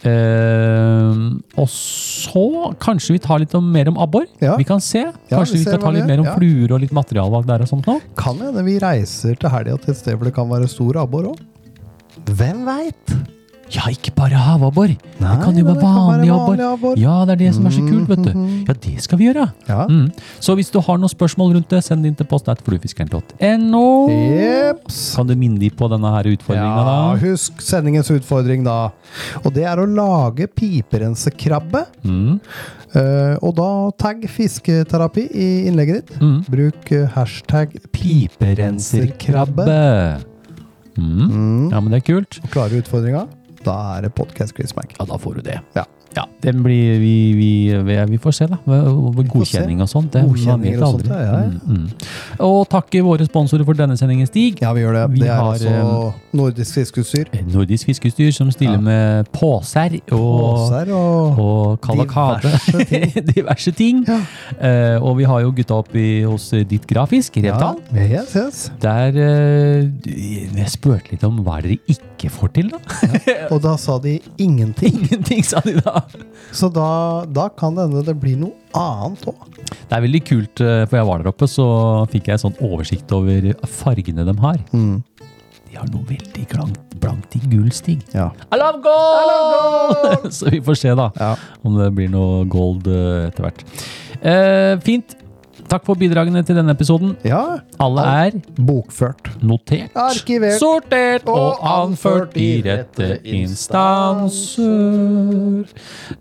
Uh, 0.04 1.40
og 1.56 1.68
så 1.70 2.72
kanskje 2.82 3.14
vi 3.14 3.20
tar 3.24 3.40
litt 3.40 3.54
om, 3.56 3.64
mer 3.72 3.88
om 3.88 3.96
abbor. 4.04 4.26
Ja. 4.42 4.58
Vi 4.60 4.66
kan 4.68 4.82
se. 4.84 5.06
Ja, 5.06 5.38
Kanskje 5.38 5.56
vi 5.56 5.62
vi 5.62 5.70
kan 5.70 5.80
ta 5.80 5.92
litt 5.94 6.04
er, 6.04 6.10
mer 6.10 6.20
om 6.20 6.28
ja. 6.28 6.34
fluer 6.36 6.74
og 6.76 6.82
litt 6.82 6.92
materialvalg 6.92 7.48
der 7.48 7.64
og 7.64 7.70
sånt 7.70 7.88
nå. 7.88 7.96
Kan 8.18 8.42
hende 8.42 8.66
vi 8.66 8.76
reiser 8.82 9.38
til 9.40 9.54
helga 9.54 9.78
til 9.80 9.94
et 9.94 10.02
sted 10.02 10.18
hvor 10.18 10.28
det 10.28 10.34
kan 10.36 10.50
være 10.50 10.68
stor 10.68 11.00
abbor 11.06 11.30
òg. 11.32 11.40
Hvem 12.36 12.66
veit? 12.68 13.16
Ja, 13.72 13.86
ikke 13.88 14.12
bare 14.14 14.36
havabbor. 14.38 14.90
Det 14.92 15.36
kan 15.40 15.56
jo 15.56 15.64
være 15.64 15.80
vanlig 15.80 16.30
abbor. 16.34 16.98
Ja, 17.00 17.14
det 17.24 17.36
er 17.36 17.40
det 17.46 17.54
som 17.56 17.66
er 17.66 17.72
så 17.74 17.84
kult, 17.86 18.08
vet 18.10 18.22
du. 18.26 18.32
Mhm. 18.34 18.64
Ja, 18.68 18.74
det 18.84 18.94
skal 19.02 19.18
vi 19.18 19.28
gjøre. 19.30 19.46
Ja. 19.68 19.86
Mm. 19.88 20.10
Så 20.40 20.54
hvis 20.58 20.70
du 20.70 20.80
har 20.84 20.98
noen 21.00 21.12
spørsmål 21.12 21.54
rundt 21.56 21.70
det, 21.72 21.82
send 21.84 22.04
det 22.04 22.12
inn 22.12 22.18
til 22.18 22.28
postnettfluefiskeren.no. 22.28 23.84
Jeps. 24.12 25.00
Kan 25.16 25.30
du 25.30 25.34
minne 25.38 25.58
dem 25.62 25.74
på 25.74 25.88
denne 25.92 26.12
her 26.16 26.28
utfordringa, 26.34 26.84
Ja, 26.84 27.16
husk 27.24 27.60
sendingens 27.64 28.10
utfordring, 28.12 28.64
da. 28.66 28.90
Og 29.44 29.52
det 29.56 29.64
er 29.70 29.80
å 29.80 29.88
lage 29.88 30.48
piperensekrabbe. 30.50 31.86
Mm. 32.04 32.40
Uh, 32.94 33.34
og 33.42 33.56
da 33.58 33.70
tagg 33.98 34.22
fisketerapi 34.30 35.24
i 35.34 35.48
innlegget 35.66 36.04
ditt. 36.04 36.20
Mm. 36.20 36.36
Bruk 36.46 36.92
eh, 36.94 37.08
hashtag 37.16 37.72
Piperenserkrabbe. 37.90 39.64
Mm. 40.94 41.24
Mm. 41.26 41.70
Ja, 41.72 41.80
men 41.80 41.90
det 41.90 42.02
er 42.02 42.06
kult. 42.06 42.38
Og 42.44 42.52
klare 42.54 42.78
utfordringa, 42.78 43.24
da 43.64 43.76
er 43.96 44.06
det 44.06 44.14
podcast 44.16 44.56
Quizmac. 44.56 44.96
Ja, 44.98 45.06
da 45.08 45.18
får 45.18 45.40
du 45.40 45.44
det. 45.50 45.60
Ja. 45.76 45.84
Ja, 46.14 46.24
den 46.44 46.60
blir, 46.62 46.98
vi, 47.02 47.14
vi, 47.34 47.50
vi, 47.86 47.96
vi 48.12 48.18
får 48.22 48.34
se, 48.36 48.46
da. 48.50 48.58
Godkjenning 48.64 49.80
og 49.82 49.88
sånt. 49.90 50.12
Det, 50.14 50.22
Godkjenninger 50.28 50.82
og 50.84 50.98
sånt, 50.98 51.08
ja, 51.10 51.20
ja. 51.24 51.40
Mm, 51.48 51.78
mm. 51.80 51.88
Og 52.46 52.60
takke 52.70 53.00
våre 53.02 53.26
sponsorer 53.26 53.66
for 53.66 53.74
denne 53.78 53.96
sendingen, 53.98 54.28
Stig. 54.30 54.60
Ja, 54.62 54.72
vi 54.76 54.84
gjør 54.84 54.94
det. 55.00 55.04
Vi 55.16 55.22
det 55.24 55.30
er 55.32 55.40
har, 55.40 55.56
altså 55.56 56.12
Nordisk 56.38 56.78
Fiskeutstyr. 56.78 57.30
Nordisk 57.50 57.90
Fiskeutstyr 57.90 58.30
som 58.36 58.50
stiller 58.54 58.78
Ja. 58.78 58.84
med 58.84 59.30
påser 59.34 59.98
og, 60.12 60.20
Påser 60.54 60.92
og 60.94 61.38
og 61.44 61.80
kalakade. 61.82 62.52
Diverse 62.54 62.84
ting. 62.92 63.26
Diverse 63.34 63.74
ting. 63.74 64.04
Ja. 64.08 64.20
Uh, 64.98 65.04
og 65.08 65.18
vi 65.18 65.24
har 65.28 65.40
jo 65.44 65.52
gutta 65.56 65.80
oppi 65.82 66.06
hos 66.26 66.50
Ditt 66.70 66.86
Grafisk, 66.90 67.36
Revdal. 67.42 67.80
Ja, 67.94 68.06
yes, 68.20 68.34
yes. 68.38 68.62
Der 68.82 69.14
uh, 69.18 69.90
Jeg 70.06 70.70
spurte 70.72 71.10
litt 71.14 71.24
om 71.26 71.42
hva 71.44 71.58
er 71.58 71.68
dere 71.70 71.94
ikke 71.96 72.30
får 72.32 72.54
til, 72.56 72.70
da? 72.72 72.78
Og 73.52 73.60
da 73.64 73.74
sa 73.80 73.98
de 74.02 74.18
ingenting. 74.38 74.94
Ingenting, 75.04 75.42
sa 75.44 75.60
de 75.64 75.74
da. 75.82 76.03
Så 76.54 76.68
da, 76.72 77.24
da 77.26 77.48
kan 77.58 77.74
det 77.76 77.86
hende 77.88 78.04
det 78.06 78.14
blir 78.22 78.36
noe 78.40 78.54
annet 78.78 79.24
òg. 79.30 79.48
Det 79.88 79.96
er 79.96 80.04
veldig 80.04 80.20
kult, 80.28 80.60
eh, 80.64 80.84
for 80.88 80.98
jeg 81.00 81.08
var 81.08 81.22
der 81.24 81.30
oppe, 81.32 81.48
så 81.50 81.66
fikk 82.12 82.28
jeg 82.30 82.38
en 82.38 82.44
sånn 82.46 82.60
oversikt 82.64 83.12
over 83.16 83.50
fargene 83.70 84.24
de 84.28 84.34
har. 84.42 84.60
Mm. 84.72 85.02
De 85.70 85.78
har 85.80 85.88
noe 85.90 86.06
veldig 86.06 86.44
blankt, 86.52 86.94
blankt 87.02 87.34
i 87.34 87.42
gullstig. 87.50 87.96
Ja. 88.14 88.28
I 88.54 88.60
love 88.60 88.80
gold! 88.84 90.30
så 90.36 90.52
vi 90.54 90.60
får 90.64 90.78
se, 90.84 90.94
da, 90.98 91.10
Ja. 91.18 91.32
om 91.66 91.78
det 91.80 91.90
blir 91.96 92.10
noe 92.12 92.44
gold 92.50 92.86
eh, 92.90 93.28
etter 93.28 93.48
hvert. 93.48 93.64
Eh, 94.22 94.74
fint. 94.86 95.16
Takk 95.74 95.88
for 95.88 95.98
bidragene 95.98 96.38
til 96.46 96.54
denne 96.54 96.70
episoden. 96.76 97.16
ja. 97.26 97.40
Alle 97.82 98.02
er 98.06 98.30
Bokført. 98.54 99.26
notert, 99.42 99.90
Arkivert. 99.98 100.60
sortert 100.60 101.26
og 101.26 101.58
anført 101.66 102.36
i 102.38 102.62
rette 102.62 103.16
instanser. 103.26 104.62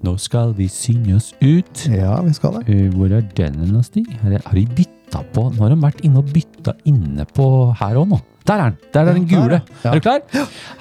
Nå 0.04 0.16
skal 0.18 0.54
vi 0.58 0.66
synge 0.74 1.16
oss 1.20 1.34
ut. 1.42 1.86
Ja, 1.94 2.16
vi 2.26 2.34
skal 2.34 2.52
det. 2.58 2.64
Eh, 2.70 2.90
Hvor 2.96 3.06
er 3.14 3.22
den 3.38 3.54
hen, 3.62 3.84
Stig? 3.84 4.08
Har 4.24 4.54
de 4.54 4.66
bytta 4.66 5.22
på 5.34 5.52
Nå 5.54 5.60
har 5.62 5.70
de 5.70 5.76
vært 5.82 6.02
inne 6.04 6.18
og 6.18 6.26
bytta 6.34 6.74
inne 6.90 7.26
på 7.26 7.76
her 7.78 7.96
òg, 8.02 8.08
nå. 8.10 8.20
Der 8.48 8.54
er 8.60 8.70
den! 8.72 8.78
Der 8.94 9.00
er 9.06 9.14
den 9.14 9.28
gule. 9.28 9.62
ja. 9.84 9.90
Er 9.92 9.94
du 9.94 10.00
klar? 10.00 10.20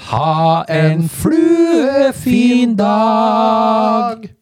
Ha 0.08 0.64
en 0.68 1.08
fluefin 1.08 2.74
dag! 2.76 4.41